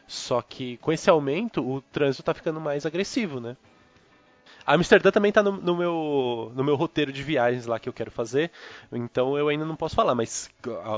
Só 0.06 0.40
que 0.40 0.78
com 0.78 0.90
esse 0.90 1.10
aumento 1.10 1.62
o 1.62 1.82
trânsito 1.82 2.22
está 2.22 2.32
ficando 2.32 2.58
mais 2.58 2.86
agressivo, 2.86 3.38
né? 3.38 3.54
Amsterdã 4.66 5.10
também 5.10 5.30
está 5.30 5.42
no, 5.42 5.52
no, 5.52 5.76
meu, 5.76 6.52
no 6.54 6.64
meu 6.64 6.76
roteiro 6.76 7.12
de 7.12 7.22
viagens 7.22 7.66
lá 7.66 7.78
que 7.78 7.88
eu 7.88 7.92
quero 7.92 8.10
fazer, 8.10 8.50
então 8.92 9.36
eu 9.36 9.48
ainda 9.48 9.64
não 9.64 9.76
posso 9.76 9.94
falar, 9.94 10.14
mas 10.14 10.50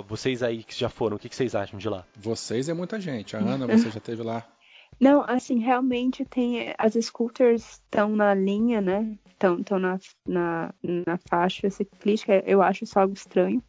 vocês 0.07 0.43
aí 0.43 0.63
que 0.63 0.79
já 0.79 0.89
foram, 0.89 1.17
o 1.17 1.19
que, 1.19 1.29
que 1.29 1.37
vocês 1.37 1.55
acham 1.55 1.79
de 1.79 1.89
lá? 1.89 2.05
Vocês 2.17 2.69
é 2.69 2.75
muita 2.75 3.01
gente. 3.01 3.37
A 3.37 3.41
Ana, 3.41 3.67
você 3.67 3.91
já 3.91 3.99
esteve 3.99 4.23
lá? 4.23 4.45
Não, 5.01 5.25
assim, 5.27 5.59
realmente 5.59 6.25
tem. 6.25 6.73
As 6.79 6.95
scooters 6.95 7.63
estão 7.73 8.15
na 8.15 8.33
linha, 8.33 8.81
né? 8.81 9.19
Estão 9.27 9.79
na, 9.79 9.99
na, 10.27 10.75
na 10.83 11.19
faixa 11.29 11.69
ciclística. 11.69 12.43
Eu 12.47 12.63
acho 12.63 12.85
isso 12.85 12.99
algo 12.99 13.13
estranho. 13.13 13.63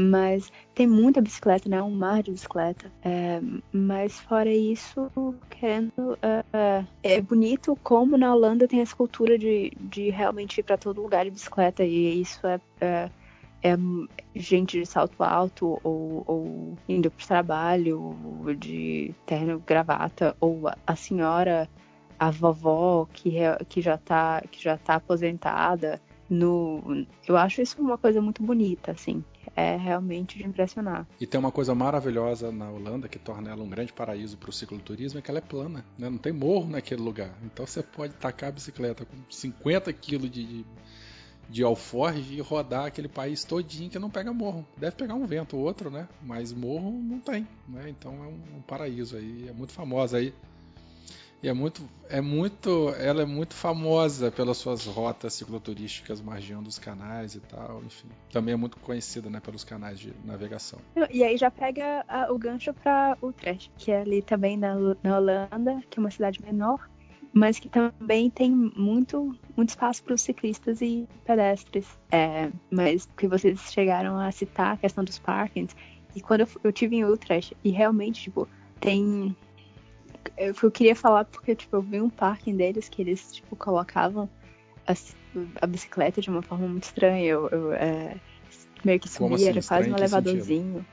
Mas 0.00 0.52
tem 0.76 0.86
muita 0.86 1.20
bicicleta, 1.20 1.68
né? 1.68 1.82
Um 1.82 1.90
mar 1.90 2.22
de 2.22 2.30
bicicleta. 2.30 2.88
É, 3.02 3.40
mas 3.72 4.20
fora 4.20 4.48
isso, 4.48 5.10
querendo. 5.50 6.16
É, 6.22 6.84
é, 7.02 7.20
bonito 7.20 7.76
como 7.82 8.16
na 8.16 8.32
Holanda 8.32 8.68
tem 8.68 8.80
essa 8.80 8.94
cultura 8.94 9.36
de, 9.36 9.72
de 9.76 10.10
realmente 10.10 10.60
ir 10.60 10.62
para 10.62 10.76
todo 10.76 11.02
lugar 11.02 11.24
de 11.24 11.32
bicicleta. 11.32 11.82
E 11.82 12.20
isso 12.20 12.46
é, 12.46 12.60
é, 12.80 13.10
é 13.60 13.76
gente 14.36 14.78
de 14.78 14.86
salto 14.86 15.20
alto 15.20 15.80
ou, 15.82 16.22
ou 16.28 16.76
indo 16.88 17.10
para 17.10 17.24
o 17.24 17.26
trabalho, 17.26 18.16
de 18.56 19.12
terno 19.26 19.60
gravata, 19.66 20.36
ou 20.40 20.70
a 20.86 20.94
senhora, 20.94 21.68
a 22.16 22.30
vovó 22.30 23.04
que, 23.12 23.32
que 23.68 23.80
já 23.80 23.96
está 23.96 24.42
que 24.42 24.62
já 24.62 24.76
tá 24.78 24.94
aposentada. 24.94 26.00
No, 26.30 27.04
eu 27.26 27.36
acho 27.36 27.62
isso 27.62 27.80
uma 27.80 27.98
coisa 27.98 28.20
muito 28.20 28.44
bonita, 28.44 28.92
assim 28.92 29.24
é 29.54 29.76
realmente 29.76 30.38
de 30.38 30.46
impressionar. 30.46 31.06
E 31.20 31.26
tem 31.26 31.38
uma 31.38 31.52
coisa 31.52 31.74
maravilhosa 31.74 32.50
na 32.52 32.70
Holanda 32.70 33.08
que 33.08 33.18
torna 33.18 33.50
ela 33.50 33.62
um 33.62 33.68
grande 33.68 33.92
paraíso 33.92 34.36
para 34.36 34.50
o 34.50 34.52
cicloturismo, 34.52 35.18
é 35.18 35.22
que 35.22 35.30
ela 35.30 35.38
é 35.38 35.42
plana, 35.42 35.84
né? 35.98 36.08
não 36.10 36.18
tem 36.18 36.32
morro 36.32 36.68
naquele 36.68 37.02
lugar. 37.02 37.32
Então 37.44 37.66
você 37.66 37.82
pode 37.82 38.14
tacar 38.14 38.50
a 38.50 38.52
bicicleta 38.52 39.04
com 39.04 39.16
50 39.30 39.92
kg 39.92 40.28
de, 40.28 40.64
de 41.48 41.62
alforge 41.62 42.34
e 42.34 42.40
rodar 42.40 42.86
aquele 42.86 43.08
país 43.08 43.44
todinho 43.44 43.90
que 43.90 43.98
não 43.98 44.10
pega 44.10 44.32
morro. 44.32 44.66
Deve 44.76 44.96
pegar 44.96 45.14
um 45.14 45.26
vento 45.26 45.56
ou 45.56 45.64
outro, 45.64 45.90
né? 45.90 46.08
Mas 46.22 46.52
morro 46.52 46.90
não 46.90 47.20
tem, 47.20 47.46
né? 47.68 47.88
Então 47.88 48.12
é 48.24 48.26
um, 48.26 48.58
um 48.58 48.62
paraíso 48.62 49.16
aí, 49.16 49.48
é 49.48 49.52
muito 49.52 49.72
famosa 49.72 50.18
aí 50.18 50.34
e 51.42 51.48
é 51.48 51.52
muito, 51.52 51.88
é 52.08 52.20
muito, 52.20 52.92
ela 52.98 53.22
é 53.22 53.24
muito 53.24 53.54
famosa 53.54 54.30
pelas 54.30 54.56
suas 54.56 54.84
rotas 54.86 55.34
cicloturísticas 55.34 56.20
margeando 56.20 56.68
os 56.68 56.78
canais 56.78 57.36
e 57.36 57.40
tal, 57.40 57.80
enfim. 57.84 58.08
Também 58.32 58.54
é 58.54 58.56
muito 58.56 58.76
conhecida, 58.78 59.30
né, 59.30 59.38
pelos 59.38 59.62
canais 59.62 60.00
de 60.00 60.12
navegação. 60.24 60.80
E 61.10 61.22
aí 61.22 61.36
já 61.36 61.50
pega 61.50 62.04
a, 62.08 62.32
o 62.32 62.38
gancho 62.38 62.74
para 62.74 63.16
Utrecht, 63.22 63.70
que 63.76 63.92
é 63.92 64.00
ali 64.00 64.20
também 64.20 64.56
na, 64.56 64.74
na 65.02 65.16
Holanda, 65.16 65.80
que 65.88 65.98
é 65.98 66.00
uma 66.00 66.10
cidade 66.10 66.42
menor, 66.42 66.88
mas 67.32 67.60
que 67.60 67.68
também 67.68 68.28
tem 68.30 68.50
muito, 68.50 69.32
muito 69.56 69.68
espaço 69.68 70.02
para 70.02 70.14
os 70.14 70.22
ciclistas 70.22 70.80
e 70.80 71.06
pedestres. 71.24 71.86
É, 72.10 72.50
mas 72.68 73.08
que 73.16 73.28
vocês 73.28 73.60
chegaram 73.72 74.18
a 74.18 74.32
citar 74.32 74.72
a 74.72 74.76
questão 74.76 75.04
dos 75.04 75.20
parkings, 75.20 75.76
e 76.16 76.20
quando 76.20 76.40
eu, 76.40 76.48
eu 76.64 76.72
tive 76.72 76.96
em 76.96 77.04
Utrecht, 77.04 77.56
e 77.62 77.70
realmente, 77.70 78.22
tipo, 78.22 78.48
tem 78.80 79.36
eu, 80.38 80.54
eu 80.62 80.70
queria 80.70 80.94
falar 80.94 81.24
porque, 81.24 81.54
tipo, 81.54 81.76
eu 81.76 81.82
vi 81.82 82.00
um 82.00 82.08
parking 82.10 82.56
deles 82.56 82.88
que 82.88 83.02
eles, 83.02 83.32
tipo, 83.32 83.56
colocavam 83.56 84.28
a, 84.86 84.94
a 85.60 85.66
bicicleta 85.66 86.20
de 86.20 86.30
uma 86.30 86.42
forma 86.42 86.66
muito 86.66 86.84
estranha. 86.84 87.24
Eu, 87.24 87.48
eu 87.48 87.72
é, 87.72 88.16
meio 88.84 89.00
que 89.00 89.08
subia, 89.08 89.34
assim, 89.34 89.48
era 89.48 89.62
quase 89.62 89.90
um 89.90 89.96
elevadorzinho. 89.96 90.86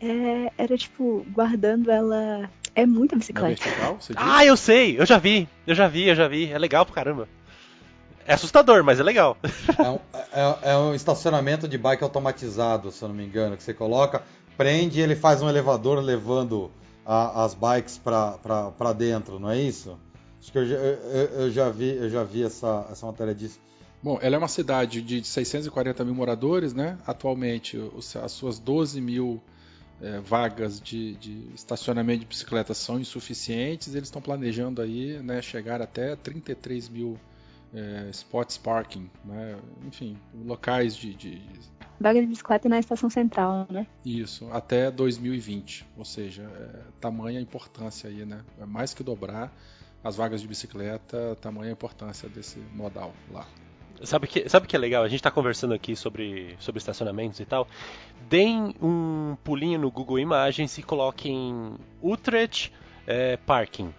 É, 0.00 0.52
era, 0.58 0.76
tipo, 0.76 1.26
guardando 1.30 1.90
ela. 1.90 2.50
É 2.74 2.84
muita 2.84 3.16
bicicleta. 3.16 3.64
vertical? 3.64 3.98
Ah, 4.16 4.44
eu 4.44 4.56
sei! 4.56 5.00
Eu 5.00 5.06
já 5.06 5.16
vi, 5.16 5.48
eu 5.66 5.74
já 5.74 5.88
vi, 5.88 6.08
eu 6.08 6.14
já 6.14 6.28
vi. 6.28 6.52
É 6.52 6.58
legal 6.58 6.84
pra 6.84 6.94
caramba. 6.94 7.26
É 8.26 8.34
assustador, 8.34 8.84
mas 8.84 9.00
é 9.00 9.02
legal. 9.02 9.36
É 9.78 9.88
um, 9.88 9.98
é- 10.32 10.72
é 10.72 10.76
um 10.76 10.94
estacionamento 10.94 11.66
de 11.68 11.78
bike 11.78 12.02
automatizado, 12.02 12.90
se 12.90 13.02
eu 13.02 13.08
não 13.08 13.14
me 13.14 13.24
engano, 13.24 13.56
que 13.56 13.62
você 13.62 13.72
coloca, 13.72 14.22
prende 14.56 14.98
e 14.98 15.02
ele 15.02 15.14
faz 15.14 15.40
um 15.42 15.48
elevador 15.48 16.00
levando 16.00 16.70
a- 17.06 17.44
as 17.44 17.54
bikes 17.54 17.98
pra 17.98 18.92
dentro, 18.96 19.38
não 19.38 19.50
é 19.50 19.58
isso? 19.60 19.96
Acho 20.40 20.52
que 20.52 20.58
eu, 20.58 20.64
eu- 20.64 21.28
eu 21.42 21.50
já 21.50 21.70
vi, 21.70 21.96
eu 21.96 22.10
já 22.10 22.22
vi 22.24 22.42
essa, 22.42 22.86
essa 22.90 23.06
matéria 23.06 23.34
disso. 23.34 23.58
Bom, 24.02 24.18
ela 24.20 24.36
é 24.36 24.38
uma 24.38 24.48
cidade 24.48 25.00
de 25.02 25.24
640 25.24 26.04
mil 26.04 26.14
moradores, 26.14 26.72
né? 26.74 26.98
Atualmente, 27.06 27.78
as 28.22 28.32
suas 28.32 28.58
12 28.58 29.00
mil 29.00 29.42
eh, 30.00 30.20
vagas 30.20 30.78
de, 30.80 31.14
de 31.16 31.48
estacionamento 31.54 32.20
de 32.20 32.26
bicicletas 32.26 32.76
são 32.76 33.00
insuficientes. 33.00 33.94
Eles 33.94 34.08
estão 34.08 34.20
planejando 34.20 34.82
aí, 34.82 35.18
né, 35.22 35.40
chegar 35.40 35.80
até 35.80 36.14
33 36.14 36.88
mil 36.88 37.18
eh, 37.76 38.08
spots 38.10 38.58
parking, 38.58 39.10
né? 39.24 39.56
Enfim, 39.86 40.18
locais 40.44 40.96
de, 40.96 41.14
de 41.14 41.42
Vaga 41.98 42.20
de 42.20 42.26
bicicleta 42.26 42.68
na 42.68 42.78
estação 42.78 43.08
central, 43.08 43.66
né? 43.70 43.86
isso 44.04 44.48
até 44.52 44.90
2020. 44.90 45.86
Ou 45.96 46.04
seja, 46.04 46.42
é, 46.42 46.80
tamanha 47.00 47.40
importância 47.40 48.10
aí, 48.10 48.24
né? 48.26 48.44
É 48.60 48.66
mais 48.66 48.92
que 48.92 49.02
dobrar 49.02 49.50
as 50.04 50.16
vagas 50.16 50.42
de 50.42 50.48
bicicleta, 50.48 51.36
tamanha 51.40 51.72
importância 51.72 52.28
desse 52.28 52.58
modal 52.74 53.12
lá. 53.30 53.46
Sabe 54.04 54.26
que, 54.26 54.46
sabe 54.46 54.66
que 54.66 54.76
é 54.76 54.78
legal? 54.78 55.02
A 55.02 55.08
gente 55.08 55.22
tá 55.22 55.30
conversando 55.30 55.72
aqui 55.72 55.96
sobre, 55.96 56.54
sobre 56.58 56.78
estacionamentos 56.78 57.40
e 57.40 57.46
tal. 57.46 57.66
Deem 58.28 58.74
um 58.80 59.36
pulinho 59.42 59.78
no 59.78 59.90
Google 59.90 60.18
Imagens 60.18 60.76
e 60.76 60.82
coloquem 60.82 61.76
Utrecht 62.02 62.72
eh, 63.06 63.38
Parking. 63.46 63.92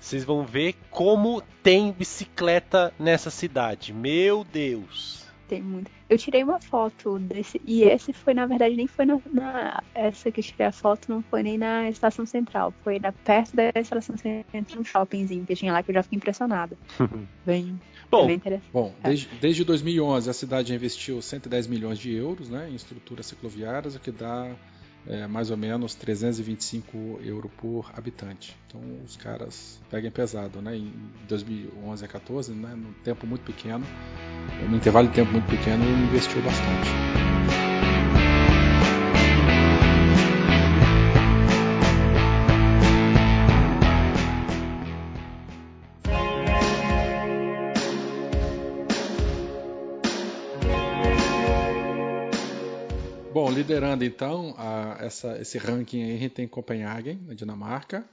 Vocês 0.00 0.24
vão 0.24 0.44
ver 0.44 0.74
como 0.90 1.42
tem 1.62 1.92
bicicleta 1.92 2.92
nessa 2.98 3.30
cidade. 3.30 3.92
Meu 3.92 4.44
Deus! 4.44 5.20
Tem 5.46 5.60
muito. 5.60 5.90
Eu 6.08 6.16
tirei 6.16 6.44
uma 6.44 6.60
foto 6.60 7.18
desse. 7.18 7.60
E 7.66 7.82
esse 7.82 8.12
foi, 8.12 8.32
na 8.32 8.46
verdade, 8.46 8.76
nem 8.76 8.86
foi 8.86 9.04
na, 9.04 9.20
na- 9.32 9.82
Essa 9.94 10.30
que 10.30 10.38
eu 10.40 10.44
tirei 10.44 10.66
a 10.66 10.72
foto 10.72 11.10
não 11.10 11.22
foi 11.22 11.42
nem 11.42 11.58
na 11.58 11.88
estação 11.88 12.24
central. 12.24 12.72
Foi 12.84 13.00
na, 13.00 13.10
perto 13.10 13.56
da 13.56 13.68
estação 13.74 14.16
central, 14.16 14.62
um 14.78 14.84
shoppingzinho 14.84 15.44
que 15.44 15.56
tinha 15.56 15.72
lá 15.72 15.82
que 15.82 15.90
eu 15.90 15.94
já 15.94 16.04
fiquei 16.04 16.16
impressionada. 16.18 16.78
Bem, 17.44 17.80
Bom, 18.08 18.26
bem 18.26 18.36
interessante. 18.36 18.70
Bom, 18.72 18.94
desde, 19.02 19.26
desde 19.40 19.64
2011 19.64 20.30
a 20.30 20.32
cidade 20.32 20.68
já 20.68 20.74
investiu 20.74 21.20
110 21.20 21.66
milhões 21.66 21.98
de 21.98 22.12
euros 22.12 22.48
né, 22.48 22.68
em 22.70 22.74
estruturas 22.74 23.26
cicloviárias, 23.26 23.94
o 23.96 24.00
que 24.00 24.10
dá 24.12 24.50
é, 25.06 25.26
mais 25.26 25.50
ou 25.50 25.56
menos 25.56 25.94
325 25.94 27.20
euros 27.22 27.50
por 27.56 27.90
habitante. 27.94 28.56
Então 28.66 28.80
os 29.04 29.16
caras 29.16 29.80
peguem 29.90 30.10
pesado, 30.10 30.60
né? 30.60 30.76
Em 30.76 30.92
2011 31.28 32.04
a 32.04 32.08
14, 32.08 32.52
né, 32.52 32.74
num 32.76 32.92
tempo 33.04 33.26
muito 33.26 33.42
pequeno, 33.42 33.84
num 34.68 34.76
intervalo 34.76 35.08
de 35.08 35.14
tempo 35.14 35.32
muito 35.32 35.48
pequeno, 35.48 35.82
ele 35.84 36.04
investiu 36.04 36.42
bastante. 36.42 37.49
Bom, 53.70 53.74
liderando 53.76 54.04
então 54.04 54.54
a- 54.58 54.96
essa- 55.00 55.40
esse 55.40 55.56
ranking 55.56 56.02
aí, 56.02 56.14
a 56.14 56.18
gente 56.18 56.32
tem 56.34 56.48
Copenhagen, 56.48 57.20
na 57.26 57.34
Dinamarca. 57.34 58.04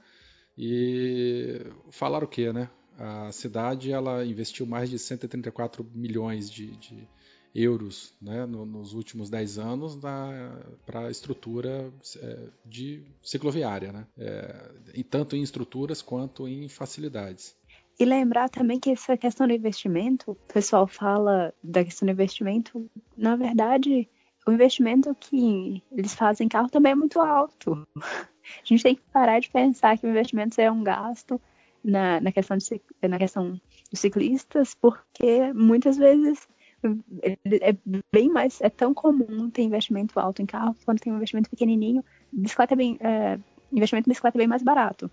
E 0.56 1.60
falaram 1.90 2.26
o 2.26 2.30
que, 2.30 2.52
né? 2.52 2.68
A 2.98 3.30
cidade 3.32 3.92
ela 3.92 4.24
investiu 4.24 4.66
mais 4.66 4.90
de 4.90 4.98
134 4.98 5.84
milhões 5.94 6.50
de, 6.50 6.76
de 6.76 7.08
euros 7.54 8.12
né, 8.20 8.44
no- 8.44 8.66
nos 8.66 8.92
últimos 8.92 9.30
10 9.30 9.58
anos 9.58 9.96
para 9.96 11.06
a 11.06 11.10
estrutura 11.10 11.92
é, 12.16 12.48
de 12.64 13.02
cicloviária, 13.22 13.92
né? 13.92 14.06
É, 14.18 14.70
e 14.94 15.04
tanto 15.04 15.36
em 15.36 15.42
estruturas 15.42 16.02
quanto 16.02 16.46
em 16.48 16.68
facilidades. 16.68 17.56
E 17.98 18.04
lembrar 18.04 18.48
também 18.48 18.78
que 18.78 18.90
essa 18.90 19.16
questão 19.16 19.46
do 19.46 19.52
investimento, 19.52 20.32
o 20.32 20.52
pessoal 20.52 20.86
fala 20.86 21.52
da 21.62 21.84
questão 21.84 22.06
do 22.06 22.12
investimento, 22.12 22.88
na 23.16 23.34
verdade, 23.36 24.08
o 24.48 24.52
investimento 24.52 25.14
que 25.14 25.82
eles 25.92 26.14
fazem 26.14 26.46
em 26.46 26.48
carro 26.48 26.70
também 26.70 26.92
é 26.92 26.94
muito 26.94 27.20
alto. 27.20 27.86
A 27.96 28.64
gente 28.64 28.82
tem 28.82 28.94
que 28.94 29.02
parar 29.12 29.38
de 29.40 29.50
pensar 29.50 29.98
que 29.98 30.06
o 30.06 30.10
investimento 30.10 30.58
é 30.58 30.70
um 30.70 30.82
gasto 30.82 31.38
na, 31.84 32.18
na, 32.18 32.32
questão, 32.32 32.56
de, 32.56 32.80
na 33.06 33.18
questão 33.18 33.60
dos 33.90 34.00
ciclistas, 34.00 34.74
porque 34.74 35.52
muitas 35.52 35.98
vezes 35.98 36.48
é 36.82 37.76
bem 38.10 38.30
mais, 38.30 38.60
é 38.62 38.70
tão 38.70 38.94
comum 38.94 39.50
ter 39.50 39.62
investimento 39.62 40.18
alto 40.18 40.40
em 40.40 40.46
carro 40.46 40.74
quando 40.84 41.00
tem 41.00 41.12
um 41.12 41.16
investimento 41.16 41.50
pequenininho. 41.50 42.02
Bicicleta 42.32 42.72
é 42.72 42.76
bem, 42.76 42.96
é, 43.00 43.38
investimento 43.70 44.08
em 44.08 44.12
bicicleta 44.12 44.38
é 44.38 44.40
bem 44.40 44.48
mais 44.48 44.62
barato. 44.62 45.10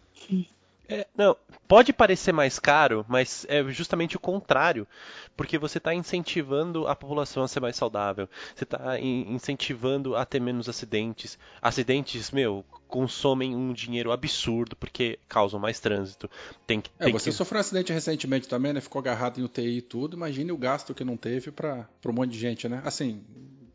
É, 0.88 1.08
não, 1.16 1.36
pode 1.68 1.92
parecer 1.92 2.32
mais 2.32 2.60
caro, 2.60 3.06
mas 3.08 3.46
é 3.50 3.64
justamente 3.66 4.16
o 4.16 4.20
contrário, 4.20 4.88
porque 5.36 5.58
você 5.58 5.78
está 5.78 5.94
incentivando 5.94 6.88
a 6.88 6.96
população 6.96 7.44
a 7.44 7.48
ser 7.48 7.60
mais 7.60 7.76
saudável, 7.76 8.30
você 8.56 8.64
está 8.64 9.00
incentivando 9.00 10.16
a 10.16 10.26
ter 10.26 10.40
menos 10.40 10.70
acidentes. 10.70 11.38
Acidentes, 11.62 12.32
meu, 12.32 12.64
consomem 12.88 13.56
um 13.56 13.74
dinheiro 13.74 14.12
absurdo 14.12 14.76
porque 14.76 15.20
causam 15.28 15.60
mais 15.60 15.80
trânsito. 15.80 16.30
Tem 16.66 16.80
que, 16.80 16.90
É, 17.00 17.06
tem 17.06 17.14
você 17.14 17.30
que... 17.30 17.36
sofreu 17.36 17.58
um 17.58 17.62
acidente 17.62 17.92
recentemente 17.92 18.48
também, 18.48 18.74
né? 18.74 18.82
Ficou 18.82 19.00
agarrado 19.00 19.40
em 19.40 19.44
UTI 19.44 19.78
e 19.78 19.82
tudo. 19.82 20.16
Imagine 20.16 20.52
o 20.52 20.58
gasto 20.58 20.94
que 20.94 21.04
não 21.04 21.18
teve 21.18 21.52
para 21.52 21.88
um 22.06 22.14
monte 22.14 22.32
de 22.32 22.40
gente, 22.40 22.70
né? 22.70 22.82
Assim, 22.86 23.24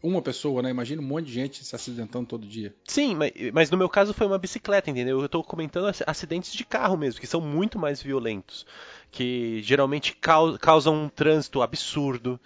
uma 0.02 0.22
pessoa, 0.22 0.62
né? 0.62 0.70
Imagina 0.70 1.02
um 1.02 1.05
monte 1.05 1.27
de 1.27 1.32
gente 1.32 1.64
se 1.64 1.74
acidentando 1.74 2.27
todo 2.27 2.47
dia. 2.47 2.74
Sim, 2.86 3.14
mas, 3.14 3.32
mas 3.52 3.70
no 3.70 3.77
meu 3.78 3.89
caso 3.89 4.14
foi 4.14 4.27
uma 4.27 4.39
bicicleta, 4.39 4.90
entendeu? 4.90 5.18
Eu 5.20 5.27
estou 5.27 5.44
comentando 5.44 5.86
ac- 5.89 6.05
acidentes 6.06 6.52
de 6.52 6.64
carro 6.64 6.97
mesmo, 6.97 7.20
que 7.20 7.27
são 7.27 7.40
muito 7.40 7.78
mais 7.78 8.02
violentos, 8.02 8.66
que 9.10 9.60
geralmente 9.62 10.16
cau- 10.16 10.59
causam 10.59 11.05
um 11.05 11.09
trânsito 11.09 11.60
absurdo, 11.62 12.40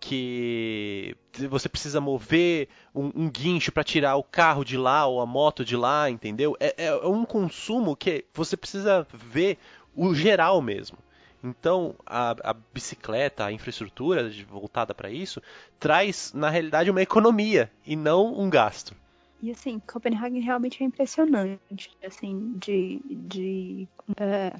que 0.00 1.16
você 1.48 1.68
precisa 1.68 2.00
mover 2.00 2.68
um, 2.94 3.10
um 3.14 3.30
guincho 3.30 3.72
para 3.72 3.82
tirar 3.84 4.16
o 4.16 4.22
carro 4.22 4.64
de 4.64 4.76
lá 4.76 5.06
ou 5.06 5.20
a 5.20 5.26
moto 5.26 5.64
de 5.64 5.76
lá, 5.76 6.08
entendeu? 6.10 6.56
É, 6.60 6.74
é- 6.76 6.86
é 6.86 7.06
um 7.06 7.24
consumo 7.24 7.96
que 7.96 8.24
você 8.32 8.56
precisa 8.56 9.06
ver 9.12 9.58
o 9.96 10.14
geral 10.14 10.60
mesmo. 10.62 10.98
Então, 11.42 11.94
a, 12.04 12.34
a 12.50 12.52
bicicleta, 12.52 13.44
a 13.44 13.52
infraestrutura 13.52 14.28
voltada 14.48 14.94
para 14.94 15.10
isso, 15.10 15.40
traz, 15.78 16.32
na 16.34 16.50
realidade, 16.50 16.90
uma 16.90 17.02
economia 17.02 17.70
e 17.86 17.94
não 17.94 18.38
um 18.38 18.50
gasto. 18.50 18.94
E 19.40 19.52
assim, 19.52 19.78
Copenhague 19.80 20.40
realmente 20.40 20.82
é 20.82 20.86
impressionante, 20.86 21.90
assim, 22.04 22.54
de, 22.56 23.00
de 23.08 23.88
é, 24.16 24.52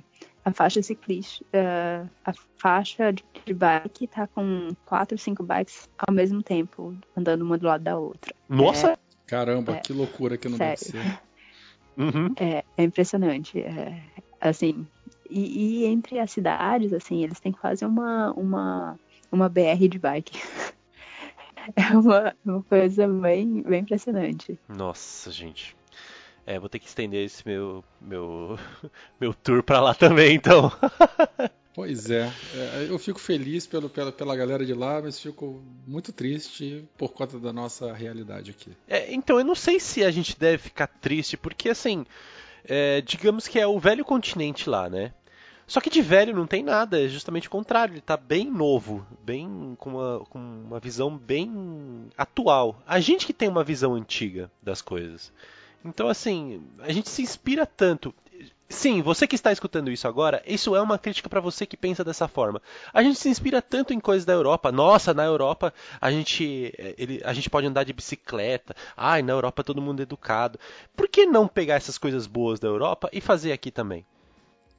a 0.44 0.52
faixa 0.52 0.80
ciclista, 0.80 1.44
é, 1.52 2.04
a 2.24 2.32
faixa 2.58 3.12
de, 3.12 3.24
de 3.44 3.52
bike 3.52 4.06
tá 4.06 4.28
com 4.28 4.70
quatro, 4.86 5.18
cinco 5.18 5.42
bikes 5.42 5.88
ao 5.98 6.14
mesmo 6.14 6.42
tempo, 6.44 6.96
andando 7.16 7.42
uma 7.42 7.58
do 7.58 7.66
lado 7.66 7.82
da 7.82 7.98
outra. 7.98 8.32
Nossa! 8.48 8.96
Caramba, 9.26 9.72
É, 9.72 9.80
que 9.80 9.92
loucura 9.92 10.38
que 10.38 10.48
não 10.48 10.56
sério. 10.56 10.78
deve 10.92 11.06
ser. 11.06 11.20
Uhum. 11.98 12.32
É, 12.36 12.64
é 12.76 12.82
impressionante, 12.84 13.60
é, 13.60 14.00
assim, 14.40 14.86
e, 15.30 15.82
e 15.82 15.84
entre 15.86 16.18
as 16.18 16.30
cidades, 16.30 16.92
assim, 16.92 17.22
eles 17.22 17.40
têm 17.40 17.52
quase 17.52 17.84
uma, 17.84 18.32
uma, 18.32 18.98
uma 19.30 19.48
BR 19.48 19.88
de 19.88 19.98
bike. 19.98 20.38
É 21.76 21.94
uma, 21.94 22.34
uma 22.46 22.62
coisa 22.62 23.06
bem, 23.06 23.60
bem 23.60 23.82
impressionante. 23.82 24.58
Nossa, 24.66 25.30
gente. 25.30 25.76
É, 26.46 26.58
vou 26.58 26.66
ter 26.66 26.78
que 26.78 26.88
estender 26.88 27.26
esse 27.26 27.46
meu 27.46 27.84
meu 28.00 28.58
meu 29.20 29.34
tour 29.34 29.62
pra 29.62 29.78
lá 29.78 29.94
também, 29.94 30.34
então. 30.34 30.72
Pois 31.74 32.10
é, 32.10 32.28
é, 32.54 32.86
eu 32.88 32.98
fico 32.98 33.20
feliz 33.20 33.64
pelo, 33.64 33.88
pela, 33.88 34.10
pela 34.10 34.34
galera 34.34 34.66
de 34.66 34.74
lá, 34.74 35.00
mas 35.00 35.20
fico 35.20 35.62
muito 35.86 36.12
triste 36.12 36.84
por 36.96 37.12
conta 37.12 37.38
da 37.38 37.52
nossa 37.52 37.92
realidade 37.92 38.50
aqui. 38.50 38.72
É, 38.88 39.14
então, 39.14 39.38
eu 39.38 39.44
não 39.44 39.54
sei 39.54 39.78
se 39.78 40.02
a 40.02 40.10
gente 40.10 40.36
deve 40.36 40.58
ficar 40.58 40.88
triste, 40.88 41.36
porque 41.36 41.68
assim, 41.68 42.04
é, 42.64 43.00
digamos 43.00 43.46
que 43.48 43.58
é 43.58 43.66
o 43.66 43.78
velho 43.78 44.04
continente 44.04 44.68
lá, 44.68 44.88
né? 44.88 45.12
Só 45.66 45.82
que 45.82 45.90
de 45.90 46.00
velho 46.00 46.34
não 46.34 46.46
tem 46.46 46.62
nada, 46.62 46.98
é 46.98 47.08
justamente 47.08 47.46
o 47.46 47.50
contrário, 47.50 47.92
ele 47.92 48.00
tá 48.00 48.16
bem 48.16 48.50
novo, 48.50 49.06
bem 49.22 49.76
com 49.78 49.90
uma, 49.90 50.20
com 50.30 50.38
uma 50.38 50.80
visão 50.80 51.14
bem 51.14 52.08
atual. 52.16 52.82
A 52.86 52.98
gente 53.00 53.26
que 53.26 53.34
tem 53.34 53.50
uma 53.50 53.62
visão 53.62 53.94
antiga 53.94 54.50
das 54.62 54.80
coisas. 54.80 55.30
Então, 55.84 56.08
assim, 56.08 56.62
a 56.78 56.90
gente 56.90 57.10
se 57.10 57.20
inspira 57.20 57.66
tanto. 57.66 58.14
Sim, 58.70 59.00
você 59.02 59.26
que 59.26 59.34
está 59.34 59.50
escutando 59.50 59.90
isso 59.90 60.06
agora, 60.06 60.42
isso 60.46 60.76
é 60.76 60.80
uma 60.82 60.98
crítica 60.98 61.28
para 61.28 61.40
você 61.40 61.64
que 61.66 61.76
pensa 61.76 62.04
dessa 62.04 62.28
forma. 62.28 62.60
A 62.92 63.02
gente 63.02 63.18
se 63.18 63.28
inspira 63.28 63.62
tanto 63.62 63.92
em 63.94 64.00
coisas 64.00 64.24
da 64.26 64.32
Europa. 64.34 64.70
Nossa, 64.70 65.14
na 65.14 65.24
Europa 65.24 65.72
a 66.00 66.10
gente, 66.10 66.72
eh, 66.78 66.94
ele, 66.98 67.20
a 67.24 67.32
gente 67.32 67.48
pode 67.48 67.66
andar 67.66 67.84
de 67.84 67.92
bicicleta. 67.94 68.74
Ai, 68.96 69.22
na 69.22 69.32
Europa 69.32 69.64
todo 69.64 69.80
mundo 69.80 70.00
é 70.00 70.02
educado. 70.02 70.58
Por 70.94 71.08
que 71.08 71.24
não 71.26 71.48
pegar 71.48 71.76
essas 71.76 71.96
coisas 71.98 72.26
boas 72.26 72.60
da 72.60 72.68
Europa 72.68 73.08
e 73.12 73.20
fazer 73.22 73.52
aqui 73.52 73.70
também? 73.70 74.04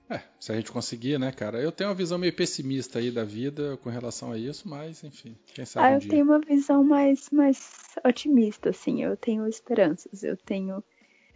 É, 0.10 0.22
se 0.40 0.52
a 0.52 0.56
gente 0.56 0.72
conseguir, 0.72 1.20
né, 1.20 1.32
cara? 1.32 1.60
Eu 1.62 1.72
tenho 1.72 1.90
uma 1.90 1.96
visão 1.96 2.18
meio 2.18 2.34
pessimista 2.36 2.98
aí 3.00 3.12
da 3.12 3.24
vida 3.24 3.78
com 3.78 3.90
relação 3.90 4.32
a 4.32 4.38
isso, 4.38 4.68
mas 4.68 5.04
enfim, 5.04 5.36
quem 5.54 5.66
sabe 5.66 5.86
Ah, 5.86 5.92
um 5.92 5.94
eu 5.96 6.00
dia. 6.00 6.10
tenho 6.10 6.26
uma 6.26 6.40
visão 6.40 6.84
mais, 6.84 7.30
mais 7.32 7.96
otimista, 8.04 8.70
assim. 8.72 9.04
Eu 9.04 9.16
tenho 9.16 9.48
esperanças. 9.48 10.24
Eu 10.24 10.36
tenho. 10.36 10.84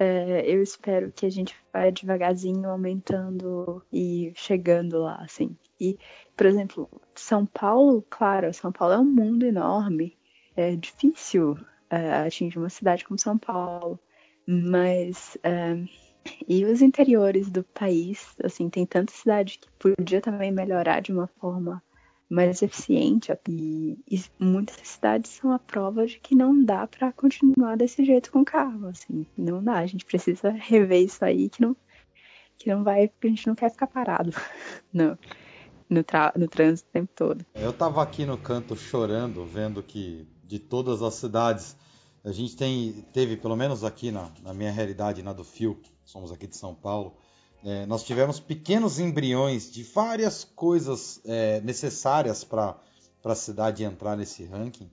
É, 0.04 0.44
eu 0.46 0.62
espero 0.62 1.12
que 1.12 1.26
a 1.26 1.30
gente 1.30 1.56
vá 1.72 1.90
devagarzinho 1.90 2.70
aumentando 2.70 3.82
e 3.92 4.34
chegando 4.36 5.00
lá, 5.00 5.16
assim. 5.22 5.56
E, 5.80 5.98
por 6.36 6.46
exemplo, 6.46 6.90
São 7.16 7.46
Paulo, 7.46 8.06
claro, 8.10 8.54
São 8.54 8.72
Paulo 8.72 8.94
é 8.94 9.00
um 9.00 9.06
mundo 9.06 9.46
enorme. 9.46 10.18
É 10.56 10.76
difícil 10.76 11.58
é, 11.90 12.12
atingir 12.14 12.60
uma 12.60 12.70
cidade 12.70 13.06
como 13.06 13.18
São 13.18 13.38
Paulo. 13.38 14.00
Mas. 14.46 15.38
é, 15.44 15.78
e 16.48 16.64
os 16.66 16.82
interiores 16.82 17.50
do 17.50 17.64
país, 17.64 18.34
assim, 18.44 18.70
tem 18.70 18.86
tanta 18.86 19.12
cidade 19.12 19.60
que 19.60 19.68
podia 19.72 20.22
também 20.22 20.52
melhorar 20.52 21.02
de 21.02 21.12
uma 21.12 21.28
forma 21.28 21.84
mais 22.34 22.62
eficiente. 22.62 23.32
E, 23.48 23.98
e 24.10 24.24
muitas 24.40 24.76
cidades 24.88 25.32
são 25.32 25.52
a 25.52 25.60
prova 25.60 26.06
de 26.06 26.20
que 26.20 26.36
não 26.36 26.64
dá 26.64 26.88
para 26.88 27.12
continuar 27.14 27.78
desse 27.78 28.04
jeito 28.04 28.32
com 28.32 28.44
carro, 28.44 28.88
assim, 28.88 29.26
não 29.38 29.64
dá. 29.64 29.78
A 29.78 29.86
gente 29.86 30.06
precisa 30.06 30.50
rever 30.50 31.04
isso 31.04 31.24
aí 31.24 31.50
que 31.50 31.62
não 31.62 31.76
que 32.58 32.70
não 32.70 32.84
vai, 32.84 33.08
porque 33.08 33.28
a 33.28 33.30
gente 33.30 33.48
não 33.48 33.56
quer 33.56 33.70
ficar 33.72 33.88
parado 33.88 34.32
no, 34.94 35.18
no, 35.90 36.06
no 36.38 36.48
trânsito 36.48 36.88
o 36.88 36.94
tempo 36.94 37.12
todo. 37.14 37.46
Eu 37.56 37.74
tava 37.74 38.02
aqui 38.02 38.26
no 38.26 38.38
canto 38.38 38.76
chorando, 38.76 39.46
vendo 39.46 39.82
que 39.84 40.28
de 40.44 40.60
todas 40.60 41.02
as 41.02 41.16
cidades, 41.16 41.76
a 42.24 42.32
gente 42.32 42.56
tem, 42.56 43.06
teve, 43.12 43.36
pelo 43.36 43.56
menos 43.56 43.84
aqui 43.84 44.12
na, 44.12 44.32
na 44.42 44.54
minha 44.54 44.72
realidade, 44.72 45.24
na 45.24 45.34
do 45.34 45.44
Fio, 45.44 45.82
somos 46.06 46.32
aqui 46.32 46.48
de 46.48 46.56
São 46.56 46.74
Paulo, 46.74 47.18
é, 47.64 47.86
nós 47.86 48.04
tivemos 48.04 48.40
pequenos 48.40 49.00
embriões 49.00 49.72
de 49.72 49.84
várias 49.84 50.44
coisas 50.44 51.22
é, 51.24 51.62
necessárias 51.62 52.44
para 52.44 52.78
a 53.24 53.36
cidade 53.36 53.84
entrar 53.84 54.18
nesse 54.18 54.44
ranking. 54.44 54.90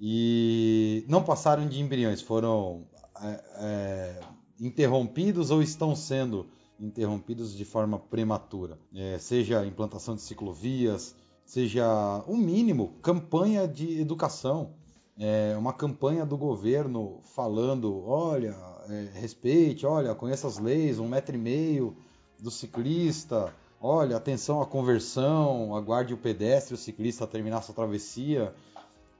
E 0.00 1.04
não 1.08 1.22
passaram 1.22 1.68
de 1.68 1.80
embriões, 1.80 2.22
foram 2.22 2.86
é, 3.20 3.44
é, 3.56 4.20
interrompidos 4.60 5.50
ou 5.50 5.62
estão 5.62 5.94
sendo 5.94 6.46
interrompidos 6.80 7.56
de 7.56 7.64
forma 7.64 7.98
prematura, 7.98 8.78
É, 8.94 9.18
seja 9.18 9.66
implantação 9.66 10.14
de 10.14 10.22
ciclovias, 10.22 11.14
seja 11.44 12.22
o 12.26 12.36
mínimo 12.36 12.94
campanha 13.02 13.66
de 13.66 14.00
educação, 14.00 14.74
é, 15.18 15.56
uma 15.58 15.72
campanha 15.72 16.24
do 16.24 16.36
governo 16.36 17.20
falando, 17.34 18.04
olha, 18.06 18.56
é, 18.88 19.08
respeite, 19.14 19.84
olha, 19.86 20.14
conheça 20.14 20.46
as 20.46 20.58
leis, 20.58 20.98
um 20.98 21.08
metro 21.08 21.34
e 21.34 21.38
meio 21.38 21.96
do 22.38 22.50
ciclista, 22.50 23.52
olha, 23.80 24.16
atenção 24.16 24.60
à 24.60 24.66
conversão, 24.66 25.74
aguarde 25.76 26.14
o 26.14 26.16
pedestre, 26.18 26.74
o 26.74 26.78
ciclista 26.78 27.26
terminar 27.26 27.62
sua 27.62 27.74
travessia. 27.74 28.54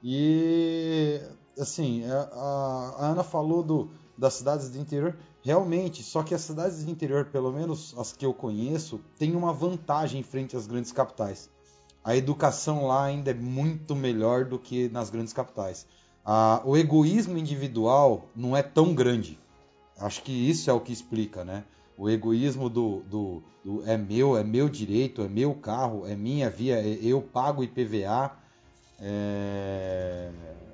E 0.03 1.19
assim, 1.59 2.05
a, 2.05 2.21
a- 2.33 2.95
a 2.99 3.05
Ana 3.07 3.23
falou 3.23 3.61
do, 3.61 3.89
das 4.17 4.35
cidades 4.35 4.69
do 4.69 4.77
interior, 4.77 5.17
realmente, 5.43 6.01
só 6.03 6.23
que 6.23 6.33
as 6.33 6.41
cidades 6.41 6.83
do 6.83 6.91
interior, 6.91 7.25
pelo 7.25 7.51
menos 7.51 7.93
as 7.97 8.13
que 8.13 8.25
eu 8.25 8.33
conheço, 8.33 8.99
têm 9.17 9.35
uma 9.35 9.51
vantagem 9.53 10.23
frente 10.23 10.55
às 10.55 10.65
grandes 10.67 10.91
capitais. 10.91 11.49
A 12.03 12.15
educação 12.15 12.87
lá 12.87 13.03
ainda 13.05 13.31
é 13.31 13.33
muito 13.33 13.95
melhor 13.95 14.45
do 14.45 14.57
que 14.57 14.87
nas 14.89 15.09
grandes 15.09 15.33
capitais. 15.33 15.85
Ah, 16.25 16.61
o 16.65 16.77
egoísmo 16.77 17.37
individual 17.37 18.25
não 18.35 18.55
é 18.55 18.63
tão 18.63 18.93
grande. 18.95 19.37
Acho 19.99 20.23
que 20.23 20.31
isso 20.31 20.69
é 20.69 20.73
o 20.73 20.79
que 20.79 20.91
explica, 20.93 21.43
né? 21.43 21.63
O 21.97 22.09
egoísmo 22.09 22.69
do, 22.69 23.01
do, 23.09 23.43
do 23.63 23.83
é 23.85 23.97
meu, 23.97 24.37
é 24.37 24.43
meu 24.43 24.69
direito, 24.69 25.21
é 25.21 25.27
meu 25.27 25.53
carro, 25.53 26.07
é 26.07 26.15
minha 26.15 26.49
via, 26.49 26.75
é- 26.77 26.99
eu 27.01 27.21
pago 27.21 27.63
IPVA. 27.63 28.31
É... 29.01 30.29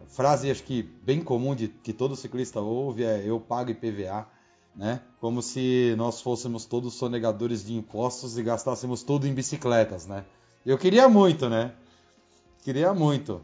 Frase 0.07 0.49
acho 0.49 0.63
que 0.63 0.83
bem 0.83 1.21
comum 1.21 1.53
de 1.55 1.67
que 1.67 1.91
todo 1.91 2.15
ciclista 2.15 2.59
ouve 2.61 3.03
é 3.03 3.23
eu 3.25 3.39
pago 3.39 3.71
IPVA, 3.71 4.27
né? 4.75 5.01
Como 5.19 5.41
se 5.41 5.93
nós 5.97 6.21
fôssemos 6.21 6.65
todos 6.65 6.93
sonegadores 6.93 7.65
de 7.65 7.73
impostos 7.73 8.37
e 8.37 8.43
gastássemos 8.43 9.03
tudo 9.03 9.27
em 9.27 9.33
bicicletas, 9.33 10.05
né? 10.05 10.23
Eu 10.65 10.77
queria 10.77 11.09
muito, 11.09 11.49
né? 11.49 11.73
Queria 12.63 12.93
muito. 12.93 13.41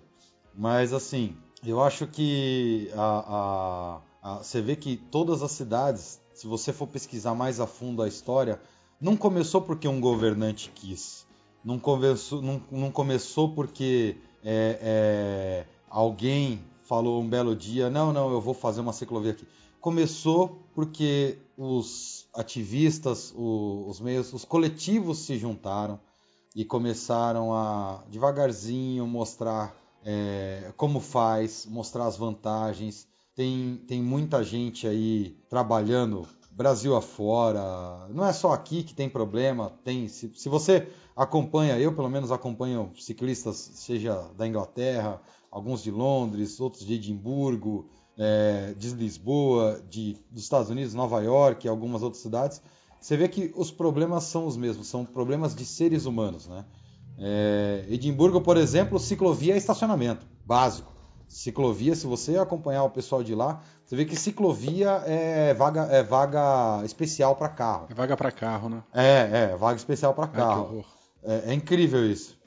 Mas 0.56 0.94
assim, 0.94 1.36
eu 1.66 1.82
acho 1.82 2.08
que 2.08 2.90
a, 2.94 3.02
a- 3.02 3.96
a- 3.98 4.02
você 4.22 4.62
vê 4.62 4.76
que 4.76 4.98
todas 4.98 5.42
as 5.42 5.52
cidades, 5.52 6.20
se 6.34 6.48
você 6.48 6.72
for 6.72 6.88
pesquisar 6.88 7.34
mais 7.34 7.60
a 7.60 7.68
fundo 7.68 8.02
a 8.02 8.08
história, 8.08 8.62
não 9.00 9.18
começou 9.18 9.62
porque 9.62 9.88
um 9.88 10.00
governante 10.00 10.72
quis. 10.74 11.26
Não 11.64 11.80
começou, 11.80 12.42
não, 12.42 12.62
não 12.72 12.92
começou 12.92 13.54
porque 13.54 14.18
é, 14.44 14.80
é, 14.82 15.66
alguém 15.90 16.64
falou 16.84 17.22
um 17.22 17.28
belo 17.28 17.56
dia, 17.56 17.90
não, 17.90 18.12
não, 18.12 18.32
eu 18.32 18.42
vou 18.42 18.54
fazer 18.54 18.82
uma 18.82 18.94
ciclovia 18.94 19.32
aqui. 19.32 19.48
Começou 19.80 20.60
porque 20.76 21.40
os 21.58 22.28
ativistas, 22.34 23.34
os 23.36 24.00
meios, 24.00 24.34
os 24.34 24.46
coletivos 24.46 25.20
se 25.20 25.38
juntaram 25.38 26.00
e 26.56 26.66
começaram 26.66 27.54
a 27.54 28.04
devagarzinho 28.10 29.08
mostrar 29.08 29.76
é, 30.04 30.74
como 30.78 31.00
faz, 31.00 31.66
mostrar 31.66 32.06
as 32.06 32.18
vantagens. 32.18 33.08
Tem, 33.36 33.82
tem 33.88 34.02
muita 34.02 34.44
gente 34.44 34.88
aí 34.88 35.38
trabalhando 35.50 36.28
Brasil 36.52 36.96
afora. 36.96 38.08
Não 38.10 38.26
é 38.26 38.34
só 38.34 38.52
aqui 38.52 38.84
que 38.84 38.94
tem 38.94 39.10
problema. 39.10 39.72
Tem, 39.84 40.08
se, 40.08 40.32
se 40.36 40.50
você 40.50 40.90
acompanha, 41.16 41.80
eu 41.80 41.96
pelo 41.96 42.10
menos 42.10 42.32
acompanho 42.32 42.92
ciclistas, 43.00 43.56
seja 43.56 44.30
da 44.38 44.46
Inglaterra, 44.46 45.22
alguns 45.50 45.82
de 45.82 45.92
Londres, 45.92 46.60
outros 46.60 46.86
de 46.86 46.94
Edimburgo, 46.96 47.90
é, 48.18 48.74
de 48.78 48.90
Lisboa, 48.90 49.82
de, 49.90 50.18
dos 50.30 50.44
Estados 50.44 50.70
Unidos, 50.70 50.94
Nova 50.94 51.22
York, 51.22 51.68
algumas 51.68 52.04
outras 52.04 52.22
cidades. 52.22 52.62
Você 53.00 53.18
vê 53.18 53.28
que 53.28 53.52
os 53.56 53.72
problemas 53.72 54.26
são 54.26 54.46
os 54.46 54.56
mesmos, 54.56 54.88
são 54.88 55.04
problemas 55.04 55.56
de 55.56 55.66
seres 55.66 56.06
humanos, 56.06 56.48
né? 56.48 56.66
É, 57.18 57.86
Edimburgo, 57.90 58.42
por 58.42 58.58
exemplo, 58.58 59.00
ciclovia 59.00 59.54
é 59.54 59.58
estacionamento 59.58 60.26
básico. 60.46 60.91
Ciclovia, 61.32 61.96
se 61.96 62.06
você 62.06 62.38
acompanhar 62.38 62.84
o 62.84 62.90
pessoal 62.90 63.24
de 63.24 63.34
lá, 63.34 63.62
você 63.86 63.96
vê 63.96 64.04
que 64.04 64.18
ciclovia 64.18 65.02
é 65.06 65.54
vaga, 65.54 65.84
é 65.84 66.04
vaga 66.04 66.84
especial 66.84 67.38
para 67.38 67.48
carro. 67.48 67.88
É 67.90 67.94
vaga 67.94 68.18
pra 68.18 68.32
carro, 68.32 68.68
né? 68.68 68.84
É, 68.94 69.52
é, 69.52 69.56
vaga 69.56 69.78
especial 69.78 70.14
para 70.14 70.28
carro. 70.28 70.64
horror. 70.64 70.86
É, 71.24 71.52
é 71.52 71.54
incrível 71.54 72.06
isso. 72.06 72.38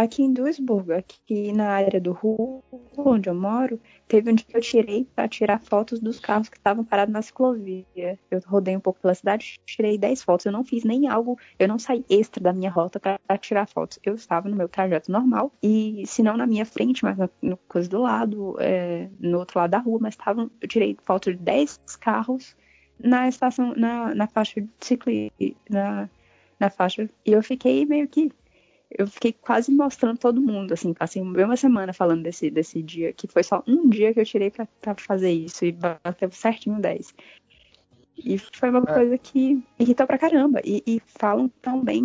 Aqui 0.00 0.22
em 0.22 0.32
Duisburgo, 0.32 0.94
aqui 0.94 1.52
na 1.52 1.72
área 1.72 2.00
do 2.00 2.12
Rio, 2.12 2.64
onde 2.96 3.28
eu 3.28 3.34
moro, 3.34 3.78
teve 4.08 4.30
um 4.30 4.34
dia 4.34 4.46
que 4.48 4.56
eu 4.56 4.60
tirei 4.62 5.06
para 5.14 5.28
tirar 5.28 5.60
fotos 5.60 6.00
dos 6.00 6.18
carros 6.18 6.48
que 6.48 6.56
estavam 6.56 6.82
parados 6.82 7.12
na 7.12 7.20
ciclovia. 7.20 8.18
Eu 8.30 8.40
rodei 8.46 8.74
um 8.74 8.80
pouco 8.80 8.98
pela 8.98 9.14
cidade, 9.14 9.60
tirei 9.66 9.98
10 9.98 10.22
fotos. 10.22 10.46
Eu 10.46 10.52
não 10.52 10.64
fiz 10.64 10.84
nem 10.84 11.06
algo, 11.06 11.38
eu 11.58 11.68
não 11.68 11.78
saí 11.78 12.02
extra 12.08 12.42
da 12.42 12.50
minha 12.50 12.70
rota 12.70 12.98
para 12.98 13.36
tirar 13.36 13.68
fotos. 13.68 13.98
Eu 14.02 14.14
estava 14.14 14.48
no 14.48 14.56
meu 14.56 14.70
trajeto 14.70 15.12
normal 15.12 15.52
e, 15.62 16.02
se 16.06 16.22
não 16.22 16.34
na 16.34 16.46
minha 16.46 16.64
frente, 16.64 17.04
mas 17.04 17.18
no, 17.18 17.28
no 17.42 17.56
coisa 17.68 17.90
do 17.90 18.00
lado, 18.00 18.56
é, 18.58 19.10
no 19.20 19.36
outro 19.36 19.58
lado 19.58 19.72
da 19.72 19.78
rua, 19.80 19.98
mas 20.00 20.14
estavam, 20.14 20.50
eu 20.62 20.66
tirei 20.66 20.96
foto 21.02 21.30
de 21.30 21.38
10 21.38 21.78
carros 22.00 22.56
na 22.98 23.28
estação, 23.28 23.74
na, 23.76 24.14
na 24.14 24.26
faixa 24.26 24.62
de 24.62 24.70
ciclismo, 24.80 25.30
na, 25.68 26.08
na 26.58 26.70
faixa. 26.70 27.06
E 27.26 27.32
eu 27.32 27.42
fiquei 27.42 27.84
meio 27.84 28.08
que 28.08 28.32
eu 28.90 29.06
fiquei 29.06 29.32
quase 29.32 29.70
mostrando 29.70 30.18
todo 30.18 30.40
mundo, 30.40 30.72
assim, 30.72 30.92
passei 30.92 31.22
uma 31.22 31.56
semana 31.56 31.92
falando 31.92 32.22
desse, 32.22 32.50
desse 32.50 32.82
dia, 32.82 33.12
que 33.12 33.28
foi 33.28 33.42
só 33.42 33.62
um 33.66 33.88
dia 33.88 34.12
que 34.12 34.20
eu 34.20 34.24
tirei 34.24 34.50
pra, 34.50 34.66
pra 34.80 34.94
fazer 34.96 35.30
isso 35.30 35.64
e 35.64 35.72
bateu 35.72 36.30
certinho 36.32 36.80
10. 36.80 37.14
E 38.18 38.36
foi 38.38 38.70
uma 38.70 38.82
coisa 38.82 39.16
que 39.16 39.62
irritou 39.78 40.06
pra 40.06 40.18
caramba. 40.18 40.60
E, 40.64 40.82
e 40.86 41.00
falam 41.06 41.48
tão 41.62 41.82
bem, 41.82 42.04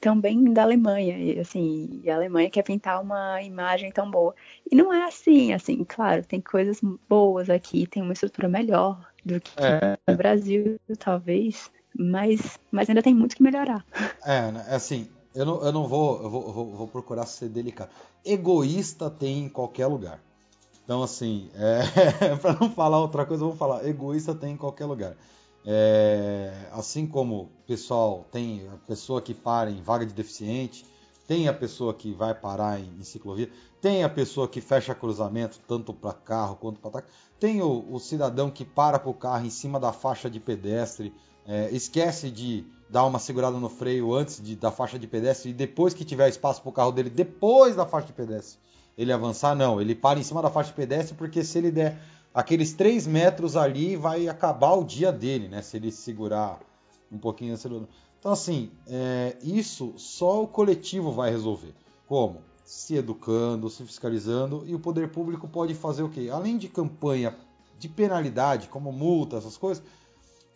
tão 0.00 0.20
bem 0.20 0.52
da 0.52 0.62
Alemanha, 0.62 1.16
e 1.16 1.38
assim, 1.38 2.00
e 2.02 2.10
a 2.10 2.16
Alemanha 2.16 2.50
quer 2.50 2.62
pintar 2.62 3.00
uma 3.00 3.40
imagem 3.42 3.92
tão 3.92 4.10
boa. 4.10 4.34
E 4.70 4.74
não 4.74 4.92
é 4.92 5.04
assim, 5.04 5.52
assim, 5.52 5.84
claro, 5.84 6.24
tem 6.24 6.40
coisas 6.40 6.80
boas 7.08 7.48
aqui, 7.48 7.86
tem 7.86 8.02
uma 8.02 8.12
estrutura 8.12 8.48
melhor 8.48 9.00
do 9.24 9.40
que 9.40 9.54
É. 9.62 9.96
no 10.08 10.16
Brasil, 10.16 10.78
talvez, 10.98 11.70
mas, 11.96 12.58
mas 12.70 12.88
ainda 12.88 13.02
tem 13.02 13.14
muito 13.14 13.36
que 13.36 13.42
melhorar. 13.42 13.84
É, 14.24 14.50
né, 14.50 14.66
assim, 14.68 15.08
eu 15.34 15.46
não, 15.46 15.62
eu 15.62 15.72
não 15.72 15.86
vou, 15.86 16.22
eu 16.22 16.30
vou, 16.30 16.46
eu 16.46 16.52
vou, 16.52 16.70
vou 16.76 16.88
procurar 16.88 17.26
ser 17.26 17.48
delicado. 17.48 17.90
Egoísta 18.24 19.08
tem 19.10 19.44
em 19.44 19.48
qualquer 19.48 19.86
lugar. 19.86 20.20
Então, 20.84 21.02
assim, 21.02 21.50
é, 21.54 22.34
para 22.40 22.58
não 22.60 22.70
falar 22.70 22.98
outra 22.98 23.24
coisa, 23.24 23.44
vamos 23.44 23.58
falar, 23.58 23.86
egoísta 23.86 24.34
tem 24.34 24.54
em 24.54 24.56
qualquer 24.56 24.86
lugar. 24.86 25.16
É, 25.64 26.52
assim 26.72 27.06
como 27.06 27.50
pessoal 27.66 28.26
tem 28.32 28.66
a 28.72 28.76
pessoa 28.86 29.20
que 29.20 29.34
para 29.34 29.70
em 29.70 29.82
vaga 29.82 30.06
de 30.06 30.14
deficiente, 30.14 30.84
tem 31.28 31.46
a 31.46 31.54
pessoa 31.54 31.94
que 31.94 32.12
vai 32.12 32.34
parar 32.34 32.80
em, 32.80 32.92
em 32.98 33.04
ciclovia, 33.04 33.48
tem 33.80 34.02
a 34.02 34.08
pessoa 34.08 34.48
que 34.48 34.60
fecha 34.60 34.94
cruzamento 34.94 35.60
tanto 35.68 35.94
para 35.94 36.12
carro 36.12 36.56
quanto 36.56 36.80
para 36.80 36.90
táxi, 36.90 37.08
tem 37.38 37.62
o, 37.62 37.86
o, 37.88 38.00
cidadão 38.00 38.50
que 38.50 38.64
para 38.64 38.98
para 38.98 39.08
o 39.08 39.14
carro 39.14 39.46
em 39.46 39.50
cima 39.50 39.78
da 39.78 39.92
faixa 39.92 40.28
de 40.28 40.40
pedestre, 40.40 41.14
é, 41.46 41.70
esquece 41.70 42.30
de 42.30 42.64
dar 42.88 43.04
uma 43.04 43.18
segurada 43.18 43.58
no 43.58 43.68
freio 43.68 44.12
antes 44.14 44.42
de, 44.42 44.56
da 44.56 44.70
faixa 44.70 44.98
de 44.98 45.06
pedestre 45.06 45.50
e 45.50 45.54
depois 45.54 45.94
que 45.94 46.04
tiver 46.04 46.28
espaço 46.28 46.60
para 46.60 46.70
o 46.70 46.72
carro 46.72 46.92
dele, 46.92 47.08
depois 47.08 47.76
da 47.76 47.86
faixa 47.86 48.08
de 48.08 48.12
pedestre, 48.12 48.58
ele 48.98 49.12
avançar, 49.12 49.54
não, 49.54 49.80
ele 49.80 49.94
para 49.94 50.18
em 50.18 50.22
cima 50.22 50.42
da 50.42 50.50
faixa 50.50 50.70
de 50.70 50.76
pedestre 50.76 51.14
porque 51.14 51.44
se 51.44 51.58
ele 51.58 51.70
der 51.70 51.98
aqueles 52.34 52.72
3 52.72 53.06
metros 53.06 53.56
ali, 53.56 53.96
vai 53.96 54.28
acabar 54.28 54.74
o 54.74 54.84
dia 54.84 55.12
dele, 55.12 55.48
né? 55.48 55.62
Se 55.62 55.76
ele 55.76 55.90
segurar 55.90 56.60
um 57.10 57.18
pouquinho. 57.18 57.54
Então, 58.18 58.32
assim, 58.32 58.70
é, 58.86 59.36
isso 59.42 59.92
só 59.96 60.42
o 60.42 60.46
coletivo 60.46 61.10
vai 61.12 61.30
resolver. 61.30 61.74
Como? 62.06 62.42
Se 62.64 62.96
educando, 62.96 63.68
se 63.68 63.84
fiscalizando, 63.84 64.64
e 64.66 64.74
o 64.74 64.78
poder 64.78 65.08
público 65.08 65.48
pode 65.48 65.74
fazer 65.74 66.02
o 66.02 66.08
quê? 66.08 66.28
Além 66.32 66.56
de 66.56 66.68
campanha 66.68 67.36
de 67.78 67.88
penalidade, 67.88 68.68
como 68.68 68.92
multa, 68.92 69.38
essas 69.38 69.56
coisas, 69.56 69.82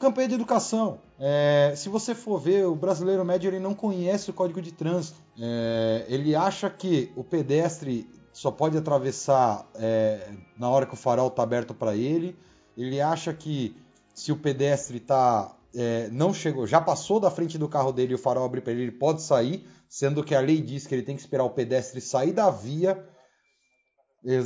campanha 0.04 0.28
de 0.28 0.34
educação. 0.34 0.98
É, 1.18 1.72
se 1.76 1.88
você 1.88 2.14
for 2.14 2.38
ver, 2.38 2.66
o 2.66 2.74
brasileiro 2.74 3.24
médio 3.24 3.48
ele 3.48 3.58
não 3.58 3.74
conhece 3.74 4.30
o 4.30 4.34
código 4.34 4.60
de 4.60 4.70
trânsito. 4.72 5.18
É, 5.40 6.04
ele 6.08 6.36
acha 6.36 6.68
que 6.68 7.10
o 7.16 7.24
pedestre 7.24 8.08
só 8.32 8.50
pode 8.50 8.76
atravessar 8.76 9.66
é, 9.74 10.28
na 10.58 10.68
hora 10.68 10.84
que 10.84 10.94
o 10.94 10.96
farol 10.96 11.28
está 11.28 11.42
aberto 11.42 11.72
para 11.72 11.96
ele. 11.96 12.36
Ele 12.76 13.00
acha 13.00 13.32
que 13.32 13.76
se 14.14 14.30
o 14.30 14.36
pedestre 14.36 14.98
está 14.98 15.56
é, 15.74 16.08
não 16.12 16.32
chegou, 16.32 16.66
já 16.66 16.80
passou 16.80 17.18
da 17.18 17.30
frente 17.30 17.56
do 17.56 17.68
carro 17.68 17.92
dele 17.92 18.12
e 18.12 18.14
o 18.14 18.18
farol 18.18 18.44
abre 18.44 18.60
para 18.60 18.72
ele, 18.72 18.82
ele 18.82 18.92
pode 18.92 19.22
sair, 19.22 19.66
sendo 19.88 20.22
que 20.22 20.34
a 20.34 20.40
lei 20.40 20.60
diz 20.60 20.86
que 20.86 20.94
ele 20.94 21.02
tem 21.02 21.16
que 21.16 21.22
esperar 21.22 21.44
o 21.44 21.50
pedestre 21.50 22.00
sair 22.00 22.32
da 22.32 22.50
via. 22.50 23.02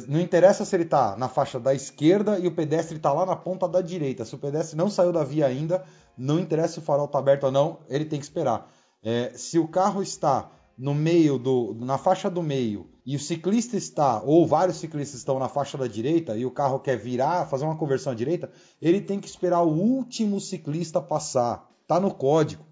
Não 0.09 0.21
interessa 0.21 0.65
se 0.65 0.75
ele 0.75 0.83
está 0.83 1.17
na 1.17 1.29
faixa 1.29 1.61
da 1.61 1.73
esquerda 1.73 2.39
e 2.39 2.49
o 2.49 2.53
pedestre 2.53 2.97
está 2.97 3.13
lá 3.13 3.25
na 3.25 3.37
ponta 3.37 3.69
da 3.69 3.81
direita. 3.81 4.25
Se 4.25 4.35
o 4.35 4.39
pedestre 4.39 4.77
não 4.77 4.91
saiu 4.91 5.13
da 5.13 5.23
via 5.23 5.47
ainda, 5.47 5.85
não 6.17 6.41
interessa 6.41 6.75
se 6.75 6.79
o 6.81 6.83
farol 6.83 7.07
está 7.07 7.21
aberto 7.21 7.45
ou 7.45 7.53
não, 7.53 7.79
ele 7.89 8.05
tem 8.05 8.19
que 8.19 8.25
esperar. 8.25 8.69
É, 9.05 9.33
se 9.37 9.57
o 9.57 9.69
carro 9.69 10.03
está 10.03 10.51
no 10.77 10.95
meio 10.95 11.39
do, 11.39 11.77
na 11.79 11.97
faixa 11.97 12.29
do 12.29 12.43
meio 12.43 12.91
e 13.07 13.17
o 13.17 13.21
ciclista 13.21 13.77
está, 13.77 14.21
ou 14.23 14.47
vários 14.47 14.79
ciclistas 14.79 15.21
estão 15.21 15.39
na 15.39 15.49
faixa 15.49 15.79
da 15.79 15.87
direita 15.87 16.37
e 16.37 16.45
o 16.45 16.51
carro 16.51 16.81
quer 16.81 16.97
virar, 16.97 17.47
fazer 17.47 17.65
uma 17.65 17.77
conversão 17.77 18.13
à 18.13 18.17
direita, 18.17 18.51
ele 18.83 19.01
tem 19.01 19.21
que 19.21 19.29
esperar 19.29 19.63
o 19.63 19.73
último 19.73 20.41
ciclista 20.41 21.01
passar. 21.01 21.69
Tá 21.87 21.99
no 21.99 22.13
código. 22.13 22.68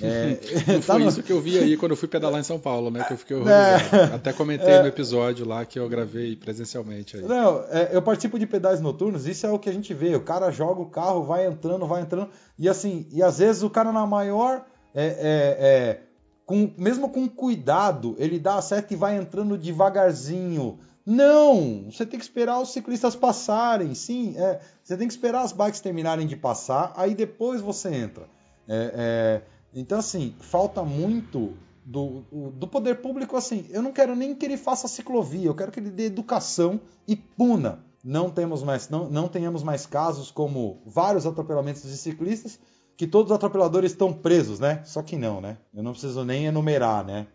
É, 0.00 0.38
Não 0.72 0.82
foi 0.82 0.98
no... 0.98 1.08
isso 1.08 1.22
que 1.22 1.32
eu 1.32 1.40
vi 1.40 1.58
aí 1.58 1.76
quando 1.76 1.92
eu 1.92 1.96
fui 1.96 2.08
pedalar 2.08 2.40
em 2.40 2.44
São 2.44 2.58
Paulo, 2.58 2.90
né? 2.90 3.04
Que 3.04 3.12
eu 3.12 3.18
fiquei 3.18 3.36
horrorizado. 3.36 3.96
É, 3.96 4.14
Até 4.14 4.32
comentei 4.32 4.74
é, 4.74 4.82
no 4.82 4.88
episódio 4.88 5.46
lá 5.46 5.64
que 5.64 5.78
eu 5.78 5.88
gravei 5.88 6.34
presencialmente. 6.34 7.16
Aí. 7.16 7.22
Não, 7.22 7.64
é, 7.70 7.90
eu 7.92 8.02
participo 8.02 8.38
de 8.38 8.46
pedais 8.46 8.80
noturnos, 8.80 9.26
isso 9.26 9.46
é 9.46 9.50
o 9.50 9.58
que 9.58 9.68
a 9.68 9.72
gente 9.72 9.94
vê. 9.94 10.14
O 10.16 10.20
cara 10.20 10.50
joga 10.50 10.80
o 10.80 10.86
carro, 10.86 11.22
vai 11.22 11.46
entrando, 11.46 11.86
vai 11.86 12.02
entrando. 12.02 12.28
E 12.58 12.68
assim, 12.68 13.06
e 13.12 13.22
às 13.22 13.38
vezes 13.38 13.62
o 13.62 13.70
cara 13.70 13.92
na 13.92 14.06
maior. 14.06 14.64
É, 14.96 15.16
é, 15.58 16.00
com, 16.46 16.72
mesmo 16.76 17.08
com 17.08 17.28
cuidado, 17.28 18.14
ele 18.18 18.38
dá 18.38 18.56
a 18.56 18.62
seta 18.62 18.92
e 18.92 18.96
vai 18.96 19.16
entrando 19.16 19.56
devagarzinho. 19.56 20.78
Não! 21.06 21.90
Você 21.90 22.06
tem 22.06 22.18
que 22.18 22.24
esperar 22.24 22.60
os 22.60 22.72
ciclistas 22.72 23.14
passarem, 23.14 23.94
sim. 23.94 24.34
É, 24.36 24.60
você 24.82 24.96
tem 24.96 25.06
que 25.06 25.14
esperar 25.14 25.42
as 25.42 25.52
bikes 25.52 25.80
terminarem 25.80 26.26
de 26.26 26.36
passar, 26.36 26.92
aí 26.96 27.14
depois 27.14 27.60
você 27.60 27.88
entra. 27.94 28.26
É, 28.68 29.42
então, 29.74 29.98
assim, 29.98 30.34
falta 30.40 30.82
muito 30.84 31.54
do, 31.84 32.24
do 32.52 32.66
poder 32.66 32.96
público. 32.96 33.36
Assim, 33.36 33.66
eu 33.70 33.82
não 33.82 33.92
quero 33.92 34.14
nem 34.14 34.34
que 34.34 34.46
ele 34.46 34.56
faça 34.56 34.88
ciclovia, 34.88 35.46
eu 35.46 35.54
quero 35.54 35.72
que 35.72 35.80
ele 35.80 35.90
dê 35.90 36.04
educação 36.06 36.80
e 37.06 37.16
puna. 37.16 37.84
Não 38.02 38.30
temos 38.30 38.62
mais, 38.62 38.88
não, 38.88 39.08
não 39.08 39.28
tenhamos 39.28 39.62
mais 39.62 39.86
casos 39.86 40.30
como 40.30 40.82
vários 40.84 41.26
atropelamentos 41.26 41.82
de 41.82 41.96
ciclistas 41.96 42.58
que 42.96 43.06
todos 43.06 43.30
os 43.30 43.36
atropeladores 43.36 43.92
estão 43.92 44.12
presos, 44.12 44.60
né? 44.60 44.82
Só 44.84 45.02
que 45.02 45.16
não, 45.16 45.40
né? 45.40 45.56
Eu 45.74 45.82
não 45.82 45.92
preciso 45.92 46.24
nem 46.24 46.46
enumerar, 46.46 47.04
né? 47.04 47.26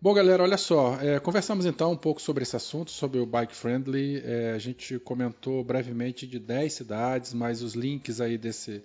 Bom, 0.00 0.12
galera, 0.12 0.42
olha 0.42 0.58
só. 0.58 0.98
É, 1.00 1.20
conversamos 1.20 1.64
então 1.64 1.92
um 1.92 1.96
pouco 1.96 2.20
sobre 2.20 2.42
esse 2.42 2.56
assunto, 2.56 2.90
sobre 2.90 3.20
o 3.20 3.26
Bike 3.26 3.54
Friendly. 3.54 4.20
É, 4.24 4.52
a 4.52 4.58
gente 4.58 4.98
comentou 4.98 5.62
brevemente 5.62 6.26
de 6.26 6.40
10 6.40 6.72
cidades, 6.72 7.32
mas 7.32 7.62
os 7.62 7.74
links 7.74 8.20
aí 8.20 8.36
desse, 8.36 8.82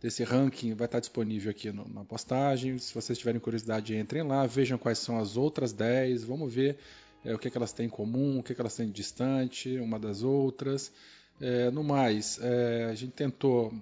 desse 0.00 0.22
ranking 0.24 0.74
vai 0.74 0.86
estar 0.86 1.00
disponível 1.00 1.50
aqui 1.50 1.72
no, 1.72 1.88
na 1.88 2.04
postagem. 2.04 2.78
Se 2.78 2.94
vocês 2.94 3.18
tiverem 3.18 3.40
curiosidade, 3.40 3.96
entrem 3.96 4.22
lá, 4.22 4.46
vejam 4.46 4.78
quais 4.78 4.98
são 4.98 5.18
as 5.18 5.36
outras 5.36 5.72
10. 5.72 6.24
Vamos 6.24 6.52
ver 6.52 6.78
é, 7.24 7.34
o 7.34 7.38
que, 7.38 7.48
é 7.48 7.50
que 7.50 7.56
elas 7.56 7.72
têm 7.72 7.86
em 7.86 7.90
comum, 7.90 8.38
o 8.38 8.42
que, 8.42 8.52
é 8.52 8.54
que 8.54 8.60
elas 8.60 8.74
têm 8.74 8.86
de 8.86 8.92
distante 8.92 9.78
uma 9.78 9.98
das 9.98 10.22
outras. 10.22 10.92
É, 11.40 11.70
no 11.70 11.84
mais, 11.84 12.38
é, 12.40 12.88
a 12.90 12.94
gente 12.94 13.12
tentou 13.12 13.72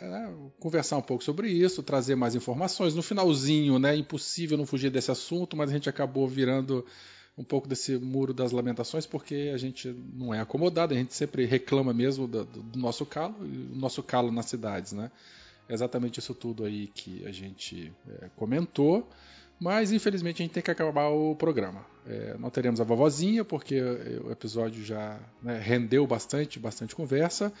é, 0.00 0.28
conversar 0.58 0.96
um 0.96 1.02
pouco 1.02 1.22
sobre 1.22 1.48
isso, 1.48 1.82
trazer 1.82 2.16
mais 2.16 2.34
informações. 2.34 2.94
No 2.94 3.02
finalzinho, 3.02 3.78
né, 3.78 3.96
impossível 3.96 4.58
não 4.58 4.66
fugir 4.66 4.90
desse 4.90 5.10
assunto, 5.10 5.56
mas 5.56 5.70
a 5.70 5.72
gente 5.72 5.88
acabou 5.88 6.26
virando 6.26 6.84
um 7.36 7.44
pouco 7.44 7.68
desse 7.68 7.96
muro 7.96 8.34
das 8.34 8.50
lamentações, 8.50 9.06
porque 9.06 9.52
a 9.54 9.56
gente 9.56 9.94
não 10.12 10.34
é 10.34 10.40
acomodado, 10.40 10.92
a 10.92 10.96
gente 10.96 11.14
sempre 11.14 11.44
reclama 11.44 11.94
mesmo 11.94 12.26
do, 12.26 12.44
do 12.44 12.78
nosso 12.78 13.06
calo, 13.06 13.36
o 13.40 13.76
nosso 13.76 14.02
calo 14.02 14.32
nas 14.32 14.46
cidades, 14.46 14.92
né? 14.92 15.10
É 15.68 15.74
exatamente 15.74 16.18
isso 16.18 16.34
tudo 16.34 16.64
aí 16.64 16.86
que 16.88 17.24
a 17.26 17.32
gente 17.32 17.92
é, 18.08 18.28
comentou, 18.36 19.08
mas 19.60 19.92
infelizmente 19.92 20.42
a 20.42 20.44
gente 20.44 20.54
tem 20.54 20.62
que 20.62 20.70
acabar 20.70 21.08
o 21.08 21.34
programa. 21.34 21.84
É, 22.06 22.36
não 22.38 22.48
teremos 22.48 22.80
a 22.80 22.84
vovozinha, 22.84 23.44
porque 23.44 23.80
o 24.24 24.30
episódio 24.30 24.82
já 24.82 25.18
né, 25.42 25.58
rendeu 25.58 26.06
bastante, 26.06 26.58
bastante 26.58 26.96
conversa. 26.96 27.52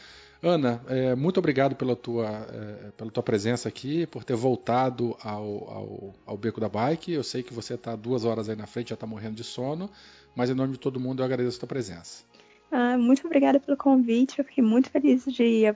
Ana, 0.42 0.80
é, 0.86 1.16
muito 1.16 1.38
obrigado 1.38 1.74
pela 1.74 1.96
tua, 1.96 2.28
é, 2.28 2.90
pela 2.96 3.10
tua 3.10 3.22
presença 3.22 3.68
aqui, 3.68 4.06
por 4.06 4.22
ter 4.22 4.36
voltado 4.36 5.16
ao, 5.20 5.44
ao, 5.68 6.14
ao 6.24 6.36
Beco 6.36 6.60
da 6.60 6.68
Bike. 6.68 7.12
Eu 7.12 7.24
sei 7.24 7.42
que 7.42 7.52
você 7.52 7.74
está 7.74 7.94
duas 7.96 8.24
horas 8.24 8.48
aí 8.48 8.56
na 8.56 8.66
frente, 8.66 8.90
já 8.90 8.94
está 8.94 9.06
morrendo 9.06 9.34
de 9.34 9.44
sono, 9.44 9.90
mas 10.34 10.48
em 10.48 10.54
nome 10.54 10.72
de 10.72 10.78
todo 10.78 11.00
mundo 11.00 11.20
eu 11.20 11.26
agradeço 11.26 11.56
a 11.56 11.60
tua 11.60 11.68
presença. 11.68 12.24
Ah, 12.70 12.96
muito 12.96 13.26
obrigada 13.26 13.58
pelo 13.58 13.76
convite, 13.76 14.38
eu 14.38 14.44
fiquei 14.44 14.62
muito 14.62 14.90
feliz 14.90 15.24
de, 15.24 15.74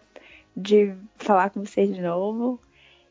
de 0.57 0.95
falar 1.17 1.51
com 1.51 1.65
vocês 1.65 1.95
de 1.95 2.01
novo. 2.01 2.61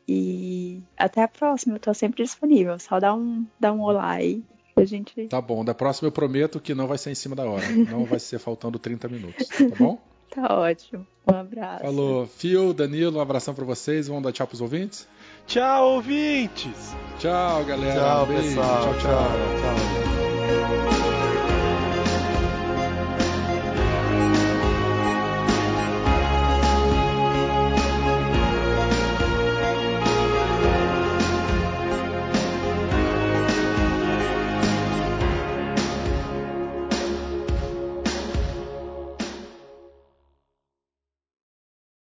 E 0.06 0.82
até 0.96 1.22
a 1.22 1.28
próxima, 1.28 1.74
eu 1.74 1.76
estou 1.76 1.94
sempre 1.94 2.22
disponível. 2.22 2.78
Só 2.78 2.98
dá 2.98 3.14
um, 3.14 3.46
dá 3.58 3.72
um 3.72 3.80
olá 3.80 4.10
aí. 4.10 4.42
A 4.76 4.84
gente... 4.84 5.28
Tá 5.28 5.40
bom, 5.40 5.64
da 5.64 5.74
próxima 5.74 6.08
eu 6.08 6.12
prometo 6.12 6.58
que 6.58 6.74
não 6.74 6.86
vai 6.86 6.98
ser 6.98 7.10
em 7.10 7.14
cima 7.14 7.36
da 7.36 7.44
hora. 7.44 7.68
Não 7.70 8.04
vai 8.04 8.18
ser 8.18 8.38
faltando 8.38 8.78
30 8.78 9.08
minutos, 9.08 9.46
tá 9.48 9.76
bom? 9.78 9.98
Tá 10.34 10.60
ótimo. 10.60 11.06
Um 11.30 11.34
abraço. 11.34 11.82
Falou. 11.82 12.26
Fio, 12.26 12.72
Danilo, 12.72 13.18
um 13.18 13.20
abração 13.20 13.52
para 13.52 13.66
vocês. 13.66 14.08
Vamos 14.08 14.22
dar 14.22 14.32
tchau 14.32 14.46
pros 14.46 14.62
ouvintes? 14.62 15.06
Tchau, 15.46 15.96
ouvintes! 15.96 16.96
Tchau, 17.18 17.62
galera. 17.66 18.00
Tchau, 18.00 18.24
um 18.24 18.26
pessoal. 18.28 18.82
tchau. 18.82 18.92
tchau. 18.94 19.02
tchau. 19.02 20.01